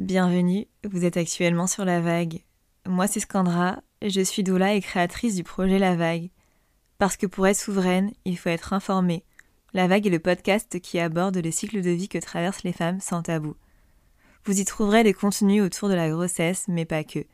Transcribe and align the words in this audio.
Bienvenue, 0.00 0.66
vous 0.82 1.04
êtes 1.04 1.18
actuellement 1.18 1.66
sur 1.66 1.84
La 1.84 2.00
Vague. 2.00 2.42
Moi 2.86 3.06
c'est 3.06 3.20
Scandra, 3.20 3.82
je 4.00 4.22
suis 4.22 4.42
doula 4.42 4.72
et 4.72 4.80
créatrice 4.80 5.34
du 5.34 5.44
projet 5.44 5.78
La 5.78 5.94
Vague. 5.94 6.30
Parce 6.96 7.18
que 7.18 7.26
pour 7.26 7.46
être 7.46 7.58
souveraine, 7.58 8.10
il 8.24 8.38
faut 8.38 8.48
être 8.48 8.72
informée. 8.72 9.24
La 9.74 9.88
Vague 9.88 10.06
est 10.06 10.10
le 10.10 10.18
podcast 10.18 10.80
qui 10.80 10.98
aborde 10.98 11.36
le 11.36 11.50
cycle 11.50 11.82
de 11.82 11.90
vie 11.90 12.08
que 12.08 12.16
traversent 12.16 12.62
les 12.62 12.72
femmes 12.72 12.98
sans 12.98 13.20
tabou. 13.20 13.56
Vous 14.46 14.58
y 14.58 14.64
trouverez 14.64 15.04
des 15.04 15.12
contenus 15.12 15.62
autour 15.62 15.90
de 15.90 15.94
la 15.94 16.08
grossesse, 16.08 16.64
mais 16.66 16.86
pas 16.86 17.04
que. 17.04 17.26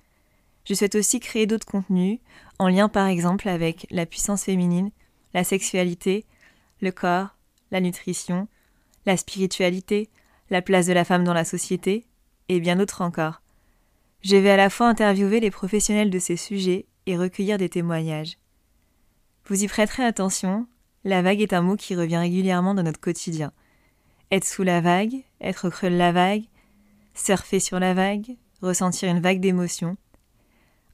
Je 0.65 0.75
souhaite 0.75 0.97
aussi 0.97 1.21
créer 1.21 1.47
d'autres 1.47 1.67
contenus, 1.67 2.19
en 2.59 2.67
lien 2.67 2.89
par 2.89 3.07
exemple 3.07 3.49
avec 3.49 3.87
la 3.93 4.07
puissance 4.07 4.43
féminine, 4.43 4.91
la 5.35 5.45
sexualité, 5.45 6.25
le 6.81 6.91
corps, 6.91 7.29
la 7.71 7.81
nutrition, 7.81 8.49
la 9.07 9.17
spiritualité, 9.17 10.11
la 10.51 10.63
place 10.63 10.87
de 10.87 10.95
la 10.95 11.05
femme 11.05 11.23
dans 11.23 11.33
la 11.33 11.45
société, 11.45 12.07
et 12.49 12.61
bien 12.61 12.77
d'autres 12.77 13.03
encore. 13.03 13.43
Je 14.23 14.37
vais 14.37 14.51
à 14.51 14.57
la 14.57 14.71
fois 14.71 14.89
interviewer 14.89 15.41
les 15.41 15.51
professionnels 15.51 16.11
de 16.11 16.19
ces 16.19 16.37
sujets 16.37 16.87
et 17.07 17.17
recueillir 17.17 17.59
des 17.59 17.69
témoignages. 17.69 18.39
Vous 19.47 19.63
y 19.63 19.69
prêterez 19.69 20.05
attention, 20.05 20.67
la 21.05 21.23
vague 21.23 21.41
est 21.41 21.53
un 21.53 21.63
mot 21.63 21.77
qui 21.77 21.95
revient 21.95 22.17
régulièrement 22.17 22.75
dans 22.75 22.83
notre 22.83 23.01
quotidien. 23.01 23.53
Être 24.33 24.45
sous 24.45 24.65
la 24.65 24.81
vague, 24.81 25.23
être 25.41 25.71
creux 25.71 25.91
de 25.91 25.97
la 25.97 26.11
vague, 26.11 26.43
surfer 27.15 27.61
sur 27.61 27.79
la 27.79 27.95
vague, 27.95 28.37
ressentir 28.61 29.09
une 29.09 29.21
vague 29.21 29.41
d'émotions. 29.41 29.97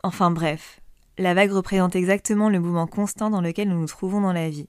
Enfin 0.03 0.31
bref, 0.31 0.81
la 1.17 1.33
vague 1.33 1.53
représente 1.53 1.97
exactement 1.97 2.51
le 2.51 2.61
mouvement 2.61 2.87
constant 2.87 3.31
dans 3.31 3.41
lequel 3.41 3.69
nous 3.69 3.81
nous 3.81 3.87
trouvons 3.87 4.21
dans 4.21 4.33
la 4.33 4.51
vie. 4.51 4.69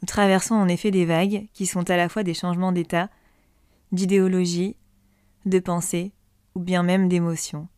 Nous 0.00 0.06
traversons 0.06 0.54
en 0.54 0.68
effet 0.68 0.90
des 0.90 1.04
vagues 1.04 1.48
qui 1.52 1.66
sont 1.66 1.88
à 1.90 1.96
la 1.96 2.08
fois 2.08 2.22
des 2.22 2.34
changements 2.34 2.72
d'état, 2.72 3.08
d'idéologie, 3.90 4.76
de 5.46 5.58
pensée 5.58 6.12
ou 6.54 6.60
bien 6.60 6.82
même 6.82 7.08
d'émotion. 7.08 7.68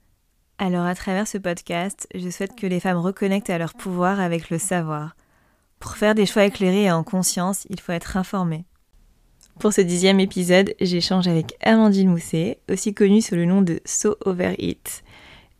Alors 0.58 0.86
à 0.86 0.94
travers 0.94 1.26
ce 1.26 1.38
podcast, 1.38 2.06
je 2.14 2.30
souhaite 2.30 2.56
que 2.56 2.66
les 2.66 2.80
femmes 2.80 2.98
reconnectent 2.98 3.50
à 3.50 3.58
leur 3.58 3.74
pouvoir 3.74 4.20
avec 4.20 4.50
le 4.50 4.58
savoir. 4.58 5.16
Pour 5.80 5.96
faire 5.96 6.14
des 6.14 6.26
choix 6.26 6.44
éclairés 6.44 6.84
et 6.84 6.90
en 6.90 7.02
conscience, 7.02 7.66
il 7.70 7.80
faut 7.80 7.92
être 7.92 8.16
informé. 8.16 8.64
Pour 9.58 9.72
ce 9.72 9.80
dixième 9.80 10.20
épisode, 10.20 10.74
j'échange 10.80 11.28
avec 11.28 11.56
Amandine 11.62 12.08
Mousset, 12.08 12.58
aussi 12.70 12.94
connue 12.94 13.20
sous 13.20 13.36
le 13.36 13.44
nom 13.44 13.62
de 13.62 13.80
So 13.84 14.16
Over 14.24 14.54
It. 14.58 15.04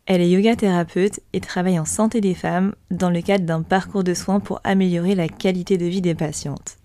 Elle 0.05 0.21
est 0.21 0.29
yoga 0.29 0.55
thérapeute 0.55 1.19
et 1.33 1.39
travaille 1.39 1.79
en 1.79 1.85
santé 1.85 2.21
des 2.21 2.35
femmes 2.35 2.75
dans 2.91 3.09
le 3.09 3.21
cadre 3.21 3.45
d'un 3.45 3.63
parcours 3.63 4.03
de 4.03 4.13
soins 4.13 4.39
pour 4.39 4.59
améliorer 4.63 5.15
la 5.15 5.27
qualité 5.27 5.77
de 5.77 5.85
vie 5.85 6.01
des 6.01 6.13
patientes. 6.13 6.77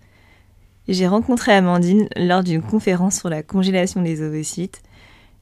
J'ai 0.87 1.07
rencontré 1.07 1.51
Amandine 1.51 2.07
lors 2.15 2.43
d'une 2.43 2.63
conférence 2.63 3.19
sur 3.19 3.29
la 3.29 3.43
congélation 3.43 4.01
des 4.01 4.21
ovocytes 4.21 4.81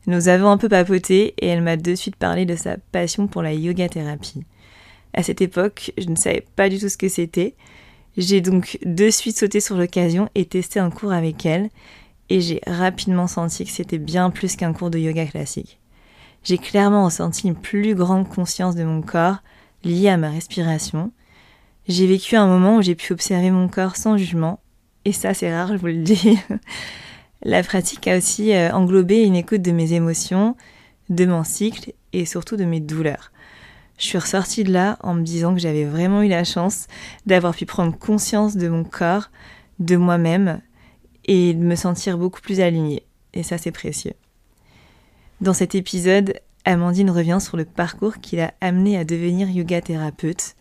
nous 0.07 0.27
avons 0.27 0.49
un 0.49 0.57
peu 0.57 0.69
papoté 0.69 1.33
et 1.37 1.47
elle 1.47 1.61
m'a 1.61 1.77
de 1.77 1.95
suite 1.95 2.15
parlé 2.15 2.45
de 2.45 2.55
sa 2.55 2.77
passion 2.91 3.27
pour 3.27 3.41
la 3.41 3.53
yoga 3.53 3.89
thérapie. 3.89 4.43
À 5.13 5.23
cette 5.23 5.41
époque, 5.41 5.91
je 5.97 6.07
ne 6.07 6.15
savais 6.15 6.45
pas 6.55 6.69
du 6.69 6.79
tout 6.79 6.89
ce 6.89 6.97
que 6.97 7.09
c'était. 7.09 7.55
J'ai 8.17 8.41
donc 8.41 8.77
de 8.85 9.09
suite 9.09 9.37
sauté 9.37 9.59
sur 9.59 9.75
l'occasion 9.77 10.29
et 10.35 10.45
testé 10.45 10.79
un 10.79 10.89
cours 10.89 11.11
avec 11.11 11.45
elle 11.45 11.69
et 12.29 12.41
j'ai 12.41 12.61
rapidement 12.67 13.27
senti 13.27 13.65
que 13.65 13.71
c'était 13.71 13.97
bien 13.97 14.29
plus 14.29 14.55
qu'un 14.55 14.73
cours 14.73 14.89
de 14.89 14.99
yoga 14.99 15.25
classique. 15.25 15.79
J'ai 16.43 16.57
clairement 16.57 17.05
ressenti 17.05 17.47
une 17.47 17.55
plus 17.55 17.95
grande 17.95 18.29
conscience 18.29 18.75
de 18.75 18.83
mon 18.83 19.01
corps 19.01 19.37
liée 19.83 20.09
à 20.09 20.17
ma 20.17 20.29
respiration. 20.29 21.11
J'ai 21.87 22.07
vécu 22.07 22.35
un 22.35 22.47
moment 22.47 22.77
où 22.77 22.81
j'ai 22.81 22.95
pu 22.95 23.13
observer 23.13 23.51
mon 23.51 23.67
corps 23.67 23.95
sans 23.95 24.17
jugement 24.17 24.59
et 25.05 25.11
ça 25.11 25.33
c'est 25.33 25.53
rare, 25.53 25.69
je 25.69 25.77
vous 25.77 25.87
le 25.87 26.03
dis. 26.03 26.37
La 27.41 27.63
pratique 27.63 28.07
a 28.07 28.17
aussi 28.17 28.53
euh, 28.53 28.71
englobé 28.71 29.23
une 29.23 29.35
écoute 29.35 29.61
de 29.61 29.71
mes 29.71 29.93
émotions, 29.93 30.57
de 31.09 31.25
mon 31.25 31.45
cycle 31.45 31.93
et 32.11 32.25
surtout 32.25 32.57
de 32.57 32.65
mes 32.65 32.81
douleurs. 32.81 33.31
Je 33.97 34.03
suis 34.03 34.17
ressortie 34.17 34.65
de 34.65 34.73
là 34.73 34.97
en 35.01 35.13
me 35.13 35.23
disant 35.23 35.53
que 35.53 35.59
j'avais 35.59 35.85
vraiment 35.85 36.21
eu 36.21 36.27
la 36.27 36.43
chance 36.43 36.87
d'avoir 37.25 37.55
pu 37.55 37.65
prendre 37.65 37.97
conscience 37.97 38.57
de 38.57 38.67
mon 38.67 38.83
corps, 38.83 39.29
de 39.79 39.95
moi-même 39.95 40.61
et 41.25 41.53
de 41.53 41.63
me 41.63 41.75
sentir 41.75 42.17
beaucoup 42.17 42.41
plus 42.41 42.59
alignée. 42.59 43.03
Et 43.33 43.43
ça, 43.43 43.57
c'est 43.57 43.71
précieux. 43.71 44.13
Dans 45.39 45.53
cet 45.53 45.75
épisode, 45.75 46.33
Amandine 46.65 47.11
revient 47.11 47.39
sur 47.39 47.55
le 47.55 47.65
parcours 47.65 48.17
qui 48.17 48.35
l'a 48.35 48.53
amenée 48.59 48.97
à 48.97 49.05
devenir 49.05 49.49
yoga 49.49 49.81
thérapeute, 49.81 50.55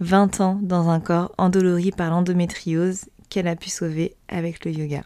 20 0.00 0.40
ans 0.40 0.58
dans 0.60 0.90
un 0.90 1.00
corps 1.00 1.32
endolori 1.38 1.92
par 1.92 2.10
l'endométriose 2.10 3.06
qu'elle 3.30 3.48
a 3.48 3.56
pu 3.56 3.70
sauver 3.70 4.16
avec 4.28 4.64
le 4.66 4.72
yoga. 4.72 5.02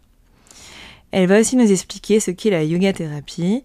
Elle 1.16 1.28
va 1.28 1.38
aussi 1.38 1.54
nous 1.54 1.70
expliquer 1.70 2.18
ce 2.18 2.32
qu'est 2.32 2.50
la 2.50 2.64
yoga 2.64 2.92
thérapie, 2.92 3.62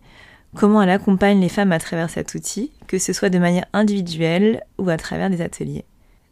comment 0.54 0.84
elle 0.84 0.92
accompagne 0.92 1.42
les 1.42 1.50
femmes 1.50 1.72
à 1.72 1.80
travers 1.80 2.12
cet 2.12 2.36
outil, 2.36 2.72
que 2.86 3.00
ce 3.00 3.12
soit 3.12 3.32
de 3.32 3.40
manière 3.40 3.66
individuelle 3.74 4.64
ou 4.78 4.88
à 4.88 4.98
travers 4.98 5.32
des 5.32 5.42
ateliers. 5.42 5.84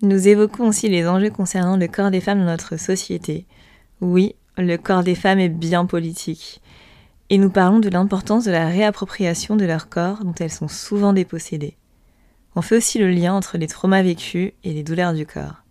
Nous 0.03 0.28
évoquons 0.28 0.67
aussi 0.67 0.89
les 0.89 1.07
enjeux 1.07 1.31
concernant 1.31 1.75
le 1.75 1.88
corps 1.88 2.11
des 2.11 2.22
femmes 2.22 2.41
dans 2.41 2.45
notre 2.51 2.78
société. 2.78 3.47
Oui, 4.00 4.35
le 4.59 4.78
corps 4.78 5.03
des 5.03 5.16
femmes 5.16 5.39
est 5.39 5.50
bien 5.50 5.88
politique. 5.88 6.61
Et 7.31 7.39
nous 7.39 7.49
parlons 7.49 7.79
de 7.79 7.89
l'importance 7.89 8.45
de 8.45 8.51
la 8.51 8.67
réappropriation 8.67 9.55
de 9.55 9.66
leur 9.66 9.89
corps 9.89 10.23
dont 10.23 10.35
elles 10.39 10.51
sont 10.51 10.67
souvent 10.67 11.13
dépossédées. 11.13 11.78
On 12.55 12.61
fait 12.61 12.78
aussi 12.78 12.99
le 12.99 13.09
lien 13.09 13.34
entre 13.34 13.57
les 13.57 13.66
traumas 13.66 14.03
vécus 14.03 14.51
et 14.63 14.72
les 14.72 14.84
douleurs 14.84 15.13
du 15.13 15.25
corps. 15.25 15.63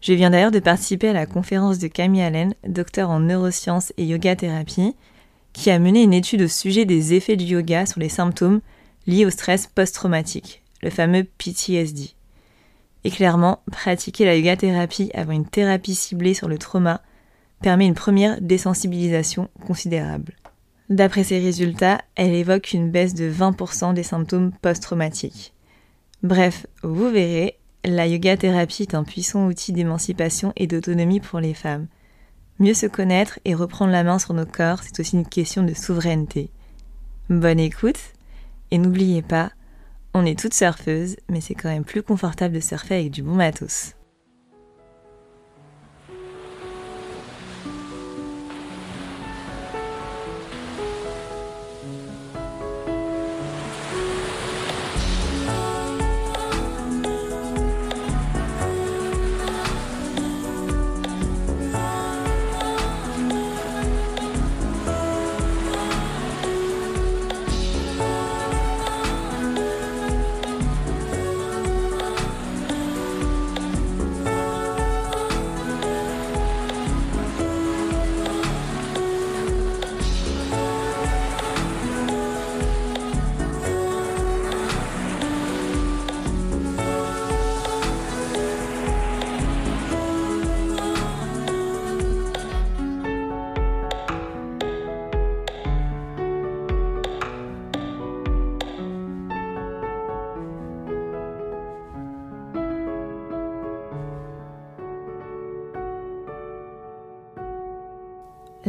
Je 0.00 0.12
viens 0.12 0.30
d'ailleurs 0.30 0.50
de 0.50 0.60
participer 0.60 1.08
à 1.08 1.12
la 1.12 1.26
conférence 1.26 1.78
de 1.78 1.88
Camille 1.88 2.22
Allen, 2.22 2.54
docteur 2.66 3.10
en 3.10 3.20
neurosciences 3.20 3.92
et 3.96 4.04
yoga 4.04 4.36
thérapie, 4.36 4.94
qui 5.52 5.70
a 5.70 5.78
mené 5.78 6.02
une 6.02 6.12
étude 6.12 6.42
au 6.42 6.48
sujet 6.48 6.84
des 6.84 7.14
effets 7.14 7.36
du 7.36 7.44
yoga 7.44 7.86
sur 7.86 7.98
les 7.98 8.08
symptômes 8.08 8.60
liés 9.06 9.24
au 9.24 9.30
stress 9.30 9.66
post-traumatique, 9.66 10.62
le 10.82 10.90
fameux 10.90 11.24
PTSD. 11.24 12.10
Et 13.04 13.10
clairement, 13.10 13.62
pratiquer 13.70 14.24
la 14.24 14.36
yoga 14.36 14.56
thérapie 14.56 15.10
avant 15.14 15.32
une 15.32 15.46
thérapie 15.46 15.94
ciblée 15.94 16.34
sur 16.34 16.48
le 16.48 16.58
trauma 16.58 17.00
permet 17.62 17.86
une 17.86 17.94
première 17.94 18.40
désensibilisation 18.40 19.48
considérable. 19.66 20.34
D'après 20.90 21.24
ces 21.24 21.38
résultats, 21.38 22.02
elle 22.14 22.34
évoque 22.34 22.72
une 22.72 22.90
baisse 22.90 23.14
de 23.14 23.30
20% 23.30 23.94
des 23.94 24.02
symptômes 24.02 24.52
post-traumatiques. 24.60 25.52
Bref, 26.22 26.66
vous 26.82 27.10
verrez, 27.10 27.58
la 27.86 28.06
yoga 28.06 28.36
thérapie 28.36 28.82
est 28.82 28.94
un 28.94 29.04
puissant 29.04 29.46
outil 29.46 29.72
d'émancipation 29.72 30.52
et 30.56 30.66
d'autonomie 30.66 31.20
pour 31.20 31.40
les 31.40 31.54
femmes. 31.54 31.86
Mieux 32.58 32.74
se 32.74 32.86
connaître 32.86 33.38
et 33.44 33.54
reprendre 33.54 33.92
la 33.92 34.04
main 34.04 34.18
sur 34.18 34.34
nos 34.34 34.46
corps, 34.46 34.82
c'est 34.82 34.98
aussi 35.00 35.16
une 35.16 35.26
question 35.26 35.62
de 35.62 35.74
souveraineté. 35.74 36.50
Bonne 37.28 37.60
écoute, 37.60 37.98
et 38.70 38.78
n'oubliez 38.78 39.22
pas, 39.22 39.50
on 40.14 40.24
est 40.24 40.38
toutes 40.38 40.54
surfeuses, 40.54 41.16
mais 41.28 41.40
c'est 41.40 41.54
quand 41.54 41.68
même 41.68 41.84
plus 41.84 42.02
confortable 42.02 42.54
de 42.54 42.60
surfer 42.60 42.94
avec 42.94 43.10
du 43.10 43.22
bon 43.22 43.34
matos. 43.34 43.95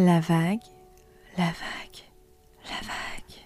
La 0.07 0.21
vague, 0.21 0.61
la 1.37 1.47
vague, 1.47 1.99
la 2.63 2.79
vague. 2.87 3.41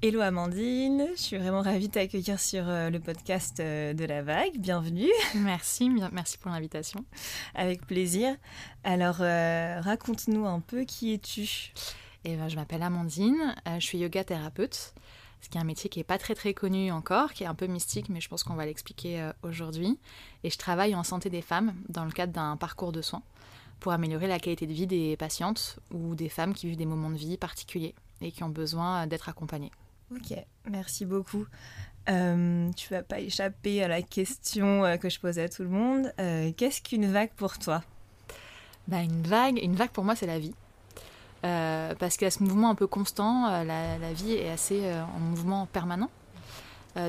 Hello 0.00 0.20
Amandine, 0.20 1.08
je 1.16 1.20
suis 1.20 1.36
vraiment 1.36 1.60
ravie 1.60 1.88
de 1.88 1.92
t'accueillir 1.92 2.38
sur 2.38 2.68
euh, 2.68 2.88
le 2.88 3.00
podcast 3.00 3.58
euh, 3.58 3.94
de 3.94 4.04
la 4.04 4.22
vague. 4.22 4.56
Bienvenue. 4.58 5.10
Merci, 5.34 5.90
merci 6.12 6.38
pour 6.38 6.52
l'invitation. 6.52 7.04
Avec 7.56 7.84
plaisir. 7.84 8.36
Alors, 8.84 9.16
euh, 9.18 9.80
raconte-nous 9.80 10.46
un 10.46 10.60
peu 10.60 10.84
qui 10.84 11.12
es-tu 11.12 11.72
Et 12.24 12.36
ben, 12.36 12.48
je 12.48 12.54
m'appelle 12.54 12.84
Amandine, 12.84 13.56
je 13.66 13.84
suis 13.84 13.98
yoga 13.98 14.22
thérapeute, 14.22 14.94
ce 15.46 15.50
qui 15.50 15.58
est 15.58 15.60
un 15.60 15.64
métier 15.64 15.88
qui 15.88 16.00
n'est 16.00 16.04
pas 16.04 16.18
très 16.18 16.34
très 16.34 16.54
connu 16.54 16.90
encore, 16.90 17.32
qui 17.32 17.44
est 17.44 17.46
un 17.46 17.54
peu 17.54 17.66
mystique, 17.66 18.08
mais 18.08 18.20
je 18.20 18.28
pense 18.28 18.42
qu'on 18.42 18.54
va 18.54 18.66
l'expliquer 18.66 19.30
aujourd'hui. 19.44 19.96
Et 20.42 20.50
je 20.50 20.58
travaille 20.58 20.96
en 20.96 21.04
santé 21.04 21.30
des 21.30 21.40
femmes 21.40 21.72
dans 21.88 22.04
le 22.04 22.10
cadre 22.10 22.32
d'un 22.32 22.56
parcours 22.56 22.90
de 22.90 23.00
soins 23.00 23.22
pour 23.78 23.92
améliorer 23.92 24.26
la 24.26 24.40
qualité 24.40 24.66
de 24.66 24.72
vie 24.72 24.88
des 24.88 25.16
patientes 25.16 25.78
ou 25.92 26.16
des 26.16 26.28
femmes 26.28 26.52
qui 26.52 26.66
vivent 26.66 26.76
des 26.76 26.84
moments 26.84 27.10
de 27.10 27.16
vie 27.16 27.36
particuliers 27.36 27.94
et 28.20 28.32
qui 28.32 28.42
ont 28.42 28.48
besoin 28.48 29.06
d'être 29.06 29.28
accompagnées. 29.28 29.70
Ok, 30.10 30.36
merci 30.68 31.06
beaucoup. 31.06 31.46
Euh, 32.08 32.70
tu 32.72 32.88
vas 32.90 33.02
pas 33.02 33.20
échapper 33.20 33.84
à 33.84 33.88
la 33.88 34.02
question 34.02 34.84
euh, 34.84 34.96
que 34.96 35.08
je 35.08 35.20
posais 35.20 35.42
à 35.44 35.48
tout 35.48 35.62
le 35.62 35.68
monde. 35.68 36.12
Euh, 36.20 36.52
qu'est-ce 36.56 36.82
qu'une 36.82 37.06
vague 37.06 37.32
pour 37.36 37.58
toi? 37.58 37.82
Bah, 38.88 39.02
Une 39.02 39.22
vague, 39.22 39.58
une 39.62 39.76
vague 39.76 39.90
pour 39.90 40.04
moi, 40.04 40.14
c'est 40.16 40.26
la 40.26 40.38
vie. 40.38 40.54
Parce 41.42 42.16
qu'il 42.16 42.24
y 42.24 42.28
a 42.28 42.30
ce 42.30 42.42
mouvement 42.42 42.70
un 42.70 42.74
peu 42.74 42.86
constant, 42.86 43.48
la, 43.64 43.98
la, 43.98 44.12
vie 44.12 44.32
est 44.32 44.50
assez 44.50 44.82
en 45.16 45.20
mouvement 45.20 45.66
permanent. 45.66 46.10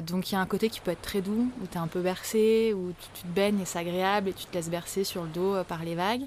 donc 0.06 0.32
il 0.32 0.36
y 0.36 0.38
a 0.38 0.42
un 0.42 0.46
côté 0.46 0.70
qui 0.70 0.80
peut 0.80 0.92
être 0.92 1.02
très 1.02 1.22
doux, 1.22 1.50
où 1.62 1.68
tu 1.68 1.74
es 1.74 1.78
un 1.78 1.88
peu 1.88 2.02
bercé, 2.02 2.74
où 2.76 2.94
tu, 3.16 3.22
te 3.22 3.28
baignes 3.28 3.60
et 3.62 3.66
c'est 3.66 3.80
agréable, 3.80 4.30
et 4.30 4.34
tu 4.34 4.46
te 4.46 4.54
laisses 4.54 4.70
bercer 4.70 5.04
sur 5.04 5.24
le 5.24 5.30
dos 5.30 5.64
par 5.64 5.84
les 5.84 5.96
vagues. 5.96 6.24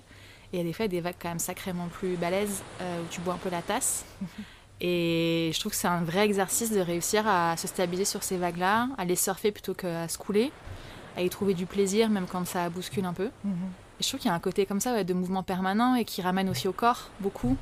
Et 0.52 0.56
il 0.56 0.58
y 0.58 0.60
a 0.60 0.64
des 0.64 0.72
fois 0.72 0.88
des 0.88 1.00
vagues 1.00 1.14
quand 1.20 1.28
même 1.28 1.38
sacrément 1.38 1.86
plus 1.86 2.16
balèzes, 2.16 2.62
où 2.80 3.06
tu 3.10 3.20
bois 3.20 3.34
un 3.34 3.38
peu 3.38 3.50
la 3.50 3.62
tasse. 3.62 4.04
Et 4.80 5.50
je 5.52 5.60
trouve 5.60 5.72
que 5.72 5.78
c'est 5.78 5.88
un 5.88 6.02
vrai 6.02 6.24
exercice 6.24 6.72
de 6.72 6.80
réussir 6.80 7.28
à 7.28 7.56
se 7.56 7.68
stabiliser 7.68 8.06
sur 8.06 8.22
ces 8.22 8.38
vagues-là, 8.38 8.88
à 8.96 9.04
les 9.04 9.16
surfer 9.16 9.52
plutôt 9.52 9.74
qu'à 9.74 10.08
se 10.08 10.16
couler, 10.16 10.52
à 11.16 11.22
y 11.22 11.28
trouver 11.28 11.54
du 11.54 11.66
plaisir 11.66 12.08
même 12.08 12.26
quand 12.26 12.46
ça 12.46 12.70
bouscule 12.70 13.04
un 13.04 13.12
peu. 13.12 13.30
Mhm. 13.44 13.52
Et 14.00 14.02
je 14.02 14.08
trouve 14.08 14.20
qu'il 14.20 14.30
y 14.30 14.32
a 14.32 14.34
un 14.34 14.40
côté 14.40 14.64
comme 14.64 14.80
ça 14.80 15.04
de 15.04 15.14
mouvement 15.14 15.42
permanent 15.42 15.94
et 15.94 16.06
qui 16.06 16.22
ramène 16.22 16.48
aussi 16.48 16.66
au 16.66 16.72
corps 16.72 17.10
beaucoup. 17.20 17.56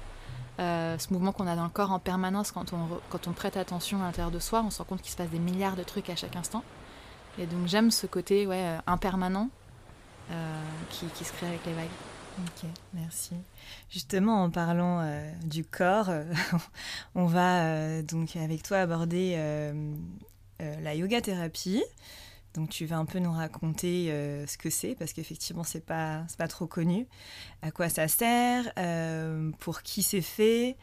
Euh, 0.59 0.99
ce 0.99 1.13
mouvement 1.13 1.33
qu'on 1.33 1.47
a 1.47 1.55
dans 1.55 1.65
le 1.65 1.71
corps 1.71 1.93
en 1.93 2.01
permanence 2.01 2.51
quand 2.51 2.73
on, 2.73 2.89
quand 3.11 3.29
on 3.29 3.33
prête 3.33 3.57
attention 3.57 4.03
à 4.03 4.07
l'intérieur 4.07 4.33
de 4.33 4.41
soi, 4.41 4.63
on 4.67 4.71
se 4.71 4.79
rend 4.79 4.85
compte 4.85 5.03
qu'il 5.03 5.13
se 5.13 5.17
passe 5.17 5.31
des 5.31 5.39
milliards 5.39 5.77
de 5.77 5.85
trucs 5.85 6.11
à 6.11 6.17
chaque 6.17 6.35
instant. 6.35 6.65
Et 7.39 7.47
donc 7.47 7.67
j'aime 7.67 7.91
ce 7.91 8.07
côté 8.07 8.47
ouais, 8.47 8.63
euh, 8.63 8.79
impermanent 8.89 9.51
euh, 10.33 10.61
qui, 10.91 11.07
qui 11.07 11.25
se 11.25 11.33
crée 11.33 11.47
avec 11.47 11.65
les 11.65 11.75
vagues. 11.75 11.87
Ok, 12.41 12.69
merci. 12.95 13.35
Justement, 13.91 14.45
en 14.45 14.51
parlant 14.51 15.05
du 15.43 15.65
corps, 15.65 16.09
on 17.17 17.27
va 17.27 18.01
donc 18.03 18.37
avec 18.37 18.63
toi 18.63 18.79
aborder 18.79 19.37
la 20.61 20.95
yoga 20.95 21.21
thérapie. 21.21 21.83
Donc 22.55 22.71
tu 22.71 22.87
vas 22.87 22.97
un 22.97 23.05
peu 23.05 23.19
nous 23.19 23.33
raconter 23.33 24.07
ce 24.47 24.59
que 24.59 24.71
c'est 24.71 24.95
parce 24.95 25.13
qu'effectivement 25.13 25.65
c'est 25.65 25.85
pas 25.85 26.25
pas 26.39 26.49
trop 26.49 26.67
connu. 26.67 27.07
À 27.63 27.71
quoi 27.71 27.89
ça 27.89 28.09
sert 28.09 28.73
Pour 29.59 29.83
qui 29.83 30.03
c'est 30.03 30.23
fait 30.23 30.77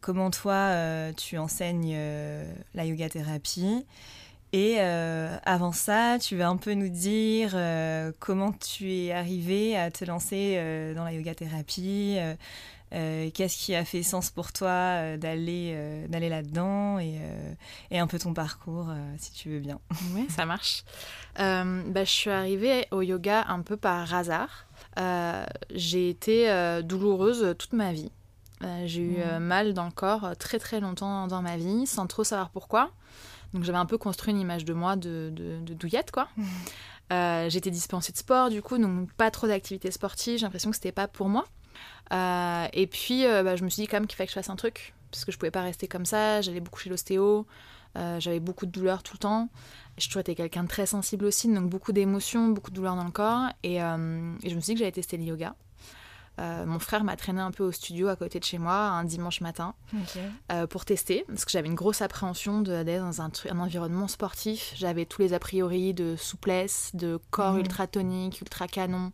Comment 0.00 0.30
toi 0.30 1.12
tu 1.16 1.38
enseignes 1.38 1.96
la 2.74 2.84
yoga 2.84 3.08
thérapie 3.08 3.86
et 4.52 4.76
euh, 4.78 5.36
avant 5.44 5.72
ça, 5.72 6.16
tu 6.18 6.36
vas 6.36 6.48
un 6.48 6.56
peu 6.56 6.72
nous 6.72 6.88
dire 6.88 7.50
euh, 7.54 8.12
comment 8.18 8.52
tu 8.52 8.90
es 8.90 9.12
arrivé 9.12 9.76
à 9.76 9.90
te 9.90 10.06
lancer 10.06 10.54
euh, 10.56 10.94
dans 10.94 11.04
la 11.04 11.12
yoga 11.12 11.34
thérapie, 11.34 12.16
qu'est-ce 12.90 13.56
qui 13.56 13.74
a 13.74 13.84
fait 13.84 14.02
sens 14.02 14.30
pour 14.30 14.52
toi 14.52 15.16
d'aller 15.16 16.06
d'aller 16.08 16.28
là-dedans 16.28 16.98
et, 16.98 17.20
et, 17.90 17.98
un 17.98 18.06
peu 18.06 18.18
ton 18.18 18.34
parcours, 18.34 18.88
si 19.18 19.32
tu 19.32 19.50
veux 19.50 19.60
bien. 19.60 19.80
Oui, 20.14 20.26
ça 20.28 20.46
marche. 20.46 20.84
Bah, 21.36 22.04
je 22.04 22.10
suis 22.10 22.30
arrivée 22.30 22.86
au 22.90 23.02
yoga 23.02 23.44
un 23.48 23.62
peu 23.62 23.76
par 23.76 24.14
hasard. 24.14 24.66
J'ai 25.74 26.08
été 26.08 26.80
douloureuse 26.84 27.54
toute 27.58 27.72
ma 27.72 27.92
vie. 27.92 28.10
J'ai 28.84 29.02
eu 29.02 29.18
mmh. 29.18 29.38
mal 29.38 29.74
dans 29.74 29.84
le 29.84 29.92
corps 29.92 30.32
très 30.38 30.58
très 30.58 30.80
longtemps 30.80 31.26
dans 31.26 31.42
ma 31.42 31.56
vie, 31.56 31.86
sans 31.86 32.06
trop 32.06 32.24
savoir 32.24 32.50
pourquoi. 32.50 32.90
Donc 33.54 33.64
j'avais 33.64 33.78
un 33.78 33.86
peu 33.86 33.98
construit 33.98 34.32
une 34.32 34.40
image 34.40 34.64
de 34.64 34.74
moi 34.74 34.96
de, 34.96 35.32
de, 35.34 35.74
douillette, 35.74 36.10
quoi. 36.10 36.28
Mmh. 36.36 36.44
Euh, 37.10 37.48
j'étais 37.48 37.70
dispensée 37.70 38.12
de 38.12 38.18
sport, 38.18 38.50
du 38.50 38.60
coup, 38.60 38.76
donc 38.76 39.10
pas 39.14 39.30
trop 39.30 39.46
d'activités 39.46 39.90
sportives. 39.90 40.36
J'ai 40.38 40.44
l'impression 40.44 40.68
que 40.68 40.76
c'était 40.76 40.92
pas 40.92 41.08
pour 41.08 41.30
moi. 41.30 41.46
Euh, 42.12 42.66
et 42.72 42.86
puis, 42.86 43.26
euh, 43.26 43.42
bah, 43.42 43.56
je 43.56 43.64
me 43.64 43.68
suis 43.68 43.82
dit 43.82 43.88
quand 43.88 43.96
même 43.96 44.06
qu'il 44.06 44.16
fallait 44.16 44.26
que 44.26 44.32
je 44.32 44.38
fasse 44.38 44.50
un 44.50 44.56
truc, 44.56 44.94
parce 45.10 45.24
que 45.24 45.32
je 45.32 45.38
pouvais 45.38 45.50
pas 45.50 45.62
rester 45.62 45.88
comme 45.88 46.06
ça. 46.06 46.40
J'allais 46.40 46.60
beaucoup 46.60 46.80
chez 46.80 46.90
l'ostéo, 46.90 47.46
j'avais 48.18 48.40
beaucoup 48.40 48.66
de 48.66 48.70
douleurs 48.70 49.02
tout 49.02 49.14
le 49.14 49.18
temps. 49.18 49.48
Je 49.96 50.06
toujours 50.06 50.20
été 50.20 50.36
quelqu'un 50.36 50.62
de 50.62 50.68
très 50.68 50.86
sensible 50.86 51.24
aussi, 51.24 51.52
donc 51.52 51.68
beaucoup 51.68 51.90
d'émotions, 51.90 52.48
beaucoup 52.48 52.70
de 52.70 52.76
douleurs 52.76 52.94
dans 52.94 53.04
le 53.04 53.10
corps. 53.10 53.48
Et, 53.64 53.76
et 53.76 53.78
je 53.78 54.54
me 54.54 54.60
suis 54.60 54.60
dit 54.60 54.74
que 54.74 54.78
j'allais 54.78 54.92
tester 54.92 55.16
le 55.16 55.24
yoga. 55.24 55.54
Euh, 56.38 56.66
mon 56.66 56.78
frère 56.78 57.02
m'a 57.02 57.16
traîné 57.16 57.40
un 57.40 57.50
peu 57.50 57.64
au 57.64 57.72
studio 57.72 58.08
à 58.08 58.16
côté 58.16 58.38
de 58.38 58.44
chez 58.44 58.58
moi 58.58 58.74
un 58.74 59.04
dimanche 59.04 59.40
matin 59.40 59.74
euh, 60.52 60.66
pour 60.66 60.84
tester, 60.84 61.24
parce 61.26 61.44
que 61.44 61.50
j'avais 61.50 61.66
une 61.66 61.74
grosse 61.74 62.00
appréhension 62.00 62.60
d'aller 62.60 62.98
dans 62.98 63.20
un, 63.22 63.30
un, 63.50 63.58
environnement 63.58 64.08
sportif. 64.08 64.72
J'avais 64.76 65.04
tous 65.04 65.22
les 65.22 65.34
a 65.34 65.38
priori 65.38 65.94
de 65.94 66.14
souplesse, 66.16 66.90
de 66.94 67.18
corps 67.30 67.54
mhm. 67.54 67.60
ultra 67.60 67.86
tonique, 67.86 68.40
ultra 68.40 68.68
canon. 68.68 69.12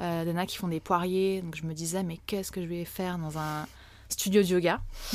Euh, 0.00 0.32
en 0.32 0.36
a 0.36 0.46
qui 0.46 0.56
font 0.56 0.68
des 0.68 0.80
poiriers, 0.80 1.42
donc 1.42 1.56
je 1.56 1.64
me 1.64 1.74
disais, 1.74 2.02
mais 2.02 2.18
qu'est-ce 2.26 2.52
que 2.52 2.62
je 2.62 2.66
vais 2.66 2.84
faire 2.84 3.18
dans 3.18 3.38
un 3.38 3.66
studio 4.08 4.42
de 4.42 4.46
yoga 4.46 4.80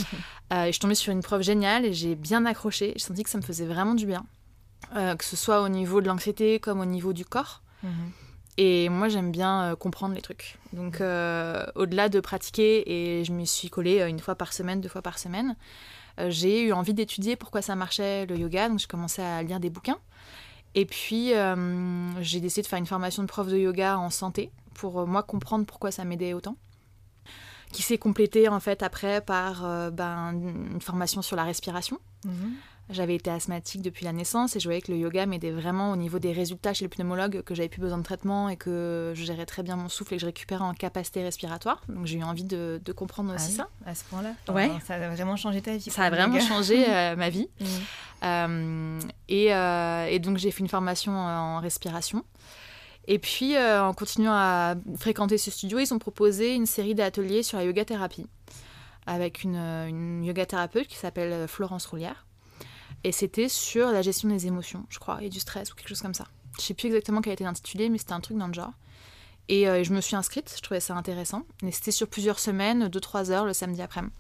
et 0.51 0.67
Je 0.67 0.71
suis 0.71 0.79
tombée 0.79 0.95
sur 0.95 1.11
une 1.11 1.21
prof 1.21 1.41
géniale 1.41 1.85
et 1.85 1.93
j'ai 1.93 2.15
bien 2.15 2.45
accroché. 2.45 2.93
J'ai 2.95 3.03
senti 3.03 3.23
que 3.23 3.29
ça 3.29 3.37
me 3.37 3.43
faisait 3.43 3.65
vraiment 3.65 3.95
du 3.95 4.05
bien, 4.05 4.25
que 4.93 5.23
ce 5.23 5.35
soit 5.35 5.61
au 5.61 5.69
niveau 5.69 6.01
de 6.01 6.07
l'anxiété 6.07 6.59
comme 6.59 6.79
au 6.81 6.85
niveau 6.85 7.13
du 7.13 7.25
corps. 7.25 7.61
Mhm. 7.83 8.11
Et 8.57 8.89
moi, 8.89 9.09
j'aime 9.09 9.31
bien 9.31 9.63
euh, 9.63 9.75
comprendre 9.75 10.13
les 10.13 10.21
trucs. 10.21 10.57
Donc, 10.73 11.01
euh, 11.01 11.65
au-delà 11.75 12.09
de 12.09 12.19
pratiquer, 12.19 13.19
et 13.19 13.25
je 13.25 13.31
me 13.31 13.45
suis 13.45 13.69
collée 13.69 13.99
euh, 13.99 14.07
une 14.07 14.19
fois 14.19 14.35
par 14.35 14.53
semaine, 14.53 14.79
deux 14.79 14.89
fois 14.89 15.01
par 15.01 15.17
semaine, 15.17 15.55
j'ai 16.27 16.61
eu 16.61 16.73
envie 16.73 16.93
d'étudier 16.93 17.35
pourquoi 17.35 17.63
ça 17.63 17.75
marchait 17.75 18.27
le 18.27 18.37
yoga. 18.37 18.69
Donc, 18.69 18.77
j'ai 18.77 18.85
commencé 18.85 19.23
à 19.23 19.41
lire 19.41 19.59
des 19.59 19.71
bouquins. 19.71 19.97
Et 20.75 20.85
puis, 20.85 21.31
j'ai 22.21 22.39
décidé 22.39 22.61
de 22.61 22.67
faire 22.67 22.77
une 22.77 22.85
formation 22.85 23.23
de 23.23 23.27
prof 23.27 23.47
de 23.47 23.57
yoga 23.57 23.97
en 23.97 24.11
santé 24.11 24.51
pour 24.73 25.07
moi 25.07 25.23
comprendre 25.23 25.65
pourquoi 25.65 25.91
ça 25.91 26.05
m'aidait 26.05 26.33
autant. 26.33 26.57
Qui 27.71 27.81
s'est 27.81 27.97
complétée 27.97 28.47
en 28.49 28.59
fait 28.59 28.83
après 28.83 29.21
par 29.21 29.91
ben, 29.91 30.31
une 30.33 30.81
formation 30.81 31.21
sur 31.21 31.35
la 31.35 31.43
respiration. 31.43 31.99
Mhm. 32.25 32.53
J'avais 32.89 33.15
été 33.15 33.31
asthmatique 33.31 33.81
depuis 33.81 34.03
la 34.03 34.11
naissance 34.11 34.57
et 34.57 34.59
je 34.59 34.65
voyais 34.67 34.81
que 34.81 34.91
le 34.91 34.97
yoga 34.97 35.25
m'aidait 35.25 35.51
vraiment 35.51 35.91
au 35.91 35.95
niveau 35.95 36.19
des 36.19 36.33
résultats 36.33 36.73
chez 36.73 36.83
le 36.83 36.89
pneumologue, 36.89 37.41
que 37.41 37.55
j'avais 37.55 37.69
plus 37.69 37.79
besoin 37.79 37.97
de 37.97 38.03
traitement 38.03 38.49
et 38.49 38.57
que 38.57 39.13
je 39.15 39.23
gérais 39.23 39.45
très 39.45 39.63
bien 39.63 39.77
mon 39.77 39.87
souffle 39.87 40.13
et 40.13 40.17
que 40.17 40.21
je 40.21 40.25
récupérais 40.25 40.65
en 40.65 40.73
capacité 40.73 41.23
respiratoire. 41.23 41.81
Donc 41.87 42.05
j'ai 42.05 42.17
eu 42.17 42.23
envie 42.23 42.43
de, 42.43 42.81
comprendre 42.93 43.33
aussi 43.33 43.55
ah 43.59 43.63
ça. 43.85 43.89
À 43.89 43.95
ce 43.95 44.03
point-là 44.05 44.33
Ouais. 44.53 44.69
Ça 44.85 44.95
a 44.95 45.09
vraiment 45.09 45.37
changé 45.37 45.61
ta 45.61 45.77
vie. 45.77 45.89
Ça 45.89 46.03
a 46.03 46.09
vraiment 46.09 46.39
changé 46.41 46.85
euh, 46.87 47.15
ma 47.17 47.29
vie. 47.29 47.47
Mmh. 47.59 47.65
Euh, 48.23 48.99
et, 49.29 49.53
euh, 49.53 50.05
et, 50.05 50.19
donc 50.19 50.37
j'ai 50.37 50.51
fait 50.51 50.59
une 50.59 50.69
formation 50.69 51.13
en 51.13 51.59
respiration. 51.59 52.25
Et 53.07 53.19
puis 53.19 53.57
en 53.57 53.93
continuant 53.93 54.33
à 54.33 54.75
fréquenter 54.97 55.37
ce 55.37 55.51
studio, 55.51 55.79
ils 55.79 55.93
ont 55.93 55.99
proposé 55.99 56.53
une 56.53 56.65
série 56.65 56.95
d'ateliers 56.95 57.43
sur 57.43 57.57
la 57.57 57.65
yoga 57.65 57.83
thérapie 57.83 58.27
avec 59.05 59.43
une, 59.43 59.57
une 59.57 60.23
yoga 60.23 60.45
thérapeute 60.45 60.87
qui 60.87 60.95
s'appelle 60.95 61.47
Florence 61.47 61.85
Roulière 61.85 62.25
et 63.03 63.11
c'était 63.11 63.49
sur 63.49 63.91
la 63.91 64.01
gestion 64.01 64.29
des 64.29 64.47
émotions, 64.47 64.85
je 64.89 64.99
crois, 64.99 65.21
et 65.21 65.29
du 65.29 65.39
stress 65.39 65.71
ou 65.71 65.75
quelque 65.75 65.89
chose 65.89 66.01
comme 66.01 66.13
ça. 66.13 66.27
Je 66.57 66.63
sais 66.63 66.73
plus 66.73 66.87
exactement 66.87 67.21
quel 67.21 67.33
était 67.33 67.43
l'intitulé, 67.43 67.89
mais 67.89 67.97
c'était 67.97 68.13
un 68.13 68.21
truc 68.21 68.37
dans 68.37 68.47
le 68.47 68.53
genre. 68.53 68.73
Et 69.49 69.67
euh, 69.67 69.83
je 69.83 69.93
me 69.93 69.99
suis 69.99 70.15
inscrite, 70.15 70.53
je 70.55 70.61
trouvais 70.61 70.79
ça 70.79 70.95
intéressant. 70.95 71.43
Et 71.63 71.71
c'était 71.71 71.91
sur 71.91 72.07
plusieurs 72.07 72.39
semaines, 72.39 72.87
2-3 72.87 73.31
heures 73.31 73.45
le 73.45 73.53
samedi 73.53 73.81
après-midi. 73.81 74.13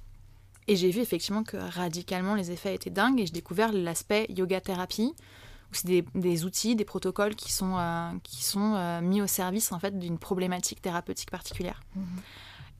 Et 0.67 0.75
j'ai 0.75 0.89
vu 0.89 1.01
effectivement 1.01 1.43
que 1.43 1.57
radicalement 1.57 2.35
les 2.35 2.51
effets 2.51 2.73
étaient 2.75 2.89
dingues 2.89 3.19
et 3.19 3.25
j'ai 3.25 3.33
découvert 3.33 3.71
l'aspect 3.71 4.25
yoga 4.29 4.59
thérapie, 4.61 5.13
où 5.13 5.15
c'est 5.77 6.05
des, 6.13 6.45
outils, 6.45 6.75
des 6.75 6.85
protocoles 6.85 7.35
qui 7.35 7.51
sont, 7.51 7.77
euh, 7.77 8.11
qui 8.23 8.43
sont 8.43 8.75
euh, 8.75 9.01
mis 9.01 9.21
au 9.21 9.27
service 9.27 9.71
en 9.71 9.79
fait 9.79 9.97
d'une 9.97 10.17
problématique 10.17 10.81
thérapeutique 10.81 11.31
particulière. 11.31 11.81
Mhm. 11.95 12.05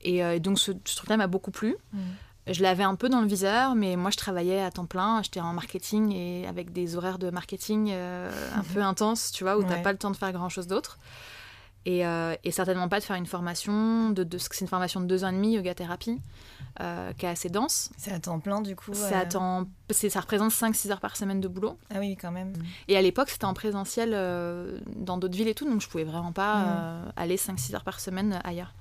Et 0.06 0.38
donc 0.38 0.58
ce, 0.58 0.70
truc-là 0.70 1.16
m'a 1.16 1.28
beaucoup 1.28 1.50
plu. 1.50 1.76
Mhm 1.94 2.00
je 2.46 2.62
l'avais 2.62 2.84
un 2.84 2.94
peu 2.94 3.08
dans 3.08 3.20
le 3.20 3.26
viseur, 3.26 3.74
mais 3.74 3.96
moi 3.96 4.10
je 4.10 4.16
travaillais 4.16 4.60
à 4.60 4.70
temps 4.70 4.84
plein, 4.84 5.22
j'étais 5.22 5.40
en 5.40 5.52
marketing 5.52 6.12
et 6.12 6.46
avec 6.46 6.72
des 6.72 6.96
horaires 6.96 7.18
de 7.18 7.30
marketing 7.30 7.90
euh, 7.90 8.30
un 8.54 8.62
peu 8.74 8.82
intenses, 8.82 9.30
tu 9.32 9.44
vois, 9.44 9.56
où 9.56 9.62
tu 9.62 9.68
n'as 9.68 9.82
pas 9.82 9.92
le 9.92 9.98
temps 9.98 10.10
de 10.10 10.16
faire 10.16 10.32
grand 10.32 10.48
chose 10.48 10.66
d'autre. 10.66 10.98
Et, 11.86 12.06
euh, 12.06 12.34
et, 12.44 12.50
certainement 12.50 12.88
pas 12.88 12.98
de 12.98 13.04
faire 13.04 13.16
une 13.16 13.26
formation, 13.26 14.08
de, 14.10 14.24
de 14.24 14.38
c'est 14.38 14.62
une 14.62 14.68
formation 14.68 15.00
de 15.00 15.06
deux 15.06 15.22
ans 15.24 15.28
et 15.28 15.32
demi, 15.32 15.52
yoga 15.52 15.74
thérapie, 15.74 16.18
euh, 16.80 17.12
qui 17.12 17.26
est 17.26 17.28
assez 17.28 17.50
dense. 17.50 17.90
C'est 17.98 18.10
à 18.10 18.18
temps 18.18 18.40
plein 18.40 18.62
du 18.62 18.74
coup 18.74 18.94
ça 18.94 20.20
représente 20.20 20.50
5-6 20.52 20.92
heures 20.92 21.00
par 21.00 21.16
semaine 21.16 21.40
de 21.40 21.48
boulot. 21.48 21.76
Ah 21.94 21.98
oui, 21.98 22.16
quand 22.16 22.30
même. 22.30 22.54
Et 22.88 22.96
à 22.96 23.02
l'époque, 23.02 23.28
c'était 23.28 23.44
en 23.44 23.52
présentiel 23.52 24.12
dans 24.96 25.18
d'autres 25.18 25.36
villes 25.36 25.48
et 25.48 25.54
tout, 25.54 25.68
donc 25.68 25.82
je 25.82 25.88
pouvais 25.88 26.04
vraiment 26.04 26.32
pas 26.32 26.56
mm. 26.56 27.12
aller 27.16 27.36
5-6 27.36 27.74
heures 27.74 27.84
par 27.84 28.00
semaine 28.00 28.40
ailleurs. 28.44 28.72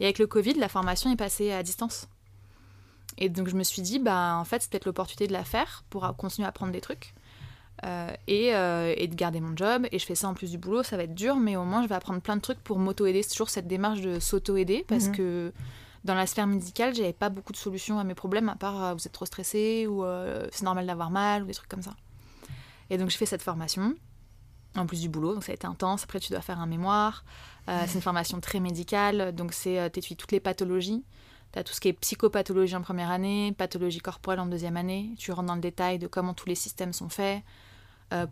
Et 0.00 0.04
avec 0.04 0.18
le 0.18 0.26
Covid, 0.26 0.54
la 0.54 0.68
formation 0.68 1.12
est 1.12 1.16
passée 1.16 1.52
à 1.52 1.62
distance. 1.62 2.08
Et 3.18 3.28
donc 3.28 3.48
je 3.48 3.54
me 3.54 3.62
suis 3.62 3.82
dit, 3.82 3.98
bah 4.00 4.36
en 4.36 4.44
fait, 4.44 4.62
c'est 4.62 4.70
peut-être 4.70 4.86
l'opportunité 4.86 5.26
de 5.28 5.32
la 5.32 5.44
faire 5.44 5.84
pour 5.90 6.10
continuer 6.16 6.46
à 6.46 6.48
apprendre 6.48 6.72
des 6.72 6.80
trucs. 6.80 7.14
Euh, 7.84 8.10
et, 8.26 8.54
euh, 8.54 8.92
et, 8.96 9.08
de 9.08 9.14
garder 9.14 9.40
mon 9.40 9.56
job. 9.56 9.86
Et 9.90 9.98
je 9.98 10.04
fais 10.04 10.14
ça 10.14 10.28
en 10.28 10.34
plus 10.34 10.50
du 10.50 10.58
boulot, 10.58 10.82
ça 10.82 10.98
va 10.98 11.04
être 11.04 11.14
dur, 11.14 11.36
mais 11.36 11.56
au 11.56 11.64
moins 11.64 11.82
je 11.82 11.88
vais 11.88 11.94
apprendre 11.94 12.20
plein 12.20 12.36
de 12.36 12.42
trucs 12.42 12.60
pour 12.60 12.78
m'auto-aider. 12.78 13.22
C'est 13.22 13.30
toujours 13.30 13.48
cette 13.48 13.66
démarche 13.66 14.02
de 14.02 14.20
s'auto-aider 14.20 14.84
parce 14.86 15.06
mhm. 15.06 15.16
que 15.16 15.52
dans 16.04 16.14
la 16.14 16.26
sphère 16.26 16.46
médicale, 16.46 16.94
j'avais 16.94 17.14
pas 17.14 17.30
beaucoup 17.30 17.52
de 17.52 17.56
solutions 17.56 17.98
à 17.98 18.04
mes 18.04 18.14
problèmes, 18.14 18.50
à 18.50 18.56
part 18.56 18.94
vous 18.94 19.06
êtes 19.06 19.12
trop 19.12 19.24
stressé 19.24 19.86
ou 19.86 20.04
c'est 20.50 20.64
normal 20.64 20.86
d'avoir 20.86 21.10
mal 21.10 21.44
ou 21.44 21.46
des 21.46 21.54
trucs 21.54 21.68
comme 21.68 21.82
ça. 21.82 21.94
Et 22.90 22.98
donc, 22.98 23.10
je 23.10 23.16
fais 23.16 23.26
cette 23.26 23.42
formation, 23.42 23.94
en 24.76 24.86
plus 24.86 25.00
du 25.00 25.08
boulot, 25.08 25.34
donc 25.34 25.44
ça 25.44 25.52
a 25.52 25.54
été 25.54 25.66
intense. 25.66 26.04
Après, 26.04 26.20
tu 26.20 26.32
dois 26.32 26.40
faire 26.40 26.60
un 26.60 26.66
mémoire. 26.66 27.24
C'est 27.66 27.94
une 27.94 28.02
formation 28.02 28.40
très 28.40 28.60
médicale, 28.60 29.34
donc 29.34 29.52
c'est 29.52 29.90
tu 29.92 30.16
toutes 30.16 30.32
les 30.32 30.40
pathologies. 30.40 31.04
Tu 31.52 31.58
as 31.58 31.64
tout 31.64 31.72
ce 31.72 31.80
qui 31.80 31.88
est 31.88 31.92
psychopathologie 31.92 32.76
en 32.76 32.82
première 32.82 33.10
année, 33.10 33.54
pathologie 33.56 34.00
corporelle 34.00 34.40
en 34.40 34.46
deuxième 34.46 34.76
année. 34.76 35.14
Tu 35.18 35.32
rentres 35.32 35.48
dans 35.48 35.54
le 35.54 35.60
détail 35.60 35.98
de 35.98 36.06
comment 36.06 36.34
tous 36.34 36.48
les 36.48 36.54
systèmes 36.54 36.92
sont 36.92 37.08
faits, 37.08 37.42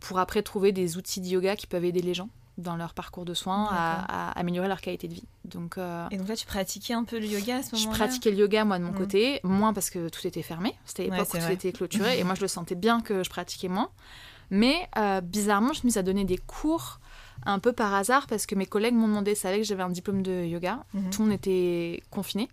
pour 0.01 0.19
après 0.19 0.43
trouver 0.43 0.73
des 0.73 0.97
outils 0.97 1.21
de 1.21 1.27
yoga 1.27 1.57
qui 1.57 1.67
peuvent 1.67 1.85
aider 1.85 2.03
les 2.03 2.15
gens 2.15 2.29
dans 2.59 2.77
leur 2.77 2.93
parcours 2.93 3.25
de 3.25 3.35
soins 3.35 3.69
à, 3.71 4.33
améliorer 4.39 4.69
leur 4.69 4.81
qualité 4.81 5.09
de 5.09 5.15
vie. 5.15 5.29
Donc, 5.45 5.79
euh, 5.79 6.07
Et 6.11 6.19
donc 6.19 6.29
là, 6.29 6.37
tu 6.37 6.45
pratiquais 6.45 6.93
un 6.93 7.05
peu 7.05 7.19
le 7.19 7.27
yoga 7.27 7.59
à 7.59 7.63
ce 7.63 7.75
moment-là 7.77 7.93
Je 7.93 7.97
pratiquais 7.97 8.31
le 8.33 8.37
yoga, 8.37 8.65
moi, 8.65 8.79
de 8.79 8.85
mon 8.85 8.91
mm. 8.91 8.99
côté, 8.99 9.41
moins 9.45 9.73
parce 9.73 9.91
que 9.91 10.09
tout 10.09 10.27
était 10.27 10.43
fermé. 10.43 10.75
C'était 10.85 11.05
l'époque 11.05 11.33
où 11.33 11.39
tout 11.39 11.53
était 11.53 11.73
clôturé, 11.73 12.19
et 12.19 12.25
moi, 12.25 12.35
je 12.35 12.43
le 12.43 12.49
sentais 12.49 12.75
bien 12.75 13.01
que 13.01 13.23
je 13.23 13.31
pratiquais 13.31 13.69
moins. 13.69 13.91
Mais 14.51 14.75
euh, 14.97 15.21
bizarrement, 15.21 15.73
je 15.73 15.83
me 15.85 15.91
suis 15.91 15.99
à 15.99 16.03
donner 16.03 16.25
des 16.25 16.39
cours 16.39 16.99
un 17.47 17.61
peu 17.61 17.73
par 17.73 17.95
hasard, 17.95 18.27
parce 18.27 18.45
que 18.45 18.57
mes 18.57 18.67
collègues 18.67 18.95
m'ont 18.95 19.09
demandé, 19.09 19.37
savaient 19.37 19.59
que 19.59 19.65
j'avais 19.65 19.85
un 19.85 19.91
diplôme 19.91 20.23
de 20.23 20.45
yoga. 20.45 20.85
Mm-hmm. 20.95 21.11
Tout 21.11 21.23
le 21.23 21.29
monde 21.29 21.35
était 21.37 22.03
confiné. 22.11 22.49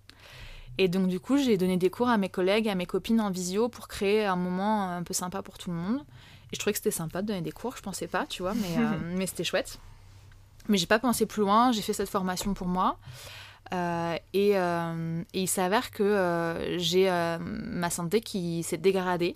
Et 0.78 0.88
donc, 0.88 1.08
du 1.08 1.20
coup, 1.20 1.38
j'ai 1.38 1.58
donné 1.58 1.78
des 1.78 1.90
cours 1.90 2.10
à 2.10 2.18
mes 2.18 2.30
collègues, 2.30 2.68
à 2.68 2.76
mes 2.76 2.86
copines 2.86 3.22
en 3.22 3.32
visio 3.32 3.70
pour 3.70 3.88
créer 3.88 4.26
un 4.26 4.36
moment 4.36 4.92
un 4.92 5.04
peu 5.04 5.14
sympa 5.14 5.42
pour 5.42 5.58
tout 5.58 5.72
le 5.72 5.78
monde. 5.78 6.04
Et 6.56 6.58
je 6.58 6.60
trouvais 6.62 6.72
que 6.72 6.78
c'était 6.78 6.90
sympa 6.90 7.22
de 7.22 7.28
donner 7.28 7.42
des 7.42 7.52
cours, 7.52 7.76
je 7.76 7.82
pensais 7.82 8.08
pas, 8.08 8.26
tu 8.26 8.42
vois, 8.42 8.54
mais, 8.54 8.78
euh, 8.78 8.98
mais 9.18 9.28
c'était 9.28 9.44
chouette. 9.44 9.78
Mais 10.70 10.78
j'ai 10.78 10.86
pas 10.86 11.00
pensé 11.00 11.26
plus 11.26 11.42
loin, 11.42 11.74
j'ai 11.74 11.82
fait 11.82 11.92
cette 11.92 12.08
formation 12.08 12.54
pour 12.54 12.68
moi. 12.68 12.98
Euh, 13.74 14.16
euh, 14.36 15.24
et, 15.34 15.42
il 15.42 15.48
s'avère 15.50 15.92
que 15.92 16.78
j'ai 16.78 17.10
ma 17.42 17.90
santé 17.90 18.22
qui 18.22 18.64
s'est 18.64 18.78
dégradée. 18.78 19.36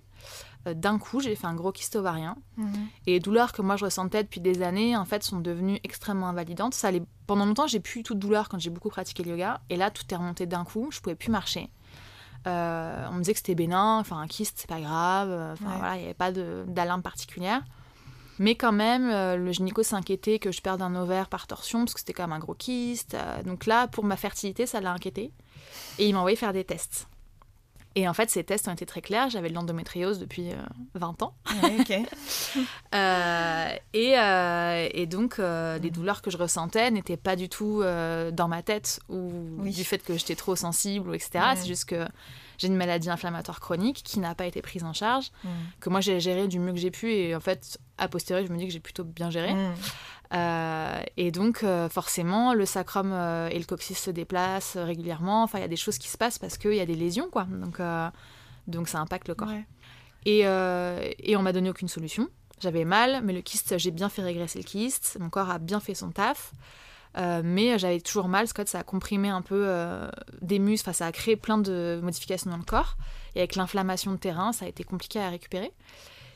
D'un 0.65 0.97
coup, 0.97 1.19
j'ai 1.19 1.35
fait 1.35 1.47
un 1.47 1.55
gros 1.55 1.73
kyste 1.73 1.97
ovarien. 1.97 2.37
Mhm. 2.55 2.87
Et 3.05 3.11
les 3.11 3.19
douleurs 3.19 3.51
que 3.51 3.61
moi 3.61 3.75
je 3.75 3.83
ressentais 3.83 4.23
depuis 4.23 4.39
des 4.39 4.61
années, 4.61 4.95
en 4.95 5.03
fait, 5.03 5.23
sont 5.23 5.39
devenues 5.39 5.79
extrêmement 5.83 6.29
invalidantes. 6.29 6.73
Ça 6.73 6.87
allait... 6.87 7.03
Pendant 7.27 7.45
longtemps, 7.45 7.67
j'ai 7.67 7.81
plus 7.81 7.99
eu 7.99 8.03
toute 8.03 8.19
douleur 8.19 8.47
quand 8.47 8.59
j'ai 8.59 8.69
beaucoup 8.69 8.89
pratiqué 8.89 9.23
le 9.23 9.31
yoga. 9.31 9.59
Et 9.69 9.75
là, 9.75 9.91
tout 9.91 10.03
est 10.09 10.15
remonté 10.15 10.45
d'un 10.45 10.63
coup. 10.63 10.87
Je 10.91 11.01
pouvais 11.01 11.15
plus 11.15 11.31
marcher. 11.31 11.69
On 12.45 13.13
me 13.13 13.19
disait 13.19 13.33
que 13.33 13.39
c'était 13.39 13.55
bénin, 13.55 13.99
enfin 13.99 14.19
un 14.19 14.27
kyste, 14.27 14.57
c'est 14.59 14.69
pas 14.69 14.79
grave. 14.79 15.29
Enfin 15.53 15.77
voilà, 15.77 15.95
il 15.95 15.99
n'y 15.99 16.05
avait 16.05 16.13
pas 16.13 16.31
d'alarme 16.31 17.01
particulière. 17.01 17.63
Mais 18.39 18.55
quand 18.55 18.71
même, 18.71 19.09
euh, 19.11 19.35
le 19.35 19.51
gynéco 19.51 19.83
s'inquiétait 19.83 20.39
que 20.39 20.51
je 20.51 20.61
perde 20.61 20.81
un 20.81 20.95
ovaire 20.95 21.27
par 21.27 21.45
torsion, 21.45 21.79
parce 21.79 21.93
que 21.93 21.99
c'était 21.99 22.13
quand 22.13 22.23
même 22.23 22.31
un 22.31 22.39
gros 22.39 22.53
kyste. 22.53 23.13
Euh, 23.13 23.43
donc 23.43 23.65
là, 23.65 23.87
pour 23.87 24.05
ma 24.05 24.15
fertilité, 24.15 24.65
ça 24.65 24.79
l'a 24.79 24.93
inquiété. 24.93 25.33
Et 25.99 26.07
il 26.07 26.13
m'a 26.13 26.19
envoyé 26.19 26.37
faire 26.37 26.53
des 26.53 26.63
tests. 26.63 27.09
Et 27.95 28.07
en 28.07 28.13
fait, 28.13 28.29
ces 28.29 28.43
tests 28.43 28.67
ont 28.67 28.73
été 28.73 28.85
très 28.85 29.01
clairs. 29.01 29.29
J'avais 29.29 29.49
de 29.49 29.55
l'endométriose 29.55 30.19
depuis 30.19 30.49
20 30.93 31.21
euh, 31.21 31.25
ans. 31.25 31.33
ok. 31.79 31.91
et, 33.93 35.05
donc, 35.07 35.37
les 35.37 35.91
douleurs 35.91 36.21
que 36.21 36.31
je 36.31 36.37
ressentais 36.37 36.91
n'étaient 36.91 37.17
pas 37.17 37.35
du 37.35 37.49
tout 37.49 37.81
dans 37.81 38.47
ma 38.47 38.61
tête 38.61 38.99
ou 39.09 39.31
du 39.63 39.83
fait 39.83 40.03
que 40.03 40.17
j'étais 40.17 40.35
trop 40.35 40.55
sensible, 40.55 41.09
ou 41.09 41.13
etc. 41.13 41.39
C'est 41.55 41.67
juste 41.67 41.85
que 41.85 42.05
j'ai 42.59 42.67
une 42.67 42.75
maladie 42.75 43.09
inflammatoire 43.09 43.59
chronique 43.59 44.01
qui 44.03 44.19
n'a 44.19 44.35
pas 44.35 44.45
été 44.45 44.61
prise 44.61 44.83
en 44.83 44.93
charge, 44.93 45.31
mm. 45.43 45.49
que 45.79 45.89
moi 45.89 46.01
j'ai 46.01 46.19
géré 46.19 46.47
du 46.47 46.59
mieux 46.59 46.73
que 46.73 46.77
j'ai 46.77 46.91
pu 46.91 47.11
et 47.11 47.35
en 47.35 47.39
fait, 47.39 47.79
a 47.97 48.07
posteriori, 48.07 48.45
je 48.45 48.51
me 48.51 48.57
dis 48.57 48.67
que 48.67 48.73
j'ai 48.73 48.81
plutôt 48.81 49.05
bien 49.05 49.31
géré. 49.31 49.53
Mm. 49.53 49.73
Euh, 50.31 51.01
et 51.17 51.31
donc, 51.31 51.63
euh, 51.63 51.89
forcément, 51.89 52.53
le 52.53 52.65
sacrum 52.65 53.11
euh, 53.11 53.49
et 53.49 53.57
le 53.57 53.65
coccyx 53.65 53.99
se 53.99 54.11
déplacent 54.11 54.77
régulièrement. 54.77 55.43
Enfin, 55.43 55.57
il 55.59 55.61
y 55.61 55.65
a 55.65 55.69
des 55.69 55.75
choses 55.75 55.97
qui 55.97 56.07
se 56.07 56.17
passent 56.17 56.39
parce 56.39 56.57
qu'il 56.57 56.73
y 56.73 56.79
a 56.79 56.85
des 56.85 56.95
lésions, 56.95 57.29
quoi. 57.29 57.45
Donc, 57.45 57.81
donc 58.67 58.87
ça 58.87 58.99
impacte 58.99 59.27
le 59.27 59.35
corps. 59.35 59.51
Et, 60.25 60.39
et 60.39 61.35
on 61.37 61.41
m'a 61.41 61.53
donné 61.53 61.69
aucune 61.69 61.87
solution. 61.87 62.29
J'avais 62.61 62.85
mal, 62.85 63.21
mais 63.23 63.33
le 63.33 63.41
kyste, 63.41 63.77
j'ai 63.77 63.91
bien 63.91 64.09
fait 64.09 64.21
régresser 64.21 64.59
le 64.59 64.65
kyste. 64.65 65.17
Mon 65.19 65.29
corps 65.29 65.49
a 65.49 65.59
bien 65.59 65.79
fait 65.79 65.95
son 65.95 66.11
taf. 66.11 66.53
Mais 67.15 67.79
j'avais 67.79 67.99
toujours 67.99 68.27
mal, 68.27 68.51
que 68.51 68.67
ça 68.67 68.79
a 68.79 68.83
comprimé 68.83 69.29
un 69.29 69.41
peu 69.41 69.67
des 70.41 70.59
muscles, 70.59 70.89
enfin, 70.89 70.93
ça 70.93 71.07
a 71.07 71.11
créé 71.11 71.35
plein 71.37 71.57
de 71.57 71.99
modifications 72.03 72.51
dans 72.51 72.57
le 72.57 72.63
corps. 72.63 72.97
Et 73.35 73.39
avec 73.39 73.55
l'inflammation 73.55 74.11
de 74.11 74.17
terrain, 74.17 74.51
ça 74.51 74.65
a 74.65 74.67
été 74.67 74.83
compliqué 74.83 75.19
à 75.19 75.29
récupérer. 75.29 75.71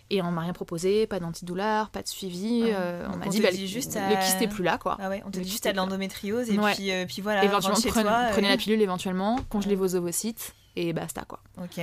Et 0.10 0.22
on 0.22 0.32
m'a 0.32 0.42
rien 0.42 0.54
proposé, 0.54 1.08
pas 1.08 1.20
d'antidouleur, 1.20 1.90
pas 1.90 2.04
de 2.04 2.08
suivi. 2.08 2.66
Euh, 2.68 3.08
on 3.12 3.18
m'a 3.18 3.28
dit, 3.28 3.42
bah, 3.42 3.50
juste 3.52 3.96
le 3.96 4.20
kyste 4.22 4.40
n'est 4.40 4.48
plus 4.48 4.64
là, 4.64 4.78
quoi. 4.78 4.98
Ah 5.00 5.10
ouais, 5.10 5.24
on 5.26 5.32
te 5.32 5.40
dit 5.40 5.50
juste 5.50 5.66
à 5.66 5.72
de 5.72 5.78
l'endométriose, 5.78 6.50
et 6.50 6.58
puis, 6.58 6.92
puis 7.08 7.22
voilà. 7.22 7.44
Éventuellement, 7.44 7.80
prenez, 7.88 8.32
prenez 8.32 8.50
la 8.50 8.58
pilule 8.58 8.82
éventuellement, 8.82 9.40
congelez 9.50 9.76
vos 9.76 9.96
ovocytes, 9.96 10.54
et 10.76 10.94
basta, 10.94 11.24
quoi. 11.26 11.40
Ok. 11.64 11.80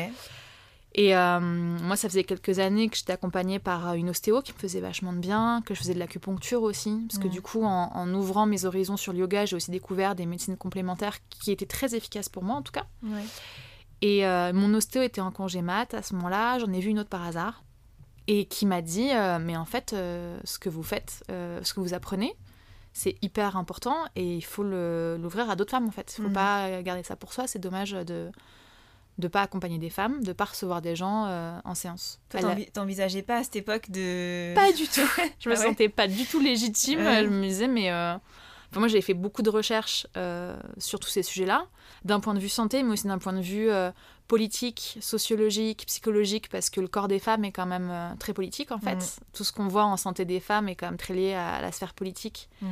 Et 0.94 1.16
euh, 1.16 1.40
moi, 1.40 1.96
ça 1.96 2.08
faisait 2.08 2.24
quelques 2.24 2.58
années 2.58 2.88
que 2.88 2.96
j'étais 2.96 3.12
accompagnée 3.12 3.60
par 3.60 3.90
euh, 3.90 3.92
une 3.94 4.10
ostéo 4.10 4.42
qui 4.42 4.52
me 4.52 4.58
faisait 4.58 4.80
vachement 4.80 5.12
de 5.12 5.18
bien, 5.18 5.62
que 5.64 5.74
je 5.74 5.80
faisais 5.80 5.94
de 5.94 6.00
l'acupuncture 6.00 6.62
aussi, 6.62 7.06
parce 7.08 7.22
que 7.22 7.28
du 7.28 7.40
coup, 7.40 7.62
en, 7.62 8.12
ouvrant 8.12 8.46
mes 8.46 8.64
horizons 8.64 8.96
sur 8.96 9.12
le 9.12 9.20
yoga, 9.20 9.44
j'ai 9.44 9.54
aussi 9.54 9.70
découvert 9.70 10.16
des 10.16 10.26
médecines 10.26 10.56
complémentaires 10.56 11.18
qui 11.28 11.52
étaient 11.52 11.66
très 11.66 11.94
efficaces 11.94 12.28
pour 12.28 12.42
moi, 12.42 12.56
en 12.56 12.62
tout 12.62 12.72
cas. 12.72 12.86
Et 14.02 14.26
euh, 14.26 14.52
mon 14.52 14.74
ostéo 14.74 15.02
était 15.02 15.20
en 15.20 15.30
congé 15.30 15.62
mat 15.62 15.94
à 15.94 16.02
ce 16.02 16.14
moment-là, 16.14 16.58
j'en 16.58 16.72
ai 16.72 16.80
vu 16.80 16.90
une 16.90 16.98
autre 16.98 17.10
par 17.10 17.24
hasard, 17.24 17.62
et 18.32 18.44
qui 18.44 18.64
m'a 18.64 18.80
dit, 18.80 19.10
mais 19.40 19.56
en 19.56 19.64
fait, 19.64 19.90
ce 19.90 20.58
que 20.60 20.68
vous 20.68 20.84
faites, 20.84 21.24
ce 21.28 21.74
que 21.74 21.80
vous 21.80 21.94
apprenez, 21.94 22.36
c'est 22.92 23.16
hyper 23.22 23.56
important 23.56 23.96
et 24.14 24.36
il 24.36 24.44
faut 24.44 24.62
l'ouvrir 24.62 25.50
à 25.50 25.56
d'autres 25.56 25.72
femmes, 25.72 25.88
en 25.88 25.90
fait. 25.90 26.14
Il 26.16 26.20
ne 26.20 26.26
faut 26.26 26.30
mm. 26.30 26.34
pas 26.34 26.82
garder 26.82 27.02
ça 27.02 27.16
pour 27.16 27.32
soi, 27.32 27.48
c'est 27.48 27.58
dommage 27.58 27.90
de 27.90 28.30
de 29.20 29.28
pas 29.28 29.42
accompagner 29.42 29.78
des 29.78 29.90
femmes, 29.90 30.24
de 30.24 30.32
pas 30.32 30.46
recevoir 30.46 30.82
des 30.82 30.96
gens 30.96 31.26
euh, 31.28 31.56
en 31.64 31.74
séance. 31.76 32.18
t'envisageais 32.72 33.22
pas 33.22 33.38
à 33.38 33.44
cette 33.44 33.56
époque 33.56 33.90
de... 33.90 34.52
Pas 34.54 34.72
du 34.72 34.88
tout. 34.88 35.08
je 35.38 35.48
me 35.48 35.54
ah 35.54 35.58
sentais 35.58 35.88
pas 35.88 36.08
du 36.08 36.24
tout 36.24 36.40
légitime. 36.40 37.00
Je 37.00 37.28
me 37.28 37.42
disais, 37.46 37.68
mais... 37.68 37.92
Euh, 37.92 38.16
moi, 38.76 38.86
j'avais 38.86 39.02
fait 39.02 39.14
beaucoup 39.14 39.42
de 39.42 39.50
recherches 39.50 40.06
euh, 40.16 40.56
sur 40.78 41.00
tous 41.00 41.08
ces 41.08 41.24
sujets-là, 41.24 41.66
d'un 42.04 42.20
point 42.20 42.34
de 42.34 42.38
vue 42.38 42.48
santé, 42.48 42.84
mais 42.84 42.92
aussi 42.92 43.08
d'un 43.08 43.18
point 43.18 43.32
de 43.32 43.40
vue 43.40 43.68
politique, 44.30 44.96
sociologique, 45.00 45.86
psychologique, 45.86 46.48
parce 46.50 46.70
que 46.70 46.80
le 46.80 46.86
corps 46.86 47.08
des 47.08 47.18
femmes 47.18 47.44
est 47.44 47.50
quand 47.50 47.66
même 47.66 48.16
très 48.20 48.32
politique, 48.32 48.70
en 48.70 48.78
fait. 48.78 48.94
Mm. 48.94 49.24
Tout 49.32 49.42
ce 49.42 49.52
qu'on 49.52 49.66
voit 49.66 49.84
en 49.84 49.96
santé 49.96 50.24
des 50.24 50.38
femmes 50.38 50.68
est 50.68 50.76
quand 50.76 50.86
même 50.86 50.96
très 50.96 51.14
lié 51.14 51.34
à 51.34 51.60
la 51.60 51.72
sphère 51.72 51.94
politique. 51.94 52.48
Mm. 52.62 52.66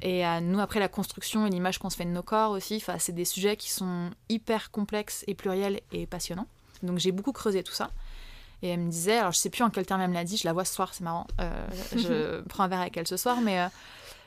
Et 0.00 0.24
à 0.24 0.40
nous, 0.40 0.58
après, 0.58 0.80
la 0.80 0.88
construction 0.88 1.46
et 1.46 1.50
l'image 1.50 1.78
qu'on 1.78 1.90
se 1.90 1.96
fait 1.96 2.06
de 2.06 2.10
nos 2.10 2.22
corps 2.22 2.52
aussi, 2.52 2.82
c'est 2.98 3.14
des 3.14 3.26
sujets 3.26 3.58
qui 3.58 3.70
sont 3.70 4.08
hyper 4.30 4.70
complexes 4.70 5.22
et 5.26 5.34
pluriels 5.34 5.80
et 5.92 6.06
passionnants. 6.06 6.46
Donc 6.82 6.98
j'ai 6.98 7.12
beaucoup 7.12 7.32
creusé 7.32 7.62
tout 7.62 7.74
ça. 7.74 7.90
Et 8.62 8.68
elle 8.68 8.80
me 8.80 8.90
disait, 8.90 9.18
alors 9.18 9.32
je 9.32 9.38
sais 9.38 9.50
plus 9.50 9.64
en 9.64 9.70
quel 9.70 9.84
terme 9.84 10.00
elle 10.00 10.08
me 10.08 10.14
l'a 10.14 10.24
dit, 10.24 10.38
je 10.38 10.46
la 10.46 10.54
vois 10.54 10.64
ce 10.64 10.74
soir, 10.74 10.94
c'est 10.94 11.04
marrant. 11.04 11.26
Euh, 11.40 11.66
je 11.94 12.40
prends 12.48 12.64
un 12.64 12.68
verre 12.68 12.80
avec 12.80 12.96
elle 12.96 13.06
ce 13.06 13.16
soir, 13.16 13.40
mais 13.42 13.56
je 13.56 13.60
euh, 13.60 13.68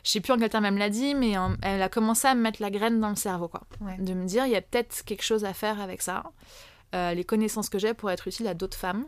je 0.04 0.10
sais 0.12 0.20
plus 0.20 0.32
en 0.32 0.38
quel 0.38 0.50
terme 0.50 0.64
elle 0.66 0.74
me 0.74 0.78
l'a 0.78 0.90
dit, 0.90 1.14
mais 1.14 1.36
euh, 1.36 1.48
elle 1.62 1.82
a 1.82 1.88
commencé 1.88 2.28
à 2.28 2.34
me 2.34 2.40
mettre 2.40 2.62
la 2.62 2.70
graine 2.70 3.00
dans 3.00 3.08
le 3.08 3.16
cerveau, 3.16 3.48
quoi. 3.48 3.62
De 3.98 4.14
me 4.14 4.24
dire, 4.26 4.46
il 4.46 4.52
y 4.52 4.56
a 4.56 4.60
peut-être 4.60 5.04
quelque 5.04 5.24
chose 5.24 5.44
à 5.44 5.52
faire 5.52 5.80
avec 5.80 6.00
ça. 6.00 6.22
Les 7.14 7.24
connaissances 7.24 7.68
que 7.68 7.78
j'ai 7.78 7.94
pour 7.94 8.10
être 8.10 8.28
utile 8.28 8.46
à 8.46 8.54
d'autres 8.54 8.76
femmes. 8.76 9.04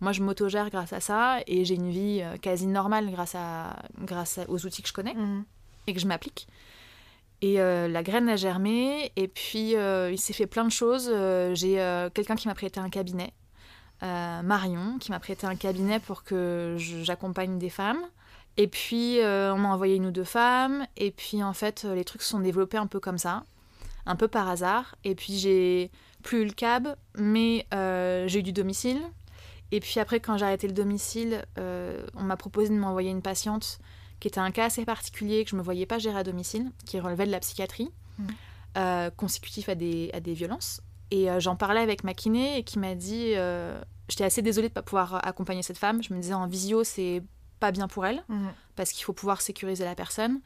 Moi, 0.00 0.12
je 0.12 0.22
m'autogère 0.22 0.70
grâce 0.70 0.92
à 0.92 1.00
ça 1.00 1.38
et 1.46 1.64
j'ai 1.64 1.74
une 1.74 1.90
vie 1.90 2.22
quasi 2.42 2.66
normale 2.66 3.10
grâce, 3.10 3.34
à, 3.34 3.76
grâce 4.00 4.40
aux 4.48 4.66
outils 4.66 4.82
que 4.82 4.88
je 4.88 4.92
connais. 4.92 5.14
Mhm 5.14 5.44
et 5.86 5.94
que 5.94 6.00
je 6.00 6.06
m'applique. 6.06 6.48
Et 7.40 7.60
euh, 7.60 7.88
la 7.88 8.02
graine 8.02 8.28
a 8.28 8.36
germé, 8.36 9.12
et 9.16 9.28
puis 9.28 9.76
euh, 9.76 10.10
il 10.10 10.18
s'est 10.18 10.32
fait 10.32 10.46
plein 10.46 10.64
de 10.64 10.70
choses. 10.70 11.10
Euh, 11.12 11.54
j'ai 11.54 11.74
quelqu'un 12.14 12.36
qui 12.36 12.48
m'a 12.48 12.54
prêté 12.54 12.80
un 12.80 12.88
cabinet, 12.88 13.32
Marion, 14.02 14.98
qui 14.98 15.10
m'a 15.10 15.20
prêté 15.20 15.46
un 15.46 15.56
cabinet 15.56 15.98
pour 15.98 16.24
que 16.24 16.76
j'accompagne 16.78 17.58
des 17.58 17.70
femmes. 17.70 18.00
Et 18.56 18.68
puis 18.68 19.18
on 19.22 19.58
m'a 19.58 19.68
envoyé 19.68 19.96
une 19.96 20.06
ou 20.06 20.10
deux 20.10 20.24
femmes, 20.24 20.86
et 20.96 21.10
puis 21.10 21.42
en 21.42 21.52
fait 21.52 21.84
les 21.84 22.04
trucs 22.04 22.22
se 22.22 22.30
sont 22.30 22.40
développés 22.40 22.76
un 22.76 22.86
peu 22.86 23.00
comme 23.00 23.18
ça, 23.18 23.44
un 24.06 24.16
peu 24.16 24.28
par 24.28 24.48
hasard. 24.48 24.94
Et 25.04 25.14
puis 25.14 25.38
j'ai 25.38 25.90
plus 26.24 26.42
eu 26.42 26.44
le 26.44 26.52
cab, 26.52 26.96
mais 27.16 27.66
j'ai 27.70 28.40
eu 28.40 28.42
du 28.42 28.52
domicile. 28.52 29.00
Et 29.70 29.80
puis 29.80 29.98
après, 30.00 30.20
quand 30.20 30.36
j'ai 30.36 30.44
arrêté 30.44 30.66
le 30.66 30.72
domicile, 30.72 31.44
on 31.56 32.22
m'a 32.22 32.36
proposé 32.36 32.70
de 32.70 32.78
m'envoyer 32.78 33.10
une 33.10 33.22
patiente 33.22 33.78
qui 34.24 34.28
était 34.28 34.40
un 34.40 34.52
cas 34.52 34.64
assez 34.64 34.86
particulier 34.86 35.44
que 35.44 35.50
je 35.50 35.54
ne 35.54 35.60
me 35.60 35.64
voyais 35.64 35.84
pas 35.84 35.98
gérer 35.98 36.18
à 36.18 36.22
domicile, 36.22 36.72
qui 36.86 36.98
relevait 36.98 37.26
de 37.26 37.30
la 37.30 37.40
psychiatrie, 37.40 37.90
mmh. 38.18 38.26
euh, 38.78 39.10
consécutif 39.10 39.68
à 39.68 39.74
des, 39.74 40.08
à 40.14 40.20
des 40.20 40.32
violences. 40.32 40.80
Et 41.10 41.30
euh, 41.30 41.40
j'en 41.40 41.56
parlais 41.56 41.80
avec 41.80 42.04
ma 42.04 42.14
kiné 42.14 42.56
et 42.56 42.64
qui 42.64 42.78
m'a 42.78 42.94
dit 42.94 43.34
euh, 43.36 43.78
J'étais 44.08 44.24
assez 44.24 44.40
désolée 44.40 44.68
de 44.68 44.72
ne 44.72 44.76
pas 44.76 44.82
pouvoir 44.82 45.26
accompagner 45.26 45.62
cette 45.62 45.76
femme. 45.76 46.02
Je 46.02 46.14
me 46.14 46.20
disais 46.22 46.32
en 46.32 46.46
visio, 46.46 46.84
c'est 46.84 47.22
pas 47.60 47.70
bien 47.70 47.86
pour 47.86 48.06
elle, 48.06 48.24
mmh. 48.30 48.46
parce 48.76 48.92
qu'il 48.92 49.04
faut 49.04 49.12
pouvoir 49.12 49.42
sécuriser 49.42 49.84
la 49.84 49.94
personne. 49.94 50.40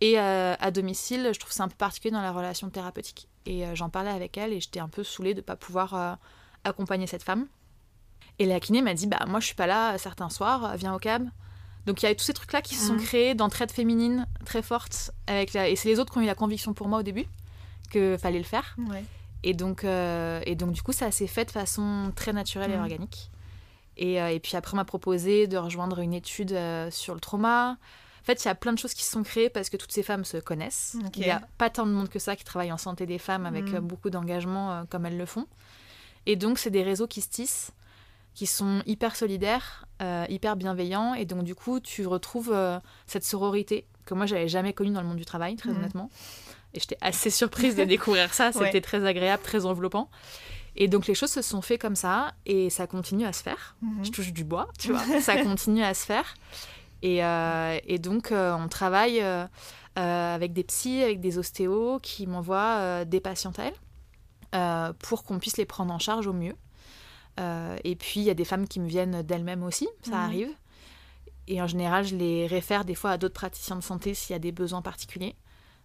Et 0.00 0.18
à 0.18 0.70
domicile, 0.72 1.30
je 1.32 1.38
trouve 1.38 1.52
c'est 1.52 1.62
un 1.62 1.68
peu 1.68 1.76
particulier 1.76 2.10
dans 2.10 2.22
la 2.22 2.32
relation 2.32 2.68
thérapeutique. 2.68 3.28
Et 3.46 3.64
j'en 3.74 3.88
parlais 3.88 4.10
avec 4.10 4.36
elle 4.36 4.52
et 4.52 4.60
j'étais 4.60 4.80
un 4.80 4.88
peu 4.88 5.02
saoulée 5.02 5.34
de 5.34 5.40
ne 5.40 5.44
pas 5.44 5.56
pouvoir 5.56 6.18
accompagner 6.64 7.06
cette 7.06 7.22
femme. 7.22 7.46
Et 8.38 8.46
la 8.46 8.60
kiné 8.60 8.82
m'a 8.82 8.94
dit 8.94 9.06
Bah, 9.06 9.24
moi, 9.26 9.40
je 9.40 9.46
suis 9.46 9.54
pas 9.54 9.66
là 9.66 9.96
certains 9.98 10.28
soirs, 10.30 10.76
viens 10.76 10.94
au 10.94 10.98
cab. 10.98 11.28
Donc 11.86 12.02
il 12.02 12.06
y 12.06 12.08
a 12.08 12.14
tous 12.14 12.24
ces 12.24 12.34
trucs-là 12.34 12.60
qui 12.60 12.74
se 12.74 12.86
sont 12.86 12.94
mm. 12.94 13.00
créés 13.02 13.34
d'entraide 13.34 13.70
féminine 13.72 14.26
très 14.44 14.62
forte. 14.62 15.10
Avec 15.26 15.54
la... 15.54 15.68
Et 15.68 15.76
c'est 15.76 15.88
les 15.88 15.98
autres 15.98 16.12
qui 16.12 16.18
ont 16.18 16.22
eu 16.22 16.26
la 16.26 16.34
conviction 16.34 16.74
pour 16.74 16.88
moi 16.88 17.00
au 17.00 17.02
début 17.02 17.26
qu'il 17.90 18.18
fallait 18.18 18.38
le 18.38 18.44
faire. 18.44 18.76
Et 19.42 19.54
donc, 19.54 19.84
euh, 19.84 20.40
et 20.46 20.54
donc, 20.54 20.72
du 20.72 20.82
coup, 20.82 20.92
ça 20.92 21.10
s'est 21.10 21.26
fait 21.26 21.46
de 21.46 21.50
façon 21.50 22.12
très 22.14 22.32
naturelle 22.32 22.70
et 22.70 22.76
Mhm. 22.76 22.82
organique. 22.82 23.30
Et, 23.96 24.20
euh, 24.22 24.28
et 24.28 24.40
puis 24.40 24.56
après, 24.56 24.74
on 24.74 24.76
m'a 24.76 24.84
proposé 24.84 25.46
de 25.46 25.56
rejoindre 25.56 25.98
une 25.98 26.14
étude 26.14 26.52
euh, 26.52 26.90
sur 26.90 27.14
le 27.14 27.20
trauma. 27.20 27.76
En 28.22 28.24
fait, 28.24 28.44
il 28.44 28.48
y 28.48 28.50
a 28.50 28.54
plein 28.54 28.72
de 28.72 28.78
choses 28.78 28.94
qui 28.94 29.04
se 29.04 29.10
sont 29.12 29.22
créées 29.22 29.48
parce 29.50 29.70
que 29.70 29.76
toutes 29.76 29.92
ces 29.92 30.02
femmes 30.02 30.24
se 30.24 30.36
connaissent. 30.36 30.96
Il 31.16 31.22
n'y 31.22 31.30
a 31.30 31.40
pas 31.58 31.70
tant 31.70 31.86
de 31.86 31.92
monde 31.92 32.08
que 32.08 32.18
ça 32.18 32.36
qui 32.36 32.44
travaille 32.44 32.70
en 32.72 32.78
santé 32.78 33.06
des 33.06 33.18
femmes 33.18 33.46
avec 33.46 33.64
Mhm. 33.68 33.74
euh, 33.76 33.80
beaucoup 33.80 34.10
d'engagement 34.10 34.72
euh, 34.72 34.82
comme 34.88 35.06
elles 35.06 35.16
le 35.18 35.26
font. 35.26 35.46
Et 36.26 36.36
donc, 36.36 36.58
c'est 36.58 36.70
des 36.70 36.82
réseaux 36.82 37.06
qui 37.06 37.22
se 37.22 37.28
tissent, 37.28 37.72
qui 38.34 38.46
sont 38.46 38.82
hyper 38.86 39.16
solidaires, 39.16 39.86
euh, 40.02 40.26
hyper 40.28 40.56
bienveillants. 40.56 41.14
Et 41.14 41.24
donc, 41.24 41.44
du 41.44 41.54
coup, 41.54 41.80
tu 41.80 42.06
retrouves 42.06 42.50
euh, 42.52 42.78
cette 43.06 43.24
sororité 43.24 43.86
que 44.04 44.14
moi, 44.14 44.26
j'avais 44.26 44.48
jamais 44.48 44.72
connue 44.72 44.90
dans 44.92 45.00
le 45.02 45.08
monde 45.08 45.16
du 45.16 45.24
travail, 45.24 45.56
très 45.56 45.70
Mhm. 45.70 45.76
honnêtement. 45.78 46.10
Et 46.74 46.80
j'étais 46.80 46.98
assez 47.00 47.30
surprise 47.30 47.74
de 47.74 47.84
découvrir 47.84 48.32
ça. 48.34 48.52
C'était 48.52 48.64
Ouais. 48.64 48.80
très 48.80 49.04
agréable, 49.04 49.42
très 49.42 49.64
enveloppant. 49.66 50.08
Et 50.76 50.86
donc, 50.88 51.06
les 51.08 51.14
choses 51.14 51.30
se 51.32 51.42
sont 51.42 51.62
faites 51.62 51.80
comme 51.80 51.96
ça. 51.96 52.32
Et 52.46 52.70
ça 52.70 52.86
continue 52.86 53.24
à 53.26 53.32
se 53.32 53.42
faire. 53.42 53.74
Mhm. 53.82 54.04
Je 54.04 54.10
touche 54.10 54.32
du 54.32 54.44
bois, 54.44 54.68
tu 54.78 54.92
vois. 54.92 55.20
ça 55.20 55.42
continue 55.42 55.82
à 55.82 55.94
se 55.94 56.04
faire. 56.04 56.34
Et, 57.02 57.24
euh, 57.24 57.78
et 57.84 57.98
donc, 57.98 58.30
euh, 58.32 58.52
on 58.54 58.68
travaille 58.68 59.20
euh, 59.22 59.46
avec 59.96 60.52
des 60.52 60.64
psys, 60.64 61.02
avec 61.02 61.20
des 61.20 61.38
ostéos 61.38 61.98
qui 62.00 62.26
m'envoient 62.26 63.04
des 63.04 63.20
patientes 63.20 63.58
à 63.58 63.64
elles 63.66 64.94
pour 64.98 65.24
qu'on 65.24 65.38
puisse 65.38 65.56
les 65.56 65.64
prendre 65.66 65.92
en 65.94 65.98
charge 65.98 66.26
au 66.26 66.32
mieux. 66.32 66.56
Et 67.84 67.96
puis, 67.96 68.20
il 68.20 68.24
y 68.24 68.30
a 68.30 68.34
des 68.34 68.44
femmes 68.44 68.68
qui 68.68 68.80
me 68.80 68.88
viennent 68.88 69.22
d'elles-mêmes 69.22 69.62
aussi, 69.62 69.88
ça 70.02 70.16
Mhm. 70.16 70.24
arrive. 70.24 70.50
Et 71.48 71.60
en 71.62 71.66
général, 71.66 72.04
je 72.04 72.14
les 72.14 72.46
réfère 72.46 72.84
des 72.84 72.94
fois 72.94 73.10
à 73.12 73.16
d'autres 73.18 73.34
praticiens 73.34 73.76
de 73.76 73.80
santé 73.82 74.14
s'il 74.14 74.34
y 74.34 74.36
a 74.36 74.38
des 74.38 74.52
besoins 74.52 74.82
particuliers, 74.82 75.34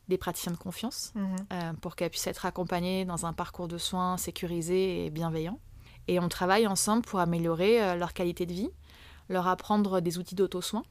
des 0.09 0.17
praticiens 0.17 0.51
de 0.51 0.57
confiance, 0.57 1.11
Mhm. 1.15 1.35
euh, 1.53 1.73
pour 1.81 1.95
qu'elles 1.95 2.09
puissent 2.11 2.27
être 2.27 2.45
accompagnées 2.45 3.05
dans 3.05 3.25
un 3.25 3.33
parcours 3.33 3.67
de 3.67 3.77
soins 3.77 4.17
sécurisé 4.17 5.05
et 5.05 5.09
bienveillant. 5.09 5.59
Et 6.07 6.19
on 6.19 6.27
travaille 6.29 6.67
ensemble 6.67 7.01
pour 7.03 7.19
améliorer 7.19 7.97
leur 7.97 8.13
qualité 8.13 8.45
de 8.45 8.53
vie, 8.53 8.69
leur 9.29 9.47
apprendre 9.47 10.01
des 10.01 10.19
outils 10.19 10.35
d'auto-soin. 10.35 10.83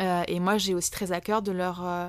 Euh, 0.00 0.22
et 0.28 0.40
moi, 0.40 0.58
j'ai 0.58 0.74
aussi 0.74 0.90
très 0.90 1.12
à 1.12 1.20
cœur 1.20 1.42
de 1.42 1.52
leur 1.52 1.84
euh, 1.86 2.08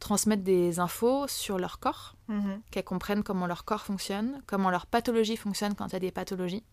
transmettre 0.00 0.42
des 0.42 0.78
infos 0.80 1.26
sur 1.28 1.58
leur 1.58 1.78
corps, 1.78 2.14
Mhm. 2.28 2.60
qu'elles 2.70 2.84
comprennent 2.84 3.22
comment 3.22 3.46
leur 3.46 3.64
corps 3.64 3.82
fonctionne, 3.84 4.42
comment 4.46 4.70
leur 4.70 4.86
pathologie 4.86 5.36
fonctionne 5.36 5.74
quand 5.74 5.86
il 5.88 5.92
y 5.92 5.96
a 5.96 6.00
des 6.00 6.10
pathologies, 6.10 6.64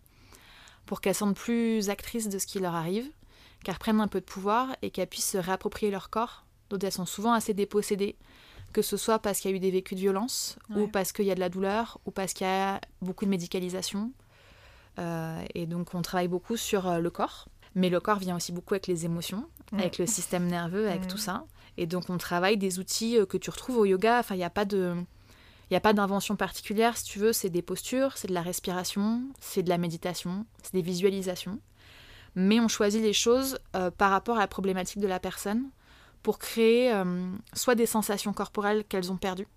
pour 0.86 1.00
qu'elles 1.00 1.14
sentent 1.14 1.36
plus 1.36 1.90
actrices 1.90 2.28
de 2.28 2.38
ce 2.38 2.46
qui 2.46 2.58
leur 2.58 2.74
arrive, 2.74 3.08
qu'elles 3.62 3.74
reprennent 3.74 4.00
un 4.00 4.08
peu 4.08 4.20
de 4.20 4.24
pouvoir 4.26 4.68
et 4.82 4.90
qu'elles 4.90 5.06
puissent 5.08 5.30
se 5.30 5.38
réapproprier 5.38 5.90
leur 5.92 6.10
corps, 6.10 6.44
dont 6.70 6.78
elles 6.78 6.92
sont 6.92 7.06
souvent 7.06 7.32
assez 7.32 7.54
dépossédées, 7.54 8.16
que 8.72 8.82
ce 8.82 8.96
soit 8.96 9.20
parce 9.20 9.38
qu'il 9.40 9.50
y 9.52 9.54
a 9.54 9.56
eu 9.56 9.60
des 9.60 9.70
vécus 9.70 9.96
de 9.96 10.00
violence, 10.00 10.58
ou 10.70 10.88
parce 10.88 11.12
qu'il 11.12 11.24
y 11.26 11.30
a 11.30 11.34
de 11.34 11.40
la 11.40 11.48
douleur, 11.48 11.98
ou 12.06 12.10
parce 12.10 12.32
qu'il 12.32 12.46
y 12.46 12.50
a 12.50 12.80
beaucoup 13.00 13.24
de 13.24 13.30
médicalisation. 13.30 14.10
Euh, 14.98 15.44
et 15.54 15.66
donc 15.66 15.94
on 15.94 16.02
travaille 16.02 16.28
beaucoup 16.28 16.56
sur 16.56 16.98
le 17.00 17.10
corps, 17.10 17.48
mais 17.74 17.88
le 17.88 18.00
corps 18.00 18.18
vient 18.18 18.36
aussi 18.36 18.52
beaucoup 18.52 18.74
avec 18.74 18.86
les 18.86 19.04
émotions, 19.04 19.48
avec 19.72 19.98
le 19.98 20.06
système 20.06 20.46
nerveux, 20.46 20.88
avec 20.88 21.06
tout 21.06 21.18
ça. 21.18 21.44
Et 21.76 21.86
donc 21.86 22.08
on 22.08 22.18
travaille 22.18 22.56
des 22.56 22.78
outils 22.78 23.18
euh, 23.18 23.26
que 23.26 23.36
tu 23.36 23.50
retrouves 23.50 23.78
au 23.78 23.84
yoga. 23.84 24.20
Enfin, 24.20 24.34
il 24.34 24.38
n'y 24.38 24.44
a 24.44 24.50
pas 24.50 24.64
de... 24.64 24.94
Il 25.70 25.72
n'y 25.72 25.78
a 25.78 25.80
pas 25.80 25.94
d'invention 25.94 26.36
particulière, 26.36 26.94
si 26.98 27.04
tu 27.04 27.18
veux, 27.18 27.32
c'est 27.32 27.48
des 27.48 27.62
postures, 27.62 28.18
c'est 28.18 28.28
de 28.28 28.34
la 28.34 28.42
respiration, 28.42 29.22
c'est 29.40 29.62
de 29.62 29.70
la 29.70 29.78
méditation, 29.78 30.44
c'est 30.62 30.74
des 30.74 30.82
visualisations. 30.82 31.58
Mais 32.34 32.60
on 32.60 32.68
choisit 32.68 33.02
les 33.02 33.14
choses 33.14 33.58
euh, 33.74 33.90
par 33.90 34.10
rapport 34.10 34.36
à 34.36 34.40
la 34.40 34.46
problématique 34.46 35.00
de 35.00 35.06
la 35.06 35.18
personne 35.18 35.70
pour 36.22 36.38
créer 36.38 36.92
euh, 36.92 37.30
soit 37.54 37.74
des 37.76 37.86
sensations 37.86 38.34
corporelles 38.34 38.84
qu'elles 38.84 39.10
ont 39.10 39.16
perdues. 39.16 39.48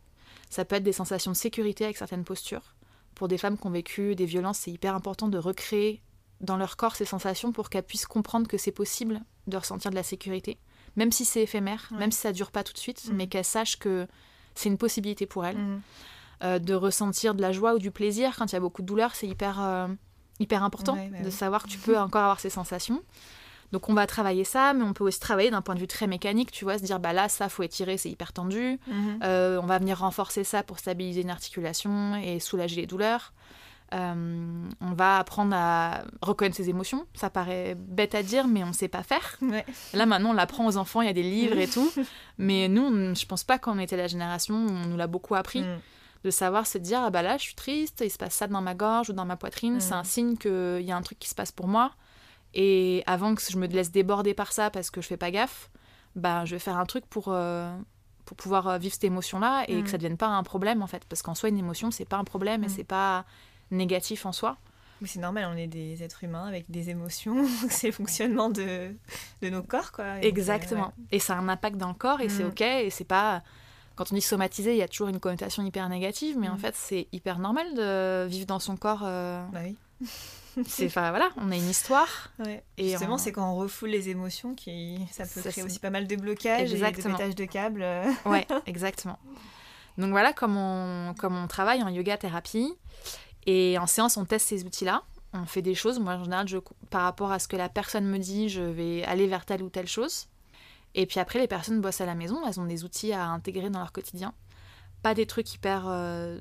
Ça 0.49 0.63
peut 0.63 0.77
être 0.77 0.83
des 0.83 0.93
sensations 0.93 1.31
de 1.31 1.35
sécurité 1.35 1.83
avec 1.83 1.97
certaines 1.97 2.23
postures. 2.23 2.73
Pour 3.13 3.27
des 3.27 3.37
femmes 3.37 3.57
qui 3.57 3.67
ont 3.67 3.71
vécu 3.71 4.15
des 4.15 4.25
violences, 4.25 4.59
c'est 4.59 4.71
hyper 4.71 4.95
important 4.95 5.27
de 5.27 5.37
recréer 5.37 6.01
dans 6.41 6.57
leur 6.57 6.77
corps 6.77 6.95
ces 6.95 7.05
sensations 7.05 7.51
pour 7.51 7.69
qu'elles 7.69 7.83
puissent 7.83 8.05
comprendre 8.05 8.47
que 8.47 8.57
c'est 8.57 8.71
possible 8.71 9.21
de 9.47 9.57
ressentir 9.57 9.89
de 9.91 9.95
la 9.95 10.03
sécurité, 10.03 10.57
même 10.95 11.11
si 11.11 11.25
c'est 11.25 11.41
éphémère, 11.41 11.87
Ouais. 11.91 11.97
même 11.99 12.11
si 12.11 12.19
ça 12.19 12.31
dure 12.31 12.51
pas 12.51 12.63
tout 12.63 12.73
de 12.73 12.77
suite, 12.77 13.05
Mhm. 13.09 13.15
mais 13.15 13.27
qu'elles 13.27 13.45
sachent 13.45 13.77
que 13.79 14.07
c'est 14.55 14.69
une 14.69 14.77
possibilité 14.77 15.25
pour 15.25 15.45
elles. 15.45 15.57
Mhm. 15.57 15.81
Euh, 16.43 16.59
de 16.59 16.75
ressentir 16.75 17.33
de 17.33 17.41
la 17.41 17.51
joie 17.51 17.73
ou 17.73 17.79
du 17.79 17.89
plaisir 17.89 18.35
quand 18.37 18.45
il 18.51 18.53
y 18.53 18.57
a 18.57 18.59
beaucoup 18.59 18.83
de 18.83 18.87
douleur, 18.87 19.15
c'est 19.15 19.27
hyper, 19.27 19.59
euh, 19.59 19.87
hyper 20.39 20.63
important 20.63 20.93
Ouais, 20.93 21.09
bah 21.11 21.19
de 21.21 21.25
oui. 21.25 21.31
savoir 21.31 21.63
que 21.63 21.67
tu 21.69 21.77
peux 21.95 21.97
encore 21.97 22.21
avoir 22.21 22.39
ces 22.39 22.51
sensations. 22.51 23.01
Donc 23.71 23.89
on 23.89 23.93
va 23.95 24.05
travailler 24.05 24.43
ça, 24.43 24.73
mais 24.73 24.83
on 24.83 24.93
peut 24.93 25.03
aussi 25.03 25.19
travailler 25.19 25.49
d'un 25.49 25.61
point 25.63 25.73
de 25.75 25.79
vue 25.79 25.87
très 25.87 26.05
mécanique, 26.07 26.51
tu 26.51 26.63
vois, 26.63 26.77
se 26.77 26.83
dire 26.83 26.99
bah 26.99 27.11
là 27.11 27.27
ça 27.27 27.49
faut 27.49 27.63
étirer, 27.63 27.97
c'est 27.97 28.09
hyper 28.11 28.31
tendu. 28.33 28.79
Mhm. 28.87 29.19
Euh, 29.23 29.59
on 29.61 29.65
va 29.65 29.79
venir 29.79 29.97
renforcer 29.97 30.43
ça 30.43 30.61
pour 30.61 30.77
stabiliser 30.77 31.21
une 31.21 31.31
articulation 31.31 32.15
et 32.17 32.39
soulager 32.39 32.75
les 32.75 32.85
douleurs. 32.87 33.33
Euh, 33.93 34.67
on 34.81 34.93
va 34.93 35.17
apprendre 35.19 35.55
à 35.55 36.03
reconnaître 36.21 36.57
ses 36.57 36.69
émotions. 36.69 37.05
Ça 37.13 37.29
paraît 37.29 37.75
bête 37.75 38.15
à 38.15 38.23
dire, 38.23 38.47
mais 38.47 38.63
on 38.63 38.67
ne 38.67 38.73
sait 38.73 38.87
pas 38.89 39.03
faire. 39.03 39.37
Ouais. 39.41 39.65
Là, 39.93 40.05
maintenant, 40.05 40.31
on 40.31 40.33
l'apprend 40.33 40.65
aux 40.67 40.75
enfants, 40.77 41.01
il 41.01 41.07
y 41.07 41.09
a 41.09 41.13
des 41.13 41.23
livres 41.23 41.57
et 41.57 41.67
tout. 41.67 41.89
Mais 42.37 42.67
nous, 42.67 42.83
on- 42.83 43.15
je 43.15 43.25
pense 43.25 43.43
pas 43.45 43.57
qu'on 43.59 43.79
était 43.79 43.95
la 43.97 44.07
génération 44.07 44.55
où 44.55 44.69
on 44.69 44.87
nous 44.87 44.97
l'a 44.97 45.07
beaucoup 45.07 45.35
appris. 45.35 45.61
Mhm. 45.61 45.79
De 46.25 46.31
savoir 46.31 46.67
se 46.67 46.77
dire, 46.79 46.99
ah 47.03 47.09
bah 47.11 47.21
là, 47.21 47.37
je 47.37 47.43
suis 47.43 47.55
triste, 47.55 48.01
il 48.03 48.09
se 48.11 48.17
passe 48.17 48.33
ça 48.33 48.47
dans 48.47 48.61
ma 48.61 48.73
gorge 48.73 49.09
ou 49.09 49.13
dans 49.13 49.23
ma 49.25 49.37
poitrine, 49.37 49.75
Mm. 49.75 49.79
c'est 49.79 49.93
un 49.93 50.03
signe 50.03 50.35
qu'il 50.35 50.81
y 50.81 50.91
a 50.91 50.97
un 50.97 51.01
truc 51.01 51.19
qui 51.19 51.29
se 51.29 51.35
passe 51.35 51.51
pour 51.53 51.67
moi. 51.67 51.91
Et 52.53 53.03
avant 53.05 53.35
que 53.35 53.41
je 53.47 53.57
me 53.57 53.67
laisse 53.67 53.91
déborder 53.91 54.33
par 54.33 54.51
ça 54.51 54.69
parce 54.69 54.89
que 54.89 54.99
je 55.01 55.07
fais 55.07 55.15
pas 55.17 55.31
gaffe, 55.31 55.69
bah, 56.15 56.43
je 56.43 56.55
vais 56.55 56.59
faire 56.59 56.77
un 56.77 56.85
truc 56.85 57.05
pour, 57.05 57.25
euh, 57.29 57.71
pour 58.25 58.35
pouvoir 58.35 58.67
euh, 58.67 58.77
vivre 58.77 58.93
cette 58.93 59.03
émotion-là 59.05 59.65
et 59.67 59.75
Mm. 59.77 59.83
que 59.83 59.89
ça 59.89 59.97
devienne 59.97 60.17
pas 60.17 60.27
un 60.27 60.43
problème 60.43 60.81
en 60.81 60.87
fait. 60.87 61.05
Parce 61.07 61.21
qu'en 61.21 61.35
soi, 61.35 61.49
une 61.49 61.57
émotion, 61.59 61.91
c'est 61.91 62.03
pas 62.05 62.17
un 62.17 62.23
problème 62.25 62.63
et 62.63 62.67
Mm. 62.67 62.71
c'est 62.75 62.83
pas 62.83 63.23
négatif 63.71 64.25
en 64.25 64.31
soi. 64.31 64.57
Mais 65.01 65.07
c'est 65.07 65.19
normal, 65.19 65.47
on 65.53 65.57
est 65.57 65.67
des 65.67 66.01
êtres 66.01 66.23
humains 66.23 66.47
avec 66.47 66.69
des 66.71 66.89
émotions, 66.89 67.45
c'est 67.69 67.87
le 67.87 67.93
fonctionnement 67.93 68.49
de, 68.49 68.95
de 69.43 69.49
nos 69.49 69.61
corps, 69.61 69.91
quoi. 69.91 70.19
Et 70.23 70.27
Exactement. 70.27 70.91
Et 71.11 71.19
ça 71.19 71.35
a 71.35 71.37
un 71.37 71.49
impact 71.49 71.77
dans 71.77 71.89
le 71.89 71.93
corps 71.93 72.19
et 72.21 72.29
c'est 72.29 72.43
Mm. 72.43 72.47
ok. 72.47 72.61
Et 72.61 72.89
c'est 72.89 73.03
pas. 73.03 73.43
Quand 73.95 74.11
on 74.11 74.15
dit 74.15 74.21
somatiser, 74.21 74.71
il 74.73 74.77
y 74.77 74.81
a 74.83 74.87
toujours 74.87 75.07
une 75.07 75.19
connotation 75.19 75.63
hyper 75.63 75.87
négative, 75.89 76.37
mais 76.39 76.49
en 76.49 76.55
Mm. 76.55 76.59
fait, 76.59 76.75
c'est 76.75 77.07
hyper 77.11 77.37
normal 77.39 77.67
de 77.75 78.25
vivre 78.27 78.45
dans 78.47 78.59
son 78.59 78.75
corps. 78.77 79.03
euh, 79.03 79.39
euh, 79.39 79.45
Bah 79.53 79.59
oui. 79.65 79.75
c'est, 80.67 80.85
enfin, 80.87 81.09
voilà, 81.11 81.29
on 81.37 81.51
a 81.51 81.55
une 81.55 81.69
histoire. 81.69 82.31
Ouais. 82.39 82.63
Et 82.77 82.89
Justement, 82.89 83.15
on- 83.15 83.17
c'est 83.19 83.31
quand 83.31 83.51
on 83.51 83.55
refoule 83.55 83.89
les 83.89 84.09
émotions 84.09 84.55
qui 84.55 84.99
ça 85.11 85.23
peut 85.25 85.41
Ça, 85.41 85.51
créer 85.51 85.63
aussi 85.63 85.77
pas 85.79 85.89
mal 85.91 86.07
de 86.07 86.15
blocages 86.15 86.71
Exactement. 86.73 87.09
et 87.09 87.17
de 87.19 87.23
pétage 87.23 87.35
de 87.35 87.45
câbles. 87.45 87.81
euh. 87.83 88.03
Ouais, 88.25 88.47
exactement. 88.65 89.19
Donc 89.99 90.09
voilà 90.11 90.33
comment 90.33 91.09
on, 91.09 91.13
comment 91.15 91.43
on 91.43 91.47
travaille 91.47 91.81
en 91.83 91.89
yoga 91.89 92.17
thérapie. 92.17 92.73
Et 93.47 93.77
en 93.79 93.87
séance, 93.87 94.17
on 94.17 94.25
teste 94.25 94.47
ces 94.47 94.63
outils-là. 94.65 95.03
On 95.33 95.45
fait 95.45 95.61
des 95.61 95.73
choses. 95.75 95.99
Moi, 95.99 96.13
en 96.13 96.23
général, 96.23 96.47
je, 96.47 96.57
par 96.89 97.01
rapport 97.03 97.31
à 97.31 97.39
ce 97.39 97.47
que 97.47 97.55
la 97.55 97.69
personne 97.69 98.05
me 98.05 98.17
dit, 98.19 98.49
je 98.49 98.61
vais 98.61 99.03
aller 99.05 99.25
vers 99.27 99.45
telle 99.45 99.63
ou 99.63 99.69
telle 99.69 99.87
chose. 99.87 100.27
Et 100.95 101.05
puis 101.05 101.19
après, 101.19 101.39
les 101.39 101.47
personnes 101.47 101.81
bossent 101.81 102.01
à 102.01 102.05
la 102.05 102.15
maison. 102.15 102.41
Elles 102.47 102.59
ont 102.59 102.65
des 102.65 102.83
outils 102.83 103.13
à 103.13 103.25
intégrer 103.27 103.69
dans 103.69 103.79
leur 103.79 103.91
quotidien. 103.91 104.33
Pas 105.03 105.13
des 105.13 105.25
trucs 105.25 105.53
hyper, 105.53 105.85
euh, 105.87 106.39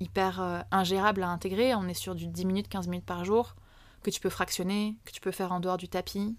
hyper 0.00 0.40
euh, 0.40 0.60
ingérables 0.70 1.22
à 1.22 1.28
intégrer. 1.28 1.74
On 1.74 1.88
est 1.88 1.94
sur 1.94 2.14
du 2.14 2.26
10 2.26 2.44
minutes, 2.46 2.68
15 2.68 2.88
minutes 2.88 3.06
par 3.06 3.24
jour 3.24 3.54
que 4.02 4.10
tu 4.10 4.20
peux 4.20 4.30
fractionner, 4.30 4.96
que 5.04 5.10
tu 5.10 5.20
peux 5.20 5.32
faire 5.32 5.52
en 5.52 5.60
dehors 5.60 5.76
du 5.76 5.88
tapis. 5.88 6.36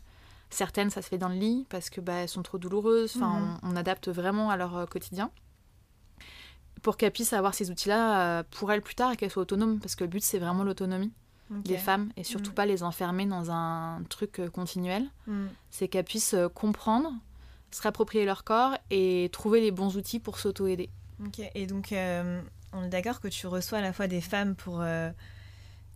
Certaines, 0.49 0.89
ça 0.89 1.01
se 1.01 1.09
fait 1.09 1.17
dans 1.17 1.27
le 1.27 1.35
lit 1.35 1.65
parce 1.69 1.89
que 1.89 1.99
bah, 1.99 2.13
elles 2.13 2.29
sont 2.29 2.41
trop 2.43 2.57
douloureuses. 2.57 3.13
Enfin, 3.17 3.39
Mhm. 3.39 3.57
on, 3.63 3.73
on 3.73 3.75
adapte 3.75 4.07
vraiment 4.07 4.49
à 4.49 4.55
leur 4.57 4.77
euh, 4.77 4.85
quotidien 4.85 5.29
pour 6.87 6.95
qu'elles 6.95 7.11
puissent 7.11 7.33
avoir 7.33 7.53
ces 7.53 7.69
outils-là 7.69 8.21
euh, 8.39 8.43
pour 8.49 8.71
elles 8.71 8.81
plus 8.81 8.95
tard 8.95 9.11
et 9.11 9.17
qu'elles 9.17 9.29
soient 9.29 9.41
autonomes. 9.41 9.77
Parce 9.79 9.95
que 9.97 10.05
le 10.05 10.09
but, 10.09 10.23
c'est 10.23 10.39
vraiment 10.39 10.63
l'autonomie 10.63 11.11
des 11.49 11.75
femmes 11.77 12.11
et 12.15 12.23
surtout 12.23 12.51
Mhm. 12.51 12.55
pas 12.55 12.65
les 12.65 12.81
enfermer 12.81 13.25
dans 13.25 13.51
un 13.51 14.01
truc 14.07 14.39
euh, 14.39 14.49
continuel. 14.49 15.03
Mhm. 15.27 15.49
C'est 15.69 15.89
qu'elles 15.89 16.05
puissent 16.05 16.33
euh, 16.33 16.47
comprendre, 16.47 17.11
se 17.71 17.81
réapproprier 17.81 18.23
leur 18.23 18.45
corps 18.45 18.77
et 18.89 19.29
trouver 19.33 19.59
les 19.59 19.71
bons 19.71 19.97
outils 19.97 20.19
pour 20.21 20.39
s'auto-aider. 20.39 20.89
Ok. 21.25 21.41
Et 21.55 21.67
donc, 21.67 21.91
euh, 21.91 22.41
on 22.71 22.83
est 22.85 22.89
d'accord 22.89 23.19
que 23.19 23.27
tu 23.27 23.47
reçois 23.47 23.79
à 23.79 23.81
la 23.81 23.91
fois 23.91 24.07
des 24.07 24.21
femmes 24.21 24.55
pour 24.55 24.79
euh, 24.79 25.09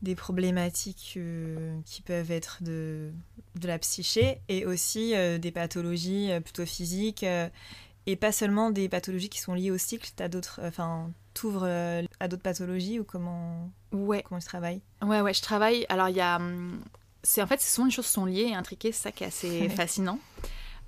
des 0.02 0.16
problématiques 0.16 1.14
euh, 1.16 1.80
qui 1.86 2.02
peuvent 2.02 2.32
être 2.32 2.58
de, 2.64 3.12
de 3.58 3.68
la 3.68 3.80
psyché 3.80 4.42
et 4.50 4.66
aussi 4.66 5.14
des 5.40 5.52
pathologies 5.52 6.32
plutôt 6.44 6.66
physiques 6.66 7.26
et 8.08 8.16
pas 8.16 8.32
seulement 8.32 8.72
des 8.72 8.90
pathologies 8.90 9.30
qui 9.30 9.40
sont 9.40 9.54
liées 9.54 9.72
au 9.72 9.78
cycle. 9.78 10.10
T'as 10.16 10.28
d'autres, 10.28 10.60
enfin, 10.64 11.12
t'ouvres 11.34 11.64
euh, 11.66 12.04
à 12.20 12.28
d'autres 12.28 12.42
pathologies 12.44 13.00
ou 13.00 13.04
comment 13.04 13.70
Ouais, 13.92 14.24
comment 14.24 14.40
tu 14.40 14.48
travailles 14.48 14.82
ouais, 15.04 15.22
ouais, 15.22 15.34
je 15.34 15.42
travaille. 15.42 15.86
Alors, 15.90 16.10
il 16.10 16.16
y 16.16 16.22
a. 16.22 16.38
hum, 16.38 16.82
C'est 17.24 17.42
en 17.42 17.48
fait, 17.48 17.62
souvent 17.62 17.86
les 17.86 17.92
choses 17.92 18.06
sont 18.08 18.26
liées 18.26 18.48
et 18.50 18.56
intriquées, 18.56 18.92
c'est 18.92 19.04
ça 19.04 19.12
qui 19.12 19.24
est 19.24 19.28
assez 19.28 19.70
fascinant. 19.70 20.20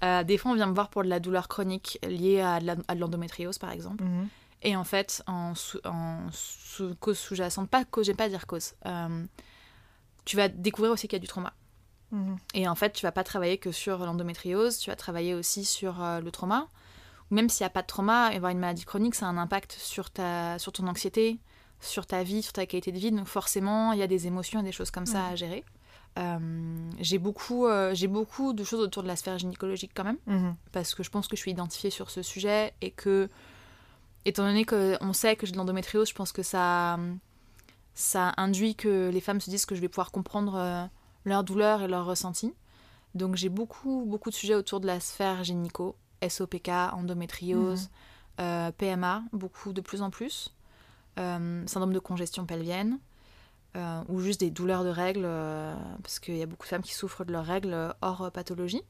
Euh, 0.04 0.24
des 0.24 0.38
fois, 0.38 0.52
on 0.52 0.56
vient 0.56 0.66
me 0.68 0.74
voir 0.74 0.90
pour 0.90 1.04
de 1.04 1.08
la 1.10 1.20
douleur 1.20 1.48
chronique 1.48 1.98
liée 2.08 2.42
à 2.42 2.60
de 2.60 3.00
l'endométriose, 3.00 3.58
par 3.58 3.72
exemple. 3.72 4.04
Mhm. 4.04 4.28
Et 4.64 4.76
en 4.76 4.84
fait, 4.84 5.22
en, 5.28 5.56
sous- 5.56 5.80
en 5.86 6.20
sous- 6.32 6.96
cause 6.96 7.18
sous-jacente, 7.18 7.70
pas 7.70 7.86
cause, 7.86 8.06
j'aime 8.08 8.16
pas 8.16 8.30
dire 8.30 8.48
cause, 8.48 8.74
euh, 8.86 9.26
tu 10.26 10.36
vas 10.38 10.48
découvrir 10.48 10.92
aussi 10.94 11.08
qu'il 11.08 11.18
y 11.18 11.22
a 11.22 11.22
du 11.22 11.28
trauma. 11.28 11.54
Mhm. 12.12 12.38
Et 12.54 12.68
en 12.68 12.76
fait, 12.76 12.92
tu 12.94 13.06
vas 13.06 13.12
pas 13.12 13.24
travailler 13.24 13.58
que 13.58 13.72
sur 13.72 13.98
l'endométriose, 14.00 14.78
tu 14.78 14.90
vas 14.90 14.96
travailler 14.96 15.34
aussi 15.34 15.66
sur 15.66 16.02
euh, 16.04 16.20
le 16.22 16.32
trauma. 16.32 16.68
Même 17.34 17.50
s'il 17.50 17.64
n'y 17.64 17.68
a 17.68 17.72
pas 17.72 17.82
de 17.82 17.88
trauma, 17.88 18.26
avoir 18.28 18.52
une 18.52 18.60
maladie 18.60 18.86
chronique, 18.86 19.16
ça 19.16 19.26
a 19.26 19.30
un 19.30 19.38
impact 19.38 19.72
sur, 19.74 20.10
ta, 20.12 20.60
sur 20.60 20.72
ton 20.72 20.88
anxiété, 20.88 21.40
sur 21.82 22.06
ta 22.06 22.22
vie, 22.24 22.44
sur 22.44 22.54
ta 22.54 22.66
qualité 22.66 22.92
de 22.92 23.00
vie. 23.00 23.12
Donc 23.12 23.26
forcément, 23.28 23.92
il 23.94 24.00
y 24.00 24.04
a 24.04 24.08
des 24.08 24.28
émotions 24.28 24.60
et 24.60 24.64
des 24.64 24.72
choses 24.72 24.92
comme 24.92 25.06
ça 25.08 25.28
à 25.28 25.36
gérer. 25.36 25.64
Euh, 26.20 26.38
j'ai 27.00 27.18
beaucoup, 27.18 27.66
euh, 27.66 27.96
j'ai 27.96 28.08
beaucoup 28.08 28.54
de 28.54 28.64
choses 28.64 28.80
autour 28.82 29.02
de 29.02 29.08
la 29.08 29.16
sphère 29.16 29.40
gynécologique 29.40 29.92
quand 29.96 30.04
même, 30.04 30.20
Mhm. 30.28 30.56
parce 30.72 30.94
que 30.94 31.02
je 31.02 31.10
pense 31.10 31.28
que 31.28 31.36
je 31.36 31.42
suis 31.42 31.50
identifiée 31.52 31.90
sur 31.90 32.12
ce 32.12 32.22
sujet 32.22 32.72
et 32.82 32.92
que, 32.92 33.30
étant 34.26 34.44
donné 34.46 34.64
qu'on 34.64 35.12
sait 35.14 35.36
que 35.36 35.48
j'ai 35.48 35.54
de 35.54 35.58
l'endométriose, 35.58 36.10
je 36.10 36.14
pense 36.14 36.32
que 36.32 36.44
ça, 36.44 37.00
ça 37.96 38.34
induit 38.38 38.76
que 38.76 39.10
les 39.12 39.22
femmes 39.22 39.42
se 39.42 39.50
disent 39.50 39.66
que 39.66 39.74
je 39.76 39.82
vais 39.82 39.90
pouvoir 39.90 40.12
comprendre 40.12 40.56
euh, 40.56 40.86
leurs 41.26 41.44
douleurs 41.44 41.82
et 41.82 41.88
leurs 41.88 42.06
ressentis. 42.06 42.54
Donc 43.16 43.36
j'ai 43.36 43.50
beaucoup, 43.50 44.06
beaucoup 44.08 44.30
de 44.30 44.36
sujets 44.36 44.56
autour 44.56 44.80
de 44.80 44.88
la 44.88 45.00
sphère 45.00 45.44
gynéco, 45.44 45.96
SOPK, 46.30 46.70
endométriose, 46.94 47.90
euh, 48.40 48.72
PMA, 48.72 49.24
beaucoup 49.32 49.74
de 49.74 49.82
plus 49.82 50.02
en 50.02 50.10
plus, 50.10 50.54
euh, 51.20 51.64
syndrome 51.68 51.94
de 51.94 52.00
congestion 52.00 52.46
pelvienne, 52.46 53.00
euh, 53.76 54.02
ou 54.08 54.20
juste 54.20 54.40
des 54.40 54.50
douleurs 54.50 54.84
de 54.84 54.90
règles, 54.90 55.28
parce 56.02 56.20
qu'il 56.20 56.38
y 56.38 56.42
a 56.42 56.46
beaucoup 56.46 56.64
de 56.64 56.70
femmes 56.70 56.82
qui 56.82 56.94
souffrent 56.94 57.26
de 57.26 57.32
leurs 57.32 57.46
règles 57.46 57.94
hors 58.02 58.32
pathologie. 58.32 58.82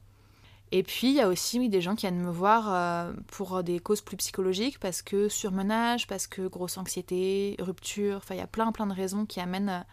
Et 0.72 0.82
puis 0.82 1.08
il 1.08 1.14
y 1.14 1.20
a 1.20 1.28
aussi 1.28 1.58
oui, 1.58 1.68
des 1.68 1.80
gens 1.80 1.94
qui 1.94 2.02
viennent 2.02 2.22
me 2.22 2.30
voir 2.30 3.12
pour 3.28 3.62
des 3.62 3.78
causes 3.78 4.00
plus 4.00 4.16
psychologiques, 4.16 4.80
parce 4.80 5.02
que 5.02 5.28
surmenage, 5.28 6.06
parce 6.06 6.26
que 6.26 6.46
grosse 6.46 6.78
anxiété, 6.78 7.56
rupture, 7.58 8.16
enfin 8.16 8.34
il 8.34 8.38
y 8.38 8.42
a 8.42 8.46
plein 8.46 8.72
plein 8.72 8.86
de 8.86 8.94
raisons 8.94 9.26
qui 9.26 9.40
amènent 9.40 9.84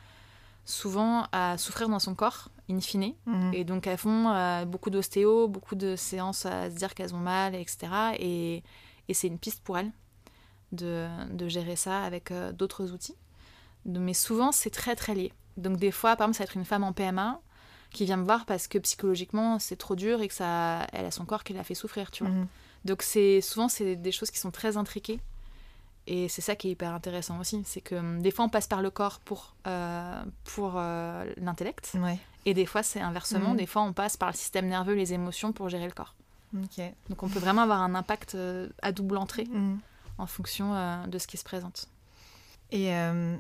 souvent 0.66 1.28
à 1.32 1.58
souffrir 1.58 1.90
dans 1.90 2.00
son 2.00 2.16
corps, 2.16 2.50
in 2.70 2.80
fine. 2.80 3.14
Mhm. 3.26 3.54
Et 3.54 3.64
donc 3.64 3.88
elles 3.88 3.98
font 3.98 4.30
euh, 4.30 4.66
beaucoup 4.66 4.90
d'ostéo, 4.90 5.48
beaucoup 5.48 5.76
de 5.76 5.96
séances 5.96 6.46
à 6.46 6.70
se 6.70 6.76
dire 6.76 6.94
qu'elles 6.94 7.14
ont 7.14 7.20
mal, 7.20 7.56
etc. 7.56 8.16
Et, 8.20 8.64
et 9.08 9.14
c'est 9.14 9.28
une 9.28 9.40
piste 9.40 9.64
pour 9.64 9.78
elles 9.78 9.92
de, 10.72 11.08
de 11.32 11.48
gérer 11.48 11.76
ça 11.76 12.04
avec 12.04 12.32
euh, 12.32 12.52
d'autres 12.52 12.92
outils. 12.92 13.16
Mais 13.86 14.14
souvent 14.14 14.52
c'est 14.52 14.70
très 14.70 14.96
très 14.96 15.16
lié. 15.16 15.34
Donc 15.58 15.78
des 15.78 15.92
fois, 15.92 16.16
par 16.16 16.26
exemple, 16.26 16.38
ça 16.38 16.44
va 16.44 16.46
être 16.46 16.58
une 16.58 16.66
femme 16.66 16.84
en 16.84 16.94
PMA 16.94 17.42
qui 17.92 18.06
vient 18.06 18.18
me 18.18 18.24
voir 18.24 18.46
parce 18.46 18.68
que 18.68 18.78
psychologiquement 18.78 19.60
c'est 19.60 19.76
trop 19.76 19.96
dur 19.96 20.22
et 20.22 20.28
que 20.28 20.34
ça, 20.34 20.88
elle 20.94 21.06
a 21.06 21.12
son 21.12 21.26
corps 21.26 21.44
qui 21.44 21.54
l'a 21.54 21.64
fait 21.64 21.76
souffrir, 21.76 22.10
tu 22.12 22.24
vois. 22.24 22.32
Mhm. 22.32 22.48
Donc 22.86 23.02
c'est 23.02 23.42
souvent 23.42 23.68
c'est 23.68 23.96
des 23.96 24.12
choses 24.12 24.32
qui 24.32 24.40
sont 24.40 24.52
très 24.52 24.78
intriquées 24.78 25.20
et 26.08 26.28
c'est 26.30 26.42
ça 26.42 26.56
qui 26.56 26.68
est 26.68 26.72
hyper 26.72 26.94
intéressant 26.94 27.40
aussi, 27.40 27.62
c'est 27.66 27.82
que 27.82 27.96
hum, 27.96 28.22
des 28.22 28.32
fois 28.32 28.46
on 28.46 28.50
passe 28.50 28.68
par 28.68 28.82
le 28.82 28.90
corps 28.90 29.20
pour 29.20 29.56
euh, 29.68 30.24
pour 30.44 30.74
euh, 30.78 31.32
l'intellect 31.38 31.92
Ouais. 31.96 32.18
et 32.46 32.54
des 32.54 32.66
fois 32.66 32.84
c'est 32.84 33.00
inversement, 33.02 33.52
Mhm. 33.52 33.58
des 33.58 33.66
fois 33.68 33.82
on 33.84 33.94
passe 33.94 34.18
par 34.18 34.30
le 34.32 34.36
système 34.36 34.68
nerveux, 34.68 34.94
les 34.96 35.14
émotions 35.14 35.54
pour 35.54 35.70
gérer 35.70 35.86
le 35.86 35.92
corps. 35.94 36.16
Donc 37.10 37.24
on 37.24 37.30
peut 37.30 37.40
vraiment 37.40 37.62
avoir 37.62 37.82
un 37.82 37.96
impact 37.96 38.36
euh, 38.36 38.68
à 38.82 38.92
double 38.92 39.16
entrée 39.18 39.46
Mhm. 39.46 39.80
en 40.18 40.26
fonction 40.28 40.74
euh, 40.76 41.06
de 41.08 41.18
ce 41.18 41.28
qui 41.28 41.38
se 41.38 41.44
présente. 41.46 41.88
Et 42.74 42.90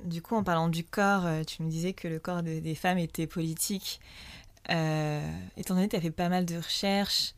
du 0.03 0.21
coup, 0.21 0.35
en 0.35 0.43
parlant 0.43 0.67
du 0.67 0.83
corps, 0.83 1.23
tu 1.47 1.63
nous 1.63 1.69
disais 1.69 1.93
que 1.93 2.09
le 2.09 2.19
corps 2.19 2.43
de- 2.43 2.59
des 2.59 2.75
femmes 2.75 2.97
était 2.97 3.27
politique. 3.27 4.01
Étant 4.69 5.73
donné 5.73 5.85
que 5.87 5.91
tu 5.91 5.95
as 5.95 6.01
fait 6.01 6.11
pas 6.11 6.27
mal 6.27 6.45
de 6.45 6.57
recherches 6.57 7.33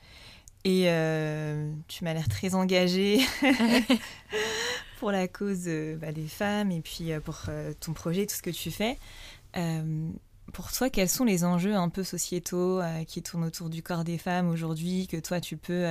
et 0.65 0.85
euh, 0.87 1.73
tu 1.87 2.03
m'as 2.03 2.13
l'air 2.13 2.27
très 2.29 2.55
engagée 2.55 3.19
pour 4.99 5.11
la 5.11 5.27
cause 5.27 5.65
euh, 5.67 5.97
bah, 5.97 6.11
des 6.11 6.27
femmes 6.27 6.71
et 6.71 6.81
puis 6.81 7.11
euh, 7.11 7.19
pour 7.19 7.41
ton 7.79 7.93
projet, 7.93 8.25
tout 8.25 8.35
ce 8.35 8.41
que 8.41 8.49
tu 8.49 8.71
fais. 8.71 8.97
pour 10.53 10.71
toi, 10.71 10.89
quels 10.89 11.09
sont 11.09 11.25
les 11.25 11.43
enjeux 11.43 11.75
un 11.75 11.89
peu 11.89 12.03
sociétaux 12.03 12.81
qui 13.07 13.21
tournent 13.21 13.45
autour 13.45 13.69
du 13.69 13.83
corps 13.83 14.03
des 14.03 14.17
femmes 14.17 14.49
aujourd'hui 14.49 15.07
que 15.07 15.17
toi 15.17 15.41
tu 15.41 15.57
peux 15.57 15.85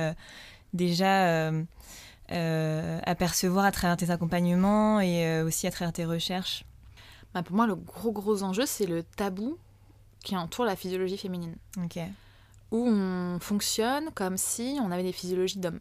déjà 0.73 1.51
apercevoir 2.29 3.65
à 3.65 3.71
travers 3.71 3.97
tes 3.97 4.09
accompagnements 4.09 4.99
et 5.01 5.41
aussi 5.41 5.67
à 5.67 5.71
travers 5.71 5.93
tes 5.93 6.05
recherches? 6.05 6.65
Bah, 7.33 7.43
pour 7.43 7.55
moi 7.55 7.67
le 7.67 7.75
gros 7.75 8.11
gros 8.11 8.43
enjeu 8.43 8.65
c'est 8.65 8.85
le 8.85 9.03
tabou 9.03 9.57
qui 10.23 10.37
entoure 10.37 10.65
la 10.65 10.75
physiologie 10.75 11.17
féminine, 11.17 11.55
Ok. 11.83 11.99
Où 12.73 12.87
on 12.87 13.39
fonctionne 13.39 14.09
comme 14.15 14.35
si 14.35 14.79
on 14.81 14.91
avait 14.91 15.03
des 15.03 15.13
physiologies 15.13 15.59
d'hommes. 15.59 15.79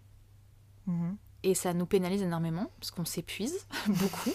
Mhm. 0.87 1.17
Et 1.43 1.55
ça 1.55 1.75
nous 1.75 1.87
pénalise 1.87 2.23
énormément, 2.23 2.71
parce 2.79 2.93
qu'on 2.93 3.07
s'épuise 3.07 3.67
beaucoup. 3.89 4.31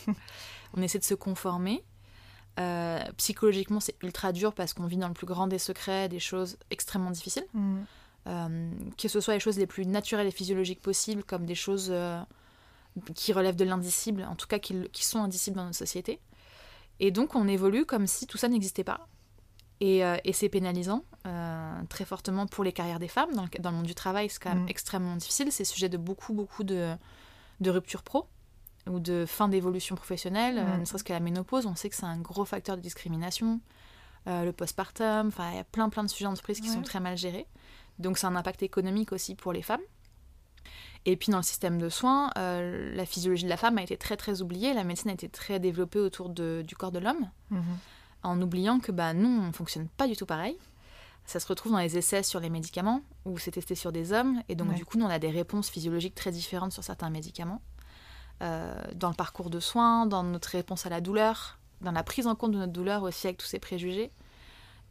on 0.74 0.82
essaie 0.82 1.00
de 1.00 1.04
se 1.04 1.14
conformer. 1.14 1.86
Euh, 2.60 3.00
psychologiquement, 3.18 3.80
c'est 3.80 3.96
ultra 4.02 4.34
dur 4.34 4.54
parce 4.54 4.74
qu'on 4.74 4.88
vit 4.88 4.98
dans 4.98 5.08
le 5.08 5.14
plus 5.14 5.28
grand 5.28 5.46
des 5.46 5.60
secrets, 5.60 6.10
des 6.10 6.20
choses 6.20 6.58
extrêmement 6.72 7.12
difficiles. 7.12 7.46
Mhm. 7.54 7.86
Euh, 8.26 8.72
que 8.98 9.08
ce 9.08 9.22
soit 9.22 9.36
les 9.36 9.40
choses 9.40 9.58
les 9.58 9.68
plus 9.68 9.86
naturelles 9.86 10.28
et 10.28 10.32
physiologiques 10.32 10.82
possibles, 10.82 11.24
comme 11.24 11.46
des 11.46 11.56
choses 11.56 11.90
euh, 11.92 12.20
qui 13.14 13.32
relèvent 13.34 13.56
de 13.56 13.66
l'indicible, 13.66 14.24
en 14.24 14.36
tout 14.36 14.48
cas 14.48 14.58
qui, 14.58 14.90
qui 14.90 15.06
sont 15.06 15.20
indicibles 15.20 15.56
dans 15.56 15.66
notre 15.66 15.78
société. 15.78 16.20
Et 17.00 17.12
donc 17.12 17.36
on 17.36 17.48
évolue 17.48 17.86
comme 17.86 18.08
si 18.08 18.26
tout 18.26 18.40
ça 18.40 18.50
n'existait 18.50 18.84
pas. 18.84 19.08
Et, 19.80 20.04
euh, 20.04 20.18
et 20.24 20.34
c'est 20.34 20.50
pénalisant 20.50 21.04
euh, 21.28 21.82
très 21.90 22.04
fortement 22.06 22.48
pour 22.48 22.64
les 22.64 22.74
carrières 22.74 23.00
des 23.00 23.08
femmes. 23.08 23.32
Dans 23.34 23.44
le, 23.44 23.50
dans 23.60 23.70
le 23.72 23.78
monde 23.78 23.86
du 23.86 23.94
travail, 23.96 24.30
c'est 24.30 24.40
quand 24.42 24.50
même 24.54 24.64
Mm. 24.64 24.70
extrêmement 24.70 25.16
difficile. 25.16 25.52
C'est 25.52 25.66
sujet 25.66 25.88
de 25.90 25.98
beaucoup, 25.98 26.34
beaucoup 26.34 26.64
de, 26.64 26.96
de 27.60 27.70
ruptures 27.70 28.02
pro 28.04 28.28
ou 28.90 29.00
de 29.00 29.26
fin 29.28 29.48
d'évolution 29.50 29.96
professionnelle, 29.96 30.58
euh, 30.58 30.78
Mm. 30.78 30.80
ne 30.80 30.86
serait-ce 30.86 31.04
que 31.04 31.14
la 31.14 31.20
ménopause. 31.20 31.66
On 31.68 31.76
sait 31.76 31.90
que 31.90 31.96
c'est 31.96 32.06
un 32.06 32.18
gros 32.18 32.46
facteur 32.46 32.76
de 32.78 32.82
discrimination. 32.82 33.60
Le 34.26 34.52
postpartum, 34.52 35.28
enfin, 35.28 35.52
il 35.52 35.56
y 35.56 35.60
a 35.60 35.64
plein, 35.64 35.88
plein 35.88 36.04
de 36.04 36.10
sujets 36.10 36.26
d'entreprise 36.26 36.60
qui 36.60 36.68
Ouais. 36.68 36.76
sont 36.76 36.82
très 36.82 37.00
mal 37.00 37.16
gérés. 37.18 37.48
Donc, 37.98 38.18
c'est 38.18 38.28
un 38.28 38.36
impact 38.36 38.62
économique 38.62 39.14
aussi 39.14 39.36
pour 39.36 39.54
les 39.54 39.62
femmes. 39.62 39.80
Et 41.06 41.16
puis, 41.16 41.32
dans 41.32 41.38
le 41.38 41.44
système 41.44 41.78
de 41.80 41.88
soins, 41.88 42.32
euh, 42.38 42.94
la 42.94 43.06
physiologie 43.06 43.46
de 43.46 43.50
la 43.50 43.56
femme 43.56 43.78
a 43.78 43.84
été 43.84 43.96
très, 43.96 44.18
très 44.18 44.42
oubliée. 44.42 44.74
La 44.74 44.84
médecine 44.84 45.10
a 45.12 45.14
été 45.14 45.30
très 45.30 45.60
développée 45.62 46.00
autour 46.00 46.28
de- 46.30 46.62
du 46.68 46.76
corps 46.76 46.92
de 46.92 47.00
l'homme 47.00 47.30
Mhm. 47.52 47.62
En 48.28 48.42
oubliant 48.42 48.80
que 48.80 48.92
bah, 48.92 49.14
nous, 49.14 49.30
on 49.30 49.52
fonctionne 49.52 49.88
pas 49.88 50.08
du 50.08 50.16
tout 50.16 50.26
pareil. 50.26 50.58
Ça 51.26 51.40
se 51.40 51.48
retrouve 51.48 51.72
dans 51.74 51.80
les 51.80 51.98
essais 51.98 52.24
sur 52.24 52.40
les 52.40 52.50
médicaments, 52.50 53.02
où 53.26 53.38
c'est 53.38 53.52
testé 53.52 53.76
sur 53.76 53.92
des 53.92 54.14
hommes, 54.14 54.42
et 54.48 54.56
donc 54.56 54.70
Ouais. 54.70 54.76
du 54.76 54.86
coup, 54.86 54.98
nous, 54.98 55.06
on 55.06 55.10
a 55.10 55.20
des 55.20 55.30
réponses 55.30 55.70
physiologiques 55.70 56.16
très 56.16 56.32
différentes 56.32 56.72
sur 56.72 56.84
certains 56.84 57.10
médicaments. 57.10 57.62
Euh, 58.42 58.74
dans 58.96 59.10
le 59.10 59.16
parcours 59.16 59.50
de 59.50 59.60
soins, 59.60 60.06
dans 60.06 60.24
notre 60.24 60.50
réponse 60.50 60.86
à 60.86 60.90
la 60.90 61.02
douleur, 61.02 61.58
dans 61.82 61.92
la 61.92 62.04
prise 62.04 62.28
en 62.28 62.36
compte 62.36 62.52
de 62.52 62.58
notre 62.60 62.72
douleur 62.72 63.04
aussi 63.04 63.28
avec 63.28 63.38
tous 63.38 63.48
ces 63.48 63.60
préjugés. 63.60 64.12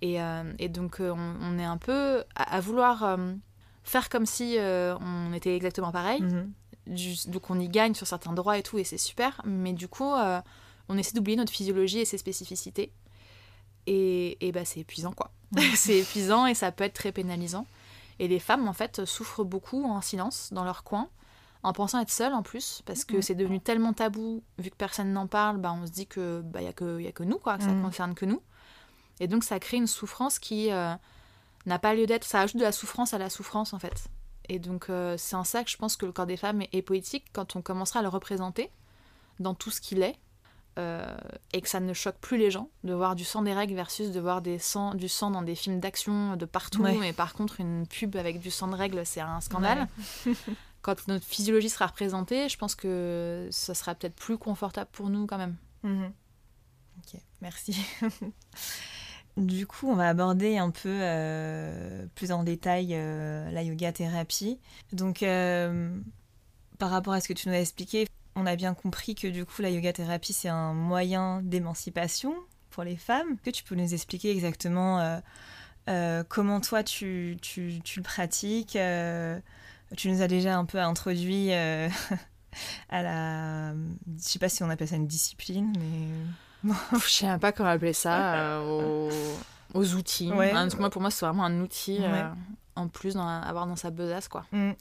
Et, 0.03 0.21
euh, 0.21 0.53
et 0.59 0.69
donc, 0.69 1.01
euh, 1.01 1.11
on, 1.17 1.37
on 1.41 1.59
est 1.59 1.65
un 1.65 1.79
peu 1.79 2.25
à, 2.35 2.57
à 2.57 2.61
vouloir 2.61 3.17
faire 3.85 4.09
comme 4.11 4.27
si 4.27 4.57
on 4.61 5.33
était 5.33 5.57
exactement 5.57 5.93
pareil, 5.93 6.21
Mhm. 6.21 6.53
du- 6.89 7.29
donc 7.29 7.49
on 7.51 7.59
y 7.59 7.69
gagne 7.69 7.95
sur 7.95 8.07
certains 8.07 8.33
droits 8.35 8.59
et 8.59 8.63
tout, 8.63 8.79
et 8.79 8.85
c'est 8.85 8.99
super. 8.99 9.41
Mais 9.47 9.73
du 9.73 9.89
coup, 9.89 10.13
on 10.89 10.99
essaie 10.99 11.15
d'oublier 11.15 11.37
notre 11.39 11.53
physiologie 11.53 12.01
et 12.01 12.05
ses 12.05 12.19
spécificités. 12.19 12.93
Et, 13.87 14.47
et 14.47 14.53
bah, 14.53 14.65
c'est 14.65 14.81
épuisant, 14.81 15.13
quoi. 15.13 15.31
c'est 15.75 15.99
épuisant 15.99 16.47
et 16.47 16.55
ça 16.55 16.73
peut 16.73 16.85
être 16.85 16.95
très 16.95 17.13
pénalisant. 17.13 17.67
Et 18.19 18.29
les 18.29 18.39
femmes, 18.41 18.67
en 18.69 18.73
fait, 18.73 19.05
souffrent 19.05 19.45
beaucoup 19.45 19.85
en 19.85 20.01
silence, 20.01 20.49
dans 20.53 20.65
leur 20.65 20.83
coin, 20.85 21.09
en 21.63 21.73
pensant 21.73 22.01
être 22.01 22.11
seules 22.11 22.33
en 22.33 22.43
plus, 22.43 22.83
parce 22.87 23.05
que 23.05 23.21
c'est 23.21 23.35
devenu 23.35 23.61
tellement 23.61 23.93
tabou, 23.93 24.43
vu 24.59 24.71
que 24.71 24.77
personne 24.77 25.13
n'en 25.13 25.27
parle, 25.27 25.59
bah, 25.59 25.73
on 25.73 25.87
se 25.87 25.93
dit 25.93 26.07
que 26.07 26.41
bah, 26.45 26.63
y 26.63 26.67
a 26.67 26.73
que 26.73 27.01
y 27.01 27.07
a 27.07 27.13
que 27.13 27.23
nous, 27.25 27.39
quoi, 27.39 27.59
que 27.59 27.65
ça 27.65 27.71
Mhm. 27.71 27.83
concerne 27.83 28.15
que 28.15 28.25
nous. 28.25 28.41
Et 29.21 29.29
donc 29.29 29.45
ça 29.45 29.59
crée 29.61 29.77
une 29.77 29.87
souffrance 29.87 30.39
qui 30.39 30.71
euh, 30.73 30.95
n'a 31.67 31.79
pas 31.79 31.95
lieu 31.95 32.07
d'être. 32.07 32.25
Ça 32.25 32.41
ajoute 32.41 32.59
de 32.59 32.63
la 32.65 32.73
souffrance 32.73 33.15
à 33.15 33.19
la 33.19 33.31
souffrance, 33.31 33.73
en 33.73 33.79
fait. 33.79 34.09
Et 34.49 34.59
donc 34.59 34.91
euh, 34.91 35.17
c'est 35.19 35.37
en 35.37 35.45
ça 35.45 35.65
que 35.65 35.71
je 35.71 35.77
pense 35.77 35.97
que 35.97 36.07
le 36.07 36.13
corps 36.13 36.27
des 36.27 36.37
femmes 36.37 36.63
est, 36.63 36.69
est 36.73 36.83
poétique 36.83 37.25
quand 37.33 37.57
on 37.57 37.63
commencera 37.63 38.01
à 38.01 38.03
le 38.03 38.09
représenter 38.09 38.71
dans 39.41 39.55
tout 39.55 39.71
ce 39.71 39.81
qu'il 39.81 40.03
est. 40.03 40.17
euh, 40.79 41.17
et 41.53 41.63
que 41.63 41.69
ça 41.69 41.81
ne 41.81 41.95
choque 41.95 42.19
plus 42.19 42.37
les 42.37 42.51
gens 42.51 42.69
de 42.85 42.93
voir 42.93 43.17
du 43.17 43.25
sang 43.25 43.43
des 43.43 43.55
règles 43.55 43.75
versus 43.75 44.11
de 44.11 44.21
voir 44.21 44.43
des 44.43 44.59
sang, 44.59 44.95
du 44.95 45.09
sang 45.09 45.31
dans 45.31 45.43
des 45.43 45.55
films 45.55 45.81
d'action 45.81 46.37
de 46.37 46.45
partout. 46.45 46.83
Ouais. 46.83 46.97
Mais 46.99 47.13
par 47.15 47.33
contre, 47.33 47.61
une 47.61 47.87
pub 47.87 48.15
avec 48.17 48.41
du 48.41 48.51
sang 48.51 48.69
de 48.69 48.75
règles, 48.75 49.07
c'est 49.07 49.21
un 49.21 49.41
scandale. 49.41 49.89
Ouais. 50.27 50.35
Quand 50.83 51.09
notre 51.09 51.25
physiologie 51.25 51.71
sera 51.71 51.87
représentée, 51.87 52.49
je 52.49 52.59
pense 52.59 52.75
que 52.75 53.49
ça 53.51 53.75
sera 53.75 53.95
peut-être 53.95 54.15
plus 54.15 54.37
confortable 54.37 54.91
pour 54.93 55.09
nous 55.09 55.27
quand 55.27 55.39
même. 55.39 55.57
Mhm. 55.83 56.13
Ok, 56.99 57.21
merci. 57.41 57.77
du 59.37 59.67
coup, 59.67 59.89
on 59.91 59.97
va 59.97 60.09
aborder 60.09 60.59
un 60.59 60.71
peu 60.71 60.91
euh, 60.93 62.07
plus 62.15 62.33
en 62.33 62.45
détail 62.45 62.91
euh, 62.93 63.51
la 63.51 63.63
yoga 63.63 63.93
thérapie. 63.93 64.61
Donc, 64.93 65.25
par 66.79 66.91
rapport 66.91 67.15
à 67.15 67.21
ce 67.21 67.29
que 67.29 67.33
tu 67.33 67.49
nous 67.49 67.55
as 67.55 67.61
expliqué, 67.61 68.07
on 68.37 68.47
a 68.47 68.55
bien 68.57 68.75
compris 68.75 69.15
que 69.15 69.27
du 69.27 69.45
coup, 69.45 69.63
la 69.63 69.71
yoga 69.71 69.93
thérapie, 69.93 70.33
c'est 70.33 70.49
un 70.49 70.73
moyen 70.75 71.41
d'émancipation 71.43 72.35
pour 72.71 72.85
les 72.85 72.97
femmes. 72.97 73.39
Que 73.43 73.51
tu 73.51 73.65
peux 73.65 73.75
nous 73.75 73.93
expliquer 73.95 74.31
exactement 74.31 75.01
euh, 75.01 75.19
euh, 75.89 76.23
comment 76.29 76.61
toi 76.61 76.83
tu, 76.85 77.37
tu- 77.43 77.81
tu 77.83 78.01
le 78.01 78.03
pratiques 78.05 78.77
euh, 78.77 79.39
Tu 79.97 80.11
nous 80.11 80.21
as 80.23 80.29
déjà 80.29 80.57
un 80.57 80.65
peu 80.67 80.79
introduit 80.79 81.53
euh, 81.53 81.89
à 82.91 83.03
la. 83.03 83.73
Je 83.73 84.23
sais 84.23 84.39
pas 84.39 84.49
si 84.49 84.63
on 84.63 84.71
appelle 84.71 84.89
ça 84.89 84.97
une 84.97 85.07
discipline, 85.07 85.73
mais. 85.79 86.71
Je 86.93 87.09
sais 87.09 87.27
même 87.27 87.39
pas 87.41 87.53
comment 87.53 87.69
appeler 87.71 87.93
ça, 87.93 88.35
euh, 88.59 89.09
aux, 89.73 89.79
aux 89.79 89.95
outils. 89.95 90.33
Ouais. 90.33 90.51
Hein, 90.51 90.63
parce 90.65 90.75
que 90.75 90.81
moi, 90.81 90.91
pour 90.91 91.01
moi, 91.01 91.11
c'est 91.11 91.25
vraiment 91.25 91.45
un 91.45 91.61
outil 91.61 91.99
euh, 92.03 92.11
Ouais. 92.13 92.25
en 92.75 92.89
plus 92.89 93.15
dans, 93.15 93.27
à 93.29 93.39
avoir 93.41 93.67
dans 93.67 93.77
sa 93.77 93.91
besace, 93.91 94.27
quoi. 94.29 94.45
Mm. 94.53 94.73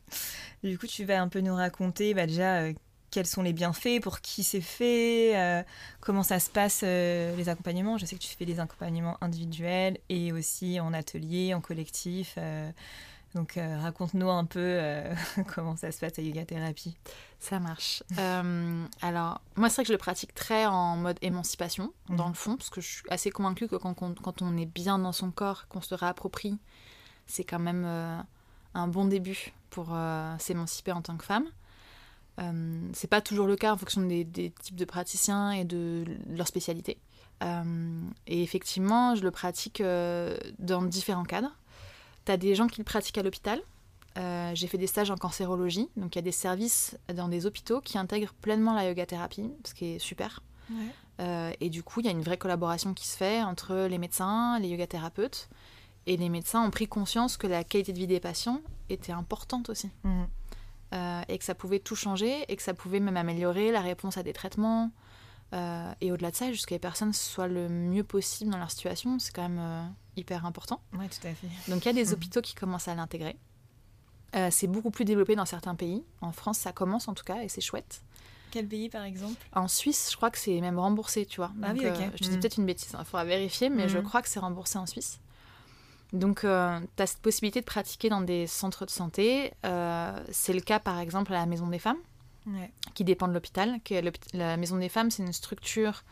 du 0.64 0.78
coup, 0.78 0.86
tu 0.86 1.04
vas 1.04 1.20
un 1.20 1.28
peu 1.28 1.40
nous 1.40 1.54
raconter 1.54 2.14
bah, 2.14 2.26
déjà 2.26 2.56
euh, 2.62 2.72
quels 3.16 3.24
sont 3.26 3.40
les 3.42 3.54
bienfaits, 3.54 4.02
pour 4.02 4.20
qui 4.20 4.44
c'est 4.44 4.60
fait, 4.60 5.34
euh, 5.38 5.62
comment 6.02 6.22
ça 6.22 6.38
se 6.38 6.50
passe 6.50 6.82
euh, 6.84 7.34
les 7.34 7.48
accompagnements. 7.48 7.96
Je 7.96 8.04
sais 8.04 8.14
que 8.14 8.20
tu 8.20 8.28
fais 8.36 8.44
des 8.44 8.60
accompagnements 8.60 9.16
individuels 9.22 9.96
et 10.10 10.32
aussi 10.32 10.78
en 10.80 10.92
atelier, 10.92 11.54
en 11.54 11.62
collectif. 11.62 12.34
euh, 12.36 12.70
donc 13.34 13.54
raconte-nous 13.58 14.28
un 14.30 14.44
peu 14.44 14.80
comment 15.54 15.76
ça 15.76 15.92
se 15.92 15.98
passe 16.00 16.18
à 16.18 16.22
Yoga 16.22 16.44
Thérapie. 16.44 16.94
Ça 17.40 17.58
marche. 17.58 18.02
Alors, 19.00 19.40
moi, 19.56 19.68
c'est 19.70 19.76
vrai 19.76 19.82
que 19.84 19.88
je 19.88 19.92
le 19.92 19.98
pratique 19.98 20.34
très 20.34 20.66
en 20.66 20.96
mode 20.96 21.16
émancipation, 21.22 21.92
dans 22.10 22.24
Mhm. 22.24 22.28
le 22.28 22.34
fond, 22.34 22.56
parce 22.56 22.68
que 22.68 22.82
je 22.82 22.86
suis 22.86 23.02
assez 23.08 23.30
convaincue 23.30 23.66
que 23.66 23.76
quand, 23.76 23.94
quand- 23.94 24.42
on 24.42 24.56
est 24.58 24.66
bien 24.66 24.98
dans 24.98 25.12
son 25.12 25.30
corps, 25.30 25.68
qu'on 25.68 25.80
se 25.80 25.94
réapproprie, 25.94 26.58
c'est 27.26 27.44
quand 27.44 27.58
même 27.58 27.86
un 28.74 28.88
bon 28.88 29.06
début 29.06 29.52
pour 29.70 29.96
s'émanciper 30.38 30.92
en 30.92 31.00
tant 31.00 31.16
que 31.16 31.24
femme. 31.24 31.46
Euh, 32.38 32.88
c'est 32.92 33.08
pas 33.08 33.20
toujours 33.20 33.46
le 33.46 33.56
cas 33.56 33.72
en 33.72 33.76
fonction 33.76 34.02
des, 34.02 34.24
des 34.24 34.50
types 34.50 34.76
de 34.76 34.84
praticiens 34.84 35.52
et 35.52 35.64
de 35.64 36.04
leur 36.28 36.46
spécialité. 36.46 36.98
Euh, 37.42 38.00
et 38.26 38.42
effectivement, 38.42 39.14
je 39.14 39.22
le 39.22 39.30
pratique 39.30 39.80
euh, 39.80 40.36
dans 40.58 40.82
différents 40.82 41.24
cadres. 41.24 41.52
Tu 42.24 42.32
as 42.32 42.36
des 42.36 42.54
gens 42.54 42.66
qui 42.66 42.80
le 42.80 42.84
pratiquent 42.84 43.18
à 43.18 43.22
l'hôpital. 43.22 43.60
Euh, 44.18 44.52
j'ai 44.54 44.66
fait 44.66 44.78
des 44.78 44.86
stages 44.86 45.10
en 45.10 45.16
cancérologie, 45.16 45.88
donc 45.96 46.14
il 46.14 46.18
y 46.18 46.20
a 46.20 46.22
des 46.22 46.32
services 46.32 46.96
dans 47.14 47.28
des 47.28 47.44
hôpitaux 47.44 47.82
qui 47.82 47.98
intègrent 47.98 48.32
pleinement 48.40 48.74
la 48.74 48.88
yoga 48.88 49.04
thérapie, 49.04 49.50
ce 49.64 49.74
qui 49.74 49.86
est 49.94 49.98
super. 49.98 50.42
Et 51.60 51.70
du 51.70 51.82
coup, 51.82 52.00
il 52.00 52.06
y 52.06 52.08
a 52.08 52.12
une 52.12 52.22
vraie 52.22 52.36
collaboration 52.36 52.92
qui 52.92 53.06
se 53.06 53.16
fait 53.16 53.42
entre 53.42 53.86
les 53.88 53.98
médecins, 53.98 54.58
les 54.58 54.68
yoga 54.68 54.86
thérapeutes, 54.86 55.48
et 56.06 56.16
les 56.16 56.28
médecins 56.28 56.62
ont 56.62 56.70
pris 56.70 56.86
conscience 56.86 57.36
que 57.36 57.46
la 57.46 57.64
qualité 57.64 57.92
de 57.92 57.98
vie 57.98 58.06
des 58.06 58.20
patients 58.20 58.60
était 58.88 59.12
importante 59.12 59.70
aussi, 59.70 59.90
Mhm. 60.04 60.26
Euh, 60.96 61.20
et 61.28 61.36
que 61.38 61.44
ça 61.44 61.54
pouvait 61.54 61.78
tout 61.78 61.94
changer, 61.94 62.44
et 62.50 62.56
que 62.56 62.62
ça 62.62 62.72
pouvait 62.72 63.00
même 63.00 63.16
améliorer 63.18 63.70
la 63.70 63.82
réponse 63.82 64.16
à 64.16 64.22
des 64.22 64.32
traitements. 64.32 64.90
Euh, 65.52 65.92
et 66.00 66.10
au-delà 66.10 66.30
de 66.30 66.36
ça, 66.36 66.50
jusqu'à 66.50 66.74
les 66.74 66.78
personnes 66.80 67.12
soient 67.12 67.48
le 67.48 67.68
mieux 67.68 68.02
possible 68.04 68.50
dans 68.50 68.56
leur 68.58 68.70
situation, 68.70 69.18
c'est 69.18 69.32
quand 69.34 69.42
même 69.48 69.58
euh, 69.60 69.86
hyper 70.16 70.46
important. 70.46 70.80
Ouais, 70.98 71.08
tout 71.08 71.24
à 71.26 71.34
fait. 71.34 71.48
Donc 71.68 71.84
il 71.84 71.88
y 71.88 71.90
a 71.90 71.92
des 71.92 72.06
Mhm. 72.08 72.14
hôpitaux 72.14 72.40
qui 72.40 72.54
commencent 72.54 72.88
à 72.88 72.94
l'intégrer. 72.94 73.36
C'est 74.50 74.66
beaucoup 74.66 74.90
plus 74.90 75.04
développé 75.06 75.34
dans 75.34 75.46
certains 75.46 75.74
pays. 75.74 76.04
En 76.20 76.30
France, 76.30 76.58
ça 76.58 76.72
commence 76.72 77.08
en 77.08 77.14
tout 77.14 77.24
cas, 77.24 77.42
et 77.42 77.48
c'est 77.48 77.62
chouette. 77.62 78.02
Quel 78.50 78.68
pays 78.68 78.90
par 78.90 79.02
exemple? 79.04 79.46
En 79.54 79.66
Suisse, 79.66 80.08
je 80.10 80.16
crois 80.16 80.30
que 80.30 80.38
c'est 80.38 80.60
même 80.60 80.78
remboursé, 80.78 81.24
tu 81.26 81.36
vois. 81.40 81.52
Ah 81.62 81.72
oui, 81.72 81.80
ok. 81.86 82.10
je 82.14 82.18
te 82.18 82.24
dis 82.24 82.30
Mhm. 82.32 82.40
peut-être 82.40 82.56
une 82.58 82.66
bêtise, 82.66 82.94
il 82.98 83.04
faudra 83.06 83.24
vérifier, 83.24 83.70
mais 83.70 83.88
je 83.88 83.96
Mhm. 83.98 84.04
crois 84.04 84.20
que 84.22 84.28
c'est 84.28 84.40
remboursé 84.40 84.78
en 84.78 84.84
Suisse. 84.86 85.20
Donc, 86.12 86.40
tu 86.40 86.46
as 86.46 86.80
cette 87.06 87.18
possibilité 87.20 87.60
de 87.60 87.64
pratiquer 87.66 88.08
dans 88.08 88.20
des 88.20 88.46
centres 88.46 88.86
de 88.86 88.90
santé. 88.90 89.52
Euh, 89.64 90.18
c'est 90.30 90.52
le 90.52 90.60
cas, 90.60 90.78
par 90.78 90.98
exemple, 91.00 91.32
à 91.32 91.36
la 91.36 91.46
Maison 91.46 91.66
des 91.66 91.78
Femmes, 91.78 91.98
Ouais. 92.46 92.70
qui 92.94 93.02
dépend 93.04 93.26
de 93.28 93.32
l'hôpital. 93.34 93.80
La 94.32 94.56
Maison 94.56 94.76
des 94.76 94.88
Femmes, 94.88 95.10
c'est 95.10 95.22
une 95.24 95.32
structure 95.32 96.04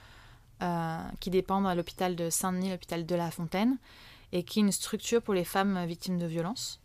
euh, 0.62 0.98
qui 1.20 1.30
dépend 1.30 1.60
de 1.60 1.76
l'hôpital 1.76 2.16
de 2.16 2.28
Saint-Denis, 2.30 2.70
l'hôpital 2.70 3.06
de 3.06 3.14
La 3.14 3.30
Fontaine, 3.30 3.76
et 4.32 4.42
qui 4.42 4.58
est 4.58 4.62
une 4.62 4.72
structure 4.72 5.22
pour 5.22 5.34
les 5.34 5.44
femmes 5.44 5.84
victimes 5.86 6.18
de 6.18 6.26
violences, 6.26 6.80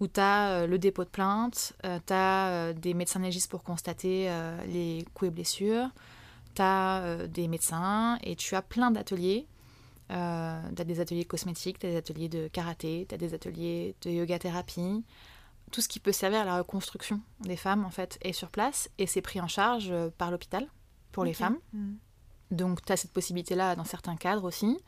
où 0.00 0.08
tu 0.08 0.20
as 0.20 0.66
le 0.66 0.78
dépôt 0.78 1.04
de 1.04 1.10
plainte, 1.10 1.74
tu 1.82 2.12
as 2.14 2.72
des 2.72 2.94
médecins 2.94 3.20
légistes 3.20 3.50
pour 3.50 3.62
constater 3.62 4.30
euh, 4.30 4.56
les 4.66 5.04
coups 5.14 5.28
et 5.28 5.32
blessures, 5.32 5.88
tu 6.54 6.62
as 6.62 7.26
des 7.28 7.46
médecins, 7.48 8.18
et 8.22 8.36
tu 8.36 8.54
as 8.56 8.62
plein 8.62 8.90
d'ateliers. 8.90 9.46
Euh, 10.10 10.60
tu 10.74 10.82
as 10.82 10.84
des 10.84 11.00
ateliers 11.00 11.24
cosmétiques, 11.24 11.78
tu 11.78 11.86
as 11.86 11.90
des 11.90 11.96
ateliers 11.96 12.28
de 12.28 12.48
karaté, 12.48 13.06
tu 13.08 13.14
as 13.14 13.18
des 13.18 13.34
ateliers 13.34 13.94
de 14.02 14.10
yoga 14.10 14.38
thérapie. 14.38 15.04
Tout 15.70 15.80
ce 15.80 15.88
qui 15.88 15.98
peut 15.98 16.12
servir 16.12 16.40
à 16.40 16.44
la 16.44 16.58
reconstruction 16.58 17.20
des 17.40 17.56
femmes, 17.56 17.84
en 17.84 17.90
fait, 17.90 18.18
est 18.22 18.32
sur 18.32 18.50
place 18.50 18.90
et 18.98 19.06
c'est 19.06 19.22
pris 19.22 19.40
en 19.40 19.48
charge 19.48 19.90
euh, 19.90 20.10
par 20.16 20.30
l'hôpital 20.30 20.66
pour 21.12 21.24
les 21.24 21.34
femmes. 21.34 21.58
Mhm. 21.72 21.96
Donc, 22.50 22.84
tu 22.84 22.92
as 22.92 22.96
cette 22.96 23.12
possibilité-là 23.12 23.76
dans 23.76 23.84
certains 23.84 24.16
cadres 24.16 24.44
aussi. 24.44 24.78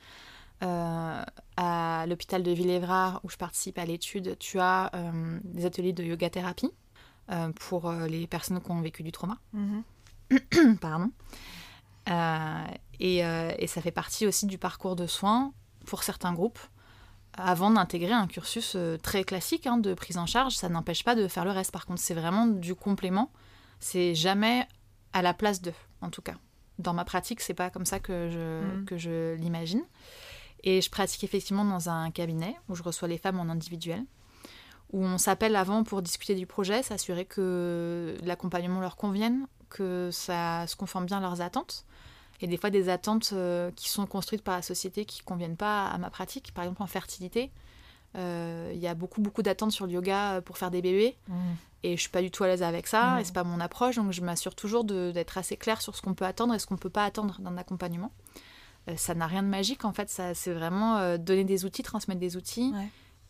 Euh, 0.62 1.22
à 1.56 2.06
l'hôpital 2.06 2.42
de 2.42 2.50
Villévrard, 2.50 3.20
où 3.24 3.30
je 3.30 3.36
participe 3.36 3.78
à 3.78 3.84
l'étude, 3.84 4.36
tu 4.38 4.58
as 4.58 4.90
euh, 4.94 5.38
des 5.44 5.66
ateliers 5.66 5.92
de 5.92 6.04
yoga 6.04 6.30
thérapie 6.30 6.70
pour 7.56 7.90
les 7.90 8.28
personnes 8.28 8.62
qui 8.62 8.70
ont 8.70 8.80
vécu 8.80 9.02
du 9.02 9.10
trauma. 9.10 9.38
Mhm. 9.52 9.82
Pardon. 10.80 11.10
Euh, 12.08 12.64
et, 13.00 13.24
euh, 13.24 13.52
et 13.58 13.66
ça 13.66 13.80
fait 13.80 13.90
partie 13.90 14.26
aussi 14.26 14.46
du 14.46 14.58
parcours 14.58 14.96
de 14.96 15.06
soins 15.06 15.52
pour 15.86 16.02
certains 16.02 16.32
groupes, 16.32 16.58
avant 17.34 17.70
d'intégrer 17.70 18.12
un 18.12 18.26
cursus 18.26 18.74
euh, 18.76 18.96
très 18.96 19.24
classique 19.24 19.66
hein, 19.66 19.76
de 19.78 19.92
prise 19.94 20.18
en 20.18 20.26
charge. 20.26 20.54
Ça 20.54 20.68
n'empêche 20.68 21.04
pas 21.04 21.14
de 21.14 21.28
faire 21.28 21.44
le 21.44 21.50
reste. 21.50 21.72
Par 21.72 21.86
contre, 21.86 22.00
c'est 22.00 22.14
vraiment 22.14 22.46
du 22.46 22.74
complément. 22.74 23.30
C'est 23.80 24.14
jamais 24.14 24.66
à 25.12 25.22
la 25.22 25.34
place 25.34 25.60
d'eux, 25.60 25.74
en 26.00 26.10
tout 26.10 26.22
cas. 26.22 26.34
Dans 26.78 26.92
ma 26.94 27.04
pratique, 27.04 27.40
c'est 27.40 27.54
pas 27.54 27.70
comme 27.70 27.86
ça 27.86 28.00
que 28.00 28.28
je, 28.30 28.64
Mhm. 28.78 28.84
que 28.86 28.96
je 28.96 29.34
l'imagine. 29.34 29.82
Et 30.64 30.80
je 30.80 30.90
pratique 30.90 31.22
effectivement 31.24 31.64
dans 31.64 31.88
un 31.90 32.10
cabinet 32.10 32.56
où 32.68 32.74
je 32.74 32.82
reçois 32.82 33.08
les 33.08 33.18
femmes 33.18 33.38
en 33.38 33.48
individuel, 33.48 34.04
où 34.92 35.04
on 35.04 35.18
s'appelle 35.18 35.56
avant 35.56 35.84
pour 35.84 36.02
discuter 36.02 36.34
du 36.34 36.46
projet, 36.46 36.82
s'assurer 36.82 37.24
que 37.24 38.16
l'accompagnement 38.22 38.80
leur 38.80 38.96
convienne, 38.96 39.46
que 39.68 40.10
ça 40.12 40.66
se 40.66 40.76
conforme 40.76 41.06
bien 41.06 41.18
à 41.18 41.20
leurs 41.20 41.40
attentes. 41.40 41.84
Et 42.42 42.46
des 42.46 42.56
fois, 42.56 42.70
des 42.70 42.88
attentes 42.88 43.30
euh, 43.32 43.70
qui 43.76 43.88
sont 43.88 44.06
construites 44.06 44.42
par 44.42 44.56
la 44.56 44.62
société 44.62 45.04
qui 45.04 45.22
ne 45.22 45.24
conviennent 45.24 45.56
pas 45.56 45.86
à 45.86 45.98
ma 45.98 46.10
pratique. 46.10 46.52
Par 46.52 46.64
exemple, 46.64 46.82
en 46.82 46.86
fertilité, 46.86 47.50
euh, 48.16 48.70
il 48.74 48.78
y 48.80 48.86
a 48.86 48.94
beaucoup, 48.94 49.20
beaucoup 49.20 49.42
d'attentes 49.42 49.72
sur 49.72 49.86
le 49.86 49.92
yoga 49.92 50.40
pour 50.44 50.58
faire 50.58 50.70
des 50.70 50.82
bébés. 50.82 51.16
Mhm. 51.28 51.36
Et 51.82 51.96
je 51.96 52.00
suis 52.00 52.10
pas 52.10 52.22
du 52.22 52.30
tout 52.30 52.42
à 52.42 52.48
l'aise 52.48 52.62
avec 52.62 52.86
ça, 52.86 53.12
Mhm. 53.14 53.18
et 53.20 53.24
c'est 53.24 53.32
pas 53.34 53.44
mon 53.44 53.60
approche, 53.60 53.96
donc 53.96 54.10
je 54.12 54.20
m'assure 54.20 54.54
toujours 54.54 54.84
d'être 54.84 55.38
assez 55.38 55.56
claire 55.56 55.80
sur 55.80 55.94
ce 55.94 56.02
qu'on 56.02 56.14
peut 56.14 56.24
attendre 56.24 56.52
et 56.54 56.58
ce 56.58 56.66
qu'on 56.66 56.76
peut 56.76 56.90
pas 56.90 57.04
attendre 57.04 57.36
d'un 57.40 57.56
accompagnement. 57.56 58.10
Euh, 58.88 58.96
ça 58.96 59.14
n'a 59.14 59.26
rien 59.26 59.42
de 59.42 59.48
magique 59.48 59.84
en 59.84 59.92
fait, 59.92 60.08
ça 60.10 60.34
c'est 60.34 60.52
vraiment 60.52 60.96
euh, 60.96 61.16
donner 61.18 61.44
des 61.44 61.64
outils, 61.64 61.82
transmettre 61.82 62.20
des 62.20 62.36
outils. 62.36 62.72
Ouais. 62.74 62.88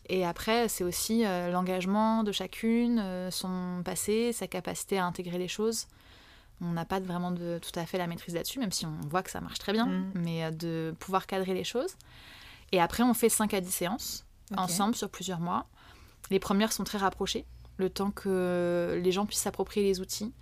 Et 0.09 0.25
après, 0.25 0.69
c'est 0.69 0.83
aussi 0.85 1.25
euh, 1.25 1.51
l'engagement 1.51 2.23
de 2.23 2.31
chacune, 2.31 2.97
euh, 2.99 3.29
son 3.29 3.81
passé, 3.83 4.31
sa 4.31 4.47
capacité 4.47 4.97
à 4.97 5.05
intégrer 5.05 5.37
les 5.37 5.49
choses. 5.49 5.87
On 6.61 6.71
n'a 6.71 6.85
pas 6.85 6.99
vraiment 6.99 7.31
de, 7.31 7.59
tout 7.61 7.77
à 7.79 7.85
fait 7.85 7.97
la 7.97 8.07
maîtrise 8.07 8.33
là-dessus, 8.33 8.59
même 8.59 8.71
si 8.71 8.85
on 8.85 8.97
voit 9.09 9.21
que 9.23 9.29
ça 9.29 9.41
marche 9.41 9.59
très 9.59 9.73
bien, 9.73 9.85
Mhm. 9.85 10.11
mais 10.15 10.43
euh, 10.45 10.51
de 10.51 10.95
pouvoir 10.99 11.27
cadrer 11.27 11.53
les 11.53 11.63
choses. 11.63 11.95
Et 12.71 12.81
après, 12.81 13.03
on 13.03 13.13
fait 13.13 13.29
5 13.29 13.53
à 13.53 13.61
10 13.61 13.71
séances 13.71 14.25
ensemble 14.57 14.95
sur 14.95 15.09
plusieurs 15.09 15.39
mois. 15.39 15.67
Les 16.31 16.39
premières 16.39 16.71
sont 16.73 16.83
très 16.83 16.97
rapprochées, 16.97 17.45
le 17.77 17.89
temps 17.89 18.11
que 18.11 18.99
les 19.03 19.11
gens 19.11 19.25
puissent 19.25 19.41
s'approprier 19.41 19.85
les 19.85 19.99
outils 20.01 20.33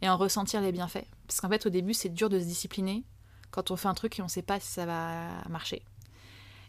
et 0.00 0.08
en 0.08 0.16
ressentir 0.16 0.60
les 0.60 0.70
bienfaits. 0.72 1.06
Parce 1.26 1.40
qu'en 1.40 1.48
fait, 1.48 1.66
au 1.66 1.70
début, 1.70 1.92
c'est 1.94 2.08
dur 2.08 2.28
de 2.28 2.38
se 2.38 2.44
discipliner 2.44 3.04
quand 3.50 3.70
on 3.70 3.76
fait 3.76 3.88
un 3.88 3.94
truc 3.94 4.18
et 4.18 4.22
on 4.22 4.26
ne 4.26 4.30
sait 4.30 4.42
pas 4.42 4.60
si 4.60 4.68
ça 4.70 4.86
va 4.86 5.28
marcher. 5.48 5.82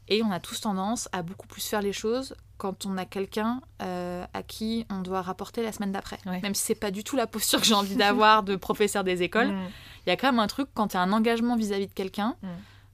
Et 0.07 0.21
on 0.23 0.31
a 0.31 0.39
tous 0.39 0.61
tendance 0.61 1.09
à 1.11 1.21
beaucoup 1.23 1.47
plus 1.47 1.65
faire 1.65 1.81
les 1.81 1.93
choses 1.93 2.35
quand 2.57 2.85
on 2.85 2.97
a 2.97 3.05
quelqu'un 3.05 3.61
euh, 3.81 4.25
à 4.33 4.43
qui 4.43 4.85
on 4.89 5.01
doit 5.01 5.21
rapporter 5.21 5.63
la 5.63 5.71
semaine 5.71 5.91
d'après. 5.91 6.19
Ouais. 6.25 6.39
Même 6.41 6.53
si 6.55 6.61
c'est 6.63 6.75
pas 6.75 6.91
du 6.91 7.03
tout 7.03 7.15
la 7.15 7.27
posture 7.27 7.59
que 7.59 7.65
j'ai 7.65 7.73
envie 7.73 7.95
d'avoir 7.95 8.43
de 8.43 8.55
professeur 8.55 9.03
des 9.03 9.23
écoles, 9.23 9.47
Mhm. 9.51 9.67
il 10.05 10.09
y 10.09 10.13
a 10.13 10.15
quand 10.17 10.27
même 10.31 10.39
un 10.39 10.47
truc 10.47 10.67
quand 10.73 10.93
il 10.93 10.97
y 10.97 10.99
a 10.99 11.01
un 11.01 11.11
engagement 11.11 11.55
vis-à-vis 11.55 11.87
de 11.87 11.93
quelqu'un, 11.93 12.35
Mm. 12.43 12.47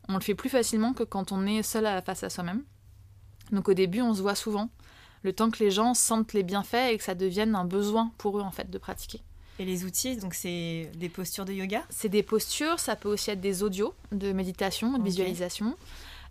on 0.09 0.13
le 0.15 0.21
fait 0.21 0.35
plus 0.35 0.49
facilement 0.49 0.93
que 0.93 1.03
quand 1.03 1.31
on 1.31 1.45
est 1.45 1.61
seul 1.63 1.85
à 1.85 2.01
face 2.01 2.23
à 2.23 2.29
soi-même. 2.29 2.63
Donc 3.51 3.67
au 3.67 3.73
début, 3.73 4.01
on 4.01 4.13
se 4.13 4.21
voit 4.21 4.35
souvent, 4.35 4.69
le 5.23 5.33
temps 5.33 5.51
que 5.51 5.59
les 5.63 5.69
gens 5.69 5.93
sentent 5.93 6.33
les 6.33 6.43
bienfaits 6.43 6.91
et 6.93 6.97
que 6.97 7.03
ça 7.03 7.13
devienne 7.13 7.53
un 7.55 7.65
besoin 7.65 8.11
pour 8.17 8.39
eux 8.39 8.41
en 8.41 8.51
fait 8.51 8.69
de 8.71 8.77
pratiquer. 8.77 9.21
Et 9.59 9.65
les 9.65 9.83
outils, 9.85 10.15
donc 10.17 10.33
c'est 10.33 10.89
des 10.95 11.09
postures 11.09 11.45
de 11.45 11.53
yoga? 11.53 11.83
C'est 11.89 12.09
des 12.09 12.23
postures, 12.23 12.79
ça 12.79 12.95
peut 12.95 13.09
aussi 13.09 13.29
être 13.29 13.41
des 13.41 13.61
audios 13.61 13.93
de 14.11 14.31
méditation, 14.31 14.93
de 14.93 14.97
Ok. 14.99 15.03
visualisation, 15.03 15.75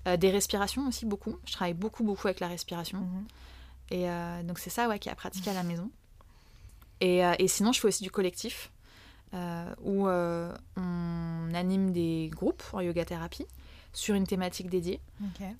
euh, 0.07 0.17
des 0.17 0.31
respirations 0.31 0.87
aussi 0.89 1.05
beaucoup. 1.05 1.37
Je 1.47 1.53
travaille 1.53 1.75
beaucoup 1.75 2.05
beaucoup 2.05 2.27
avec 2.27 2.41
la 2.41 2.49
respiration. 2.49 3.01
Mhm. 3.01 3.27
Et 3.91 4.09
euh, 4.09 4.43
donc 4.43 4.59
c'est 4.59 4.71
ça 4.71 4.89
ouais, 4.89 4.99
qui 4.99 5.09
est 5.09 5.13
à 5.13 5.17
pratiquer 5.17 5.51
à 5.51 5.55
la 5.55 5.63
maison. 5.63 5.91
Et, 7.01 7.25
euh, 7.25 7.35
et 7.39 7.49
sinon, 7.49 7.73
je 7.73 7.81
fais 7.81 7.89
aussi 7.89 8.03
du 8.03 8.11
collectif, 8.11 8.71
où 9.33 10.09
on 10.09 11.55
anime 11.55 11.93
des 11.93 12.31
groupes 12.33 12.63
en 12.73 12.81
yoga 12.81 13.05
thérapie 13.05 13.47
sur 13.93 14.15
une 14.15 14.27
thématique 14.27 14.69
dédiée. 14.69 15.01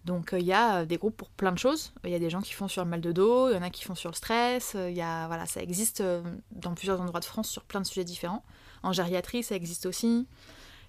Donc 0.05 0.35
il 0.37 0.45
y 0.45 0.53
a 0.53 0.85
des 0.85 0.97
groupes 0.97 1.17
pour 1.17 1.31
plein 1.31 1.53
de 1.53 1.59
choses. 1.59 1.93
Il 2.05 2.11
y 2.11 2.15
a 2.15 2.19
des 2.19 2.31
gens 2.31 2.41
qui 2.41 2.53
font 2.53 2.69
sur 2.69 2.85
le 2.85 2.91
mal 2.91 3.01
de 3.01 3.13
dos, 3.13 3.49
il 3.49 3.55
y 3.55 3.59
en 3.59 3.63
a 3.63 3.71
qui 3.71 3.85
font 3.85 3.95
sur 3.95 4.11
le 4.11 4.17
stress. 4.17 4.75
Il 4.75 4.95
y 4.95 5.03
a 5.03 5.27
voilà, 5.29 5.47
ça 5.47 5.63
existe 5.63 6.03
dans 6.51 6.75
plusieurs 6.75 7.01
endroits 7.01 7.21
de 7.21 7.25
France 7.25 7.49
sur 7.49 7.65
plein 7.65 7.81
de 7.81 7.87
sujets 7.87 8.05
différents. 8.05 8.45
En 8.83 8.93
gériatrie, 8.93 9.43
ça 9.43 9.55
existe 9.55 9.87
aussi. 9.87 10.27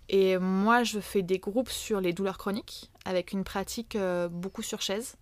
Et 0.10 0.38
moi, 0.38 0.84
je 0.84 1.00
fais 1.00 1.22
des 1.22 1.40
groupes 1.40 1.70
sur 1.70 2.02
les 2.02 2.12
douleurs 2.14 2.38
chroniques 2.38 2.92
avec 3.06 3.32
une 3.32 3.44
pratique 3.44 3.96
euh, 3.96 4.28
beaucoup 4.28 4.62
sur 4.62 4.82
chaise. 4.82 5.16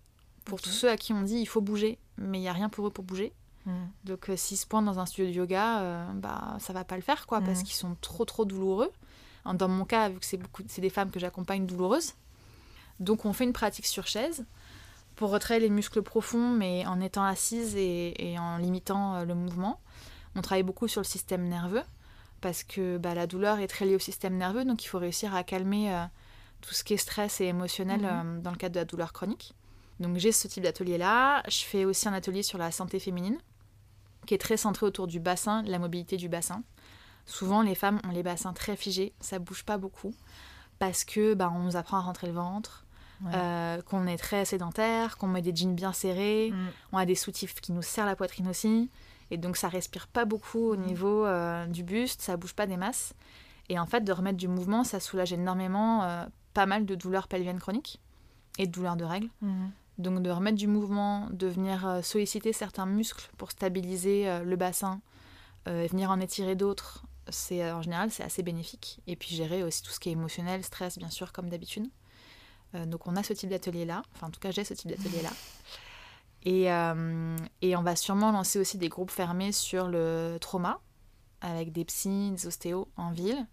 Pour 0.44 0.60
tous 0.60 0.70
ceux 0.70 0.88
à 0.90 0.96
qui 0.96 1.12
on 1.12 1.22
dit 1.22 1.36
il 1.36 1.46
faut 1.46 1.60
bouger, 1.60 1.98
mais 2.18 2.38
il 2.38 2.40
n'y 2.40 2.48
a 2.48 2.52
rien 2.52 2.68
pour 2.68 2.86
eux 2.86 2.90
pour 2.90 3.04
bouger. 3.04 3.32
Mhm. 3.66 3.88
Donc 4.04 4.30
euh, 4.30 4.36
s'ils 4.36 4.56
se 4.56 4.66
pointent 4.66 4.86
dans 4.86 4.98
un 4.98 5.06
studio 5.06 5.30
de 5.30 5.36
yoga, 5.36 5.80
euh, 5.80 6.12
bah 6.14 6.56
ça 6.58 6.72
va 6.72 6.82
pas 6.82 6.96
le 6.96 7.02
faire 7.02 7.26
quoi, 7.26 7.40
parce 7.40 7.58
Mhm. 7.60 7.64
qu'ils 7.64 7.74
sont 7.76 7.96
trop 8.00 8.24
trop 8.24 8.44
douloureux. 8.44 8.90
Dans 9.54 9.68
mon 9.68 9.84
cas, 9.84 10.08
vu 10.08 10.18
que 10.18 10.24
c'est 10.26 10.36
beaucoup, 10.38 10.62
c'est 10.66 10.80
des 10.80 10.90
femmes 10.90 11.10
que 11.10 11.20
j'accompagne 11.20 11.66
douloureuses, 11.66 12.14
donc 13.00 13.24
on 13.24 13.32
fait 13.32 13.44
une 13.44 13.52
pratique 13.52 13.86
sur 13.86 14.06
chaise 14.06 14.44
pour 15.16 15.30
retraire 15.30 15.60
les 15.60 15.70
muscles 15.70 16.02
profonds, 16.02 16.50
mais 16.50 16.84
en 16.86 17.00
étant 17.00 17.24
assise 17.24 17.74
et, 17.76 18.32
et 18.32 18.38
en 18.38 18.56
limitant 18.58 19.14
euh, 19.16 19.24
le 19.24 19.34
mouvement. 19.34 19.80
On 20.36 20.40
travaille 20.42 20.62
beaucoup 20.62 20.88
sur 20.88 21.00
le 21.00 21.06
système 21.06 21.48
nerveux 21.48 21.82
parce 22.40 22.62
que 22.64 22.96
bah, 22.98 23.14
la 23.14 23.26
douleur 23.26 23.58
est 23.58 23.68
très 23.68 23.84
liée 23.86 23.94
au 23.96 24.00
système 24.00 24.36
nerveux, 24.36 24.64
donc 24.64 24.82
il 24.84 24.88
faut 24.88 24.98
réussir 24.98 25.34
à 25.34 25.44
calmer 25.44 25.92
euh, 25.94 26.04
tout 26.60 26.74
ce 26.74 26.84
qui 26.84 26.94
est 26.94 26.98
stress 26.98 27.40
et 27.40 27.46
émotionnel 27.46 28.00
Mhm. 28.00 28.06
euh, 28.38 28.40
dans 28.40 28.50
le 28.50 28.56
cadre 28.56 28.74
de 28.74 28.80
la 28.80 28.84
douleur 28.84 29.12
chronique. 29.12 29.54
Donc 29.98 30.16
j'ai 30.16 30.32
ce 30.32 30.48
type 30.48 30.62
d'atelier-là. 30.62 31.42
Je 31.48 31.62
fais 31.64 31.84
aussi 31.84 32.08
un 32.08 32.12
atelier 32.14 32.42
sur 32.42 32.58
la 32.58 32.70
santé 32.70 32.98
féminine, 32.98 33.38
qui 34.26 34.34
est 34.34 34.38
très 34.38 34.56
centré 34.56 34.86
autour 34.86 35.06
du 35.06 35.20
bassin, 35.20 35.62
de 35.62 35.70
la 35.70 35.78
mobilité 35.78 36.16
du 36.16 36.28
bassin. 36.28 36.62
Souvent, 37.26 37.62
les 37.62 37.74
femmes 37.74 38.00
ont 38.06 38.10
les 38.10 38.22
bassins 38.22 38.52
très 38.52 38.76
figés, 38.76 39.12
ça 39.20 39.38
bouge 39.38 39.64
pas 39.64 39.76
beaucoup, 39.78 40.14
parce 40.78 41.04
que 41.04 41.34
bah, 41.34 41.52
on 41.54 41.60
nous 41.60 41.76
apprend 41.76 41.98
à 41.98 42.00
rentrer 42.00 42.26
le 42.26 42.32
ventre, 42.32 42.84
Ouais. 43.22 43.32
euh, 43.34 43.82
qu'on 43.82 44.06
est 44.06 44.16
très 44.16 44.46
sédentaire, 44.46 45.18
qu'on 45.18 45.26
met 45.26 45.42
des 45.42 45.54
jeans 45.54 45.74
bien 45.74 45.92
serrés, 45.92 46.50
Mm. 46.52 46.68
on 46.92 46.96
a 46.98 47.04
des 47.04 47.14
soutifs 47.14 47.60
qui 47.60 47.70
nous 47.72 47.82
serrent 47.82 48.06
la 48.06 48.16
poitrine 48.16 48.48
aussi. 48.48 48.90
Et 49.30 49.36
donc 49.36 49.56
ça 49.56 49.68
respire 49.68 50.08
pas 50.08 50.24
beaucoup 50.24 50.70
au 50.70 50.76
niveau 50.76 51.24
euh, 51.24 51.66
du 51.66 51.82
buste, 51.82 52.22
ça 52.22 52.36
bouge 52.36 52.54
pas 52.54 52.66
des 52.66 52.76
masses. 52.76 53.14
Et 53.68 53.78
en 53.78 53.86
fait, 53.86 54.00
de 54.00 54.12
remettre 54.12 54.36
du 54.36 54.48
mouvement, 54.48 54.82
ça 54.82 54.98
soulage 54.98 55.32
énormément 55.32 56.02
euh, 56.02 56.24
pas 56.54 56.66
mal 56.66 56.84
de 56.86 56.94
douleurs 56.94 57.28
pelviennes 57.28 57.60
chroniques 57.60 58.00
et 58.58 58.66
de 58.66 58.72
douleurs 58.72 58.96
de 58.96 59.04
règles. 59.04 59.28
Mhm. 59.42 59.70
Donc 59.98 60.22
de 60.22 60.30
remettre 60.30 60.56
du 60.56 60.66
mouvement, 60.66 61.28
de 61.30 61.46
venir 61.46 61.86
euh, 61.86 62.02
solliciter 62.02 62.52
certains 62.52 62.86
muscles 62.86 63.30
pour 63.36 63.50
stabiliser 63.50 64.40
le 64.44 64.56
bassin, 64.56 65.00
et 65.66 65.86
venir 65.88 66.10
en 66.10 66.18
étirer 66.20 66.56
d'autres, 66.56 67.04
c'est 67.28 67.70
en 67.70 67.82
général 67.82 68.10
c'est 68.10 68.24
assez 68.24 68.42
bénéfique. 68.42 69.00
Et 69.06 69.14
puis 69.14 69.36
gérer 69.36 69.62
aussi 69.62 69.82
tout 69.82 69.90
ce 69.90 70.00
qui 70.00 70.08
est 70.08 70.12
émotionnel, 70.12 70.64
stress 70.64 70.98
bien 70.98 71.10
sûr 71.10 71.32
comme 71.32 71.50
d'habitude. 71.50 71.86
Donc 72.86 73.06
on 73.06 73.14
a 73.14 73.22
ce 73.22 73.34
type 73.34 73.50
d'atelier 73.50 73.84
là, 73.84 74.02
enfin 74.14 74.28
en 74.28 74.30
tout 74.30 74.40
cas 74.40 74.52
j'ai 74.52 74.64
ce 74.64 74.72
type 74.72 74.90
d'atelier 74.90 75.20
là. 75.22 75.30
Et, 76.44 76.72
euh, 76.72 77.36
et 77.60 77.76
on 77.76 77.82
va 77.82 77.96
sûrement 77.96 78.32
lancer 78.32 78.58
aussi 78.58 78.78
des 78.78 78.88
groupes 78.88 79.10
fermés 79.10 79.52
sur 79.52 79.88
le 79.88 80.38
trauma 80.40 80.80
avec 81.42 81.72
des 81.72 81.84
psys, 81.84 82.30
des 82.32 82.46
ostéos 82.46 82.88
en 82.96 83.10
ville. 83.12 83.46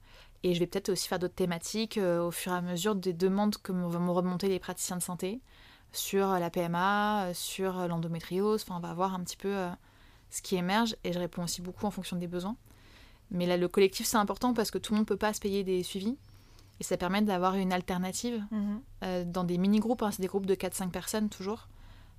Et 0.43 0.53
je 0.53 0.59
vais 0.59 0.67
peut-être 0.67 0.89
aussi 0.89 1.07
faire 1.07 1.19
d'autres 1.19 1.35
thématiques 1.35 1.97
euh, 1.97 2.21
au 2.25 2.31
fur 2.31 2.51
et 2.53 2.55
à 2.55 2.61
mesure 2.61 2.95
des 2.95 3.13
demandes 3.13 3.57
que 3.57 3.71
vont 3.71 3.99
me 3.99 4.11
remonter 4.11 4.47
les 4.47 4.59
praticiens 4.59 4.97
de 4.97 5.01
santé 5.01 5.41
sur 5.91 6.27
la 6.27 6.49
PMA, 6.49 7.25
euh, 7.27 7.33
sur 7.33 7.73
l'endométriose. 7.87 8.63
Enfin, 8.63 8.77
on 8.77 8.87
va 8.87 8.93
voir 8.93 9.13
un 9.15 9.21
petit 9.21 9.37
peu 9.37 9.53
euh, 9.53 9.69
ce 10.29 10.41
qui 10.41 10.55
émerge 10.55 10.95
et 11.03 11.11
je 11.11 11.19
réponds 11.19 11.43
aussi 11.43 11.61
beaucoup 11.61 11.85
en 11.85 11.91
fonction 11.91 12.15
des 12.17 12.27
besoins. 12.27 12.55
Mais 13.31 13.45
là, 13.45 13.57
le 13.57 13.67
collectif, 13.67 14.05
c'est 14.05 14.17
important 14.17 14.53
parce 14.53 14.71
que 14.71 14.77
tout 14.77 14.93
le 14.93 14.97
monde 14.99 15.05
ne 15.05 15.07
peut 15.09 15.17
pas 15.17 15.33
se 15.33 15.39
payer 15.41 15.63
des 15.65 15.83
suivis 15.83 16.17
et 16.79 16.83
ça 16.83 16.95
permet 16.97 17.21
d'avoir 17.21 17.55
une 17.55 17.73
alternative 17.73 18.41
Mhm. 18.51 18.81
euh, 19.03 19.25
dans 19.25 19.43
des 19.43 19.57
mini-groupes. 19.57 20.03
hein. 20.03 20.11
c'est 20.11 20.21
des 20.21 20.27
groupes 20.27 20.45
de 20.45 20.55
4-5 20.55 20.91
personnes 20.91 21.27
toujours, 21.29 21.67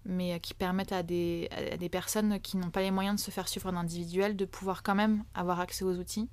mais 0.09 0.33
euh, 0.35 0.39
qui 0.39 0.55
permettent 0.55 0.93
à 0.93 1.03
des, 1.05 1.49
à 1.73 1.77
des 1.77 1.89
personnes 1.89 2.41
qui 2.41 2.57
n'ont 2.57 2.71
pas 2.71 2.83
les 2.83 2.91
moyens 2.91 3.17
de 3.17 3.21
se 3.25 3.31
faire 3.31 3.47
suivre 3.47 3.69
en 3.71 3.77
individuel 3.77 4.37
de 4.37 4.45
pouvoir 4.45 4.83
quand 4.83 4.95
même 4.97 5.23
avoir 5.35 5.61
accès 5.61 5.85
aux 5.85 5.97
outils 5.97 6.29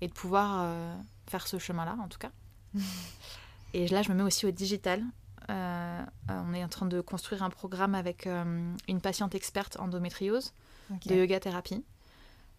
et 0.00 0.08
de 0.08 0.12
pouvoir 0.12 0.58
euh, 0.62 0.96
faire 1.28 1.46
ce 1.46 1.58
chemin-là, 1.58 1.96
en 2.02 2.08
tout 2.08 2.18
cas. 2.18 2.30
Et 3.74 3.88
là, 3.88 4.02
je 4.02 4.10
me 4.10 4.14
mets 4.16 4.22
aussi 4.22 4.44
au 4.46 4.50
digital. 4.50 5.02
Euh, 5.48 6.02
on 6.28 6.52
est 6.54 6.62
en 6.62 6.68
train 6.68 6.86
de 6.86 7.00
construire 7.00 7.42
un 7.42 7.50
programme 7.50 7.94
avec 7.94 8.26
euh, 8.26 8.74
une 8.88 9.00
patiente 9.00 9.34
experte 9.34 9.78
endométriose 9.78 10.52
Ok. 10.90 11.06
de 11.06 11.14
yoga 11.14 11.40
thérapie. 11.40 11.84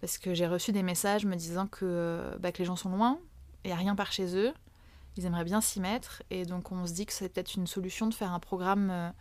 Parce 0.02 0.18
que 0.18 0.34
j'ai 0.34 0.48
reçu 0.48 0.72
des 0.72 0.84
messages 0.84 1.26
me 1.26 1.36
disant 1.36 1.68
que, 1.68 2.36
bah, 2.40 2.52
que 2.52 2.60
les 2.60 2.66
gens 2.66 2.76
sont 2.76 2.90
loin, 2.90 3.20
il 3.64 3.68
n'y 3.68 3.74
a 3.74 3.78
rien 3.78 3.96
par 3.96 4.12
chez 4.12 4.36
eux, 4.36 4.54
ils 5.16 5.26
aimeraient 5.26 5.46
bien 5.46 5.62
s'y 5.62 5.80
mettre. 5.80 6.24
Et 6.30 6.46
donc 6.46 6.72
on 6.72 6.86
se 6.86 6.94
dit 6.94 7.06
que 7.06 7.14
c'est 7.14 7.30
peut-être 7.30 7.56
une 7.56 7.68
solution 7.68 8.08
de 8.08 8.14
faire 8.14 8.34
un 8.34 8.40
programme 8.40 9.14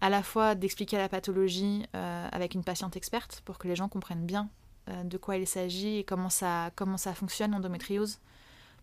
à 0.00 0.08
la 0.10 0.22
fois 0.22 0.54
d'expliquer 0.54 0.96
la 0.96 1.08
pathologie 1.08 1.84
euh, 1.94 2.28
avec 2.32 2.54
une 2.54 2.64
patiente 2.64 2.96
experte 2.96 3.42
pour 3.44 3.58
que 3.58 3.68
les 3.68 3.76
gens 3.76 3.88
comprennent 3.88 4.24
bien 4.26 4.48
euh, 4.88 5.04
de 5.04 5.16
quoi 5.18 5.36
il 5.36 5.46
s'agit 5.46 5.98
et 5.98 6.04
comment 6.04 6.30
ça, 6.30 6.70
comment 6.76 6.96
ça 6.96 7.14
fonctionne 7.14 7.50
l'endométriose 7.52 8.18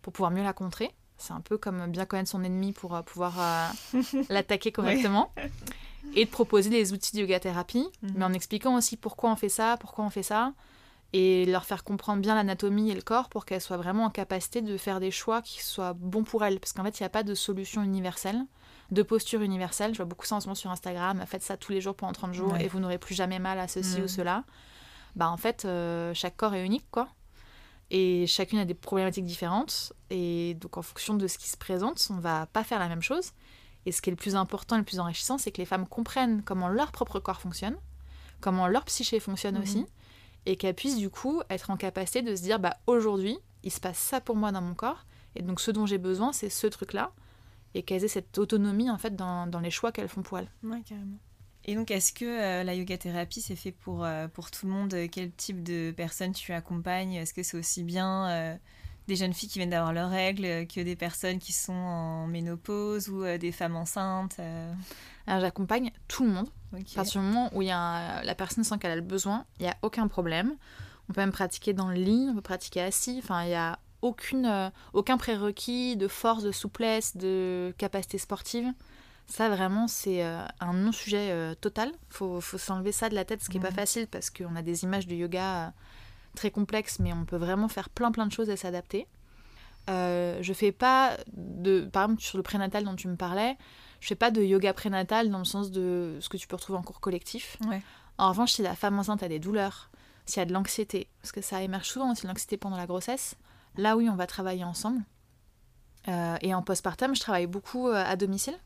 pour 0.02 0.12
pouvoir 0.12 0.30
mieux 0.30 0.42
la 0.44 0.52
contrer. 0.52 0.94
C'est 1.16 1.32
un 1.32 1.40
peu 1.40 1.58
comme 1.58 1.86
bien 1.90 2.04
connaître 2.06 2.30
son 2.30 2.44
ennemi 2.44 2.72
pour 2.72 2.94
euh, 2.94 3.02
pouvoir 3.02 3.34
l'attaquer 4.30 4.70
correctement. 4.72 5.32
Et 6.14 6.24
de 6.24 6.30
proposer 6.30 6.70
des 6.70 6.92
outils 6.92 7.14
de 7.16 7.20
yoga 7.22 7.40
thérapie, 7.40 7.86
Mhm. 8.02 8.12
mais 8.16 8.24
en 8.24 8.32
expliquant 8.32 8.76
aussi 8.76 8.96
pourquoi 8.96 9.30
on 9.32 9.36
fait 9.36 9.48
ça, 9.48 9.76
pourquoi 9.78 10.04
on 10.04 10.10
fait 10.10 10.22
ça, 10.22 10.52
et 11.12 11.44
leur 11.46 11.64
faire 11.64 11.82
comprendre 11.84 12.22
bien 12.22 12.34
l'anatomie 12.36 12.90
et 12.90 12.94
le 12.94 13.02
corps 13.02 13.28
pour 13.28 13.44
qu'elles 13.44 13.60
soient 13.60 13.76
vraiment 13.78 14.04
en 14.04 14.10
capacité 14.10 14.62
de 14.62 14.76
faire 14.76 15.00
des 15.00 15.10
choix 15.10 15.42
qui 15.42 15.62
soient 15.62 15.94
bons 15.94 16.22
pour 16.22 16.44
elles. 16.44 16.60
Parce 16.60 16.72
qu'en 16.72 16.84
fait, 16.84 16.98
il 17.00 17.02
n'y 17.02 17.06
a 17.06 17.10
pas 17.10 17.24
de 17.24 17.34
solution 17.34 17.82
universelle, 17.82 18.40
de 18.90 19.02
posture 19.02 19.42
universelle. 19.42 19.92
Je 19.92 19.98
vois 19.98 20.06
beaucoup 20.06 20.26
ça 20.26 20.36
en 20.36 20.40
ce 20.40 20.46
moment 20.46 20.54
sur 20.54 20.70
Instagram. 20.70 21.22
Faites 21.26 21.42
ça 21.42 21.56
tous 21.56 21.72
les 21.72 21.80
jours 21.80 21.94
pendant 21.94 22.12
30 22.12 22.32
jours 22.34 22.52
Ouais. 22.52 22.64
et 22.64 22.68
vous 22.68 22.78
n'aurez 22.80 22.98
plus 22.98 23.14
jamais 23.14 23.38
mal 23.38 23.58
à 23.58 23.68
ceci 23.68 24.00
ou 24.02 24.08
cela. 24.08 24.44
Bah, 25.16 25.28
en 25.30 25.36
fait, 25.36 25.64
euh, 25.64 26.12
chaque 26.14 26.36
corps 26.36 26.54
est 26.54 26.64
unique, 26.64 26.86
quoi. 26.90 27.08
Et 27.90 28.26
chacune 28.26 28.58
a 28.58 28.64
des 28.64 28.74
problématiques 28.74 29.24
différentes. 29.24 29.92
Et 30.10 30.54
donc, 30.60 30.76
en 30.76 30.82
fonction 30.82 31.14
de 31.14 31.26
ce 31.26 31.38
qui 31.38 31.48
se 31.48 31.56
présente, 31.56 32.06
on 32.10 32.18
va 32.18 32.46
pas 32.46 32.64
faire 32.64 32.78
la 32.78 32.88
même 32.88 33.02
chose. 33.02 33.32
Et 33.86 33.92
ce 33.92 34.02
qui 34.02 34.10
est 34.10 34.12
le 34.12 34.16
plus 34.16 34.36
important 34.36 34.76
et 34.76 34.78
le 34.78 34.84
plus 34.84 35.00
enrichissant, 35.00 35.38
c'est 35.38 35.50
que 35.52 35.58
les 35.58 35.64
femmes 35.64 35.86
comprennent 35.86 36.42
comment 36.42 36.68
leur 36.68 36.92
propre 36.92 37.20
corps 37.20 37.40
fonctionne, 37.40 37.76
comment 38.40 38.66
leur 38.66 38.84
psyché 38.84 39.18
fonctionne 39.20 39.56
Mhm. 39.56 39.62
aussi, 39.62 39.86
et 40.46 40.56
qu'elles 40.56 40.74
puissent 40.74 40.98
du 40.98 41.08
coup 41.10 41.40
être 41.48 41.70
en 41.70 41.76
capacité 41.76 42.20
de 42.22 42.34
se 42.36 42.42
dire 42.42 42.58
bah 42.58 42.76
aujourd'hui, 42.86 43.38
il 43.62 43.70
se 43.72 43.80
passe 43.80 43.98
ça 43.98 44.20
pour 44.20 44.36
moi 44.36 44.52
dans 44.52 44.60
mon 44.60 44.74
corps, 44.74 45.04
et 45.36 45.42
donc 45.42 45.60
ce 45.60 45.70
dont 45.70 45.86
j'ai 45.86 45.96
besoin, 45.98 46.32
c'est 46.32 46.50
ce 46.50 46.66
truc-là, 46.66 47.12
et 47.74 47.82
qu'elles 47.82 48.04
aient 48.04 48.08
cette 48.08 48.38
autonomie 48.38 48.90
en 48.90 48.98
fait 48.98 49.14
dans, 49.16 49.46
dans 49.46 49.60
les 49.60 49.70
choix 49.70 49.92
qu'elles 49.92 50.08
font 50.08 50.22
pour 50.22 50.38
elles. 50.38 50.50
Ouais, 50.62 50.82
carrément. 50.82 51.18
Et 51.64 51.74
donc, 51.74 51.90
est-ce 51.90 52.12
que 52.14 52.24
euh, 52.24 52.64
la 52.64 52.74
yoga 52.74 52.96
thérapie, 52.96 53.42
c'est 53.42 53.56
fait 53.56 53.72
pour, 53.72 54.04
euh, 54.04 54.26
pour 54.28 54.50
tout 54.50 54.66
le 54.66 54.72
monde? 54.72 54.94
Quel 55.12 55.30
type 55.32 55.62
de 55.62 55.90
personnes 55.94 56.32
tu 56.32 56.52
accompagnes? 56.52 57.12
Est-ce 57.14 57.34
que 57.34 57.42
c'est 57.42 57.58
aussi 57.58 57.82
bien 57.82 58.28
euh, 58.30 58.56
des 59.06 59.16
jeunes 59.16 59.34
filles 59.34 59.50
qui 59.50 59.58
viennent 59.58 59.68
d'avoir 59.70 59.92
leurs 59.92 60.08
règles 60.08 60.66
que 60.66 60.80
des 60.80 60.96
personnes 60.96 61.38
qui 61.38 61.52
sont 61.52 61.74
en 61.74 62.26
ménopause 62.26 63.10
ou 63.10 63.22
euh, 63.22 63.36
des 63.36 63.52
femmes 63.52 63.76
enceintes 63.76 64.36
euh, 64.38 64.72
Alors 65.26 65.40
j'accompagne 65.40 65.90
tout 66.06 66.24
le 66.24 66.30
monde. 66.30 66.48
ok. 66.72 66.86
À 66.92 66.94
partir 66.96 67.20
du 67.20 67.26
moment 67.26 67.50
où 67.54 67.60
il 67.60 67.68
y 67.68 67.70
a 67.70 67.78
un- 67.78 68.22
la 68.22 68.34
personne 68.34 68.64
sent 68.64 68.78
qu'elle 68.78 68.92
a 68.92 68.96
le 68.96 69.02
besoin, 69.02 69.44
il 69.58 69.64
n'y 69.64 69.68
a 69.68 69.76
aucun 69.82 70.08
problème. 70.08 70.56
On 71.10 71.12
peut 71.12 71.20
même 71.20 71.32
pratiquer 71.32 71.74
dans 71.74 71.88
le 71.88 71.96
lit, 71.96 72.28
on 72.30 72.34
peut 72.34 72.40
pratiquer 72.40 72.80
assis. 72.80 73.18
Enfin, 73.22 73.42
il 73.42 73.48
n'y 73.48 73.54
a 73.54 73.78
aucune, 74.02 74.46
euh, 74.46 74.70
aucun 74.92 75.16
prérequis 75.16 75.96
de 75.96 76.08
force, 76.08 76.42
de 76.42 76.52
souplesse, 76.52 77.16
de 77.16 77.74
capacité 77.78 78.18
sportive. 78.18 78.72
Ça, 79.26 79.48
vraiment, 79.48 79.88
c'est 79.88 80.24
euh, 80.24 80.42
un 80.60 80.72
non-sujet 80.72 81.30
euh, 81.30 81.54
total. 81.54 81.90
Il 81.90 82.14
faut, 82.14 82.40
faut 82.40 82.58
s'enlever 82.58 82.92
ça 82.92 83.08
de 83.08 83.14
la 83.14 83.24
tête, 83.24 83.42
ce 83.42 83.50
qui 83.50 83.58
n'est 83.58 83.64
pas 83.64 83.74
facile 83.74 84.06
parce 84.06 84.30
qu'on 84.30 84.56
a 84.56 84.62
des 84.62 84.84
images 84.84 85.06
de 85.06 85.14
yoga 85.14 85.72
très 86.34 86.50
complexes, 86.50 86.98
mais 86.98 87.12
on 87.12 87.24
peut 87.24 87.36
vraiment 87.36 87.68
faire 87.68 87.90
plein 87.90 88.10
plein 88.10 88.26
de 88.26 88.32
choses 88.32 88.48
et 88.48 88.56
s'adapter. 88.56 89.06
Euh, 89.88 90.38
je 90.42 90.52
fais 90.52 90.72
pas 90.72 91.16
de. 91.32 91.88
Par 91.92 92.04
exemple, 92.04 92.22
sur 92.22 92.36
le 92.36 92.42
prénatal 92.42 92.84
dont 92.84 92.94
tu 92.94 93.08
me 93.08 93.16
parlais, 93.16 93.56
je 94.00 94.08
fais 94.08 94.14
pas 94.14 94.30
de 94.30 94.42
yoga 94.42 94.72
prénatal 94.72 95.30
dans 95.30 95.38
le 95.38 95.44
sens 95.44 95.70
de 95.70 96.18
ce 96.20 96.28
que 96.28 96.36
tu 96.36 96.46
peux 96.46 96.56
retrouver 96.56 96.78
en 96.78 96.82
cours 96.82 97.00
collectif. 97.00 97.56
Ouais. 97.66 97.82
En 98.18 98.30
revanche, 98.30 98.52
si 98.52 98.62
la 98.62 98.74
femme 98.74 98.98
enceinte 98.98 99.22
a 99.22 99.28
des 99.28 99.38
douleurs, 99.38 99.90
s'il 100.26 100.40
y 100.40 100.42
a 100.42 100.46
de 100.46 100.52
l'anxiété, 100.52 101.08
parce 101.22 101.32
que 101.32 101.40
ça 101.40 101.62
émerge 101.62 101.86
souvent 101.86 102.12
aussi 102.12 102.26
l'anxiété 102.26 102.56
pendant 102.56 102.76
la 102.76 102.86
grossesse, 102.86 103.36
là 103.78 103.96
oui, 103.96 104.10
on 104.10 104.14
va 104.16 104.26
travailler 104.26 104.64
ensemble. 104.64 105.00
Euh, 106.08 106.36
et 106.42 106.54
en 106.54 106.62
postpartum, 106.62 107.14
je 107.14 107.20
travaille 107.20 107.46
beaucoup 107.46 107.88
euh, 107.88 108.04
à 108.06 108.16
domicile, 108.16 108.58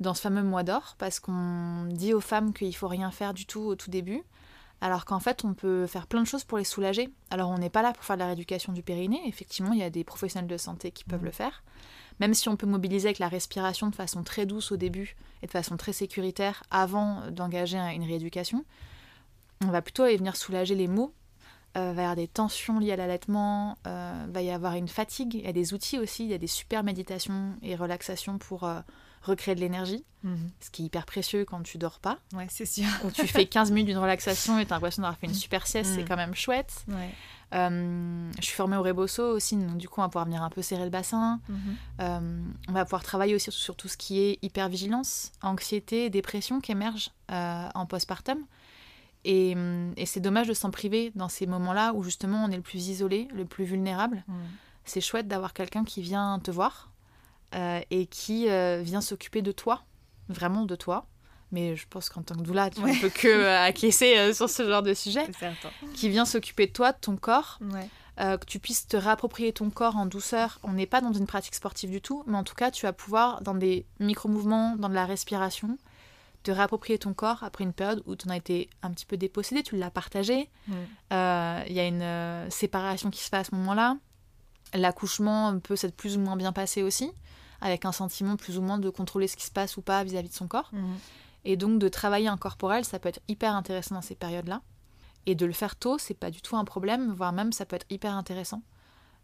dans 0.00 0.14
ce 0.14 0.20
fameux 0.22 0.42
mois 0.42 0.62
d'or, 0.62 0.94
parce 0.98 1.18
qu'on 1.20 1.84
dit 1.90 2.12
aux 2.14 2.20
femmes 2.20 2.52
qu'il 2.52 2.74
faut 2.74 2.88
rien 2.88 3.10
faire 3.10 3.34
du 3.34 3.46
tout 3.46 3.60
au 3.60 3.74
tout 3.74 3.90
début, 3.90 4.22
alors 4.80 5.04
qu'en 5.04 5.18
fait, 5.18 5.44
on 5.44 5.54
peut 5.54 5.86
faire 5.88 6.06
plein 6.06 6.22
de 6.22 6.26
choses 6.26 6.44
pour 6.44 6.56
les 6.58 6.62
soulager. 6.64 7.08
Alors, 7.30 7.50
on 7.50 7.58
n'est 7.58 7.70
pas 7.70 7.82
là 7.82 7.92
pour 7.92 8.04
faire 8.04 8.14
de 8.16 8.20
la 8.20 8.26
rééducation 8.26 8.72
du 8.72 8.82
périnée. 8.84 9.20
Effectivement, 9.26 9.72
il 9.72 9.80
y 9.80 9.82
a 9.82 9.90
des 9.90 10.04
professionnels 10.04 10.48
de 10.48 10.56
santé 10.56 10.92
qui 10.92 11.02
peuvent 11.04 11.18
Mhm. 11.20 11.26
le 11.26 11.32
faire. 11.32 11.64
Même 12.20 12.32
si 12.34 12.48
on 12.48 12.56
peut 12.56 12.66
mobiliser 12.66 13.08
avec 13.08 13.18
la 13.18 13.28
respiration 13.28 13.88
de 13.88 13.94
façon 13.96 14.22
très 14.22 14.46
douce 14.46 14.70
au 14.70 14.76
début 14.76 15.16
et 15.42 15.46
de 15.46 15.50
façon 15.50 15.76
très 15.76 15.92
sécuritaire 15.92 16.62
avant 16.70 17.28
d'engager 17.32 17.78
un- 17.78 17.90
une 17.90 18.04
rééducation, 18.04 18.64
on 19.64 19.68
va 19.68 19.82
plutôt 19.82 20.04
aller 20.04 20.16
venir 20.16 20.36
soulager 20.36 20.76
les 20.76 20.86
maux. 20.86 21.12
Euh, 21.76 21.92
va 21.92 22.00
y 22.00 22.04
avoir 22.04 22.16
des 22.16 22.26
tensions 22.28 22.78
liées 22.80 22.92
à 22.92 22.96
l'allaitement, 22.96 23.76
euh, 23.86 24.26
va 24.30 24.42
y 24.42 24.50
avoir 24.50 24.74
une 24.74 24.88
fatigue. 24.88 25.34
Il 25.34 25.42
y 25.44 25.46
a 25.48 25.52
des 25.52 25.74
outils 25.74 25.98
aussi, 25.98 26.24
il 26.24 26.30
y 26.30 26.34
a 26.34 26.38
des 26.38 26.46
super 26.46 26.82
méditations 26.82 27.54
et 27.62 27.76
relaxations 27.76 28.38
pour 28.38 28.64
euh, 28.64 28.80
recréer 29.22 29.54
de 29.54 29.60
l'énergie, 29.60 30.04
Mhm. 30.24 30.50
ce 30.60 30.70
qui 30.70 30.82
est 30.82 30.86
hyper 30.86 31.04
précieux 31.04 31.44
quand 31.44 31.62
tu 31.62 31.76
dors 31.78 32.00
pas. 32.00 32.18
Ouais, 32.32 32.46
c'est 32.48 32.64
sûr. 32.66 32.86
Quand 33.02 33.12
tu 33.12 33.26
fais 33.26 33.44
15 33.46 33.70
minutes 33.70 33.88
d'une 33.88 33.98
relaxation 33.98 34.58
et 34.58 34.64
tu 34.66 34.72
as 34.72 34.76
l'impression 34.76 35.02
d'avoir 35.02 35.18
fait 35.18 35.26
une 35.26 35.34
super 35.34 35.66
sieste, 35.66 35.92
c'est 35.94 36.02
Mm. 36.04 36.08
quand 36.08 36.16
même 36.16 36.34
chouette. 36.34 36.84
Ouais. 36.88 37.10
Euh, 37.54 38.30
je 38.40 38.44
suis 38.44 38.54
formée 38.54 38.76
au 38.76 38.82
Rebosso 38.82 39.22
aussi, 39.22 39.56
donc 39.56 39.76
du 39.78 39.88
coup 39.88 40.00
on 40.00 40.04
va 40.04 40.08
pouvoir 40.08 40.24
venir 40.24 40.42
un 40.42 40.50
peu 40.50 40.62
serrer 40.62 40.84
le 40.84 40.90
bassin. 40.90 41.40
Mhm. 41.48 41.76
Euh, 42.00 42.42
on 42.68 42.72
va 42.72 42.84
pouvoir 42.84 43.02
travailler 43.02 43.34
aussi 43.34 43.50
sur, 43.52 43.76
tout 43.76 43.88
ce 43.88 43.96
qui 43.96 44.20
est 44.20 44.38
hypervigilance, 44.42 45.32
anxiété, 45.42 46.10
dépression 46.10 46.60
qui 46.60 46.72
émerge 46.72 47.10
euh, 47.30 47.68
en 47.74 47.86
postpartum. 47.86 48.38
Et, 49.30 49.52
hum, 49.54 49.92
et 49.98 50.06
c'est 50.06 50.20
dommage 50.20 50.48
de 50.48 50.54
s'en 50.54 50.70
priver 50.70 51.12
dans 51.14 51.28
ces 51.28 51.46
moments-là 51.46 51.92
où 51.92 52.02
justement 52.02 52.42
on 52.44 52.50
est 52.50 52.56
le 52.56 52.62
plus 52.62 52.88
isolé, 52.88 53.28
le 53.34 53.44
plus 53.44 53.64
vulnérable. 53.64 54.24
Mhm. 54.26 54.34
C'est 54.86 55.02
chouette 55.02 55.28
d'avoir 55.28 55.52
quelqu'un 55.52 55.84
qui 55.84 56.00
vient 56.00 56.38
te 56.42 56.50
voir 56.50 56.90
euh, 57.54 57.80
et 57.90 58.06
qui 58.06 58.48
euh, 58.48 58.80
vient 58.82 59.02
s'occuper 59.02 59.42
de 59.42 59.52
toi, 59.52 59.84
vraiment 60.30 60.64
de 60.64 60.74
toi. 60.76 61.06
Mais 61.52 61.76
je 61.76 61.86
pense 61.88 62.08
qu'en 62.08 62.22
tant 62.22 62.34
que 62.36 62.42
doula, 62.42 62.70
tu 62.70 62.80
Ouais. 62.80 62.92
ne 62.94 63.00
peux 63.00 63.08
que 63.10 63.28
euh, 63.28 63.62
acquiescer 63.64 64.32
sur 64.32 64.48
ce 64.48 64.66
genre 64.68 64.82
de 64.82 64.94
sujet. 64.94 65.26
Qui 65.94 66.08
vient 66.08 66.24
s'occuper 66.26 66.66
de 66.66 66.72
toi, 66.72 66.92
de 66.92 66.98
ton 67.00 67.16
corps, 67.16 67.58
Ouais. 67.72 67.88
euh, 68.20 68.36
que 68.38 68.44
tu 68.46 68.58
puisses 68.58 68.86
te 68.86 68.96
réapproprier 68.98 69.52
ton 69.52 69.68
corps 69.70 69.96
en 69.96 70.04
douceur. 70.06 70.58
On 70.62 70.72
n'est 70.72 70.86
pas 70.86 71.00
dans 71.02 71.12
une 71.12 71.26
pratique 71.26 71.54
sportive 71.54 71.90
du 71.90 72.00
tout, 72.02 72.22
mais 72.26 72.36
en 72.36 72.44
tout 72.44 72.54
cas, 72.54 72.70
tu 72.70 72.84
vas 72.86 72.92
pouvoir, 72.94 73.40
dans 73.42 73.54
des 73.54 73.86
micro-mouvements, 74.00 74.76
dans 74.76 74.88
de 74.90 74.94
la 74.94 75.06
respiration, 75.06 75.78
te 76.48 76.52
réapproprier 76.52 76.98
ton 76.98 77.12
corps 77.12 77.42
après 77.42 77.64
une 77.64 77.74
période 77.74 78.02
où 78.06 78.16
tu 78.16 78.26
en 78.26 78.30
as 78.30 78.36
été 78.38 78.70
un 78.82 78.90
petit 78.90 79.04
peu 79.04 79.18
dépossédé, 79.18 79.62
tu 79.62 79.76
l'as 79.76 79.90
partagé. 79.90 80.48
Euh, 81.12 81.62
Il 81.66 81.74
y 81.74 81.80
a 81.80 81.86
une 81.86 82.00
euh, 82.00 82.48
séparation 82.48 83.10
qui 83.10 83.20
se 83.22 83.28
fait 83.28 83.36
à 83.36 83.44
ce 83.44 83.54
moment-là. 83.54 83.98
L'accouchement 84.72 85.58
peut 85.58 85.76
s'être 85.76 85.94
plus 85.94 86.16
ou 86.16 86.20
moins 86.20 86.36
bien 86.36 86.52
passé 86.52 86.82
aussi, 86.82 87.10
avec 87.60 87.84
un 87.84 87.92
sentiment 87.92 88.36
plus 88.36 88.56
ou 88.56 88.62
moins 88.62 88.78
de 88.78 88.88
contrôler 88.88 89.28
ce 89.28 89.36
qui 89.36 89.44
se 89.44 89.50
passe 89.50 89.76
ou 89.76 89.82
pas 89.82 90.02
vis-à-vis 90.04 90.30
de 90.30 90.34
son 90.34 90.48
corps. 90.48 90.70
Mhm. 90.72 90.96
Et 91.44 91.56
donc 91.58 91.78
de 91.78 91.88
travailler 91.88 92.28
un 92.28 92.38
corporel, 92.38 92.86
ça 92.86 92.98
peut 92.98 93.10
être 93.10 93.20
hyper 93.28 93.54
intéressant 93.54 93.96
dans 93.96 94.02
ces 94.02 94.14
périodes-là. 94.14 94.62
Et 95.26 95.34
de 95.34 95.44
le 95.44 95.52
faire 95.52 95.76
tôt, 95.76 95.98
c'est 95.98 96.14
pas 96.14 96.30
du 96.30 96.40
tout 96.40 96.56
un 96.56 96.64
problème, 96.64 97.12
voire 97.12 97.34
même 97.34 97.52
ça 97.52 97.66
peut 97.66 97.76
être 97.76 97.86
hyper 97.90 98.14
intéressant. 98.14 98.62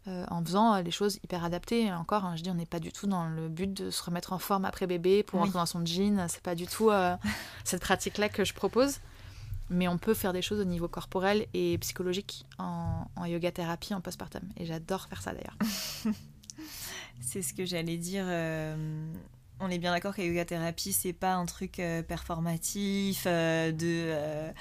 Euh, 0.07 0.25
en 0.29 0.43
faisant 0.43 0.75
euh, 0.75 0.81
les 0.81 0.91
choses 0.91 1.19
hyper 1.23 1.43
adaptées. 1.43 1.91
Encore, 1.91 2.25
hein, 2.25 2.35
je 2.35 2.43
dis, 2.43 2.49
on 2.51 2.55
n'est 2.55 2.65
pas 2.65 2.79
du 2.79 2.91
tout 2.91 3.07
dans 3.07 3.25
le 3.27 3.49
but 3.49 3.73
de 3.73 3.89
se 3.89 4.03
remettre 4.03 4.33
en 4.33 4.39
forme 4.39 4.65
après 4.65 4.87
bébé 4.87 5.23
pour 5.23 5.39
Oui. 5.39 5.45
rentrer 5.45 5.59
dans 5.59 5.65
son 5.65 5.85
jean. 5.85 6.27
C'est 6.29 6.43
pas 6.43 6.55
du 6.55 6.67
tout 6.67 6.89
euh, 6.91 7.15
cette 7.63 7.81
pratique-là 7.81 8.29
que 8.29 8.43
je 8.45 8.53
propose. 8.53 8.99
Mais 9.71 9.87
on 9.87 9.97
peut 9.97 10.13
faire 10.13 10.31
des 10.31 10.43
choses 10.43 10.59
au 10.59 10.63
niveau 10.63 10.87
corporel 10.87 11.47
et 11.55 11.77
psychologique 11.79 12.45
en, 12.59 13.07
en 13.15 13.25
yoga 13.25 13.51
thérapie, 13.51 13.95
en 13.95 14.01
postpartum. 14.01 14.43
Et 14.57 14.65
j'adore 14.67 15.07
faire 15.07 15.21
ça 15.23 15.31
d'ailleurs. 15.33 15.57
C'est 17.21 17.41
ce 17.41 17.53
que 17.53 17.65
j'allais 17.65 17.97
dire. 17.97 18.25
euh, 18.27 18.75
on 19.59 19.69
est 19.69 19.77
bien 19.77 19.91
d'accord 19.91 20.13
que 20.13 20.21
la 20.21 20.27
yoga 20.27 20.45
thérapie, 20.45 20.91
c'est 20.91 21.13
pas 21.13 21.33
un 21.33 21.45
truc 21.45 21.79
euh, 21.79 22.03
performatif, 22.03 23.23
euh, 23.25 23.71
de, 23.71 23.81
euh, 23.85 24.51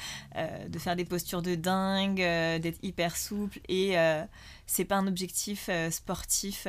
de 0.69 0.79
faire 0.79 0.95
des 0.95 1.05
postures 1.05 1.43
de 1.43 1.55
dingue, 1.55 2.17
d'être 2.17 2.79
hyper 2.83 3.17
souple. 3.17 3.59
Et 3.69 3.97
c'est 4.67 4.85
pas 4.85 4.97
un 4.97 5.07
objectif 5.07 5.69
sportif 5.91 6.67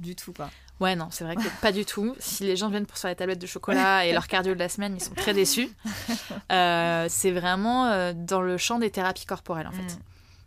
du 0.00 0.14
tout, 0.16 0.32
quoi. 0.32 0.50
Ouais, 0.80 0.96
non, 0.96 1.08
c'est 1.10 1.22
vrai 1.22 1.36
que 1.36 1.60
pas 1.60 1.70
du 1.70 1.84
tout. 1.84 2.16
Si 2.18 2.42
les 2.42 2.56
gens 2.56 2.68
viennent 2.68 2.86
pour 2.86 2.98
faire 2.98 3.10
les 3.10 3.16
tablettes 3.16 3.40
de 3.40 3.46
chocolat 3.46 4.04
et 4.06 4.12
leur 4.12 4.26
cardio 4.26 4.54
de 4.54 4.58
la 4.58 4.68
semaine, 4.68 4.96
ils 4.96 5.02
sont 5.02 5.14
très 5.14 5.34
déçus. 5.34 5.70
C'est 6.50 7.30
vraiment 7.30 8.12
dans 8.14 8.40
le 8.40 8.56
champ 8.56 8.78
des 8.78 8.90
thérapies 8.90 9.26
corporelles, 9.26 9.66
en 9.66 9.72
fait. 9.72 9.94
Mm. 9.94 9.98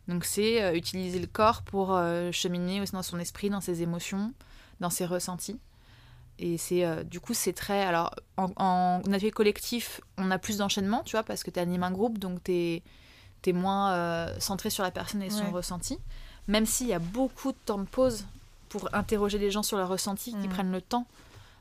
Donc 0.07 0.23
c'est 0.23 0.77
utiliser 0.77 1.17
le 1.17 1.25
corps 1.25 1.63
pour 1.63 1.99
cheminer 2.31 2.79
aussi 2.79 2.91
dans 2.91 3.01
son 3.01 3.19
esprit, 3.19 3.49
dans 3.49 3.61
ses 3.61 3.81
émotions, 3.81 4.33
dans 4.79 4.91
ses 4.91 5.05
ressentis. 5.05 5.59
Et 6.39 6.57
c'est 6.57 6.83
euh, 6.85 7.03
du 7.03 7.19
coup 7.21 7.33
c'est 7.33 7.53
très 7.53 7.81
alors 7.83 8.13
en, 8.37 8.49
en 8.57 9.01
atelier 9.13 9.31
collectif 9.31 10.01
on 10.17 10.31
a 10.31 10.37
plus 10.37 10.57
d'enchaînement 10.57 11.01
tu 11.05 11.11
vois 11.11 11.23
parce 11.23 11.43
que 11.43 11.49
tu 11.51 11.59
animes 11.59 11.83
un 11.83 11.91
groupe 11.91 12.17
donc 12.19 12.43
tu 12.43 12.51
es, 12.51 13.53
moins 13.53 13.93
euh, 13.93 14.35
centré 14.39 14.69
sur 14.69 14.83
la 14.83 14.91
personne 14.91 15.21
et 15.21 15.29
son 15.29 15.45
Ouais. 15.45 15.51
ressenti 15.51 15.97
même 16.47 16.65
s'il 16.65 16.87
y 16.87 16.93
a 16.93 16.99
beaucoup 16.99 17.51
de 17.53 17.57
temps 17.65 17.77
de 17.77 17.85
pause 17.87 18.25
pour 18.69 18.89
interroger 18.93 19.37
les 19.37 19.49
gens 19.51 19.63
sur 19.63 19.77
leur 19.77 19.87
ressenti 19.87 20.31
qui 20.31 20.47
Mhm. 20.47 20.49
prennent 20.49 20.71
le 20.71 20.81
temps 20.81 21.05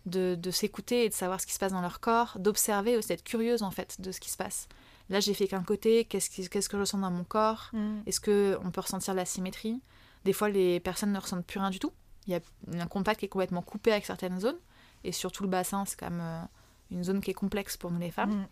de, 0.06 0.34
de 0.34 0.50
s'écouter 0.50 1.04
et 1.04 1.08
de 1.08 1.14
savoir 1.14 1.40
ce 1.40 1.46
qui 1.46 1.52
se 1.52 1.58
passe 1.60 1.72
dans 1.72 1.80
leur 1.82 2.00
corps 2.00 2.36
d'observer 2.40 2.96
aussi 2.96 3.08
d'être 3.08 3.22
curieuse 3.22 3.62
en 3.62 3.70
fait 3.70 4.00
de 4.00 4.10
ce 4.12 4.18
qui 4.18 4.30
se 4.30 4.36
passe 4.36 4.66
là 5.08 5.20
j'ai 5.20 5.34
fait 5.34 5.46
qu'un 5.46 5.62
côté 5.62 6.04
qu'est-ce 6.04 6.30
que 6.30 6.76
je 6.76 6.80
ressens 6.80 6.98
dans 6.98 7.10
mon 7.12 7.24
corps? 7.24 7.70
Mm. 7.74 7.98
est-ce 8.06 8.20
que 8.20 8.58
on 8.64 8.70
peut 8.72 8.80
ressentir 8.80 9.14
la 9.14 9.24
symétrie? 9.24 9.80
Des 10.24 10.32
fois, 10.32 10.48
les 10.48 10.80
personnes 10.80 11.12
ne 11.12 11.18
ressentent 11.18 11.44
plus 11.44 11.60
rien 11.60 11.68
du 11.68 11.78
tout. 11.78 11.92
Il 12.26 12.32
y 12.32 12.36
a 12.36 12.40
un 12.80 12.86
contact 12.86 13.20
qui 13.20 13.26
est 13.26 13.28
complètement 13.28 13.62
coupé 13.62 13.92
avec 13.92 14.06
certaines 14.06 14.40
zones. 14.40 14.58
Et 15.04 15.12
surtout 15.12 15.42
le 15.42 15.48
bassin, 15.48 15.84
c'est 15.86 15.98
quand 15.98 16.10
même 16.10 16.20
euh, 16.20 16.42
une 16.90 17.04
zone 17.04 17.20
qui 17.20 17.30
est 17.30 17.34
complexe 17.34 17.76
pour 17.76 17.90
nous 17.90 18.00
les 18.00 18.10
femmes. 18.10 18.30
Mm. 18.30 18.46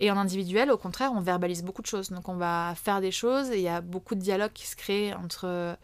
Et 0.00 0.10
en 0.10 0.16
individuel, 0.16 0.70
au 0.70 0.78
contraire, 0.78 1.12
on 1.14 1.20
verbalise 1.20 1.62
beaucoup 1.62 1.82
de 1.82 1.86
choses. 1.86 2.10
Donc 2.10 2.28
on 2.28 2.36
va 2.36 2.74
faire 2.76 3.00
des 3.00 3.12
choses 3.12 3.50
et 3.50 3.56
il 3.56 3.62
y 3.62 3.68
a 3.68 3.80
beaucoup 3.80 4.14
de 4.14 4.20
dialogue 4.20 4.52
qui 4.52 4.66
se 4.66 4.76
crée 4.76 5.14
entre 5.14 5.76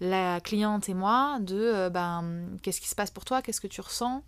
la 0.00 0.40
cliente 0.40 0.88
et 0.88 0.94
moi 0.94 1.38
de 1.40 1.56
euh, 1.56 1.90
ben, 1.90 2.58
qu'est-ce 2.62 2.80
qui 2.80 2.88
se 2.88 2.94
passe 2.94 3.10
pour 3.10 3.24
toi, 3.24 3.42
qu'est-ce 3.42 3.60
que 3.60 3.66
tu 3.66 3.80
ressens, 3.80 4.22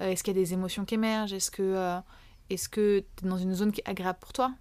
Euh, 0.00 0.08
est-ce 0.08 0.24
qu'il 0.24 0.34
y 0.34 0.38
a 0.38 0.42
des 0.42 0.54
émotions 0.54 0.84
qui 0.84 0.94
émergent, 0.94 1.34
est-ce 1.34 1.50
que 1.50 1.62
euh, 1.62 2.00
est-ce 2.48 2.68
que 2.68 3.04
tu 3.16 3.26
es 3.26 3.28
dans 3.28 3.36
une 3.36 3.54
zone 3.54 3.70
qui 3.72 3.80
est 3.80 3.88
agréable 3.88 4.18
pour 4.18 4.32
toi? 4.32 4.52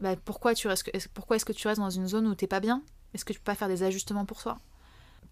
Bah, 0.00 0.16
pourquoi, 0.16 0.54
tu 0.54 0.68
restes, 0.68 0.90
pourquoi 1.14 1.36
est-ce 1.36 1.44
que 1.44 1.52
tu 1.52 1.68
restes 1.68 1.80
dans 1.80 1.90
une 1.90 2.08
zone 2.08 2.26
où 2.26 2.34
t'es 2.34 2.46
pas 2.48 2.60
bien? 2.60 2.82
Est-ce 3.14 3.24
que 3.24 3.32
tu 3.32 3.38
peux 3.38 3.44
pas 3.44 3.54
faire 3.54 3.68
des 3.68 3.82
ajustements 3.82 4.26
pour 4.26 4.42
toi? 4.42 4.58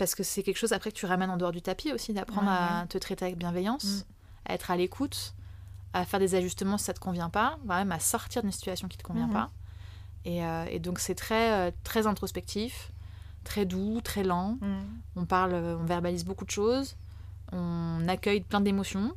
Parce 0.02 0.16
que 0.16 0.24
c'est 0.24 0.42
quelque 0.42 0.56
chose 0.58 0.72
après 0.72 0.90
que 0.90 0.96
tu 0.96 1.06
ramènes 1.06 1.30
en 1.30 1.36
dehors 1.36 1.52
du 1.52 1.62
tapis 1.62 1.92
aussi, 1.92 2.12
d'apprendre 2.12 2.48
Ouais, 2.48 2.56
à 2.82 2.86
te 2.88 2.98
traiter 2.98 3.24
avec 3.24 3.38
bienveillance, 3.38 3.84
Mm. 3.84 4.02
à 4.50 4.54
être 4.54 4.70
à 4.72 4.76
l'écoute, 4.76 5.32
à 5.92 6.04
faire 6.04 6.18
des 6.18 6.34
ajustements 6.34 6.76
si 6.76 6.86
ça 6.86 6.92
te 6.92 6.98
convient 6.98 7.30
pas, 7.30 7.56
voire 7.64 7.78
même 7.78 7.92
à 7.92 8.00
sortir 8.00 8.42
d'une 8.42 8.50
situation 8.50 8.88
qui 8.88 8.98
te 8.98 9.04
convient 9.04 9.28
Mhm. 9.28 9.32
pas. 9.32 9.50
Et, 10.24 10.44
euh, 10.44 10.64
et 10.68 10.80
donc 10.80 10.98
c'est 10.98 11.14
très, 11.14 11.52
euh, 11.52 11.70
très 11.84 12.08
introspectif, 12.08 12.90
très 13.44 13.64
doux, 13.64 14.00
très 14.02 14.24
lent. 14.24 14.58
Mm. 14.60 14.80
On 15.14 15.24
parle, 15.24 15.52
euh, 15.54 15.76
on 15.80 15.84
verbalise 15.84 16.24
beaucoup 16.24 16.44
de 16.46 16.50
choses, 16.50 16.96
on 17.52 18.00
accueille 18.08 18.40
plein 18.40 18.60
d'émotions. 18.60 19.12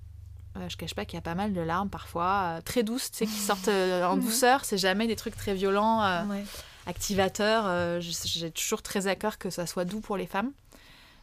Euh, 0.58 0.70
je 0.70 0.78
cache 0.78 0.94
pas 0.94 1.04
qu'il 1.06 1.18
y 1.18 1.18
a 1.18 1.22
pas 1.24 1.34
mal 1.36 1.52
de 1.52 1.62
larmes 1.62 1.90
parfois, 1.90 2.58
euh, 2.58 2.62
très 2.62 2.84
douces, 2.84 3.10
tu 3.10 3.18
sais, 3.18 3.26
qui 3.26 3.40
sortent 3.40 3.70
en 3.70 4.18
douceur. 4.18 4.66
C'est 4.66 4.78
jamais 4.78 5.08
des 5.08 5.16
trucs 5.16 5.36
très 5.36 5.56
violents, 5.56 6.28
Ouais. 6.30 6.46
activateurs. 6.86 7.64
Euh, 7.66 8.00
J'ai 8.02 8.52
toujours 8.52 8.84
très 8.84 9.08
à 9.08 9.16
cœur 9.16 9.40
que 9.40 9.50
ça 9.50 9.66
soit 9.66 9.86
doux 9.86 10.00
pour 10.02 10.16
les 10.18 10.28
femmes. 10.28 10.52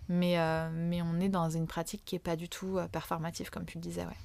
Mais, 0.09 0.39
euh, 0.39 0.69
mais 0.73 1.01
on 1.03 1.21
est 1.21 1.29
dans 1.29 1.49
une 1.51 1.67
pratique 1.67 2.03
qui 2.05 2.17
est 2.17 2.21
pas 2.21 2.37
du 2.37 2.49
tout 2.49 2.79
euh, 2.79 2.87
performative, 2.89 3.51
comme 3.51 3.65
tu 3.65 3.79
le 3.79 3.83
disais. 3.83 4.03
Ouais. 4.05 4.17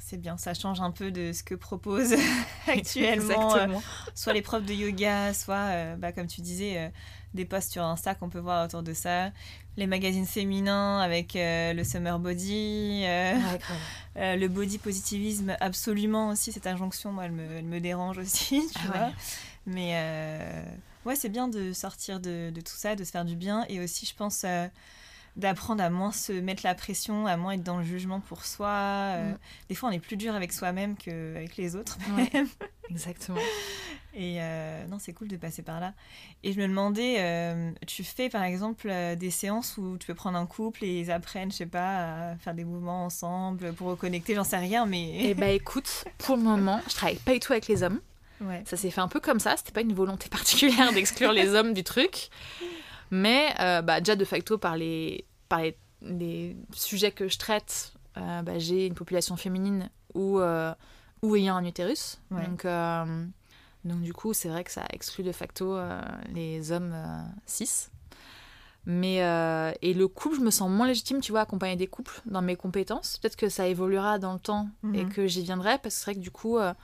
C'est 0.00 0.18
bien, 0.18 0.36
ça 0.36 0.52
change 0.52 0.80
un 0.82 0.90
peu 0.90 1.10
de 1.10 1.32
ce 1.32 1.42
que 1.42 1.54
proposent 1.54 2.14
actuellement 2.66 3.56
euh, 3.56 3.66
soit 4.14 4.34
les 4.34 4.42
profs 4.42 4.64
de 4.66 4.74
yoga, 4.74 5.32
soit, 5.32 5.54
euh, 5.56 5.96
bah, 5.96 6.12
comme 6.12 6.26
tu 6.26 6.42
disais, 6.42 6.92
des 7.32 7.46
posts 7.46 7.72
sur 7.72 7.82
Insta 7.84 8.14
qu'on 8.14 8.28
peut 8.28 8.38
voir 8.38 8.66
autour 8.66 8.82
de 8.82 8.92
ça, 8.92 9.30
les 9.78 9.86
magazines 9.86 10.26
féminins 10.26 11.00
avec 11.00 11.32
le 11.36 11.82
summer 11.84 12.18
body, 12.18 13.00
Ouais, 13.04 13.34
le 14.36 14.46
body 14.48 14.76
positivisme, 14.78 15.56
absolument 15.60 16.28
aussi, 16.28 16.52
cette 16.52 16.66
injonction, 16.66 17.10
moi, 17.12 17.24
elle 17.24 17.32
me, 17.32 17.56
elle 17.56 17.64
me 17.64 17.80
dérange 17.80 18.18
aussi, 18.18 18.60
tu 18.74 18.80
Ah 18.84 18.88
vois. 18.88 19.06
ouais. 19.06 19.12
Mais 19.66 20.64
ouais, 21.04 21.16
c'est 21.16 21.28
bien 21.28 21.48
de 21.48 21.72
sortir 21.72 22.20
de, 22.20 22.50
de 22.50 22.60
tout 22.60 22.74
ça, 22.76 22.94
de 22.96 23.04
se 23.04 23.10
faire 23.10 23.24
du 23.24 23.36
bien, 23.36 23.64
et 23.68 23.80
aussi, 23.80 24.06
je 24.06 24.14
pense... 24.14 24.42
euh, 24.44 24.66
d'apprendre 25.36 25.82
à 25.82 25.90
moins 25.90 26.12
se 26.12 26.30
mettre 26.30 26.62
la 26.64 26.76
pression, 26.76 27.26
à 27.26 27.36
moins 27.36 27.54
être 27.54 27.64
dans 27.64 27.78
le 27.78 27.82
jugement 27.82 28.20
pour 28.20 28.44
soi. 28.44 28.68
euh, 28.68 29.32
Mm. 29.32 29.38
Des 29.68 29.74
fois, 29.74 29.88
on 29.88 29.92
est 29.92 29.98
plus 29.98 30.16
dur 30.16 30.32
avec 30.32 30.52
soi-même 30.52 30.94
qu'avec 30.96 31.56
les 31.56 31.74
autres. 31.74 31.98
Ouais. 32.16 32.30
même. 32.32 32.46
Exactement. 32.88 33.40
Et 34.14 34.36
euh, 34.40 34.86
non, 34.86 34.98
c'est 35.00 35.12
cool 35.12 35.26
de 35.26 35.36
passer 35.36 35.62
par 35.62 35.80
là. 35.80 35.92
Et 36.44 36.52
je 36.52 36.60
me 36.60 36.68
demandais, 36.68 37.16
euh, 37.18 37.72
tu 37.84 38.04
fais 38.04 38.28
par 38.28 38.44
exemple 38.44 38.86
euh, 38.88 39.16
des 39.16 39.30
séances 39.32 39.76
où 39.76 39.98
tu 39.98 40.06
peux 40.06 40.14
prendre 40.14 40.38
un 40.38 40.46
couple 40.46 40.84
et 40.84 41.00
ils 41.00 41.10
apprennent, 41.10 41.50
je 41.50 41.56
sais 41.56 41.66
pas, 41.66 42.30
à 42.30 42.36
faire 42.36 42.54
des 42.54 42.62
mouvements 42.62 43.04
ensemble 43.04 43.72
pour 43.72 43.88
reconnecter, 43.88 44.36
j'en 44.36 44.44
sais 44.44 44.58
rien, 44.58 44.86
mais. 44.86 45.24
Et 45.24 45.34
bah 45.34 45.48
écoute, 45.48 46.04
pour 46.18 46.36
le 46.36 46.44
moment, 46.44 46.80
je 46.88 46.94
travaille 46.94 47.16
pas 47.18 47.32
du 47.32 47.40
tout 47.40 47.50
avec 47.50 47.66
les 47.66 47.82
hommes. 47.82 47.98
Ouais. 48.40 48.62
Ça 48.66 48.76
s'est 48.76 48.90
fait 48.90 49.00
un 49.00 49.08
peu 49.08 49.20
comme 49.20 49.40
ça, 49.40 49.56
c'était 49.56 49.72
pas 49.72 49.80
une 49.82 49.94
volonté 49.94 50.28
particulière 50.30 50.92
d'exclure 50.92 51.32
les 51.32 51.54
hommes 51.54 51.74
du 51.74 51.84
truc. 51.84 52.28
Mais 53.10 53.54
euh, 53.60 53.82
bah, 53.82 54.00
déjà 54.00 54.16
de 54.16 54.24
facto 54.24 54.58
par 54.58 54.76
les, 54.76 55.24
par 55.48 55.60
les, 55.60 55.76
les 56.02 56.56
sujets 56.72 57.12
que 57.12 57.28
je 57.28 57.38
traite, 57.38 57.92
euh, 58.16 58.42
bah, 58.42 58.58
j'ai 58.58 58.86
une 58.86 58.94
population 58.94 59.36
féminine 59.36 59.88
où, 60.14 60.40
euh, 60.40 60.72
ayant 61.34 61.56
un 61.56 61.64
utérus. 61.64 62.20
Ouais. 62.30 62.46
Donc, 62.46 62.64
donc 63.84 64.00
du 64.02 64.12
coup, 64.12 64.32
c'est 64.32 64.48
vrai 64.48 64.64
que 64.64 64.70
ça 64.70 64.84
exclut 64.92 65.24
de 65.24 65.32
facto 65.32 65.76
les 66.32 66.72
hommes 66.72 66.94
cis. 67.46 67.88
Mais 68.86 69.22
euh, 69.22 69.72
et 69.80 69.94
le 69.94 70.08
couple, 70.08 70.36
je 70.36 70.40
me 70.42 70.50
sens 70.50 70.68
moins 70.70 70.86
légitime, 70.86 71.20
tu 71.20 71.32
vois, 71.32 71.40
à 71.40 71.42
accompagner 71.44 71.76
des 71.76 71.86
couples 71.86 72.20
dans 72.26 72.42
mes 72.42 72.54
compétences. 72.54 73.16
Peut-être 73.18 73.36
que 73.36 73.48
ça 73.48 73.66
évoluera 73.66 74.18
dans 74.18 74.34
le 74.34 74.38
temps 74.38 74.68
et 74.92 75.04
Mhm. 75.04 75.08
que 75.12 75.26
j'y 75.26 75.42
viendrai, 75.42 75.78
parce 75.78 75.94
que 75.94 76.00
c'est 76.00 76.04
vrai 76.10 76.14
que 76.16 76.20
du 76.20 76.30
coup, 76.30 76.58
euh, 76.58 76.74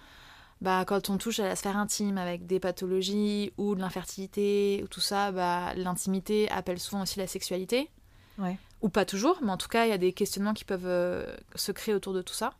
bah, 0.61 0.84
quand 0.86 1.08
on 1.11 1.16
touche 1.18 1.40
à 1.40 1.44
la 1.48 1.56
sphère 1.56 1.76
intime 1.76 2.18
avec 2.18 2.46
des 2.46 2.61
pathologies 2.61 3.52
ou 3.56 3.74
de 3.74 3.80
l'infertilité 3.80 4.80
ou 4.84 4.88
tout 4.88 5.00
ça, 5.00 5.32
bah, 5.32 5.72
l'intimité 5.74 6.50
appelle 6.50 6.78
souvent 6.78 7.02
aussi 7.02 7.18
la 7.18 7.26
sexualité. 7.26 7.90
Ouais. 8.38 8.58
Ou 8.82 8.88
pas 8.88 9.04
toujours, 9.04 9.38
mais 9.42 9.50
en 9.52 9.56
tout 9.58 9.68
cas, 9.68 9.84
il 9.86 9.90
y 9.90 9.92
a 9.92 9.98
des 9.98 10.12
questionnements 10.12 10.54
qui 10.54 10.64
peuvent 10.64 10.86
euh, 10.86 11.26
se 11.54 11.72
créer 11.72 11.94
autour 11.94 12.12
de 12.14 12.22
tout 12.22 12.34
ça. 12.34 12.54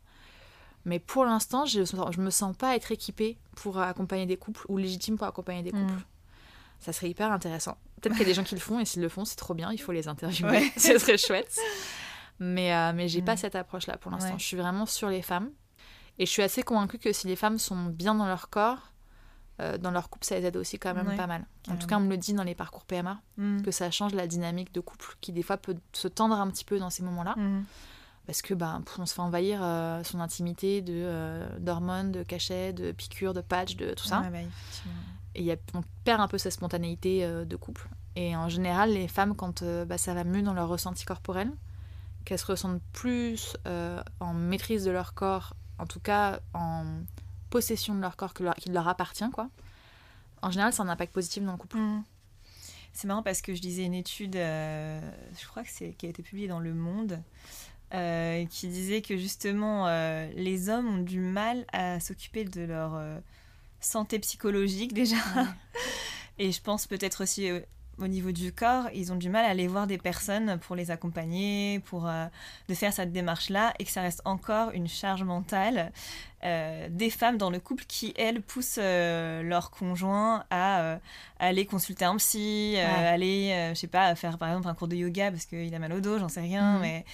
Mais 0.85 0.99
pour 0.99 1.25
l'instant, 1.25 1.65
je 1.65 1.79
ne 1.81 2.21
me 2.23 2.29
sens 2.31 2.55
pas 2.57 2.75
être 2.75 2.91
équipée 2.91 3.37
pour 3.55 3.79
accompagner 3.79 4.25
des 4.25 4.37
couples 4.37 4.65
ou 4.67 4.77
légitime 4.77 5.17
pour 5.17 5.27
accompagner 5.27 5.61
des 5.61 5.71
couples. 5.71 5.93
Mm. 5.93 6.03
Ça 6.79 6.93
serait 6.93 7.09
hyper 7.09 7.31
intéressant. 7.31 7.77
Peut-être 8.01 8.13
qu'il 8.13 8.23
y 8.23 8.25
a 8.25 8.29
des 8.29 8.33
gens 8.33 8.43
qui 8.43 8.55
le 8.55 8.61
font 8.61 8.79
et 8.79 8.85
s'ils 8.85 9.01
le 9.03 9.09
font, 9.09 9.25
c'est 9.25 9.35
trop 9.35 9.53
bien, 9.53 9.71
il 9.71 9.77
faut 9.79 9.91
les 9.91 10.07
interviewer. 10.07 10.49
Ouais. 10.49 10.71
Ce 10.77 10.97
serait 10.97 11.19
chouette. 11.19 11.55
Mais, 12.39 12.73
euh, 12.73 12.93
mais 12.95 13.07
j'ai 13.07 13.21
Mm. 13.21 13.25
pas 13.25 13.37
cette 13.37 13.55
approche-là 13.55 13.97
pour 13.97 14.09
l'instant. 14.11 14.31
Ouais. 14.33 14.39
Je 14.39 14.43
suis 14.45 14.57
vraiment 14.57 14.87
sur 14.87 15.09
les 15.09 15.21
femmes. 15.21 15.51
Et 16.21 16.27
je 16.27 16.29
suis 16.29 16.43
assez 16.43 16.61
convaincue 16.61 16.99
que 16.99 17.11
si 17.13 17.25
les 17.25 17.35
femmes 17.35 17.57
sont 17.57 17.85
bien 17.85 18.13
dans 18.13 18.27
leur 18.27 18.51
corps, 18.51 18.91
euh, 19.59 19.79
dans 19.79 19.89
leur 19.89 20.07
couple, 20.11 20.23
ça 20.27 20.37
les 20.39 20.45
aide 20.45 20.55
aussi 20.55 20.77
quand 20.77 20.93
même 20.93 21.07
Ouais, 21.07 21.17
pas 21.17 21.25
mal. 21.25 21.47
En 21.67 21.77
tout 21.77 21.87
cas, 21.87 21.97
on 21.97 22.01
me 22.01 22.09
le 22.09 22.17
dit 22.17 22.33
dans 22.33 22.43
les 22.43 22.53
parcours 22.53 22.85
PMA, 22.85 23.19
Mm. 23.37 23.63
que 23.63 23.71
ça 23.71 23.89
change 23.89 24.13
la 24.13 24.27
dynamique 24.27 24.71
de 24.71 24.81
couple 24.81 25.15
qui 25.19 25.31
des 25.31 25.41
fois 25.41 25.57
peut 25.57 25.75
se 25.93 26.07
tendre 26.07 26.35
un 26.39 26.47
petit 26.51 26.63
peu 26.63 26.77
dans 26.77 26.91
ces 26.91 27.01
moments-là. 27.01 27.33
Mm. 27.37 27.65
Parce 28.27 28.43
que 28.43 28.53
ben, 28.53 28.83
on 28.99 29.07
se 29.07 29.15
fait 29.15 29.19
envahir 29.19 29.61
euh, 29.63 30.03
son 30.03 30.19
intimité 30.19 30.83
de, 30.83 30.93
euh, 30.93 31.57
d'hormones, 31.57 32.11
de 32.11 32.21
cachets, 32.21 32.71
de 32.71 32.91
piqûres, 32.91 33.33
de 33.33 33.41
patchs, 33.41 33.75
de 33.75 33.95
tout 33.95 34.05
ça. 34.05 34.19
Ouais, 34.21 34.29
bah, 34.29 34.37
et 35.33 35.41
y 35.41 35.51
a, 35.51 35.55
on 35.73 35.81
perd 36.03 36.21
un 36.21 36.27
peu 36.27 36.37
sa 36.37 36.51
spontanéité 36.51 37.25
euh, 37.25 37.45
de 37.45 37.55
couple. 37.55 37.89
Et 38.15 38.35
en 38.35 38.47
général, 38.47 38.93
les 38.93 39.07
femmes, 39.07 39.35
quand 39.35 39.63
bah, 39.63 39.97
ça 39.97 40.13
va 40.13 40.23
mieux 40.23 40.43
dans 40.43 40.53
leur 40.53 40.67
ressenti 40.67 41.03
corporel, 41.03 41.51
qu'elles 42.25 42.37
se 42.37 42.45
ressentent 42.45 42.83
plus 42.93 43.57
en 44.19 44.33
maîtrise 44.35 44.83
de 44.83 44.91
leur 44.91 45.15
corps, 45.15 45.55
en 45.81 45.87
tout 45.87 45.99
cas 45.99 46.39
en 46.53 46.85
possession 47.49 47.95
de 47.95 47.99
leur 47.99 48.15
corps 48.15 48.33
que 48.33 48.43
leur, 48.43 48.55
qui 48.55 48.69
leur 48.69 48.87
appartient, 48.87 49.29
quoi. 49.33 49.49
En 50.41 50.51
général, 50.51 50.73
c'est 50.73 50.81
un 50.81 50.89
impact 50.89 51.13
positif 51.13 51.43
dans 51.43 51.51
le 51.51 51.57
couple. 51.57 51.77
Mm. 51.77 52.03
C'est 52.93 53.07
marrant 53.07 53.23
parce 53.23 53.41
que 53.41 53.55
je 53.55 53.61
lisais 53.61 53.83
une 53.83 53.93
étude, 53.93 54.35
euh, 54.35 55.01
je 55.39 55.47
crois 55.47 55.63
que 55.63 55.69
c'est 55.69 55.93
qui 55.93 56.05
a 56.05 56.09
été 56.09 56.23
publiée 56.23 56.47
dans 56.47 56.59
Le 56.59 56.73
Monde, 56.73 57.21
euh, 57.93 58.45
qui 58.45 58.67
disait 58.67 59.01
que 59.01 59.17
justement 59.17 59.87
euh, 59.87 60.29
les 60.35 60.69
hommes 60.69 60.87
ont 60.87 61.01
du 61.01 61.19
mal 61.19 61.65
à 61.71 61.99
s'occuper 61.99 62.43
de 62.43 62.61
leur 62.61 63.01
santé 63.79 64.19
psychologique 64.19 64.93
déjà. 64.93 65.15
Et 66.37 66.51
je 66.51 66.61
pense 66.61 66.85
peut-être 66.85 67.23
aussi 67.23 67.49
au 67.97 68.07
niveau 68.07 68.31
du 68.31 68.51
corps, 68.51 68.85
ils 68.93 69.11
ont 69.11 69.15
du 69.15 69.29
mal 69.29 69.45
à 69.45 69.49
aller 69.49 69.67
voir 69.67 69.85
des 69.85 69.97
personnes 69.97 70.57
pour 70.59 70.75
les 70.75 70.89
accompagner, 70.91 71.79
pour 71.85 72.07
euh, 72.07 72.25
de 72.67 72.73
faire 72.73 72.93
cette 72.93 73.11
démarche-là, 73.11 73.73
et 73.79 73.85
que 73.85 73.91
ça 73.91 74.01
reste 74.01 74.21
encore 74.25 74.71
une 74.71 74.87
charge 74.87 75.23
mentale 75.23 75.91
euh, 76.43 76.87
des 76.89 77.09
femmes 77.11 77.37
dans 77.37 77.49
le 77.51 77.59
couple 77.59 77.83
qui, 77.87 78.13
elles, 78.17 78.41
poussent 78.41 78.79
euh, 78.81 79.43
leur 79.43 79.69
conjoint 79.69 80.45
à 80.49 80.97
aller 81.39 81.65
consulter 81.65 82.05
un 82.05 82.17
psy, 82.17 82.73
Ouais. 82.75 82.81
aller, 82.81 83.69
je 83.75 83.79
sais 83.79 83.87
pas, 83.87 84.15
faire 84.15 84.37
par 84.37 84.49
exemple 84.49 84.67
un 84.67 84.73
cours 84.73 84.87
de 84.87 84.95
yoga 84.95 85.29
parce 85.29 85.45
qu'il 85.45 85.73
a 85.75 85.79
mal 85.79 85.93
au 85.93 86.01
dos, 86.01 86.17
j'en 86.17 86.29
sais 86.29 86.41
rien, 86.41 86.77
Mhm. 86.77 86.81
mais... 86.81 87.05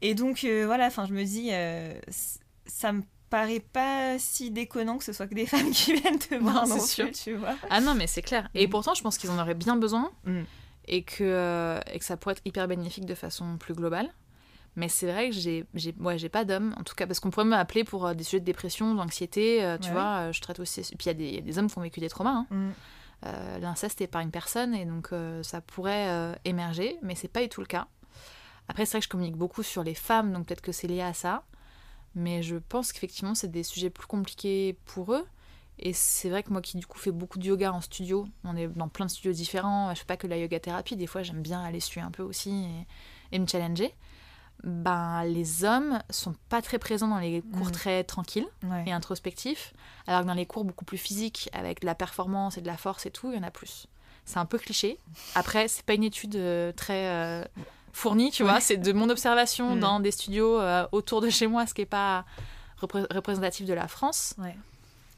et 0.00 0.14
donc, 0.14 0.44
voilà, 0.64 0.86
enfin, 0.86 1.06
je 1.06 1.12
me 1.12 1.24
dis, 1.24 1.50
ça 2.66 2.92
me 2.92 3.02
paraît 3.32 3.60
pas 3.72 4.18
si 4.18 4.50
déconnant 4.50 4.98
que 4.98 5.04
ce 5.04 5.12
soit 5.12 5.26
que 5.26 5.34
des 5.34 5.46
femmes 5.52 5.70
qui 5.72 5.94
viennent 5.94 6.18
te 6.18 6.34
voir 6.36 6.66
Non, 6.68 6.76
non, 6.76 6.84
plus, 6.86 7.10
tu 7.12 7.34
vois. 7.34 7.54
Ah 7.70 7.80
non, 7.80 7.94
mais 7.94 8.06
c'est 8.06 8.22
clair. 8.22 8.48
Et 8.54 8.66
Mm. 8.66 8.70
pourtant, 8.70 8.94
je 8.94 9.02
pense 9.02 9.18
qu'ils 9.18 9.30
en 9.30 9.38
auraient 9.40 9.54
bien 9.54 9.76
besoin 9.76 10.10
Mm. 10.24 10.42
et, 10.88 11.02
que, 11.02 11.24
euh, 11.24 11.80
et 11.92 11.98
que 11.98 12.04
ça 12.04 12.16
pourrait 12.16 12.34
être 12.34 12.42
hyper 12.44 12.68
bénéfique 12.68 13.06
de 13.06 13.14
façon 13.14 13.56
plus 13.58 13.74
globale. 13.74 14.08
Mais 14.76 14.88
c'est 14.88 15.10
vrai 15.10 15.28
que 15.30 15.34
j'ai 15.36 15.66
j'ai 15.74 15.94
ouais, 16.00 16.16
j'ai 16.18 16.30
pas 16.30 16.44
d'hommes, 16.46 16.74
en 16.78 16.82
tout 16.82 16.94
cas, 16.94 17.06
parce 17.06 17.20
qu'on 17.20 17.30
pourrait 17.30 17.44
m'appeler 17.44 17.84
pour 17.84 18.06
euh, 18.06 18.14
des 18.14 18.24
sujets 18.24 18.40
de 18.40 18.44
dépression, 18.46 18.94
d'anxiété, 18.94 19.62
euh, 19.64 19.76
tu 19.78 19.88
Ouais. 19.88 19.92
vois, 19.94 20.32
je 20.32 20.40
traite 20.40 20.60
aussi. 20.60 20.80
Puis 20.82 20.96
il 21.04 21.06
y, 21.06 21.10
a 21.10 21.14
des- 21.14 21.28
il 21.28 21.34
y 21.34 21.38
a 21.38 21.42
des 21.42 21.58
hommes 21.58 21.70
qui 21.70 21.76
ont 21.78 21.82
vécu 21.82 22.00
des 22.00 22.08
traumas. 22.08 22.30
hein. 22.30 22.46
Mm. 22.50 22.70
Euh, 23.26 23.58
L'inceste 23.60 24.00
est 24.00 24.06
par 24.08 24.20
une 24.22 24.30
personne 24.30 24.74
et 24.74 24.84
donc 24.84 25.08
euh, 25.12 25.42
ça 25.42 25.60
pourrait 25.60 26.08
euh, 26.08 26.34
émerger, 26.44 26.96
mais 27.02 27.14
c'est 27.14 27.28
pas 27.28 27.40
du 27.42 27.48
tout 27.48 27.60
le 27.60 27.66
cas. 27.66 27.86
Après, 28.68 28.84
c'est 28.86 28.92
vrai 28.92 29.00
que 29.00 29.04
je 29.04 29.08
communique 29.10 29.36
beaucoup 29.36 29.62
sur 29.62 29.82
les 29.84 29.94
femmes, 29.94 30.32
donc 30.32 30.46
peut-être 30.46 30.60
que 30.62 30.72
c'est 30.72 30.86
lié 30.88 31.02
à 31.02 31.12
ça. 31.12 31.42
Mais 32.14 32.42
je 32.42 32.56
pense 32.56 32.92
qu'effectivement, 32.92 33.34
c'est 33.34 33.50
des 33.50 33.62
sujets 33.62 33.90
plus 33.90 34.06
compliqués 34.06 34.76
pour 34.84 35.14
eux. 35.14 35.26
Et 35.78 35.92
c'est 35.92 36.28
vrai 36.30 36.42
que 36.42 36.50
moi 36.50 36.60
qui 36.62 36.76
du 36.76 36.86
coup 36.86 36.98
fais 36.98 37.10
beaucoup 37.10 37.38
de 37.38 37.44
yoga 37.46 37.72
en 37.72 37.80
studio, 37.80 38.26
on 38.44 38.56
est 38.56 38.68
dans 38.68 38.88
plein 38.88 39.06
de 39.06 39.10
studios 39.10 39.32
différents, 39.32 39.92
je 39.94 40.00
fais 40.00 40.04
pas 40.06 40.16
que 40.18 40.26
la 40.26 40.36
yoga 40.36 40.60
thérapie, 40.60 40.94
des 40.96 41.06
fois 41.08 41.22
j'aime 41.22 41.40
bien 41.42 41.60
aller 41.64 41.80
suivre 41.80 42.06
un 42.06 42.10
peu 42.10 42.22
aussi 42.22 42.50
et, 43.30 43.34
et 43.34 43.38
me 43.38 43.46
challenger. 43.46 43.92
Ben, 44.62 45.24
les 45.24 45.64
hommes 45.64 46.00
sont 46.10 46.36
pas 46.48 46.62
très 46.62 46.78
présents 46.78 47.08
dans 47.08 47.18
les 47.18 47.42
cours 47.56 47.72
très 47.72 48.04
tranquilles 48.04 48.46
Ouais. 48.62 48.84
et 48.86 48.92
introspectifs, 48.92 49.72
alors 50.06 50.20
que 50.20 50.26
dans 50.26 50.34
les 50.34 50.46
cours 50.46 50.64
beaucoup 50.64 50.84
plus 50.84 50.98
physiques, 50.98 51.48
avec 51.52 51.80
de 51.80 51.86
la 51.86 51.96
performance 51.96 52.58
et 52.58 52.60
de 52.60 52.66
la 52.68 52.76
force 52.76 53.06
et 53.06 53.10
tout, 53.10 53.32
il 53.32 53.36
y 53.36 53.38
en 53.40 53.42
a 53.42 53.50
plus. 53.50 53.88
C'est 54.24 54.38
un 54.38 54.46
peu 54.46 54.58
cliché. 54.58 54.98
Après, 55.34 55.66
c'est 55.66 55.84
pas 55.84 55.94
une 55.94 56.04
étude 56.04 56.36
euh, 56.36 56.70
très 56.70 57.08
euh, 57.08 57.44
fournie, 57.92 58.30
tu 58.30 58.42
vois, 58.42 58.60
c'est 58.60 58.76
de 58.78 58.92
mon 58.92 59.08
observation 59.10 59.76
Mm. 59.76 59.80
dans 59.80 60.00
des 60.00 60.10
studios 60.10 60.58
euh, 60.60 60.86
autour 60.92 61.20
de 61.20 61.30
chez 61.30 61.46
moi, 61.46 61.66
ce 61.66 61.74
qui 61.74 61.82
est 61.82 61.86
pas 61.86 62.24
repré- 62.80 63.06
représentatif 63.12 63.66
de 63.66 63.74
la 63.74 63.88
France. 63.88 64.34
Ouais. 64.38 64.56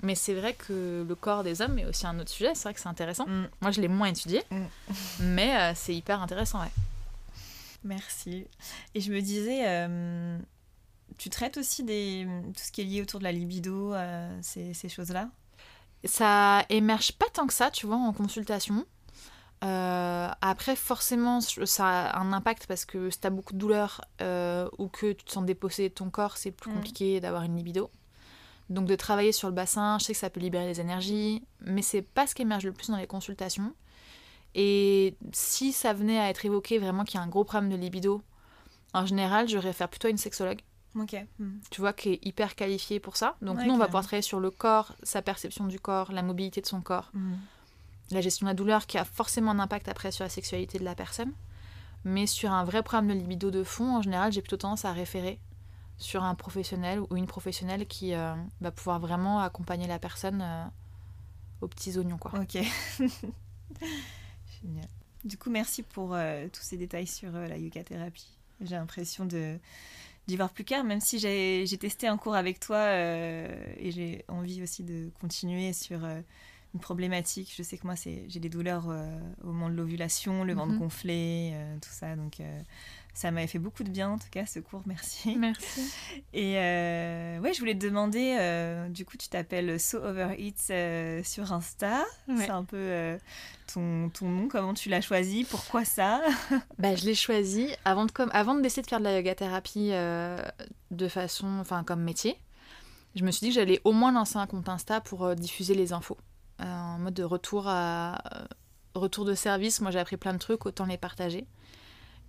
Mais 0.03 0.15
c'est 0.15 0.35
vrai 0.35 0.53
que 0.55 1.05
le 1.09 1.15
corps 1.15 1.45
des 1.45 1.63
hommes 1.63 1.79
est 1.79 1.87
aussi 1.87 2.07
un 2.07 2.19
autre 2.19 2.31
sujet, 2.31 2.51
c'est 2.55 2.65
vrai 2.65 2.75
que 2.75 2.81
c'est 2.81 2.89
intéressant. 2.89 3.27
Mm. 3.27 3.49
Moi, 3.63 3.71
je 3.71 3.81
l'ai 3.81 3.89
moins 3.89 4.09
étudié, 4.09 4.43
Mm. 4.51 4.65
mais 5.21 5.57
euh, 5.57 5.73
c'est 5.75 5.95
hyper 5.95 6.21
intéressant, 6.21 6.61
ouais. 6.61 6.71
Merci. 7.85 8.47
Et 8.95 9.01
je 9.01 9.13
me 9.13 9.21
disais, 9.21 9.63
euh, 9.67 10.39
tu 11.19 11.31
traites 11.31 11.57
aussi 11.59 11.83
des, 11.85 12.27
tout 12.55 12.63
ce 12.65 12.73
qui 12.73 12.81
est 12.81 12.85
lié 12.85 13.03
autour 13.03 13.19
de 13.21 13.25
la 13.25 13.33
libido, 13.33 13.95
ces, 14.43 14.73
ces 14.75 14.89
choses-là? 14.89 15.29
Ça 16.05 16.65
émerge 16.71 17.13
pas 17.13 17.27
tant 17.33 17.47
que 17.47 17.53
ça, 17.55 17.71
tu 17.71 17.87
vois, 17.87 17.97
en 17.97 18.13
consultation. 18.13 18.85
Euh, 19.65 20.29
après, 20.41 20.77
forcément, 20.77 21.41
ça 21.41 21.87
a 22.11 22.19
un 22.21 22.33
impact 22.33 22.67
parce 22.67 22.85
que 22.85 23.09
si 23.11 23.19
t'as 23.19 23.31
beaucoup 23.31 23.53
de 23.55 23.59
douleur 23.59 24.03
euh, 24.21 24.69
ou 24.79 24.89
que 24.89 25.13
tu 25.13 25.25
te 25.25 25.33
sens 25.33 25.45
dépossédé 25.45 25.89
de 25.89 25.95
ton 25.95 26.11
corps, 26.11 26.37
c'est 26.37 26.51
plus 26.51 26.71
Mm. 26.71 26.75
compliqué 26.75 27.21
d'avoir 27.21 27.43
une 27.45 27.57
libido. 27.57 27.91
Donc 28.71 28.87
de 28.87 28.95
travailler 28.97 29.33
sur 29.33 29.49
le 29.49 29.55
bassin, 29.55 29.99
je 29.99 30.05
sais 30.07 30.13
que 30.13 30.19
ça 30.19 30.31
peut 30.31 30.41
libérer 30.41 30.67
des 30.67 30.81
énergies, 30.81 31.43
mais 31.61 31.83
c'est 31.83 32.03
pas 32.03 32.27
ce 32.27 32.35
qui 32.35 32.43
émerge 32.43 32.65
le 32.65 32.73
plus 32.73 32.91
dans 32.91 32.97
les 32.97 33.07
consultations. 33.07 33.73
Et 34.55 35.17
si 35.33 35.73
ça 35.73 35.93
venait 35.93 36.19
à 36.21 36.29
être 36.31 36.45
évoqué 36.45 36.79
vraiment 36.79 37.05
qu'il 37.05 37.17
y 37.19 37.23
a 37.23 37.25
un 37.25 37.29
gros 37.29 37.45
problème 37.45 37.71
de 37.71 37.77
libido, 37.77 38.23
en 38.93 39.05
général, 39.07 39.49
je 39.49 39.59
réfère 39.59 39.89
plutôt 39.89 40.07
à 40.09 40.11
une 40.11 40.17
sexologue 40.19 40.61
Ok. 40.97 41.17
Mm. 41.41 41.51
tu 41.71 41.81
vois, 41.81 41.93
qui 41.93 42.11
est 42.11 42.19
hyper 42.25 42.55
qualifiée 42.55 43.01
pour 43.01 43.17
ça. 43.17 43.35
Donc 43.43 43.59
Ouais, 43.59 43.67
nous, 43.67 43.75
on 43.75 43.79
va 43.79 43.87
pouvoir 43.87 44.05
travailler 44.05 44.23
sur 44.23 44.39
le 44.41 44.51
corps, 44.51 44.95
sa 45.03 45.23
perception 45.23 45.65
du 45.67 45.81
corps, 45.81 46.13
la 46.13 46.23
mobilité 46.23 46.61
de 46.61 46.67
son 46.67 46.81
corps, 46.81 47.11
Mm. 47.15 47.35
La 48.15 48.21
gestion 48.21 48.47
de 48.47 48.51
la 48.51 48.55
douleur 48.55 48.87
qui 48.87 48.99
a 48.99 49.05
forcément 49.05 49.51
un 49.51 49.59
impact 49.59 49.89
après 49.89 50.13
sur 50.13 50.25
la 50.25 50.31
sexualité 50.31 50.79
de 50.79 50.85
la 50.85 50.95
personne. 50.95 51.33
Mais 52.05 52.27
sur 52.27 52.53
un 52.53 52.65
vrai 52.65 52.83
problème 52.83 53.09
de 53.09 53.21
libido 53.21 53.51
de 53.51 53.65
fond, 53.65 53.97
en 53.97 54.03
général, 54.03 54.31
j'ai 54.33 54.43
plutôt 54.43 54.59
tendance 54.59 54.85
à 54.85 54.93
référer 54.93 55.41
sur 55.97 56.23
un 56.23 56.35
professionnel 56.35 57.01
ou 57.01 57.17
une 57.17 57.27
professionnelle 57.27 57.87
qui 57.87 58.15
euh, 58.15 58.35
va 58.61 58.71
pouvoir 58.71 59.01
vraiment 59.01 59.41
accompagner 59.41 59.87
la 59.87 59.99
personne 59.99 60.43
euh, 60.43 60.65
aux 61.63 61.69
petits 61.69 61.97
oignons, 61.97 62.19
quoi. 62.19 62.33
Ok. 62.39 62.59
Génial. 64.63 64.89
Du 65.25 65.39
coup, 65.39 65.51
merci 65.51 65.83
pour 65.83 66.15
euh, 66.15 66.49
tous 66.53 66.63
ces 66.63 66.77
détails 66.77 67.07
sur 67.07 67.33
la 67.33 67.57
yoga 67.57 67.83
thérapie. 67.83 68.37
J'ai 68.61 68.77
l'impression 68.77 69.25
de 69.25 69.59
d'y 70.27 70.37
voir 70.37 70.51
plus 70.51 70.65
clair, 70.65 70.85
même 70.85 71.01
si 71.01 71.19
j'ai 71.19 71.79
testé 71.79 72.07
un 72.09 72.17
cours 72.17 72.35
avec 72.35 72.59
toi 72.59 72.95
et 72.95 73.91
j'ai 73.91 74.25
envie 74.29 74.63
aussi 74.63 74.83
de 74.83 75.11
continuer 75.21 75.75
sur 75.75 76.01
une 76.75 76.81
problématique. 76.81 77.53
Je 77.57 77.63
sais 77.63 77.79
que 77.79 77.87
moi, 77.87 77.95
c'est 77.97 78.25
j'ai 78.29 78.41
des 78.41 78.49
douleurs 78.49 78.87
euh, 78.91 79.17
au 79.43 79.47
moment 79.47 79.71
de 79.71 79.75
l'ovulation, 79.77 80.43
le 80.45 80.55
ventre 80.55 80.73
Mhm. 80.73 80.79
gonflé, 80.81 81.53
euh, 81.55 81.77
tout 81.81 81.91
ça. 81.93 82.17
Donc, 82.17 82.41
euh, 82.41 82.61
ça 83.15 83.31
m'avait 83.31 83.47
fait 83.47 83.61
beaucoup 83.61 83.85
de 83.85 83.91
bien, 83.91 84.11
en 84.11 84.19
tout 84.19 84.29
cas, 84.31 84.45
ce 84.45 84.59
cours. 84.59 84.83
Merci. 84.87 85.37
Merci. 85.37 85.83
Et 86.35 86.55
ouais, 86.55 87.53
je 87.55 87.59
voulais 87.61 87.79
te 87.79 87.87
demander, 87.87 88.89
du 88.91 89.05
coup, 89.05 89.17
tu 89.17 89.29
t'appelles 89.29 89.79
So 89.79 89.99
Overeats 89.99 90.71
euh, 90.71 91.23
sur 91.23 91.53
Insta. 91.53 92.05
Ouais. 92.27 92.35
C'est 92.39 92.51
un 92.51 92.65
peu 92.65 93.17
ton, 93.73 94.11
ton 94.11 94.29
nom, 94.29 94.49
comment 94.49 94.75
tu 94.75 94.89
l'as 94.89 95.01
choisi, 95.01 95.45
pourquoi 95.45 95.85
ça? 95.85 96.23
Bah, 96.79 96.97
je 96.97 97.05
l'ai 97.05 97.15
choisi 97.15 97.69
avant 97.85 98.05
de, 98.07 98.11
comme, 98.11 98.31
avant 98.33 98.55
de 98.57 98.61
décider 98.63 98.83
de 98.83 98.89
faire 98.89 98.99
de 98.99 99.05
la 99.05 99.17
yoga 99.17 99.37
thérapie 99.37 99.91
de 100.91 101.09
façon, 101.09 101.47
enfin 101.61 101.85
comme 101.85 102.03
métier. 102.03 102.37
Je 103.15 103.25
me 103.25 103.31
suis 103.31 103.47
dit 103.47 103.51
que 103.51 103.61
j'allais 103.61 103.81
au 103.85 103.93
moins 103.93 104.11
lancer 104.11 104.39
un 104.39 104.47
compte 104.49 104.69
Insta 104.69 105.01
pour 105.01 105.37
diffuser 105.37 105.75
les 105.77 105.93
infos 105.93 106.19
en 106.61 106.99
mode 106.99 107.15
de 107.15 107.25
retour 107.25 107.65
à 107.69 108.15
euh, 108.37 108.45
retour 108.95 109.25
de 109.25 109.35
service. 109.35 109.81
Moi, 109.81 109.91
j'ai 109.91 109.99
appris 109.99 110.17
plein 110.17 110.33
de 110.33 110.39
trucs, 110.39 110.67
autant 110.67 110.87
les 110.87 110.99
partager. 110.99 111.47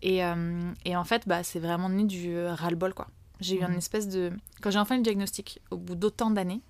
Et, 0.02 0.24
euh, 0.26 0.72
et 0.84 0.96
en 0.96 1.04
fait, 1.04 1.28
bah, 1.28 1.44
c'est 1.44 1.60
vraiment 1.60 1.90
né 1.90 2.04
du 2.04 2.36
euh, 2.36 2.54
ras-le-bol 2.54 2.94
quoi. 2.94 3.08
J'ai 3.40 3.58
eu 3.60 3.64
une 3.64 3.74
espèce 3.76 4.08
de 4.08 4.32
quand 4.62 4.72
j'ai 4.72 4.80
enfin 4.80 4.96
eu 4.96 5.00
le 5.00 5.04
diagnostic 5.04 5.60
au 5.72 5.78
bout 5.78 5.96
d'autant 5.96 6.32
d'années, 6.32 6.62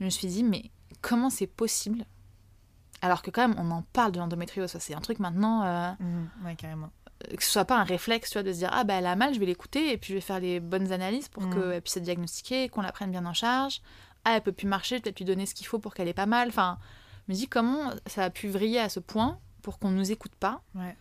je 0.00 0.04
me 0.06 0.10
suis 0.10 0.26
dit 0.28 0.42
mais 0.42 0.70
comment 1.02 1.30
c'est 1.30 1.46
possible? 1.46 2.04
Alors 3.00 3.22
que 3.22 3.30
quand 3.30 3.46
même 3.46 3.56
on 3.58 3.70
en 3.70 3.82
parle 3.92 4.10
de 4.12 4.18
l'endométriose, 4.18 4.76
c'est 4.80 4.94
un 4.94 5.00
truc 5.00 5.20
maintenant. 5.20 5.62
euh, 5.64 5.92
Ouais, 6.44 6.56
carrément. 6.56 6.90
que 7.36 7.42
ce 7.44 7.50
soit 7.50 7.64
pas 7.64 7.76
un 7.78 7.84
réflexe, 7.84 8.30
tu 8.30 8.34
vois, 8.38 8.42
de 8.42 8.52
se 8.52 8.58
dire 8.58 8.70
ah 8.72 8.82
bah 8.82 8.94
elle 8.94 9.06
a 9.06 9.14
mal, 9.14 9.34
je 9.34 9.38
vais 9.40 9.46
l'écouter 9.46 9.92
et 9.92 9.98
puis 9.98 10.08
je 10.08 10.14
vais 10.14 10.20
faire 10.20 10.40
les 10.40 10.58
bonnes 10.58 10.90
analyses 10.92 11.28
pour 11.28 11.44
Mm. 11.44 11.54
qu'elle 11.54 11.82
puisse 11.82 11.96
être 11.96 12.02
diagnostiquée, 12.04 12.68
qu'on 12.68 12.82
la 12.82 12.90
prenne 12.92 13.10
bien 13.12 13.24
en 13.26 13.34
charge. 13.34 13.80
Ah 14.24 14.34
elle 14.36 14.42
peut 14.42 14.52
plus 14.52 14.66
marcher, 14.66 15.00
peut-être 15.00 15.18
lui 15.18 15.24
donner 15.24 15.46
ce 15.46 15.54
qu'il 15.54 15.66
faut 15.66 15.78
pour 15.78 15.94
qu'elle 15.94 16.08
ait 16.08 16.12
pas 16.14 16.26
mal. 16.26 16.48
Enfin, 16.48 16.78
je 17.26 17.32
me 17.32 17.36
dis 17.36 17.48
comment 17.48 17.90
ça 18.06 18.24
a 18.24 18.30
pu 18.30 18.48
vriller 18.48 18.78
à 18.80 18.88
ce 18.88 19.00
point 19.00 19.38
pour 19.62 19.78
qu'on 19.78 19.90
nous 19.90 20.10
écoute 20.12 20.34
pas. 20.38 20.62
Ouais. 20.74 20.96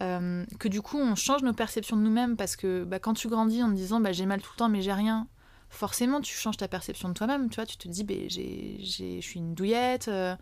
Euh, 0.00 0.44
que 0.60 0.68
du 0.68 0.80
coup 0.80 0.96
on 0.96 1.16
change 1.16 1.42
nos 1.42 1.52
perceptions 1.52 1.96
de 1.96 2.02
nous-mêmes 2.02 2.36
parce 2.36 2.54
que 2.54 2.84
bah, 2.84 3.00
quand 3.00 3.14
tu 3.14 3.28
grandis 3.28 3.62
en 3.64 3.68
te 3.70 3.74
disant 3.74 3.98
bah, 3.98 4.12
j'ai 4.12 4.26
mal 4.26 4.40
tout 4.40 4.50
le 4.54 4.58
temps 4.58 4.68
mais 4.68 4.80
j'ai 4.80 4.92
rien, 4.92 5.26
forcément 5.70 6.20
tu 6.20 6.36
changes 6.36 6.56
ta 6.56 6.68
perception 6.68 7.08
de 7.08 7.14
toi-même, 7.14 7.48
tu 7.50 7.56
vois, 7.56 7.66
tu 7.66 7.76
te 7.78 7.88
dis 7.88 8.04
bah, 8.04 8.14
je 8.28 9.18
suis 9.20 9.40
une 9.40 9.54
douillette, 9.54 10.06
euh, 10.06 10.36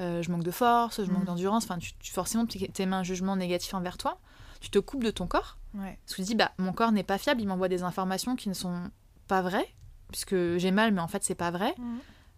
euh, 0.00 0.20
je 0.22 0.30
manque 0.32 0.42
de 0.42 0.50
force, 0.50 1.04
je 1.04 1.10
manque 1.12 1.22
Mm. 1.22 1.26
d'endurance, 1.26 1.62
enfin 1.64 1.78
tu, 1.78 1.92
tu- 2.00 2.12
forcément 2.12 2.44
tu 2.44 2.58
émets 2.78 2.96
un 2.96 3.04
jugement 3.04 3.36
négatif 3.36 3.72
envers 3.74 3.98
toi, 3.98 4.18
tu 4.60 4.68
te 4.70 4.80
coupes 4.80 5.04
de 5.04 5.10
ton 5.12 5.26
corps 5.28 5.58
Ouais. 5.74 5.96
parce 6.04 6.16
que 6.16 6.16
tu 6.16 6.22
te 6.22 6.26
dis, 6.28 6.34
bah, 6.34 6.50
mon 6.58 6.72
corps 6.72 6.90
n'est 6.90 7.04
pas 7.04 7.18
fiable, 7.18 7.40
il 7.40 7.46
m'envoie 7.46 7.68
des 7.68 7.84
informations 7.84 8.34
qui 8.34 8.48
ne 8.48 8.54
sont 8.54 8.90
pas 9.28 9.42
vraies, 9.42 9.68
puisque 10.10 10.34
j'ai 10.56 10.70
mal, 10.70 10.92
mais 10.92 11.00
en 11.00 11.08
fait, 11.08 11.24
c'est 11.24 11.34
pas 11.34 11.50
vrai. 11.50 11.74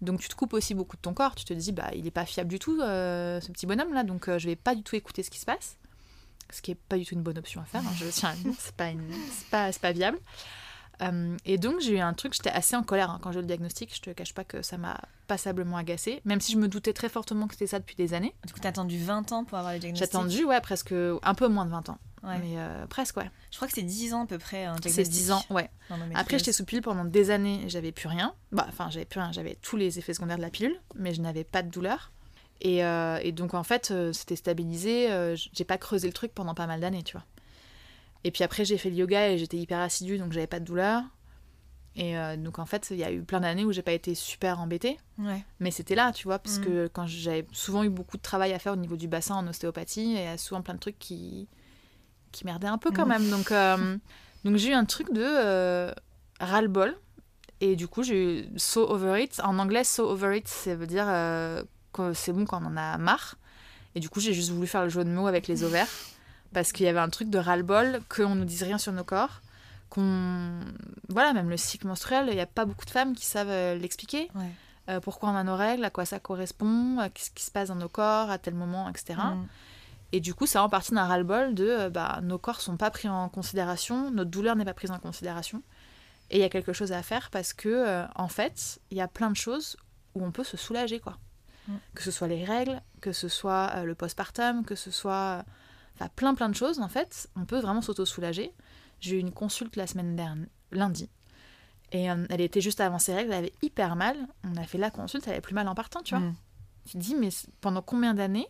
Donc, 0.03 0.21
tu 0.21 0.29
te 0.29 0.35
coupes 0.35 0.55
aussi 0.55 0.75
beaucoup 0.75 0.97
de 0.97 1.03
ton 1.03 1.13
corps. 1.13 1.35
Tu 1.35 1.45
te 1.45 1.53
dis, 1.53 1.73
bah, 1.73 1.91
il 1.95 2.07
est 2.07 2.11
pas 2.11 2.25
fiable 2.25 2.49
du 2.49 2.59
tout, 2.59 2.81
euh, 2.81 3.41
ce 3.41 3.53
petit 3.53 3.67
bonhomme-là, 3.67 4.03
donc 4.05 4.29
euh, 4.29 4.39
je 4.39 4.47
vais 4.49 4.57
pas 4.57 4.75
du 4.75 4.83
tout 4.83 4.97
écouter 4.97 5.23
ce 5.23 5.31
qui 5.31 5.39
se 5.39 5.45
passe. 5.47 5.77
Ce 6.53 6.63
qui 6.63 6.71
est 6.73 6.79
pas 6.89 6.97
du 6.99 7.05
tout 7.07 7.15
une 7.15 7.23
bonne 7.23 7.39
option 7.39 7.61
à 7.61 7.65
faire, 7.65 7.83
hein, 7.87 7.93
je 7.97 8.07
tiens 8.11 8.35
c'est 8.59 8.75
pas, 8.75 8.89
une- 8.91 9.09
pas, 9.51 9.71
pas 9.81 9.93
viable. 9.93 10.19
Euh, 11.03 11.37
et 11.45 11.59
donc, 11.59 11.81
j'ai 11.81 11.97
eu 11.97 12.01
un 12.01 12.13
truc, 12.13 12.35
j'étais 12.35 12.51
assez 12.51 12.77
en 12.77 12.83
colère 12.83 13.11
hein, 13.11 13.19
quand 13.23 13.33
j'ai 13.33 13.39
eu 13.39 13.43
le 13.43 13.47
diagnostic. 13.47 13.95
Je 13.95 14.01
te 14.01 14.11
cache 14.11 14.35
pas 14.35 14.45
que 14.45 14.63
ça 14.63 14.79
m'a 14.79 15.01
passablement 15.27 15.77
agacée, 15.77 16.21
même 16.25 16.41
si 16.41 16.53
je 16.53 16.59
me 16.59 16.69
doutais 16.69 16.93
très 16.93 17.09
fortement 17.09 17.47
que 17.47 17.55
c'était 17.55 17.67
ça 17.67 17.79
depuis 17.79 17.97
des 17.97 18.15
années. 18.15 18.35
Du 18.47 18.53
coup, 18.53 18.61
t'as 18.61 18.71
attendu 18.71 18.99
20 18.99 19.33
ans 19.33 19.45
pour 19.45 19.59
avoir 19.59 19.73
le 19.73 19.79
diagnostic? 19.79 20.11
J'ai 20.11 20.17
attendu, 20.17 20.45
ouais, 20.45 20.61
presque 20.61 20.93
un 20.93 21.35
peu 21.35 21.49
moins 21.49 21.65
de 21.65 21.71
20 21.71 21.89
ans. 21.91 21.99
Mais 22.23 22.59
euh, 22.59 22.87
presque, 22.87 23.17
ouais. 23.17 23.31
Je 23.51 23.57
crois 23.57 23.67
que 23.67 23.73
c'est 23.75 23.83
10 23.83 24.13
ans 24.13 24.25
à 24.25 24.27
peu 24.27 24.39
près. 24.39 24.67
C'est 24.87 25.09
10 25.09 25.33
ans, 25.33 25.43
ouais. 25.51 25.71
Après, 26.15 26.39
j'étais 26.39 26.53
sous 26.53 26.65
pilule 26.65 26.83
pendant 26.83 27.05
des 27.05 27.31
années, 27.31 27.65
j'avais 27.69 27.93
plus 27.93 28.09
rien. 28.09 28.35
Bah, 28.53 28.67
enfin, 28.69 28.91
j'avais 28.91 29.07
plus 29.07 29.21
rien, 29.21 29.33
j'avais 29.33 29.57
tous 29.63 29.77
les 29.77 29.99
effets 29.99 30.15
secondaires 30.15 30.37
de 30.37 30.43
la 30.43 30.51
pilule, 30.51 30.79
mais 30.97 31.15
je 31.15 31.23
n'avais 31.23 31.45
pas 31.45 31.63
de 31.63 31.71
douleur. 31.71 32.13
Et, 32.61 32.85
euh, 32.85 33.19
et 33.23 33.33
donc, 33.33 33.55
en 33.55 33.63
fait, 33.63 33.93
c'était 34.13 34.37
stabilisé. 34.37 35.09
j'ai 35.53 35.65
pas 35.65 35.79
creusé 35.79 36.09
le 36.09 36.13
truc 36.13 36.35
pendant 36.35 36.55
pas 36.55 36.67
mal 36.67 36.81
d'années, 36.81 37.03
tu 37.03 37.17
vois. 37.17 37.25
Et 38.25 38.31
puis 38.31 38.45
après, 38.45 38.65
j'ai 38.65 38.79
fait 38.79 38.91
le 38.91 38.97
yoga 38.97 39.31
et 39.31 39.39
j'étais 39.39 39.57
hyper 39.57 39.79
assidue, 39.79 40.19
donc 40.19 40.33
j'avais 40.33 40.47
pas 40.47 40.61
de 40.61 40.65
douleur. 40.65 41.03
Et 41.97 42.17
euh, 42.17 42.37
donc 42.37 42.59
en 42.59 42.67
fait, 42.67 42.89
il 42.91 42.99
y 42.99 43.05
a 43.05 43.11
eu 43.11 43.23
plein 43.23 43.41
d'années 43.41 43.65
où 43.65 43.73
j'ai 43.73 43.83
pas 43.83 43.93
été 43.93 44.15
super 44.15 44.61
embêtée. 44.61 44.99
Mais 45.59 45.71
c'était 45.71 45.95
là, 45.95 46.13
tu 46.13 46.25
vois, 46.25 46.39
parce 46.39 46.59
mm. 46.59 46.65
que 46.65 46.87
quand 46.89 47.07
j'avais 47.07 47.47
souvent 47.53 47.83
eu 47.83 47.89
beaucoup 47.89 48.17
de 48.17 48.23
travail 48.23 48.53
à 48.53 48.59
faire 48.59 48.73
au 48.73 48.77
niveau 48.77 48.97
du 48.97 49.09
bassin 49.09 49.35
en 49.35 49.47
ostéopathie, 49.47 50.13
et 50.13 50.21
il 50.21 50.25
y 50.25 50.27
a 50.27 50.39
souvent 50.39 50.63
plein 50.63 50.75
de 50.75 50.79
trucs 50.79 50.99
qui, 50.99 51.49
qui 52.33 52.45
merdaient 52.45 52.69
un 52.69 52.79
peu 52.79 52.91
quand 52.91 53.07
mm. 53.07 53.09
même. 53.09 53.31
Donc, 53.31 53.51
euh, 53.53 53.97
donc 54.45 54.57
j'ai 54.57 54.71
eu 54.71 54.75
un 54.75 54.85
truc 54.85 55.13
de 55.13 55.25
euh, 55.25 55.93
ras-le-bol. 56.39 56.97
Et 57.63 57.77
du 57.77 57.89
coup, 57.89 58.03
j'ai 58.03 58.45
eu 58.45 58.59
so 58.59 58.89
over 58.89 59.23
it. 59.23 59.41
En 59.45 59.59
anglais, 59.59 59.85
so 59.85 60.09
over 60.09 60.35
it, 60.35 60.49
ça 60.49 60.75
veut 60.75 60.87
dire 60.87 61.05
que 61.93 62.15
c'est 62.15 62.33
bon 62.33 62.47
quand 62.47 62.63
on 62.63 62.69
en 62.69 62.77
a 62.77 62.97
marre. 62.97 63.37
Et 63.95 64.01
du 64.01 64.09
coup, 64.09 64.21
j'ai 64.21 64.33
juste 64.33 64.51
voulu 64.51 64.67
faire 64.67 64.85
le 64.85 64.89
jeu 64.89 65.05
de 65.05 65.11
mots 65.11 65.27
avec 65.27 65.47
les 65.47 65.63
ovaires. 65.63 65.89
Parce 66.53 66.73
qu'il 66.73 66.87
y 66.87 66.89
avait 66.89 67.01
un 67.01 67.09
truc 67.09 67.31
de 67.31 67.39
ras-le-bol, 67.39 68.01
qu'on 68.09 68.35
nous 68.35 68.45
dise 68.45 68.63
rien 68.63 68.79
sur 68.79 68.93
nos 68.93 69.05
corps 69.05 69.41
qu'on 69.91 70.61
voilà 71.09 71.33
même 71.35 71.51
le 71.51 71.57
cycle 71.57 71.87
menstruel 71.87 72.27
il 72.29 72.35
n'y 72.35 72.41
a 72.41 72.47
pas 72.47 72.65
beaucoup 72.65 72.87
de 72.87 72.91
femmes 72.91 73.15
qui 73.15 73.27
savent 73.27 73.51
euh, 73.51 73.75
l'expliquer. 73.75 74.31
Euh, 74.89 74.99
pourquoi 75.01 75.29
on 75.29 75.37
a 75.37 75.45
nos 75.45 75.57
règles 75.57 75.85
à 75.85 75.91
quoi 75.91 76.07
ça 76.07 76.19
correspond 76.19 76.99
à 76.99 77.11
ce 77.15 77.31
qui 77.31 77.45
se 77.45 77.51
passe 77.51 77.69
dans 77.69 77.75
nos 77.75 77.89
corps 77.89 78.31
à 78.31 78.39
tel 78.39 78.55
moment 78.55 78.89
etc 78.89 79.15
mm. 79.19 79.47
et 80.13 80.21
du 80.21 80.33
coup 80.33 80.47
ça 80.47 80.63
en 80.63 80.71
partie 80.71 80.95
d'un 80.95 81.05
ras-le-bol 81.05 81.55
de 81.55 81.69
euh, 81.69 81.91
bah, 81.91 82.21
nos 82.23 82.39
corps 82.39 82.63
sont 82.63 82.79
pas 82.79 82.91
pris 82.91 83.09
en 83.09 83.29
considération 83.29 84.11
notre 84.11 84.31
douleur 84.31 84.57
n'est 84.57 84.65
pas 84.65 84.75
prise 84.75 84.91
en 84.91 84.99
considération. 84.99 85.63
Et 86.33 86.37
il 86.37 86.41
y 86.41 86.45
a 86.45 86.49
quelque 86.49 86.73
chose 86.73 86.93
à 86.93 87.03
faire 87.03 87.29
parce 87.31 87.53
que 87.53 88.05
en 88.15 88.29
fait 88.29 88.81
il 88.93 88.97
y 88.97 89.01
a 89.01 89.09
plein 89.09 89.31
de 89.31 89.37
choses 89.37 89.77
où 90.15 90.25
on 90.25 90.31
peut 90.31 90.45
se 90.45 90.57
soulager 90.57 91.01
quoi. 91.01 91.19
Mm. 91.67 91.75
que 91.95 92.03
ce 92.05 92.13
soit 92.13 92.29
les 92.29 92.45
règles 92.45 92.81
que 93.01 93.13
ce 93.13 93.29
soit 93.29 93.83
le 93.85 93.97
postpartum 93.97 94.65
que 94.65 94.77
ce 94.77 94.93
soit 94.93 95.45
enfin 96.01 96.11
plein 96.17 96.35
plein 96.35 96.49
de 96.49 96.55
choses 96.55 96.81
en 96.81 96.89
fait 96.89 97.29
on 97.37 97.45
peut 97.45 97.61
vraiment 97.61 97.83
s'auto-soulager 97.83 98.53
j'ai 99.01 99.17
eu 99.17 99.19
une 99.19 99.33
consulte 99.33 99.77
la 99.77 99.87
semaine 99.87 100.15
dernière, 100.15 100.47
lundi. 100.71 101.09
Et 101.93 102.11
euh, 102.11 102.27
elle 102.29 102.41
était 102.41 102.61
juste 102.61 102.81
avant 102.81 102.99
ses 102.99 103.15
règles, 103.15 103.33
elle 103.33 103.39
avait 103.39 103.53
hyper 103.63 103.97
mal. 103.97 104.17
On 104.45 104.57
a 104.57 104.65
fait 104.65 104.79
la 104.79 104.91
consulte, 104.91 105.27
elle 105.27 105.33
avait 105.33 105.41
plus 105.41 105.55
mal 105.55 105.67
en 105.67 105.75
partant, 105.75 106.03
tu 106.03 106.15
vois. 106.15 106.25
Mm. 106.25 106.35
Tu 106.87 106.93
te 106.93 106.99
dis, 106.99 107.15
mais 107.15 107.31
pendant 107.61 107.83
combien 107.83 108.15
d'années 108.15 108.47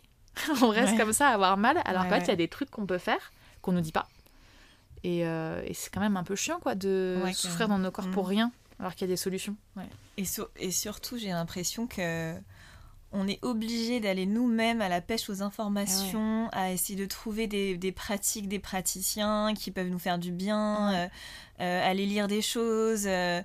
on 0.63 0.69
reste 0.69 0.97
comme 0.97 1.13
ça 1.13 1.29
à 1.29 1.35
avoir 1.35 1.57
mal 1.57 1.81
alors 1.85 2.05
qu'en 2.05 2.11
fait, 2.11 2.25
il 2.25 2.29
y 2.29 2.33
a 2.33 2.37
des 2.37 2.49
trucs 2.49 2.71
qu'on 2.71 2.87
peut 2.87 2.99
faire 2.99 3.33
qu'on 3.63 3.73
nous 3.73 3.81
dit 3.81 3.93
pas. 3.93 4.09
Et, 5.03 5.27
euh, 5.27 5.63
et 5.65 5.75
c'est 5.75 5.91
quand 5.91 6.01
même 6.01 6.17
un 6.17 6.25
peu 6.25 6.37
chiant, 6.37 6.61
quoi, 6.61 6.75
de 6.75 7.19
souffrir 7.33 7.69
dans 7.69 7.79
nos 7.79 7.91
corps 7.91 8.11
pour 8.11 8.25
mm. 8.25 8.29
rien 8.29 8.53
alors 8.79 8.95
qu'il 8.95 9.03
y 9.03 9.11
a 9.11 9.13
des 9.13 9.19
solutions. 9.19 9.57
Et, 10.17 10.25
et 10.59 10.71
surtout, 10.71 11.19
j'ai 11.19 11.29
l'impression 11.29 11.87
que 11.87 12.35
on 13.13 13.27
est 13.27 13.45
obligé 13.45 14.01
d'aller 14.01 14.27
nous-mêmes 14.27 14.81
à 14.81 14.89
la 14.89 15.01
pêche 15.01 15.29
aux 15.31 15.43
informations, 15.43 16.49
ah 16.53 16.65
à 16.65 16.71
essayer 16.71 16.99
de 16.99 17.07
trouver 17.07 17.47
des, 17.47 17.93
pratiques, 17.93 18.49
des 18.49 18.61
praticiens 18.61 19.55
qui 19.55 19.71
peuvent 19.71 19.89
nous 19.89 19.99
faire 19.99 20.19
du 20.19 20.31
bien, 20.31 20.95
euh, 20.95 21.09
euh, 21.61 21.91
aller 21.91 22.07
lire 22.07 22.29
des 22.29 22.43
choses. 22.43 23.05
Euh, 23.07 23.43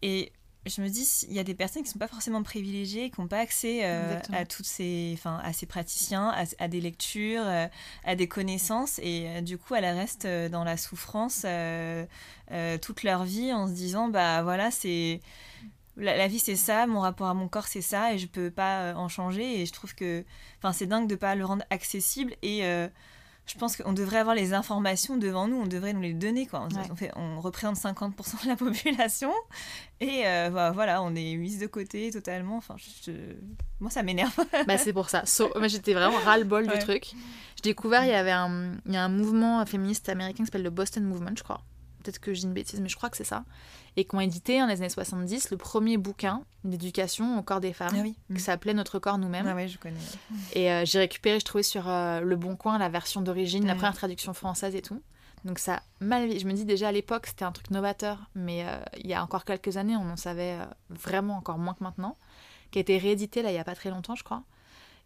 et 0.00 0.32
je 0.64 0.80
me 0.80 0.88
dis, 0.88 1.26
il 1.28 1.34
y 1.34 1.38
a 1.38 1.44
des 1.44 1.54
personnes 1.54 1.82
qui 1.82 1.90
ne 1.90 1.92
sont 1.92 1.98
pas 1.98 2.08
forcément 2.08 2.42
privilégiées, 2.42 3.10
qui 3.10 3.20
n'ont 3.20 3.28
pas 3.28 3.38
accès 3.38 3.84
à 3.84 4.44
toutes 4.46 4.66
ces, 4.66 5.12
enfin, 5.14 5.40
à 5.44 5.52
ces 5.52 5.66
praticiens, 5.66 6.34
à, 6.58 6.68
des 6.68 6.80
lectures, 6.80 7.44
à 8.04 8.16
des 8.16 8.26
connaissances, 8.26 8.98
et 9.00 9.42
du 9.42 9.58
coup, 9.58 9.76
elles 9.76 9.84
restent 9.84 10.26
dans 10.26 10.64
la 10.64 10.76
souffrance 10.76 11.46
toute 12.80 13.02
leur 13.04 13.24
vie 13.24 13.52
en 13.52 13.68
se 13.68 13.72
disant, 13.74 14.08
bah 14.08 14.42
voilà, 14.42 14.72
c'est 14.72 15.20
la, 15.96 16.28
vie 16.28 16.38
c'est 16.38 16.56
ça, 16.56 16.86
mon 16.86 17.00
rapport 17.00 17.28
à 17.28 17.34
mon 17.34 17.48
corps 17.48 17.66
c'est 17.66 17.82
ça 17.82 18.12
et 18.12 18.18
je 18.18 18.26
peux 18.26 18.50
pas 18.50 18.80
euh, 18.80 18.94
en 18.94 19.08
changer 19.08 19.60
et 19.60 19.66
je 19.66 19.72
trouve 19.72 19.94
que 19.94 20.24
enfin 20.58 20.72
c'est 20.72 20.86
dingue 20.86 21.08
de 21.08 21.14
pas 21.14 21.34
le 21.34 21.44
rendre 21.44 21.64
accessible 21.70 22.34
et 22.42 22.64
euh, 22.64 22.88
je 23.46 23.56
pense 23.56 23.76
qu'on 23.76 23.92
devrait 23.92 24.18
avoir 24.18 24.34
les 24.34 24.52
informations 24.52 25.16
devant 25.16 25.46
nous, 25.46 25.56
on 25.56 25.66
devrait 25.66 25.92
nous 25.92 26.00
les 26.00 26.14
donner 26.14 26.46
quoi. 26.46 26.66
On, 26.90 26.96
fait, 26.96 27.12
on 27.14 27.40
représente 27.40 27.76
50% 27.76 28.42
de 28.42 28.48
la 28.48 28.56
population 28.56 29.32
et 30.00 30.26
euh, 30.26 30.50
bah, 30.50 30.72
voilà, 30.72 31.02
on 31.02 31.14
est 31.14 31.36
mise 31.36 31.58
de 31.58 31.66
côté 31.66 32.10
totalement. 32.10 32.56
Enfin, 32.56 32.76
moi 33.80 33.90
ça 33.90 34.02
m'énerve. 34.02 34.36
bah 34.66 34.78
c'est 34.78 34.92
pour 34.92 35.08
ça. 35.08 35.22
j'étais 35.66 35.94
vraiment 35.94 36.18
ras 36.18 36.38
le 36.38 36.44
bol 36.44 36.66
du 36.66 36.78
truc. 36.80 37.12
J'ai 37.56 37.70
découvert 37.70 38.04
il 38.04 38.10
y 38.10 38.14
avait 38.14 38.32
un, 38.32 38.72
il 38.84 38.92
y 38.92 38.96
a 38.96 39.04
un 39.04 39.08
mouvement 39.08 39.64
féministe 39.64 40.08
américain 40.08 40.42
qui 40.42 40.46
s'appelle 40.46 40.64
le 40.64 40.70
Boston 40.70 41.04
Movement, 41.04 41.36
je 41.36 41.42
crois. 41.42 41.62
Peut-être 42.06 42.20
que 42.20 42.32
j'ai 42.32 42.44
une 42.44 42.52
bêtise, 42.52 42.80
mais 42.80 42.88
je 42.88 42.96
crois 42.96 43.10
que 43.10 43.16
c'est 43.16 43.24
ça 43.24 43.44
et 43.96 44.04
qui 44.04 44.14
ont 44.14 44.20
édité 44.20 44.62
en 44.62 44.66
les 44.66 44.80
années 44.80 44.88
70 44.88 45.50
le 45.50 45.56
premier 45.56 45.96
bouquin 45.96 46.42
d'éducation 46.64 47.38
au 47.38 47.42
corps 47.42 47.60
des 47.60 47.72
femmes, 47.72 47.94
ah 47.96 48.34
qui 48.34 48.40
s'appelait 48.40 48.74
Notre 48.74 48.98
corps 48.98 49.18
nous-mêmes. 49.18 49.46
Ah 49.48 49.54
oui, 49.56 49.68
je 49.68 49.78
connais. 49.78 49.96
Et 50.52 50.70
euh, 50.70 50.84
j'ai 50.84 50.98
récupéré, 50.98 51.40
je 51.40 51.44
trouvais 51.44 51.62
sur 51.62 51.88
euh, 51.88 52.20
Le 52.20 52.36
Bon 52.36 52.56
Coin 52.56 52.78
la 52.78 52.88
version 52.88 53.22
d'origine, 53.22 53.66
la 53.66 53.74
première 53.74 53.94
traduction 53.94 54.34
française 54.34 54.74
et 54.74 54.82
tout. 54.82 55.00
Donc 55.44 55.58
ça 55.58 55.82
mal 56.00 56.38
Je 56.38 56.46
me 56.46 56.52
dis 56.52 56.64
déjà 56.64 56.88
à 56.88 56.92
l'époque 56.92 57.26
c'était 57.26 57.44
un 57.44 57.52
truc 57.52 57.70
novateur, 57.70 58.18
mais 58.34 58.66
euh, 58.66 58.78
il 58.98 59.06
y 59.06 59.14
a 59.14 59.22
encore 59.22 59.44
quelques 59.44 59.76
années 59.76 59.96
on 59.96 60.10
en 60.10 60.16
savait 60.16 60.58
vraiment 60.90 61.36
encore 61.36 61.58
moins 61.58 61.74
que 61.74 61.84
maintenant, 61.84 62.16
qui 62.70 62.78
a 62.78 62.80
été 62.80 62.98
réédité 62.98 63.42
là 63.42 63.50
il 63.50 63.54
y 63.54 63.58
a 63.58 63.64
pas 63.64 63.74
très 63.74 63.90
longtemps 63.90 64.14
je 64.14 64.24
crois. 64.24 64.42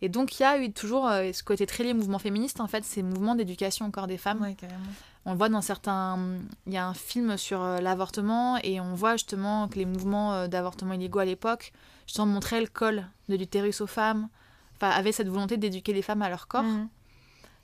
Et 0.03 0.09
donc 0.09 0.39
il 0.39 0.43
y 0.43 0.47
a 0.47 0.59
eu 0.59 0.73
toujours 0.73 1.09
ce 1.11 1.43
côté 1.43 1.67
très 1.67 1.85
lié 1.85 1.93
au 1.93 1.97
mouvement 1.97 2.19
féministe 2.19 2.61
en 2.61 2.67
fait, 2.67 2.85
ces 2.85 3.03
mouvements 3.03 3.35
d'éducation 3.35 3.87
au 3.87 3.91
corps 3.91 4.07
des 4.07 4.17
femmes. 4.17 4.41
Ouais, 4.41 4.55
carrément. 4.55 4.81
On 5.27 5.33
le 5.33 5.39
voit 5.39 5.49
dans 5.49 5.61
certains. 5.61 6.19
Il 6.67 6.73
y 6.73 6.79
a 6.79 6.87
un 6.87 6.95
film 6.95 7.37
sur 7.37 7.63
euh, 7.63 7.79
l'avortement 7.79 8.57
et 8.63 8.81
on 8.81 8.95
voit 8.95 9.13
justement 9.13 9.69
que 9.69 9.79
les 9.79 9.85
mouvements 9.85 10.33
euh, 10.33 10.49
d'avortement 10.49 10.95
illégaux 10.95 11.19
à 11.19 11.25
l'époque, 11.25 11.73
justement, 12.07 12.27
montraient 12.27 12.61
le 12.61 12.67
col 12.67 13.07
de 13.29 13.37
l'utérus 13.37 13.83
aux 13.83 13.87
femmes, 13.87 14.29
enfin, 14.77 14.89
avaient 14.89 15.13
cette 15.13 15.29
volonté 15.29 15.59
d'éduquer 15.59 15.93
les 15.93 16.03
femmes 16.03 16.23
à 16.23 16.31
leur 16.31 16.49
corps. 16.49 16.63
Mhm. 16.63 16.89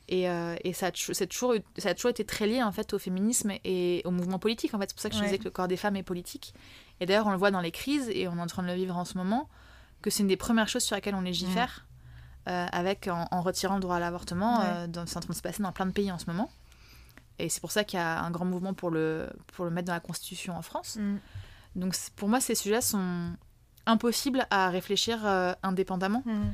Et, 0.08 0.28
euh, 0.30 0.54
et 0.62 0.72
ça, 0.72 0.86
a 0.86 0.90
toujours, 0.92 1.54
ça 1.78 1.88
a 1.88 1.94
toujours 1.94 2.10
été 2.10 2.24
très 2.24 2.46
lié 2.46 2.62
en 2.62 2.70
fait 2.70 2.92
au 2.92 2.98
féminisme 2.98 3.52
et 3.64 4.02
au 4.04 4.12
mouvement 4.12 4.38
politique. 4.38 4.72
En 4.72 4.78
fait, 4.78 4.90
c'est 4.90 4.94
pour 4.94 5.02
ça 5.02 5.10
que 5.10 5.16
je 5.16 5.22
disais 5.22 5.38
que 5.38 5.44
le 5.44 5.50
corps 5.50 5.66
des 5.66 5.76
femmes 5.76 5.96
est 5.96 6.04
politique. 6.04 6.54
Et 7.00 7.06
d'ailleurs, 7.06 7.26
on 7.26 7.32
le 7.32 7.38
voit 7.38 7.50
dans 7.50 7.60
les 7.60 7.72
crises 7.72 8.08
et 8.10 8.28
on 8.28 8.36
est 8.36 8.40
en 8.40 8.46
train 8.46 8.62
de 8.62 8.68
le 8.68 8.74
vivre 8.74 8.96
en 8.96 9.04
ce 9.04 9.18
moment, 9.18 9.48
que 10.02 10.10
c'est 10.10 10.22
une 10.22 10.28
des 10.28 10.36
premières 10.36 10.68
choses 10.68 10.84
sur 10.84 10.94
lesquelles 10.94 11.16
on 11.16 11.22
légifère, 11.22 11.85
mhm. 12.46 12.68
avec 12.72 13.08
en, 13.08 13.42
retirant 13.42 13.74
le 13.76 13.80
droit 13.80 13.96
à 13.96 14.00
l'avortement. 14.00 14.62
c'est 15.06 15.16
en 15.16 15.20
train 15.20 15.30
de 15.30 15.34
se 15.34 15.42
passer 15.42 15.62
dans 15.62 15.72
plein 15.72 15.86
de 15.86 15.92
pays 15.92 16.10
en 16.12 16.18
ce 16.18 16.26
moment. 16.26 16.50
Et 17.38 17.48
c'est 17.48 17.60
pour 17.60 17.70
ça 17.70 17.84
qu'il 17.84 17.98
y 17.98 18.02
a 18.02 18.22
un 18.22 18.30
grand 18.30 18.44
mouvement 18.44 18.74
pour 18.74 18.90
le, 18.90 19.28
pour 19.48 19.64
le 19.64 19.70
mettre 19.70 19.86
dans 19.86 19.92
la 19.92 20.00
Constitution 20.00 20.56
en 20.56 20.62
France. 20.62 20.96
Mm. 20.96 21.16
Donc 21.76 21.94
pour 22.16 22.28
moi, 22.28 22.40
ces 22.40 22.54
sujets 22.54 22.80
sont 22.80 23.32
impossibles 23.84 24.46
à 24.50 24.70
réfléchir 24.70 25.26
euh, 25.26 25.52
indépendamment. 25.62 26.22
Mm. 26.24 26.48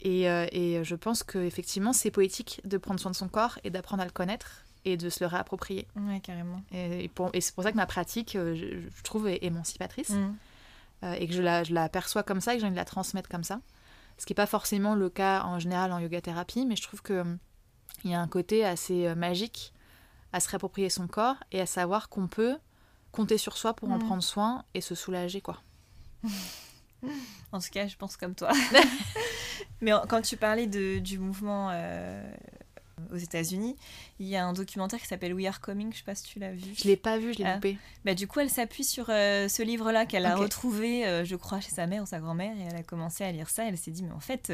Et, 0.00 0.28
euh, 0.28 0.46
et, 0.52 0.84
je 0.84 0.94
pense 0.94 1.22
qu'effectivement, 1.22 1.92
c'est 1.92 2.10
poétique 2.10 2.60
de 2.64 2.76
prendre 2.76 3.00
soin 3.00 3.10
de 3.10 3.16
son 3.16 3.28
corps 3.28 3.58
et 3.64 3.70
d'apprendre 3.70 4.02
à 4.02 4.06
le 4.06 4.12
connaître 4.12 4.64
et 4.84 4.96
de 4.96 5.08
se 5.08 5.22
le 5.22 5.28
réapproprier. 5.28 5.86
Ouais, 5.96 6.20
carrément. 6.20 6.60
Et, 6.72 7.10
et 7.32 7.40
c'est 7.40 7.54
pour 7.54 7.64
ça 7.64 7.72
que 7.72 7.76
ma 7.76 7.86
pratique, 7.86 8.36
euh, 8.36 8.54
je, 8.54 9.02
trouve, 9.02 9.28
est 9.28 9.42
émancipatrice. 9.42 10.10
Mm. 10.10 10.34
et 11.18 11.26
que 11.26 11.34
je 11.34 11.42
la, 11.42 11.64
je 11.64 11.72
la, 11.74 11.88
perçois 11.88 12.22
comme 12.22 12.40
ça 12.40 12.52
et 12.52 12.56
que 12.56 12.60
j'ai 12.60 12.66
envie 12.66 12.74
de 12.74 12.78
la 12.78 12.84
transmettre 12.86 13.28
comme 13.28 13.44
ça. 13.44 13.60
Ce 14.18 14.26
qui 14.26 14.32
n'est 14.32 14.36
pas 14.36 14.46
forcément 14.46 14.94
le 14.94 15.10
cas 15.10 15.42
en 15.44 15.58
général 15.58 15.92
en 15.92 15.98
yoga 15.98 16.20
thérapie, 16.20 16.66
mais 16.66 16.76
je 16.76 16.82
trouve 16.82 17.02
qu'il 17.02 17.38
il 18.04 18.10
y 18.10 18.14
a 18.14 18.20
un 18.20 18.28
côté 18.28 18.64
assez 18.64 19.14
magique 19.14 19.72
à 20.32 20.40
se 20.40 20.48
réapproprier 20.48 20.90
son 20.90 21.06
corps 21.06 21.36
et 21.52 21.60
à 21.60 21.66
savoir 21.66 22.08
qu'on 22.08 22.26
peut 22.26 22.56
compter 23.12 23.38
sur 23.38 23.56
soi 23.56 23.74
pour 23.74 23.90
en 23.90 23.98
mm. 23.98 24.04
prendre 24.04 24.22
soin 24.22 24.64
et 24.74 24.80
se 24.80 24.94
soulager, 24.94 25.40
quoi. 25.40 25.62
en 27.52 27.60
tout 27.60 27.70
cas, 27.72 27.86
je 27.86 27.96
pense 27.96 28.16
comme 28.16 28.34
toi. 28.34 28.50
Mais 29.80 29.92
quand 30.08 30.22
tu 30.22 30.36
parlais 30.36 30.66
de, 30.66 30.98
du 30.98 31.18
mouvement 31.18 31.70
euh, 31.72 32.34
aux 33.12 33.16
États-Unis, 33.16 33.76
il 34.18 34.26
y 34.26 34.36
a 34.36 34.44
un 34.44 34.52
documentaire 34.52 35.00
qui 35.00 35.06
s'appelle 35.06 35.34
We 35.34 35.46
Are 35.46 35.60
Coming, 35.60 35.92
je 35.92 35.98
sais 35.98 36.04
pas 36.04 36.14
si 36.14 36.24
tu 36.24 36.38
l'as 36.38 36.52
vu. 36.52 36.74
Je 36.76 36.84
l'ai 36.84 36.96
pas 36.96 37.18
vu, 37.18 37.32
je 37.32 37.38
l'ai 37.38 37.44
ah. 37.44 37.54
loupé. 37.54 37.78
Bah, 38.04 38.14
du 38.14 38.26
coup, 38.26 38.40
elle 38.40 38.50
s'appuie 38.50 38.84
sur 38.84 39.06
euh, 39.08 39.48
ce 39.48 39.62
livre-là 39.62 40.06
qu'elle 40.06 40.26
a 40.26 40.36
retrouvé, 40.36 41.06
euh, 41.06 41.24
je 41.24 41.36
crois, 41.36 41.60
chez 41.60 41.70
sa 41.70 41.86
mère 41.86 42.02
ou 42.02 42.06
sa 42.06 42.20
grand-mère, 42.20 42.56
et 42.56 42.62
elle 42.70 42.76
a 42.76 42.82
commencé 42.82 43.24
à 43.24 43.32
lire 43.32 43.50
ça. 43.50 43.64
Elle 43.64 43.78
s'est 43.78 43.90
dit, 43.90 44.02
mais 44.02 44.12
en 44.12 44.20
fait, 44.20 44.52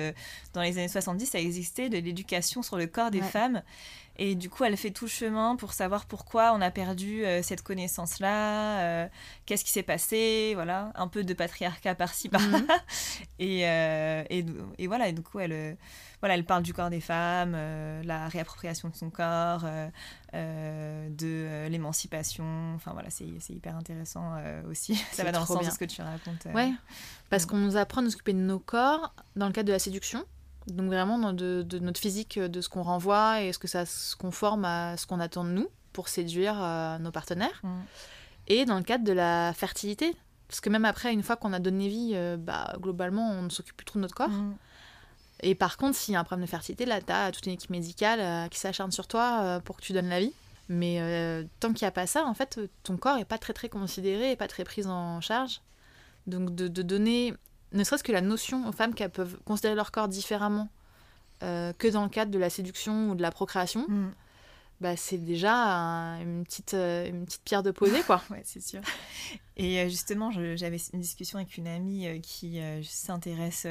dans 0.52 0.62
les 0.62 0.78
années 0.78 0.88
70, 0.88 1.26
ça 1.26 1.40
existait 1.40 1.88
de 1.88 1.98
l'éducation 1.98 2.62
sur 2.62 2.76
le 2.76 2.86
corps 2.86 3.10
des 3.10 3.22
femmes. 3.22 3.62
Et 4.22 4.34
du 4.34 4.50
coup, 4.50 4.64
elle 4.64 4.76
fait 4.76 4.90
tout 4.90 5.06
le 5.06 5.10
chemin 5.10 5.56
pour 5.56 5.72
savoir 5.72 6.04
pourquoi 6.04 6.52
on 6.52 6.60
a 6.60 6.70
perdu 6.70 7.24
euh, 7.24 7.42
cette 7.42 7.62
connaissance-là, 7.62 8.80
euh, 8.80 9.08
qu'est-ce 9.46 9.64
qui 9.64 9.70
s'est 9.70 9.82
passé, 9.82 10.52
voilà, 10.54 10.92
un 10.94 11.08
peu 11.08 11.24
de 11.24 11.32
patriarcat 11.32 11.94
par-ci, 11.94 12.28
par-là. 12.28 12.58
Mhm. 12.58 12.66
et, 13.38 13.66
euh, 13.66 14.22
et, 14.28 14.44
et 14.76 14.86
voilà, 14.88 15.08
et 15.08 15.14
du 15.14 15.22
coup, 15.22 15.38
elle, 15.40 15.78
voilà, 16.20 16.34
elle 16.34 16.44
parle 16.44 16.62
du 16.62 16.74
corps 16.74 16.90
des 16.90 17.00
femmes, 17.00 17.52
la 18.04 18.28
réappropriation 18.28 18.90
de 18.90 18.94
son 18.94 19.08
corps, 19.08 19.64
de 20.34 21.66
l'émancipation. 21.68 22.74
Enfin 22.74 22.92
voilà, 22.92 23.08
c'est 23.08 23.24
hyper 23.48 23.74
intéressant 23.74 24.34
aussi. 24.68 24.96
Ça 25.12 25.24
va 25.24 25.32
dans 25.32 25.40
le 25.40 25.46
sens 25.46 25.60
bien. 25.60 25.68
de 25.68 25.72
ce 25.72 25.78
que 25.78 25.86
tu 25.86 26.02
racontes. 26.02 26.46
Ouais, 26.54 26.70
parce 27.30 27.44
Mm. 27.44 27.48
qu'on 27.48 27.56
nous 27.56 27.76
apprend 27.78 28.02
à 28.02 28.04
nous 28.04 28.12
occuper 28.12 28.34
de 28.34 28.38
nos 28.38 28.58
corps 28.58 29.14
dans 29.36 29.46
le 29.46 29.52
cadre 29.52 29.68
de 29.68 29.72
la 29.72 29.78
séduction. 29.78 30.24
Donc 30.70 30.86
vraiment 30.86 31.18
dans 31.18 31.32
de, 31.32 31.62
de 31.62 31.78
notre 31.78 32.00
physique, 32.00 32.38
de 32.38 32.60
ce 32.60 32.68
qu'on 32.68 32.82
renvoie 32.82 33.42
et 33.42 33.52
ce 33.52 33.58
que 33.58 33.68
ça 33.68 33.86
se 33.86 34.16
conforme 34.16 34.64
à 34.64 34.96
ce 34.96 35.06
qu'on 35.06 35.20
attend 35.20 35.44
de 35.44 35.50
nous 35.50 35.68
pour 35.92 36.08
séduire 36.08 36.54
euh, 36.62 36.98
nos 36.98 37.10
partenaires. 37.10 37.60
Mm. 37.62 37.80
Et 38.48 38.64
dans 38.64 38.76
le 38.76 38.82
cadre 38.84 39.04
de 39.04 39.12
la 39.12 39.52
fertilité. 39.52 40.14
Parce 40.48 40.60
que 40.60 40.68
même 40.68 40.84
après, 40.84 41.12
une 41.12 41.22
fois 41.22 41.36
qu'on 41.36 41.52
a 41.52 41.60
donné 41.60 41.88
vie, 41.88 42.10
euh, 42.14 42.36
bah, 42.36 42.74
globalement, 42.80 43.30
on 43.30 43.42
ne 43.42 43.50
s'occupe 43.50 43.76
plus 43.76 43.84
trop 43.84 43.98
de 43.98 44.02
notre 44.02 44.16
corps. 44.16 44.28
Mm. 44.28 44.56
Et 45.42 45.54
par 45.54 45.76
contre, 45.76 45.96
s'il 45.96 46.14
y 46.14 46.16
a 46.16 46.20
un 46.20 46.24
problème 46.24 46.44
de 46.44 46.50
fertilité, 46.50 46.86
là, 46.86 47.00
tu 47.00 47.12
as 47.12 47.30
toute 47.30 47.46
une 47.46 47.52
équipe 47.52 47.70
médicale 47.70 48.20
euh, 48.20 48.48
qui 48.48 48.58
s'acharne 48.58 48.90
sur 48.90 49.06
toi 49.06 49.40
euh, 49.42 49.60
pour 49.60 49.76
que 49.76 49.82
tu 49.82 49.92
donnes 49.92 50.08
la 50.08 50.20
vie. 50.20 50.32
Mais 50.70 51.00
euh, 51.00 51.42
tant 51.58 51.72
qu'il 51.72 51.84
n'y 51.84 51.88
a 51.88 51.92
pas 51.92 52.06
ça, 52.06 52.24
en 52.26 52.34
fait, 52.34 52.58
euh, 52.58 52.68
ton 52.84 52.96
corps 52.96 53.18
est 53.18 53.24
pas 53.24 53.38
très 53.38 53.52
très 53.52 53.68
considéré 53.68 54.30
et 54.30 54.36
pas 54.36 54.46
très 54.46 54.62
pris 54.62 54.86
en 54.86 55.20
charge. 55.20 55.60
Donc 56.28 56.54
de, 56.54 56.68
de 56.68 56.82
donner, 56.82 57.34
ne 57.72 57.84
serait-ce 57.84 58.02
que 58.04 58.12
la 58.12 58.20
notion 58.20 58.68
aux 58.68 58.72
femmes 58.72 58.94
qu'elles 58.94 59.10
peuvent 59.10 59.38
considérer 59.44 59.74
leur 59.74 59.92
corps 59.92 60.08
différemment 60.08 60.68
euh, 61.42 61.72
que 61.72 61.88
dans 61.88 62.02
le 62.02 62.08
cadre 62.10 62.30
de 62.30 62.38
la 62.38 62.50
séduction 62.50 63.10
ou 63.10 63.14
de 63.14 63.22
la 63.22 63.30
procréation, 63.30 63.86
Mm. 63.88 64.12
bah, 64.82 64.96
c'est 64.96 65.16
déjà 65.18 65.54
un- 65.54 66.20
une, 66.20 66.44
petite, 66.44 66.74
euh, 66.74 67.08
une 67.08 67.24
petite 67.24 67.42
pierre 67.44 67.62
de 67.62 67.70
poser, 67.70 68.02
quoi. 68.02 68.20
Ouais, 68.30 68.42
c'est 68.44 68.60
sûr. 68.62 68.80
Et 69.56 69.80
euh, 69.80 69.88
justement, 69.88 70.30
j'avais 70.30 70.78
une 70.92 71.00
discussion 71.00 71.38
avec 71.38 71.56
une 71.56 71.66
amie 71.66 72.20
qui 72.22 72.60
s'intéresse 72.82 73.66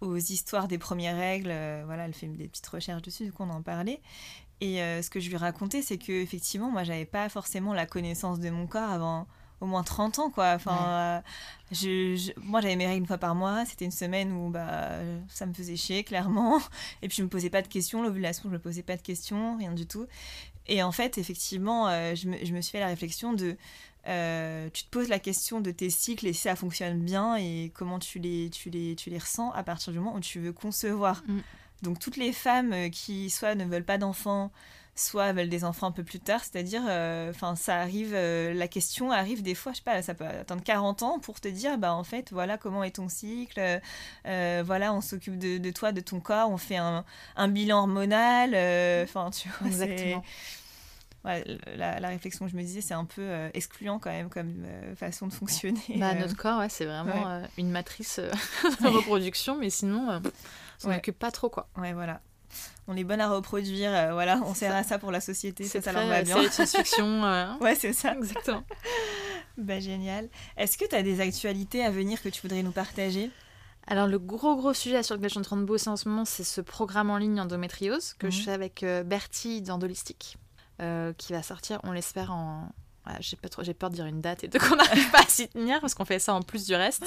aux 0.00 0.16
histoires 0.16 0.66
des 0.68 0.78
premières 0.78 1.16
règles. 1.16 1.52
voilà, 1.84 2.06
elle 2.06 2.14
fait 2.14 2.26
des 2.26 2.48
petites 2.48 2.66
recherches 2.68 3.02
dessus, 3.02 3.24
du 3.24 3.32
coup, 3.32 3.42
on 3.42 3.50
en 3.50 3.62
parlait. 3.62 4.00
Et 4.60 4.76
ce 4.78 5.10
que 5.10 5.20
je 5.20 5.28
lui 5.28 5.36
racontais, 5.36 5.82
c'est 5.82 5.98
que 5.98 6.12
effectivement, 6.12 6.70
moi, 6.70 6.84
j'avais 6.84 7.04
pas 7.04 7.28
forcément 7.28 7.74
la 7.74 7.84
connaissance 7.86 8.38
de 8.40 8.48
mon 8.50 8.66
corps 8.66 8.90
avant 8.90 9.26
au 9.62 9.66
moins 9.66 9.82
30 9.82 10.18
ans, 10.18 10.28
quoi. 10.30 10.52
Enfin, 10.56 10.76
euh, 10.86 11.20
je, 11.70 12.16
je- 12.16 12.32
moi, 12.42 12.60
j'avais 12.60 12.76
mes 12.76 12.86
règles 12.86 13.00
une 13.02 13.06
fois 13.06 13.16
par 13.18 13.34
mois. 13.34 13.64
C'était 13.64 13.84
une 13.84 13.90
semaine 13.92 14.32
où 14.32 14.50
bah, 14.50 14.90
ça 15.28 15.46
me 15.46 15.54
faisait 15.54 15.76
chier, 15.76 16.04
clairement. 16.04 16.60
Et 17.02 17.08
puis, 17.08 17.16
je 17.18 17.22
me 17.22 17.28
posais 17.28 17.48
pas 17.50 17.62
de 17.62 17.68
questions. 17.68 18.02
L'ovulation, 18.02 18.42
je 18.46 18.54
me 18.54 18.58
posais 18.58 18.82
pas 18.82 18.96
de 18.96 19.02
questions, 19.02 19.56
rien 19.56 19.72
du 19.72 19.86
tout. 19.86 20.06
Et 20.66 20.82
en 20.82 20.92
fait, 20.92 21.16
effectivement, 21.16 21.88
euh, 21.88 22.14
je, 22.14 22.28
me, 22.28 22.36
je 22.44 22.52
me 22.52 22.60
suis 22.60 22.72
fait 22.72 22.80
la 22.80 22.86
réflexion 22.88 23.32
de 23.32 23.56
euh, 24.08 24.68
tu 24.72 24.82
te 24.84 24.90
poses 24.90 25.08
la 25.08 25.20
question 25.20 25.60
de 25.60 25.70
tes 25.70 25.88
cycles 25.90 26.26
et 26.26 26.32
si 26.32 26.42
ça 26.42 26.56
fonctionne 26.56 26.98
bien 27.00 27.36
et 27.36 27.70
comment 27.74 28.00
tu 28.00 28.18
les, 28.18 28.50
tu 28.50 28.68
les, 28.68 28.96
tu 28.96 29.10
les 29.10 29.18
ressens 29.18 29.52
à 29.52 29.62
partir 29.62 29.92
du 29.92 30.00
moment 30.00 30.16
où 30.16 30.20
tu 30.20 30.40
veux 30.40 30.52
concevoir. 30.52 31.22
Mm. 31.28 31.38
Donc 31.82 31.98
toutes 32.00 32.16
les 32.16 32.32
femmes 32.32 32.90
qui 32.90 33.30
soit 33.30 33.54
ne 33.54 33.64
veulent 33.64 33.84
pas 33.84 33.98
d'enfants, 33.98 34.50
soit 34.94 35.32
veulent 35.32 35.48
des 35.48 35.64
enfants 35.64 35.86
un 35.86 35.92
peu 35.92 36.04
plus 36.04 36.20
tard, 36.20 36.40
c'est-à-dire, 36.44 36.82
enfin 37.30 37.56
ça 37.56 37.76
arrive, 37.80 38.12
euh, 38.14 38.52
la 38.52 38.68
question 38.68 39.10
arrive 39.10 39.42
des 39.42 39.54
fois, 39.54 39.72
je 39.72 39.78
sais 39.78 39.82
pas, 39.82 40.02
ça 40.02 40.12
peut 40.12 40.26
attendre 40.26 40.62
40 40.62 41.02
ans 41.02 41.18
pour 41.18 41.40
te 41.40 41.48
dire, 41.48 41.78
bah 41.78 41.94
en 41.94 42.04
fait, 42.04 42.30
voilà 42.30 42.58
comment 42.58 42.84
est 42.84 42.96
ton 42.96 43.08
cycle, 43.08 43.80
euh, 44.26 44.62
voilà, 44.66 44.92
on 44.92 45.00
s'occupe 45.00 45.38
de, 45.38 45.56
de 45.56 45.70
toi, 45.70 45.92
de 45.92 46.00
ton 46.02 46.20
corps, 46.20 46.50
on 46.50 46.58
fait 46.58 46.76
un, 46.76 47.04
un 47.36 47.48
bilan 47.48 47.78
hormonal, 47.80 48.52
euh, 48.54 49.04
enfin 49.04 49.30
tu 49.30 49.48
vois, 49.48 49.66
Exactement. 49.68 50.22
Ouais, 51.24 51.44
la, 51.76 52.00
la 52.00 52.08
réflexion 52.08 52.46
que 52.46 52.50
je 52.50 52.56
me 52.56 52.62
disais, 52.62 52.80
c'est 52.80 52.94
un 52.94 53.04
peu 53.04 53.22
euh, 53.22 53.48
excluant 53.54 54.00
quand 54.00 54.10
même 54.10 54.28
comme 54.28 54.64
euh, 54.66 54.96
façon 54.96 55.28
de 55.28 55.32
fonctionner. 55.32 55.78
Bah, 55.94 56.10
euh. 56.10 56.14
notre 56.18 56.36
corps, 56.36 56.58
ouais, 56.58 56.68
c'est 56.68 56.84
vraiment 56.84 57.12
ouais. 57.14 57.44
euh, 57.44 57.46
une 57.58 57.70
matrice 57.70 58.18
euh, 58.18 58.28
de 58.82 58.88
reproduction, 58.88 59.56
mais 59.56 59.70
sinon, 59.70 60.10
euh, 60.10 60.18
on 60.18 60.30
s'en 60.82 60.88
Ouais. 60.88 60.96
occupe 60.96 61.16
pas 61.20 61.30
trop, 61.30 61.48
quoi. 61.48 61.68
Ouais, 61.76 61.92
voilà. 61.92 62.20
On 62.88 62.96
est 62.96 63.04
bonne 63.04 63.20
à 63.20 63.28
reproduire, 63.28 63.90
euh, 63.94 64.12
voilà, 64.12 64.40
on 64.44 64.54
sert 64.54 64.74
à 64.74 64.82
ça 64.82 64.98
pour 64.98 65.10
la 65.12 65.20
société, 65.20 65.64
ça, 65.64 65.70
C'est 65.72 65.82
ça 65.82 65.92
leur 65.92 66.06
va 66.06 66.16
euh, 66.18 66.22
bien. 66.22 66.42
de 66.42 66.48
science-fiction. 66.48 67.24
euh, 67.24 67.46
Ouais, 67.60 67.74
c'est 67.74 67.92
ça. 67.92 68.14
Exactement. 68.14 68.64
Bah, 69.58 69.80
génial. 69.80 70.28
Est-ce 70.56 70.78
que 70.78 70.86
tu 70.86 70.94
as 70.94 71.02
des 71.02 71.20
actualités 71.20 71.84
à 71.84 71.90
venir 71.90 72.22
que 72.22 72.30
tu 72.30 72.40
voudrais 72.40 72.62
nous 72.62 72.72
partager? 72.72 73.30
Alors, 73.86 74.06
le 74.06 74.18
gros, 74.18 74.56
gros 74.56 74.72
sujet 74.72 75.02
sur 75.02 75.14
lequel 75.14 75.28
je 75.28 75.32
suis 75.34 75.40
en 75.40 75.42
train 75.42 75.56
de 75.58 75.64
bosser 75.64 75.90
en 75.90 75.96
ce 75.96 76.08
moment, 76.08 76.24
c'est 76.24 76.42
ce 76.44 76.60
programme 76.62 77.10
en 77.10 77.18
ligne 77.18 77.38
endométriose 77.38 78.14
que 78.14 78.30
je 78.30 78.38
Mhm. 78.38 78.44
fais 78.44 78.52
avec 78.52 78.82
euh, 78.82 79.02
Bertie 79.02 79.60
d'Endolistique, 79.60 80.38
euh, 80.80 81.12
qui 81.18 81.32
va 81.34 81.42
sortir, 81.42 81.80
on 81.84 81.92
l'espère, 81.92 82.32
en. 82.32 82.66
Voilà, 83.04 83.18
j'ai 83.20 83.36
pas 83.36 83.48
trop, 83.50 83.62
j'ai 83.64 83.74
peur 83.74 83.90
de 83.90 83.96
dire 83.96 84.06
une 84.06 84.20
date 84.22 84.44
et 84.44 84.48
de 84.48 84.58
qu'on 84.58 84.76
n'arrive 84.76 85.10
pas 85.10 85.20
à 85.20 85.26
s'y 85.26 85.48
tenir 85.48 85.80
parce 85.80 85.92
qu'on 85.94 86.04
fait 86.06 86.18
ça 86.20 86.32
en 86.32 86.40
plus 86.40 86.64
du 86.66 86.74
reste. 86.74 87.04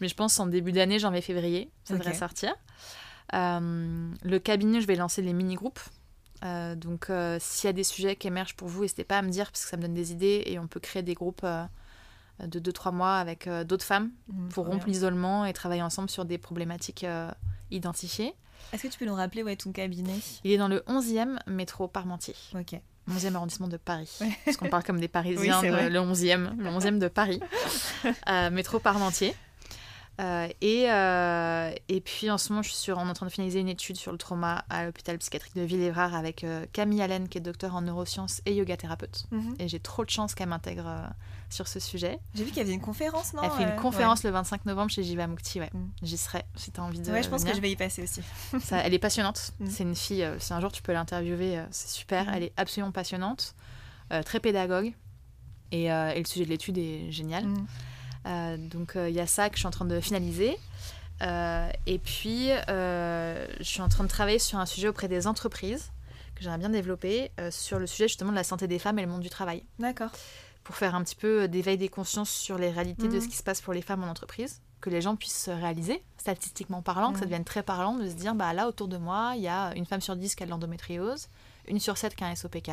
Mais 0.00 0.08
je 0.08 0.14
pense 0.14 0.38
en 0.40 0.46
début 0.46 0.72
d'année, 0.72 0.98
janvier-février, 0.98 1.70
ça 1.84 1.94
devrait 1.94 2.12
sortir. 2.14 2.54
Euh, 3.34 4.10
le 4.22 4.38
cabinet, 4.38 4.80
je 4.80 4.86
vais 4.86 4.96
lancer 4.96 5.22
les 5.22 5.32
mini-groupes. 5.32 5.80
Euh, 6.44 6.74
donc, 6.76 7.10
euh, 7.10 7.36
s'il 7.40 7.66
y 7.66 7.70
a 7.70 7.72
des 7.72 7.84
sujets 7.84 8.14
qui 8.16 8.28
émergent 8.28 8.54
pour 8.54 8.68
vous, 8.68 8.82
n'hésitez 8.82 9.04
pas 9.04 9.18
à 9.18 9.22
me 9.22 9.28
dire 9.30 9.50
parce 9.50 9.64
que 9.64 9.68
ça 9.70 9.76
me 9.76 9.82
donne 9.82 9.94
des 9.94 10.12
idées 10.12 10.42
et 10.46 10.58
on 10.58 10.66
peut 10.68 10.80
créer 10.80 11.02
des 11.02 11.14
groupes 11.14 11.42
euh, 11.44 11.64
de 12.46 12.60
2-3 12.60 12.92
mois 12.94 13.16
avec 13.16 13.48
d'autres 13.66 13.84
femmes 13.84 14.10
Mm, 14.28 14.48
pour 14.50 14.66
rompre 14.66 14.86
l'isolement 14.86 15.44
et 15.44 15.52
travailler 15.52 15.82
ensemble 15.82 16.08
sur 16.10 16.24
des 16.24 16.38
problématiques 16.38 17.04
identifiées. 17.70 18.34
Est-ce 18.72 18.82
que 18.84 18.88
tu 18.88 18.98
peux 18.98 19.06
nous 19.06 19.14
rappeler 19.14 19.42
où 19.42 19.48
est 19.48 19.56
ton 19.56 19.72
cabinet? 19.72 20.14
Il 20.44 20.52
est 20.52 20.58
dans 20.58 20.68
le 20.68 20.80
11e 20.86 21.38
métro 21.48 21.88
Parmentier, 21.88 22.34
Ok. 22.54 22.78
11e 23.10 23.34
arrondissement 23.34 23.68
de 23.68 23.76
Paris. 23.78 24.10
Ouais. 24.20 24.30
Parce 24.44 24.56
qu'on 24.58 24.68
parle 24.68 24.84
comme 24.84 25.00
des 25.00 25.08
Parisiens, 25.08 25.60
Oui, 25.62 25.70
de- 25.70 25.88
le 25.88 25.98
11e, 25.98 26.56
le 26.58 26.68
11e 26.70 26.98
de 26.98 27.08
Paris, 27.08 27.40
métro 28.52 28.78
Parmentier. 28.78 29.34
Euh, 30.20 30.48
et, 30.60 30.90
euh, 30.90 31.70
et 31.88 32.00
puis 32.00 32.28
en 32.30 32.38
ce 32.38 32.52
moment, 32.52 32.62
je 32.62 32.70
suis 32.70 32.78
sur, 32.78 32.98
en 32.98 33.12
train 33.12 33.26
de 33.26 33.30
finaliser 33.30 33.60
une 33.60 33.68
étude 33.68 33.96
sur 33.96 34.10
le 34.10 34.18
trauma 34.18 34.64
à 34.68 34.84
l'hôpital 34.84 35.16
psychiatrique 35.18 35.54
de 35.54 35.62
Villévrard 35.62 36.14
avec 36.14 36.42
euh, 36.42 36.66
Camille 36.72 37.02
Allen, 37.02 37.28
qui 37.28 37.38
est 37.38 37.40
docteur 37.40 37.76
en 37.76 37.82
neurosciences 37.82 38.42
et 38.44 38.54
yoga 38.54 38.76
thérapeute. 38.76 39.26
Mhm. 39.30 39.54
Et 39.60 39.68
j'ai 39.68 39.78
trop 39.78 40.04
de 40.04 40.10
chance 40.10 40.34
qu'elle 40.34 40.48
m'intègre 40.48 40.90
sur 41.50 41.68
ce 41.68 41.78
sujet. 41.78 42.18
J'ai 42.34 42.44
vu 42.44 42.50
qu'il 42.50 42.58
y 42.58 42.62
avait 42.62 42.72
une 42.72 42.80
conférence, 42.80 43.32
non 43.32 43.42
Elle 43.44 43.50
fait 43.52 43.62
une 43.62 43.80
conférence 43.80 44.24
le 44.24 44.30
25 44.30 44.66
novembre 44.66 44.90
chez 44.90 45.02
Jivamukti, 45.02 45.60
ouais. 45.60 45.70
Mm. 45.72 45.90
J'y 46.02 46.18
serai 46.18 46.42
si 46.56 46.72
tu 46.72 46.80
as 46.80 46.82
envie 46.82 46.98
de 47.00 47.06
Ouais, 47.06 47.12
ouais 47.12 47.22
je 47.22 47.28
pense 47.30 47.40
venir. 47.40 47.52
que 47.52 47.56
je 47.56 47.62
vais 47.62 47.70
y 47.70 47.76
passer 47.76 48.02
aussi. 48.02 48.20
Ça, 48.60 48.78
elle 48.78 48.94
est 48.94 48.98
passionnante. 48.98 49.52
Mm. 49.60 49.66
C'est 49.70 49.82
une 49.82 49.96
fille, 49.96 50.28
si 50.38 50.52
un 50.52 50.60
jour 50.60 50.70
tu 50.70 50.82
peux 50.82 50.92
l'interviewer, 50.92 51.62
c'est 51.70 51.88
super. 51.88 52.32
Elle 52.32 52.44
est 52.44 52.52
absolument 52.56 52.92
passionnante, 52.92 53.54
très 54.24 54.40
pédagogue. 54.40 54.92
Et, 55.72 55.84
et 55.86 56.18
le 56.18 56.24
sujet 56.24 56.44
de 56.44 56.50
l'étude 56.50 56.78
est 56.78 57.10
génial. 57.10 57.44
Euh, 58.26 58.56
donc 58.56 58.92
il 58.96 59.10
y 59.14 59.20
a 59.20 59.26
ça 59.26 59.48
que 59.48 59.56
je 59.56 59.60
suis 59.60 59.66
en 59.66 59.70
train 59.72 59.84
de 59.84 60.00
finaliser. 60.00 60.58
Euh, 61.22 61.68
et 61.86 61.98
puis 61.98 62.50
euh, 62.68 63.46
je 63.58 63.64
suis 63.64 63.80
en 63.82 63.88
train 63.88 64.04
de 64.04 64.08
travailler 64.08 64.38
sur 64.38 64.58
un 64.58 64.66
sujet 64.66 64.86
auprès 64.88 65.08
des 65.08 65.26
entreprises 65.26 65.90
que 66.36 66.42
j'aimerais 66.44 66.58
bien 66.58 66.70
développer 66.70 67.32
euh, 67.40 67.50
sur 67.50 67.80
le 67.80 67.88
sujet 67.88 68.06
justement 68.06 68.30
de 68.30 68.36
la 68.36 68.44
santé 68.44 68.68
des 68.68 68.78
femmes 68.78 68.98
et 69.00 69.02
le 69.02 69.08
monde 69.08 69.20
du 69.22 69.30
travail. 69.30 69.64
D'accord. 69.80 70.10
Pour 70.62 70.76
faire 70.76 70.94
un 70.94 71.02
petit 71.02 71.16
peu 71.16 71.48
d'éveil 71.48 71.76
des 71.76 71.88
consciences 71.88 72.30
sur 72.30 72.56
les 72.58 72.70
réalités 72.70 73.08
de 73.08 73.14
Mhm. 73.16 73.20
ce 73.22 73.26
qui 73.28 73.36
se 73.36 73.42
passe 73.42 73.60
pour 73.60 73.72
les 73.72 73.82
femmes 73.82 74.04
en 74.04 74.08
entreprise, 74.10 74.60
que 74.80 74.90
les 74.90 75.00
gens 75.00 75.16
puissent 75.16 75.44
se 75.46 75.50
réaliser, 75.50 76.00
statistiquement 76.18 76.82
parlant, 76.82 77.08
que 77.12 77.18
ça 77.18 77.24
Mhm. 77.24 77.30
devienne 77.30 77.44
très 77.44 77.64
parlant 77.64 77.96
de 77.96 78.08
se 78.08 78.14
dire 78.14 78.36
bah 78.36 78.52
là 78.52 78.68
autour 78.68 78.86
de 78.86 78.96
moi, 78.98 79.32
il 79.34 79.42
y 79.42 79.48
a 79.48 79.72
une 79.74 79.86
femme 79.86 80.00
sur 80.00 80.14
dix 80.14 80.36
qui 80.36 80.44
a 80.44 80.46
de 80.46 80.50
l'endométriose, 80.52 81.28
une 81.66 81.80
sur 81.80 81.96
sept 81.98 82.14
qui 82.14 82.22
a 82.22 82.28
un 82.28 82.36
SOPK, 82.36 82.70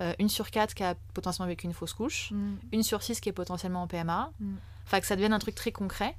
euh, 0.00 0.12
une 0.18 0.28
sur 0.28 0.50
quatre 0.50 0.74
qui 0.74 0.82
a 0.82 0.94
potentiellement 1.14 1.48
vécu 1.48 1.66
une 1.66 1.72
fausse 1.72 1.92
couche, 1.92 2.30
Mm. 2.32 2.54
une 2.72 2.82
sur 2.82 3.02
six 3.02 3.20
qui 3.20 3.28
est 3.28 3.32
potentiellement 3.32 3.82
en 3.82 3.86
PMA. 3.86 4.30
Mm. 4.40 4.54
Enfin, 4.86 5.00
que 5.00 5.06
ça 5.06 5.14
devienne 5.16 5.32
un 5.32 5.38
truc 5.38 5.54
très 5.54 5.72
concret 5.72 6.16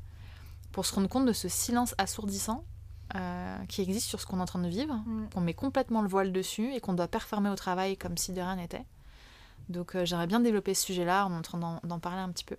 pour 0.71 0.86
se 0.86 0.93
rendre 0.95 1.07
compte 1.07 1.26
de 1.26 1.34
ce 1.34 1.47
silence 1.47 1.93
assourdissant 1.97 2.63
euh, 3.15 3.57
qui 3.69 3.82
existe 3.82 4.07
sur 4.07 4.19
ce 4.19 4.26
qu'on 4.26 4.39
est 4.39 4.41
en 4.41 4.45
train 4.45 4.59
de 4.59 4.67
vivre, 4.67 4.95
Mm. 5.05 5.30
qu'on 5.34 5.41
met 5.41 5.53
complètement 5.53 6.01
le 6.01 6.07
voile 6.07 6.32
dessus 6.32 6.73
et 6.73 6.80
qu'on 6.80 6.93
doit 6.93 7.07
performer 7.07 7.49
au 7.49 7.55
travail 7.55 7.97
comme 7.97 8.17
si 8.17 8.32
de 8.34 8.41
rien 8.41 8.55
n'était. 8.55 8.84
Donc, 9.69 9.95
euh, 9.95 10.05
j'aimerais 10.05 10.28
bien 10.28 10.39
développer 10.39 10.73
ce 10.73 10.86
sujet-là, 10.86 11.26
en 11.26 11.41
train 11.41 11.80
d'en- 11.84 11.99
parler 11.99 12.19
un 12.21 12.30
petit 12.30 12.43
peu. 12.45 12.55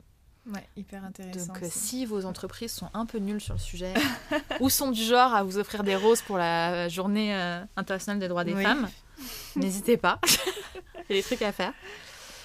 Ouais, 0.53 0.65
hyper 0.77 1.05
intéressant. 1.05 1.53
Donc, 1.53 1.63
euh, 1.65 1.69
si 1.71 2.05
vos 2.07 2.25
entreprises 2.27 2.71
sont 2.73 2.89
un 2.95 3.07
peu 3.07 3.19
nulles 3.19 3.41
sur 3.41 3.55
le 3.55 3.59
sujet 3.61 3.93
ou 4.61 4.71
sont 4.71 4.93
du 4.93 5.03
genre 5.03 5.35
à 5.35 5.43
vous 5.43 5.59
offrir 5.59 5.83
des 5.83 5.97
roses 5.97 6.23
pour 6.23 6.37
la 6.39 6.89
journée 6.89 7.35
euh, 7.35 7.65
internationale 7.77 8.21
des 8.21 8.29
droits 8.29 8.45
des 8.45 8.55
Oui. 8.55 8.63
femmes, 8.63 8.89
n'hésitez 9.57 9.97
pas. 9.97 10.21
Il 11.09 11.17
y 11.17 11.19
a 11.19 11.23
des 11.23 11.27
trucs 11.27 11.43
à 11.43 11.53
faire. 11.53 11.73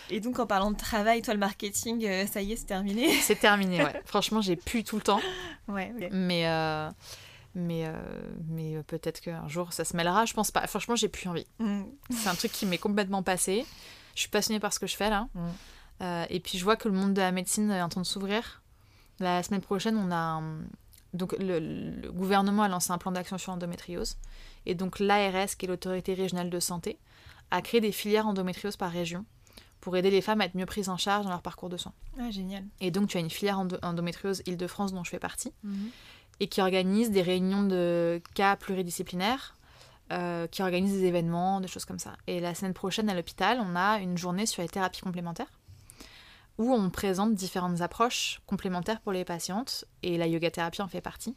Et 0.09 0.20
donc, 0.20 0.39
en 0.39 0.45
parlant 0.45 0.72
de 0.72 0.78
travail, 0.78 1.22
toi, 1.22 1.34
le 1.34 1.39
marketing, 1.39 2.05
euh, 2.05 2.26
ça 2.28 2.41
y 2.41 2.51
est, 2.51 2.55
c'est 2.57 2.66
terminé 2.66 3.12
C'est 3.22 3.39
terminé, 3.39 3.84
ouais. 3.84 4.01
Franchement, 4.05 4.41
j'ai 4.41 4.55
plus 4.57 4.84
tout 4.84 4.97
le 4.97 5.01
temps. 5.01 5.22
Ouais, 5.68 5.93
ok. 5.95 6.09
Mais, 6.12 6.47
euh, 6.47 6.89
mais, 7.55 7.86
euh, 7.86 7.93
mais 8.49 8.82
peut-être 8.84 9.22
qu'un 9.22 9.47
jour 9.47 9.72
ça 9.74 9.86
se 9.86 9.95
mêlera. 9.95 10.26
Je 10.26 10.34
pense 10.34 10.51
pas. 10.51 10.68
Franchement, 10.68 10.95
j'ai 10.95 11.07
plus 11.07 11.30
envie. 11.30 11.47
Mm. 11.59 11.84
C'est 12.09 12.28
un 12.30 12.36
truc 12.36 12.51
qui 12.51 12.66
m'est 12.66 12.78
complètement 12.78 13.24
passé. 13.24 13.66
Je 14.16 14.22
suis 14.22 14.30
passionnée 14.30 14.59
par 14.59 14.74
ce 14.74 14.80
que 14.80 14.88
je 14.88 14.95
fais 14.95 15.09
là. 15.09 15.28
Mm. 15.34 16.26
Et 16.30 16.39
puis 16.39 16.57
je 16.57 16.64
vois 16.64 16.76
que 16.76 16.88
le 16.89 16.95
monde 16.95 17.14
de 17.14 17.22
la 17.22 17.32
médecine 17.32 17.70
est 17.72 17.82
en 17.82 17.88
train 17.89 18.01
de 18.01 18.05
s'ouvrir. 18.07 18.62
La 19.20 19.43
semaine 19.43 19.62
prochaine, 19.62 19.95
on 19.97 20.09
a 20.12 20.16
un- 20.16 20.57
donc 21.14 21.36
le, 21.38 21.59
le 21.59 22.12
gouvernement 22.12 22.64
a 22.64 22.68
lancé 22.70 22.91
un 22.91 22.97
plan 22.97 23.12
d'action 23.12 23.38
sur 23.38 23.51
l'endométriose. 23.51 24.18
Et 24.66 24.74
donc 24.74 24.99
l'ARS, 24.99 25.55
qui 25.57 25.66
est 25.66 25.70
l'autorité 25.70 26.16
régionale 26.16 26.49
de 26.49 26.59
santé, 26.59 26.97
a 27.52 27.62
créé 27.62 27.82
des 27.82 27.91
filières 27.91 28.28
endométriose 28.28 28.78
par 28.78 28.91
région 28.91 29.26
pour 29.80 29.95
aider 29.97 30.12
les 30.12 30.22
femmes 30.22 30.41
à 30.41 30.45
être 30.45 30.56
mieux 30.56 30.66
prises 30.66 30.89
en 30.89 30.97
charge 30.97 31.26
dans 31.26 31.32
leur 31.32 31.41
parcours 31.41 31.70
de 31.70 31.78
soins. 31.78 31.93
Ah, 32.20 32.30
génial. 32.32 32.64
Et 32.80 32.91
donc 32.91 33.10
tu 33.10 33.18
as 33.18 33.20
une 33.20 33.30
filière 33.30 33.60
endo- 33.60 33.80
endométriose 33.82 34.43
Île-de-France 34.45 34.93
dont 34.93 35.04
je 35.04 35.10
fais 35.10 35.20
partie 35.20 35.52
Mhm. 35.64 35.89
et 36.39 36.47
qui 36.47 36.62
organise 36.62 37.12
des 37.12 37.22
réunions 37.22 37.64
de 37.64 38.22
cas 38.36 38.56
pluridisciplinaires, 38.56 39.56
euh, 40.12 40.45
qui 40.47 40.62
organise 40.62 40.91
des 40.93 41.06
événements, 41.06 41.62
des 41.62 41.68
choses 41.68 41.86
comme 41.86 41.99
ça. 41.99 42.14
Et 42.28 42.39
la 42.39 42.54
semaine 42.54 42.74
prochaine 42.74 43.10
à 43.10 43.14
l'hôpital, 43.16 43.60
on 43.62 43.76
a 43.76 43.99
une 43.99 44.18
journée 44.18 44.45
sur 44.45 44.62
les 44.62 44.68
thérapies 44.70 45.02
complémentaires 45.02 45.52
où 46.58 46.72
on 46.74 46.89
présente 46.89 47.34
différentes 47.34 47.82
approches 47.82 48.41
complémentaires 48.45 48.99
pour 49.02 49.14
les 49.14 49.26
patientes 49.26 49.86
et 50.04 50.18
la 50.18 50.28
yoga 50.28 50.52
thérapie 50.52 50.82
en 50.82 50.88
fait 50.88 51.02
partie. 51.02 51.36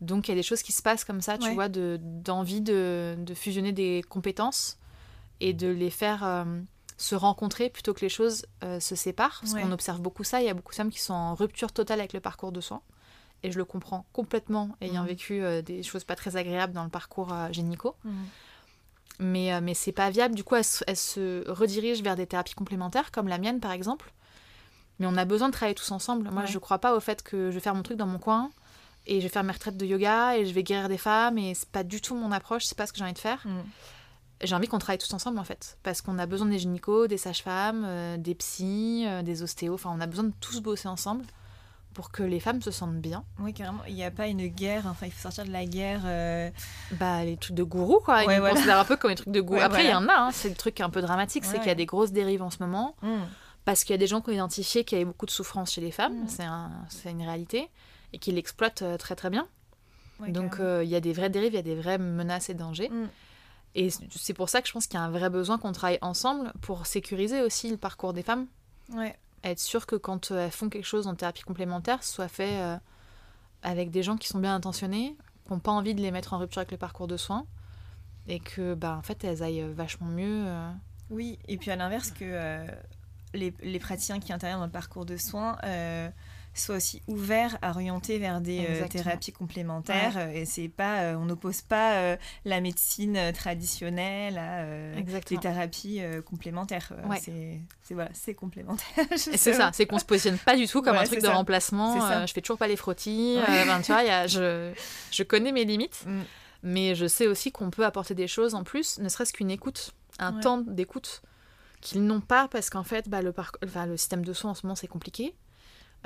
Donc 0.00 0.26
il 0.26 0.30
y 0.30 0.32
a 0.32 0.34
des 0.34 0.42
choses 0.42 0.62
qui 0.62 0.72
se 0.72 0.82
passent 0.82 1.04
comme 1.04 1.20
ça, 1.20 1.36
tu 1.38 1.48
Ouais. 1.48 1.54
vois, 1.54 1.68
de- 1.68 1.98
d'envie 2.00 2.62
de, 2.62 3.16
de 3.18 3.34
fusionner 3.34 3.70
des 3.72 4.02
compétences 4.08 4.78
et 5.40 5.52
de 5.52 5.68
les 5.68 5.90
faire 5.90 6.24
euh, 6.24 6.44
se 6.96 7.14
rencontrer 7.14 7.70
plutôt 7.70 7.94
que 7.94 8.00
les 8.00 8.08
choses 8.08 8.44
euh, 8.62 8.78
se 8.80 8.94
séparent. 8.94 9.38
Parce 9.40 9.52
Ouais. 9.54 9.62
qu'on 9.62 9.72
observe 9.72 10.00
beaucoup 10.00 10.24
ça, 10.24 10.40
il 10.40 10.46
y 10.46 10.50
a 10.50 10.54
beaucoup 10.54 10.72
de 10.72 10.76
femmes 10.76 10.90
qui 10.90 11.00
sont 11.00 11.14
en 11.14 11.34
rupture 11.34 11.72
totale 11.72 11.98
avec 12.00 12.12
le 12.12 12.20
parcours 12.20 12.52
de 12.52 12.60
soins. 12.60 12.82
Et 13.42 13.50
je 13.50 13.56
le 13.58 13.64
comprends 13.64 14.04
complètement, 14.12 14.68
ayant 14.82 15.02
Mhm. 15.02 15.08
vécu 15.08 15.42
euh, 15.42 15.62
des 15.62 15.82
choses 15.82 16.04
pas 16.04 16.14
très 16.16 16.36
agréables 16.36 16.74
dans 16.74 16.84
le 16.84 16.90
parcours 16.90 17.34
gynéco. 17.52 17.94
Mhm. 18.04 18.12
Mais, 19.18 19.60
mais 19.60 19.74
c'est 19.74 19.92
pas 19.92 20.08
viable. 20.10 20.34
Du 20.34 20.44
coup, 20.44 20.56
elle, 20.56 20.64
se- 20.64 20.84
elle 20.86 20.96
se 20.96 21.48
redirige 21.50 22.02
vers 22.02 22.16
des 22.16 22.26
thérapies 22.26 22.54
complémentaires, 22.54 23.10
comme 23.12 23.28
la 23.28 23.38
mienne 23.38 23.60
par 23.60 23.72
exemple. 23.72 24.12
Mais 24.98 25.06
on 25.06 25.16
a 25.16 25.24
besoin 25.24 25.48
de 25.48 25.52
travailler 25.52 25.74
tous 25.74 25.90
ensemble. 25.92 26.30
Moi, 26.30 26.42
Ouais. 26.42 26.48
je 26.48 26.58
crois 26.58 26.78
pas 26.78 26.94
au 26.94 27.00
fait 27.00 27.22
que 27.22 27.50
je 27.50 27.54
vais 27.54 27.60
faire 27.60 27.74
mon 27.74 27.82
truc 27.82 27.96
dans 27.98 28.06
mon 28.06 28.18
coin 28.18 28.50
et 29.06 29.16
je 29.20 29.22
vais 29.22 29.28
faire 29.30 29.44
mes 29.44 29.52
retraites 29.52 29.76
de 29.76 29.86
yoga 29.86 30.36
et 30.36 30.44
je 30.46 30.52
vais 30.52 30.62
guérir 30.62 30.88
des 30.88 30.98
femmes 30.98 31.38
et 31.38 31.54
c'est 31.54 31.68
pas 31.70 31.82
du 31.84 32.00
tout 32.00 32.14
mon 32.14 32.32
approche, 32.32 32.64
c'est 32.64 32.76
pas 32.76 32.86
ce 32.86 32.92
que 32.92 32.98
j'ai 32.98 33.04
envie 33.04 33.12
de 33.14 33.18
faire. 33.18 33.42
Mhm. 33.46 33.62
J'ai 34.42 34.54
envie 34.54 34.68
qu'on 34.68 34.78
travaille 34.78 34.98
tous 34.98 35.12
ensemble 35.12 35.38
en 35.38 35.44
fait, 35.44 35.76
parce 35.82 36.00
qu'on 36.00 36.18
a 36.18 36.24
besoin 36.26 36.46
des 36.48 36.58
gynécos, 36.58 37.08
des 37.08 37.18
sages-femmes, 37.18 37.84
euh, 37.86 38.16
des 38.16 38.34
psys, 38.34 39.04
euh, 39.06 39.22
des 39.22 39.42
ostéos, 39.42 39.74
enfin 39.74 39.90
on 39.94 40.00
a 40.00 40.06
besoin 40.06 40.24
de 40.24 40.32
tous 40.40 40.60
bosser 40.62 40.88
ensemble 40.88 41.24
pour 41.92 42.10
que 42.10 42.22
les 42.22 42.40
femmes 42.40 42.62
se 42.62 42.70
sentent 42.70 43.00
bien. 43.00 43.24
Oui, 43.40 43.52
carrément. 43.52 43.80
Il 43.88 43.94
n'y 43.94 44.04
a 44.04 44.10
pas 44.10 44.28
une 44.28 44.46
guerre, 44.46 44.84
enfin, 44.86 45.06
il 45.06 45.12
faut 45.12 45.20
sortir 45.22 45.44
de 45.44 45.50
la 45.50 45.64
guerre. 45.66 46.02
euh, 46.04 46.48
Bah 46.92 47.24
les 47.24 47.36
trucs 47.36 47.56
de 47.56 47.64
gourou 47.64 47.98
quoi, 48.02 48.22
ils 48.22 48.28
Ouais, 48.28 48.36
nous 48.36 48.40
voilà. 48.40 48.54
considèrent 48.54 48.78
un 48.78 48.84
peu 48.84 48.96
comme 48.96 49.10
des 49.10 49.16
trucs 49.16 49.32
de 49.34 49.40
gourou. 49.40 49.58
Ouais, 49.58 49.64
Après 49.64 49.82
il 49.84 49.90
voilà. 49.90 50.00
y 50.00 50.04
en 50.04 50.08
a, 50.08 50.26
hein, 50.28 50.30
c'est 50.32 50.48
le 50.48 50.54
truc 50.54 50.80
un 50.80 50.88
peu 50.88 51.02
dramatique, 51.02 51.44
c'est 51.44 51.58
qu'il 51.58 51.66
y 51.68 51.70
a 51.70 51.74
des 51.74 51.86
grosses 51.86 52.12
dérives 52.12 52.42
en 52.42 52.50
ce 52.50 52.58
moment, 52.60 52.96
mhm. 53.02 53.26
parce 53.66 53.84
qu'il 53.84 53.92
y 53.92 53.94
a 53.94 53.98
des 53.98 54.06
gens 54.06 54.20
qui 54.22 54.30
ont 54.30 54.34
identifié 54.34 54.84
qu'il 54.84 54.96
y 54.96 55.00
avait 55.00 55.04
beaucoup 55.04 55.26
de 55.26 55.30
souffrance 55.32 55.72
chez 55.72 55.80
les 55.82 55.90
femmes, 55.90 56.14
Mm. 56.22 56.28
c'est 56.28 56.44
un, 56.44 56.70
une 57.06 57.22
réalité, 57.22 57.68
et 58.14 58.18
qui 58.18 58.32
l'exploitent 58.32 58.84
très 58.98 59.16
très 59.16 59.28
bien. 59.28 59.46
Donc 60.28 60.56
il 60.60 60.88
y 60.88 60.94
a 60.96 61.00
des 61.00 61.12
vraies 61.12 61.28
dérives, 61.30 61.52
il 61.52 61.56
y 61.56 61.58
a 61.58 61.62
des 61.62 61.74
vraies 61.74 61.98
menaces 61.98 62.48
et 62.50 62.54
dangers. 62.54 62.88
Mhm. 62.88 63.08
Et 63.74 63.88
c'est 63.90 64.34
pour 64.34 64.48
ça 64.48 64.60
que 64.62 64.68
je 64.68 64.72
pense 64.72 64.86
qu'il 64.86 64.98
y 64.98 65.02
a 65.02 65.04
un 65.04 65.10
vrai 65.10 65.30
besoin 65.30 65.58
qu'on 65.58 65.72
travaille 65.72 65.98
ensemble 66.02 66.52
pour 66.60 66.86
sécuriser 66.86 67.40
aussi 67.40 67.70
le 67.70 67.76
parcours 67.76 68.12
des 68.12 68.22
femmes. 68.22 68.46
Ouais. 68.92 69.16
être 69.44 69.60
sûr 69.60 69.86
que 69.86 69.94
quand 69.94 70.32
euh, 70.32 70.46
elles 70.46 70.50
font 70.50 70.68
quelque 70.68 70.86
chose 70.86 71.06
en 71.06 71.14
thérapie 71.14 71.42
complémentaire, 71.42 72.02
ce 72.02 72.12
soit 72.12 72.28
fait 72.28 72.60
euh, 72.60 72.76
avec 73.62 73.90
des 73.90 74.02
gens 74.02 74.16
qui 74.16 74.26
sont 74.26 74.40
bien 74.40 74.54
intentionnés, 74.54 75.16
qui 75.46 75.52
n'ont 75.52 75.60
pas 75.60 75.70
envie 75.70 75.94
de 75.94 76.00
les 76.00 76.10
mettre 76.10 76.32
en 76.32 76.38
rupture 76.38 76.58
avec 76.58 76.72
le 76.72 76.78
parcours 76.78 77.06
de 77.06 77.16
soins, 77.16 77.46
et 78.26 78.40
que 78.40 78.74
bah, 78.74 78.96
en 78.98 79.02
fait 79.02 79.22
elles 79.22 79.42
aillent 79.42 79.72
vachement 79.72 80.08
mieux. 80.08 80.44
euh. 80.46 80.72
Oui, 81.10 81.38
et 81.46 81.56
puis 81.56 81.70
à 81.70 81.76
l'inverse, 81.76 82.10
que 82.10 82.24
euh, 82.24 82.66
les, 83.34 83.54
les 83.62 83.78
praticiens 83.78 84.18
qui 84.18 84.32
interviennent 84.32 84.58
dans 84.58 84.66
le 84.66 84.72
parcours 84.72 85.04
de 85.06 85.16
soins 85.16 85.56
soient 86.52 86.76
aussi 86.76 87.00
ouverts 87.06 87.56
à 87.62 87.70
orienter 87.70 88.18
vers 88.18 88.40
des 88.40 88.66
euh, 88.68 88.86
thérapies 88.88 89.32
complémentaires. 89.32 90.14
euh, 90.16 90.32
Et 90.32 90.44
c'est 90.44 90.68
pas, 90.68 91.02
euh, 91.02 91.14
on 91.16 91.24
n'oppose 91.26 91.62
pas 91.62 91.94
euh, 91.94 92.16
la 92.44 92.60
médecine 92.60 93.18
traditionnelle 93.32 94.36
à 94.38 95.00
des 95.00 95.36
thérapies 95.38 96.00
complémentaires. 96.26 96.92
Ouais. 97.08 97.18
C'est, 97.22 97.60
c'est 97.82 97.94
voilà, 97.94 98.10
c'est 98.12 98.34
complémentaire. 98.34 98.86
C'est 99.16 99.36
ça, 99.54 99.70
c'est 99.72 99.86
qu'on 99.86 99.98
se 99.98 100.04
positionne 100.04 100.38
pas 100.38 100.56
du 100.56 100.66
tout 100.66 100.82
comme 100.82 100.96
Ouais, 100.96 101.02
un 101.02 101.04
truc 101.06 101.20
de 101.20 101.26
ça. 101.26 101.34
remplacement. 101.34 102.26
Je 102.26 102.32
fais 102.32 102.40
toujours 102.40 102.58
pas 102.58 102.68
les 102.68 102.76
frottis. 102.76 103.38
Ben, 103.46 103.80
tu 103.82 103.92
vois, 103.92 104.02
il 104.02 104.08
y 104.08 104.10
a- 104.10 104.26
je, 104.26 104.72
je 105.12 105.22
connais 105.22 105.52
mes 105.52 105.64
limites, 105.64 106.04
Mm. 106.06 106.20
mais 106.62 106.94
je 106.94 107.06
sais 107.06 107.26
aussi 107.26 107.52
qu'on 107.52 107.70
peut 107.70 107.84
apporter 107.84 108.14
des 108.14 108.26
choses 108.28 108.54
en 108.54 108.64
plus, 108.64 108.98
ne 108.98 109.08
serait-ce 109.08 109.32
qu'une 109.32 109.50
écoute, 109.50 109.92
un 110.18 110.32
temps 110.40 110.58
d'écoute 110.58 111.22
qu'ils 111.80 112.04
n'ont 112.04 112.20
pas 112.20 112.48
parce 112.48 112.68
qu'en 112.70 112.82
fait, 112.84 113.08
bah, 113.08 113.22
le, 113.22 113.32
parc- 113.32 113.56
enfin, 113.64 113.86
le 113.86 113.96
système 113.96 114.24
de 114.24 114.32
soins 114.32 114.50
en 114.50 114.54
ce 114.54 114.66
moment 114.66 114.74
c'est 114.74 114.86
compliqué. 114.88 115.34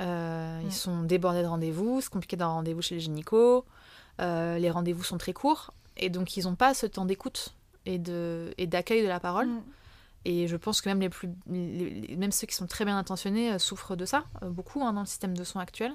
Euh. 0.01 0.61
Ils 0.63 0.73
sont 0.73 1.03
débordés 1.03 1.41
de 1.41 1.47
rendez-vous, 1.47 2.01
c'est 2.01 2.09
compliqué 2.09 2.35
d'avoir 2.35 2.55
rendez-vous 2.57 2.81
chez 2.81 2.95
les 2.95 3.01
gynécos. 3.01 3.63
euh, 4.21 4.57
les 4.57 4.69
rendez-vous 4.71 5.03
sont 5.03 5.17
très 5.17 5.33
courts 5.33 5.71
et 5.97 6.09
donc 6.09 6.37
ils 6.37 6.43
n'ont 6.45 6.55
pas 6.55 6.73
ce 6.73 6.85
temps 6.85 7.05
d'écoute 7.05 7.53
et 7.85 7.97
de 7.99 8.53
et 8.57 8.67
d'accueil 8.67 9.03
de 9.03 9.07
la 9.07 9.19
parole. 9.19 9.49
Et 10.25 10.47
je 10.47 10.55
pense 10.57 10.81
que 10.81 10.89
même 10.89 10.99
les 11.01 11.09
plus, 11.09 11.29
les- 11.47 11.89
les- 12.07 12.15
même 12.15 12.31
ceux 12.31 12.47
qui 12.47 12.55
sont 12.55 12.65
très 12.67 12.83
bien 12.83 12.97
intentionnés 12.97 13.53
euh, 13.53 13.59
souffrent 13.59 13.95
de 13.95 14.05
ça, 14.05 14.23
beaucoup 14.41 14.83
hein, 14.83 14.93
dans 14.93 15.01
le 15.01 15.05
système 15.05 15.35
de 15.37 15.43
soins 15.43 15.61
actuel. 15.61 15.93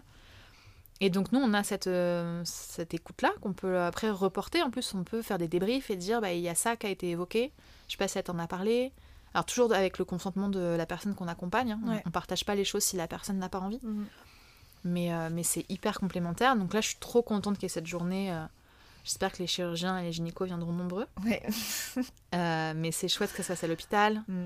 Et 1.03 1.09
donc 1.11 1.33
nous, 1.33 1.41
on 1.41 1.53
a 1.55 1.63
cette, 1.65 1.87
euh, 1.87 2.43
cette 2.45 2.93
écoute-là 2.95 3.31
qu'on 3.41 3.55
peut 3.55 3.81
après 3.81 4.11
reporter. 4.11 4.63
En 4.63 4.71
plus, 4.71 4.95
on 4.95 5.03
peut 5.03 5.23
faire 5.23 5.39
des 5.39 5.49
débriefs 5.49 5.91
et 5.91 5.97
dire, 5.97 6.21
bah, 6.21 6.33
il 6.35 6.41
y 6.41 6.49
a 6.49 6.55
ça 6.55 6.77
qui 6.77 6.87
a 6.87 6.91
été 6.91 7.09
évoqué. 7.11 7.53
Je 7.89 7.93
sais 7.93 7.99
pas 7.99 8.07
si 8.07 8.19
elle 8.19 8.25
t'en 8.25 8.39
a 8.39 8.47
parlé. 8.47 8.93
Alors 9.35 9.45
toujours 9.47 9.73
avec 9.73 9.99
le 9.99 10.05
consentement 10.05 10.49
de 10.49 10.59
la 10.77 10.87
personne 10.87 11.15
qu'on 11.15 11.29
accompagne. 11.29 11.73
hein. 11.73 11.81
On- 11.85 11.91
Ouais. 11.91 12.03
On 12.07 12.11
partage 12.11 12.45
pas 12.45 12.55
les 12.55 12.65
choses 12.65 12.83
si 12.85 12.97
la 12.97 13.07
personne 13.09 13.39
n'a 13.39 13.49
pas 13.49 13.61
envie. 13.61 13.81
Mhm. 13.83 14.07
Mais, 14.85 15.13
euh, 15.13 15.29
mais 15.31 15.43
c'est 15.43 15.67
hyper 15.71 16.01
complémentaire. 16.01 16.57
Donc 16.57 16.73
là, 16.75 16.81
je 16.81 16.89
suis 16.89 16.97
trop 16.99 17.23
contente 17.23 17.55
qu'il 17.57 17.65
y 17.65 17.67
ait 17.67 17.69
cette 17.69 17.87
journée. 17.87 18.33
euh, 18.33 18.45
J'espère 19.05 19.33
que 19.33 19.39
les 19.39 19.47
chirurgiens 19.47 19.99
et 19.99 20.03
les 20.05 20.13
gynécos 20.13 20.47
viendront 20.47 20.73
nombreux. 20.73 21.07
Ouais. 21.25 21.43
Euh, 22.35 22.73
mais 22.77 22.93
c'est 22.93 23.09
chouette 23.09 23.33
que 23.33 23.43
ça 23.43 23.57
soit 23.57 23.67
à 23.67 23.69
l'hôpital. 23.69 24.23
Mm. 24.29 24.45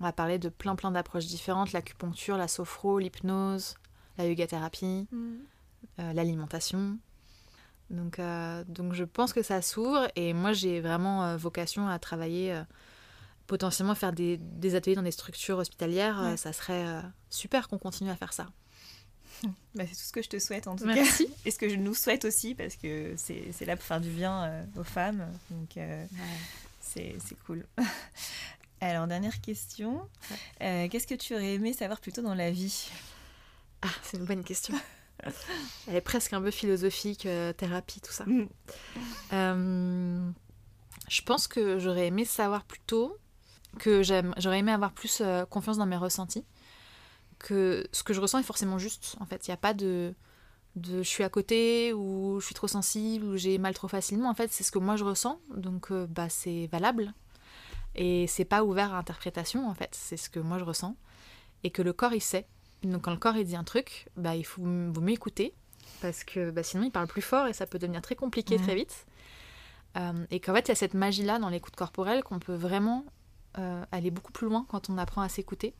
On 0.00 0.04
va 0.04 0.12
parler 0.12 0.38
de 0.38 0.48
plein 0.48 0.74
plein 0.76 0.90
d'approches 0.92 1.26
différentes, 1.26 1.72
l'acupuncture, 1.72 2.36
la 2.36 2.46
sophro, 2.48 2.98
l'hypnose, 2.98 3.74
la 4.18 4.26
yoga 4.26 4.46
thérapie, 4.46 5.06
Mm. 5.10 6.12
l'alimentation. 6.12 6.98
Donc, 7.90 8.20
donc 8.68 8.92
je 8.94 9.04
pense 9.04 9.32
que 9.32 9.42
ça 9.42 9.60
s'ouvre 9.62 10.08
et 10.16 10.32
moi 10.32 10.52
j'ai 10.52 10.80
vraiment 10.80 11.36
vocation 11.36 11.86
à 11.88 11.98
travailler, 11.98 12.60
potentiellement 13.46 13.94
faire 13.94 14.12
des, 14.12 14.36
des 14.38 14.74
ateliers 14.74 14.96
dans 14.96 15.02
des 15.02 15.10
structures 15.10 15.58
hospitalières. 15.58 16.20
euh, 16.20 16.30
Ouais. 16.32 16.36
ça 16.36 16.52
serait 16.52 16.86
euh, 16.86 17.00
super 17.30 17.68
qu'on 17.68 17.78
continue 17.78 18.10
à 18.10 18.16
faire 18.16 18.32
ça. 18.32 18.46
Bah, 19.74 19.82
c'est 19.88 19.96
tout 19.96 20.02
ce 20.04 20.12
que 20.12 20.22
je 20.22 20.28
te 20.28 20.38
souhaite 20.38 20.68
en 20.68 20.76
tout 20.76 20.86
Merci. 20.86 21.26
cas. 21.26 21.32
Et 21.44 21.50
ce 21.50 21.58
que 21.58 21.68
je 21.68 21.74
nous 21.74 21.94
souhaite 21.94 22.24
aussi, 22.24 22.54
parce 22.54 22.76
que 22.76 23.14
c'est, 23.16 23.50
c'est 23.52 23.64
là 23.66 23.76
pour 23.76 23.84
faire 23.84 24.00
du 24.00 24.08
bien 24.08 24.44
euh, 24.44 24.64
aux 24.78 24.84
femmes. 24.84 25.26
Donc 25.50 25.76
euh, 25.76 26.04
c'est, 26.80 27.16
c'est 27.26 27.34
cool. 27.44 27.66
Alors, 28.80 29.06
dernière 29.08 29.40
question. 29.40 30.08
Euh, 30.62 30.88
qu'est-ce 30.88 31.06
que 31.08 31.14
tu 31.16 31.34
aurais 31.34 31.54
aimé 31.54 31.72
savoir 31.72 32.00
plus 32.00 32.12
tôt 32.12 32.22
dans 32.22 32.34
la 32.34 32.50
vie? 32.50 32.88
Ah, 33.82 33.88
c'est 34.02 34.16
une 34.18 34.24
bonne 34.26 34.44
question. 34.44 34.74
Elle 35.88 35.96
est 35.96 36.00
presque 36.00 36.32
un 36.32 36.40
peu 36.40 36.50
philosophique, 36.50 37.26
thérapie, 37.56 38.00
tout 38.00 38.12
ça. 38.12 38.24
Mm. 38.26 38.46
Je 41.08 41.22
pense 41.22 41.48
que 41.48 41.78
j'aurais 41.78 42.06
aimé 42.06 42.24
savoir 42.24 42.64
plus 42.64 42.80
tôt, 42.86 43.16
que 43.78 44.02
j'aurais 44.02 44.58
aimé 44.58 44.72
avoir 44.72 44.92
plus 44.92 45.20
euh, 45.20 45.44
confiance 45.44 45.78
dans 45.78 45.86
mes 45.86 45.96
ressentis, 45.96 46.44
que 47.38 47.86
ce 47.92 48.02
que 48.02 48.12
je 48.12 48.20
ressens 48.20 48.38
est 48.38 48.44
forcément 48.44 48.78
juste. 48.78 49.16
En 49.20 49.26
fait, 49.26 49.46
il 49.46 49.50
n'y 49.50 49.54
a 49.54 49.58
pas 49.58 49.74
de, 49.74 50.14
de 50.76 50.98
je 50.98 51.08
suis 51.08 51.24
à 51.24 51.28
côté 51.28 51.92
ou 51.92 52.38
je 52.40 52.46
suis 52.46 52.54
trop 52.54 52.68
sensible 52.68 53.24
ou 53.24 53.36
j'ai 53.36 53.58
mal 53.58 53.74
trop 53.74 53.88
facilement. 53.88 54.30
En 54.30 54.34
fait, 54.34 54.52
c'est 54.52 54.64
ce 54.64 54.72
que 54.72 54.78
moi 54.78 54.96
je 54.96 55.04
ressens, 55.04 55.40
donc 55.54 55.90
euh, 55.90 56.06
bah 56.06 56.28
c'est 56.28 56.68
valable 56.72 57.12
et 57.94 58.26
c'est 58.26 58.44
pas 58.44 58.64
ouvert 58.64 58.94
à 58.94 58.98
interprétation. 58.98 59.68
En 59.68 59.74
fait, 59.74 59.90
c'est 59.92 60.16
ce 60.16 60.28
que 60.30 60.40
moi 60.40 60.58
je 60.58 60.64
ressens 60.64 60.96
et 61.62 61.70
que 61.70 61.82
le 61.82 61.92
corps 61.92 62.12
il 62.12 62.20
sait. 62.20 62.46
Donc 62.82 63.02
quand 63.02 63.12
le 63.12 63.18
corps 63.18 63.36
il 63.36 63.44
dit 63.44 63.56
un 63.56 63.64
truc, 63.64 64.08
bah 64.16 64.36
il 64.36 64.44
faut 64.44 64.62
vaut 64.62 65.00
mieux 65.00 65.14
écouter 65.14 65.54
parce 66.00 66.24
que 66.24 66.50
bah, 66.50 66.62
sinon 66.62 66.84
il 66.84 66.90
parle 66.90 67.06
plus 67.06 67.22
fort 67.22 67.46
et 67.46 67.52
ça 67.52 67.66
peut 67.66 67.78
devenir 67.78 68.02
très 68.02 68.16
compliqué 68.16 68.56
très 68.56 68.74
vite. 68.74 69.06
Euh, 69.96 70.26
et 70.30 70.40
qu'en 70.40 70.52
fait 70.54 70.66
il 70.66 70.68
y 70.68 70.72
a 70.72 70.74
cette 70.74 70.94
magie 70.94 71.22
là 71.22 71.38
dans 71.38 71.48
l'écoute 71.48 71.76
corporelle 71.76 72.24
qu'on 72.24 72.40
peut 72.40 72.54
vraiment 72.54 73.06
euh, 73.58 73.84
aller 73.92 74.10
beaucoup 74.10 74.32
plus 74.32 74.48
loin 74.48 74.66
quand 74.68 74.90
on 74.90 74.98
apprend 74.98 75.22
à 75.22 75.28
s'écouter. 75.28 75.74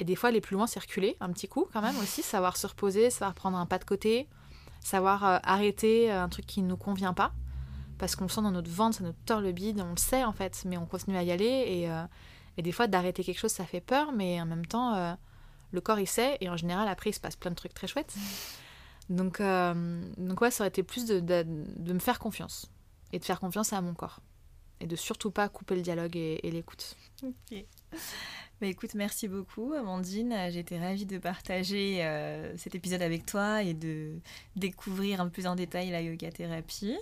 Et 0.00 0.04
des 0.04 0.16
fois 0.16 0.30
aller 0.30 0.40
plus 0.40 0.54
loin, 0.54 0.66
circuler 0.66 1.16
un 1.20 1.30
petit 1.32 1.48
coup 1.48 1.66
quand 1.72 1.82
même 1.82 1.96
aussi, 1.98 2.22
savoir 2.22 2.56
se 2.56 2.66
reposer, 2.66 3.10
savoir 3.10 3.34
prendre 3.34 3.56
un 3.56 3.66
pas 3.66 3.78
de 3.78 3.84
côté, 3.84 4.28
savoir 4.80 5.24
euh, 5.24 5.38
arrêter 5.44 6.10
un 6.10 6.28
truc 6.28 6.46
qui 6.46 6.62
ne 6.62 6.68
nous 6.68 6.76
convient 6.76 7.14
pas. 7.14 7.32
Parce 7.98 8.16
qu'on 8.16 8.24
le 8.24 8.30
sent 8.30 8.42
dans 8.42 8.50
notre 8.50 8.70
ventre, 8.70 8.98
ça 8.98 9.04
nous 9.04 9.14
tord 9.24 9.40
le 9.40 9.52
bide, 9.52 9.80
on 9.80 9.90
le 9.90 9.96
sait 9.96 10.24
en 10.24 10.32
fait, 10.32 10.62
mais 10.66 10.76
on 10.76 10.86
continue 10.86 11.16
à 11.16 11.22
y 11.22 11.30
aller. 11.30 11.64
Et, 11.66 11.90
euh, 11.90 12.02
des 12.58 12.72
fois 12.72 12.86
d'arrêter 12.86 13.24
quelque 13.24 13.38
chose 13.38 13.52
ça 13.52 13.64
fait 13.64 13.80
peur, 13.80 14.12
mais 14.12 14.40
en 14.40 14.46
même 14.46 14.66
temps 14.66 14.94
euh, 14.94 15.14
le 15.72 15.80
corps 15.80 15.98
il 15.98 16.06
sait, 16.06 16.38
et 16.40 16.48
en 16.48 16.56
général 16.56 16.88
après 16.88 17.10
il 17.10 17.12
se 17.12 17.20
passe 17.20 17.36
plein 17.36 17.50
de 17.50 17.56
trucs 17.56 17.74
très 17.74 17.86
chouettes. 17.86 18.14
Donc, 19.10 19.40
euh, 19.40 20.02
ouais, 20.40 20.50
ça 20.50 20.62
aurait 20.62 20.68
été 20.68 20.82
plus 20.82 21.04
de, 21.04 21.20
de 21.20 21.92
me 21.92 21.98
faire 21.98 22.18
confiance 22.18 22.70
et 23.12 23.18
de 23.18 23.24
faire 23.24 23.38
confiance 23.38 23.72
à 23.72 23.80
mon 23.80 23.92
corps. 23.92 24.20
Et 24.84 24.86
de 24.86 24.96
surtout 24.96 25.30
pas 25.30 25.48
couper 25.48 25.74
le 25.76 25.80
dialogue 25.80 26.14
et, 26.14 26.46
et 26.46 26.50
l'écoute. 26.50 26.94
Ok. 27.22 27.64
Bah, 28.60 28.66
écoute, 28.66 28.94
merci 28.94 29.28
beaucoup 29.28 29.72
Amandine. 29.72 30.36
J'étais 30.50 30.78
ravie 30.78 31.06
de 31.06 31.18
partager 31.18 32.04
euh, 32.04 32.54
cet 32.56 32.74
épisode 32.74 33.00
avec 33.02 33.24
toi 33.24 33.62
et 33.62 33.74
de 33.74 34.18
découvrir 34.56 35.20
un 35.20 35.24
peu 35.24 35.30
plus 35.30 35.46
en 35.46 35.56
détail 35.56 35.90
la 35.90 36.02
yoga 36.02 36.30
thérapie. 36.30 36.96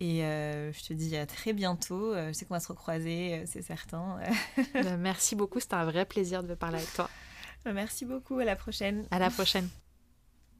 Et 0.00 0.20
je 0.20 0.86
te 0.86 0.92
dis 0.92 1.16
à 1.16 1.26
très 1.26 1.52
bientôt. 1.52 2.14
je 2.14 2.32
sais 2.32 2.46
qu'on 2.46 2.54
va 2.54 2.60
se 2.60 2.68
recroiser, 2.68 3.42
c'est 3.46 3.62
certain. 3.62 4.20
Bah, 4.72 4.96
merci 4.96 5.34
beaucoup, 5.34 5.58
c'était 5.58 5.74
un 5.74 5.84
vrai 5.84 6.06
plaisir 6.06 6.44
de 6.44 6.54
parler 6.54 6.76
avec 6.76 6.92
toi. 6.94 7.10
Merci 7.66 8.04
beaucoup, 8.04 8.38
à 8.38 8.44
la 8.44 8.54
prochaine. 8.54 9.06
À 9.10 9.18
la 9.18 9.30
prochaine. 9.30 9.68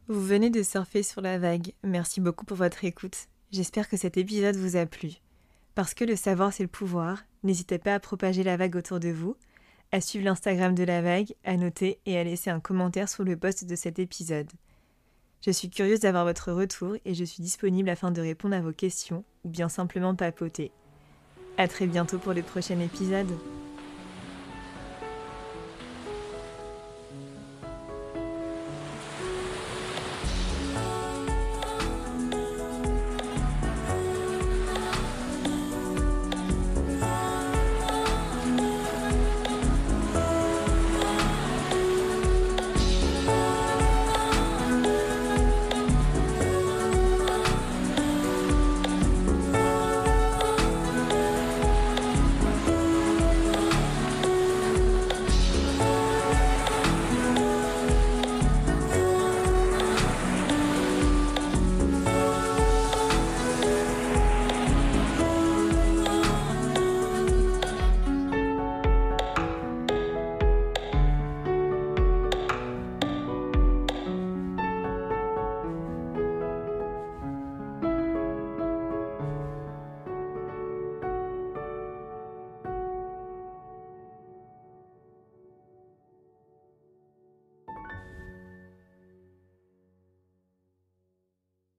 Vous 0.09 0.25
venez 0.25 0.51
de 0.51 0.63
surfer 0.63 1.03
sur 1.03 1.21
la 1.21 1.39
vague. 1.39 1.73
Merci 1.85 2.21
beaucoup 2.21 2.45
pour 2.45 2.57
votre 2.57 2.85
écoute. 2.85 3.29
J'espère 3.51 3.89
que 3.89 3.97
cet 3.97 4.17
épisode 4.17 4.57
vous 4.57 4.77
a 4.77 4.87
plu. 4.87 5.21
Parce 5.79 5.95
que 5.95 6.03
le 6.03 6.17
savoir 6.17 6.53
c'est 6.53 6.65
le 6.65 6.69
pouvoir, 6.69 7.23
n'hésitez 7.45 7.79
pas 7.79 7.95
à 7.95 8.01
propager 8.01 8.43
la 8.43 8.57
vague 8.57 8.75
autour 8.75 8.99
de 8.99 9.11
vous, 9.11 9.37
à 9.93 10.01
suivre 10.01 10.25
l'Instagram 10.25 10.75
de 10.75 10.83
la 10.83 11.03
vague, 11.03 11.37
à 11.45 11.57
noter 11.57 12.01
et 12.05 12.19
à 12.19 12.25
laisser 12.25 12.51
un 12.51 12.59
commentaire 12.59 13.09
sous 13.09 13.23
le 13.23 13.37
post 13.37 13.65
de 13.65 13.77
cet 13.77 14.01
épisode. 14.01 14.51
Je 15.41 15.53
suis 15.53 15.71
curieuse 15.71 16.01
d'avoir 16.01 16.25
votre 16.25 16.51
retour 16.51 16.97
et 17.05 17.15
je 17.15 17.23
suis 17.23 17.45
disponible 17.45 17.91
afin 17.91 18.11
de 18.11 18.21
répondre 18.21 18.57
à 18.57 18.61
vos 18.61 18.73
questions 18.73 19.23
ou 19.45 19.51
bien 19.51 19.69
simplement 19.69 20.17
papoter. 20.17 20.73
À 21.59 21.69
très 21.69 21.87
bientôt 21.87 22.19
pour 22.19 22.33
le 22.35 22.43
prochain 22.43 22.81
épisode. 22.81 23.31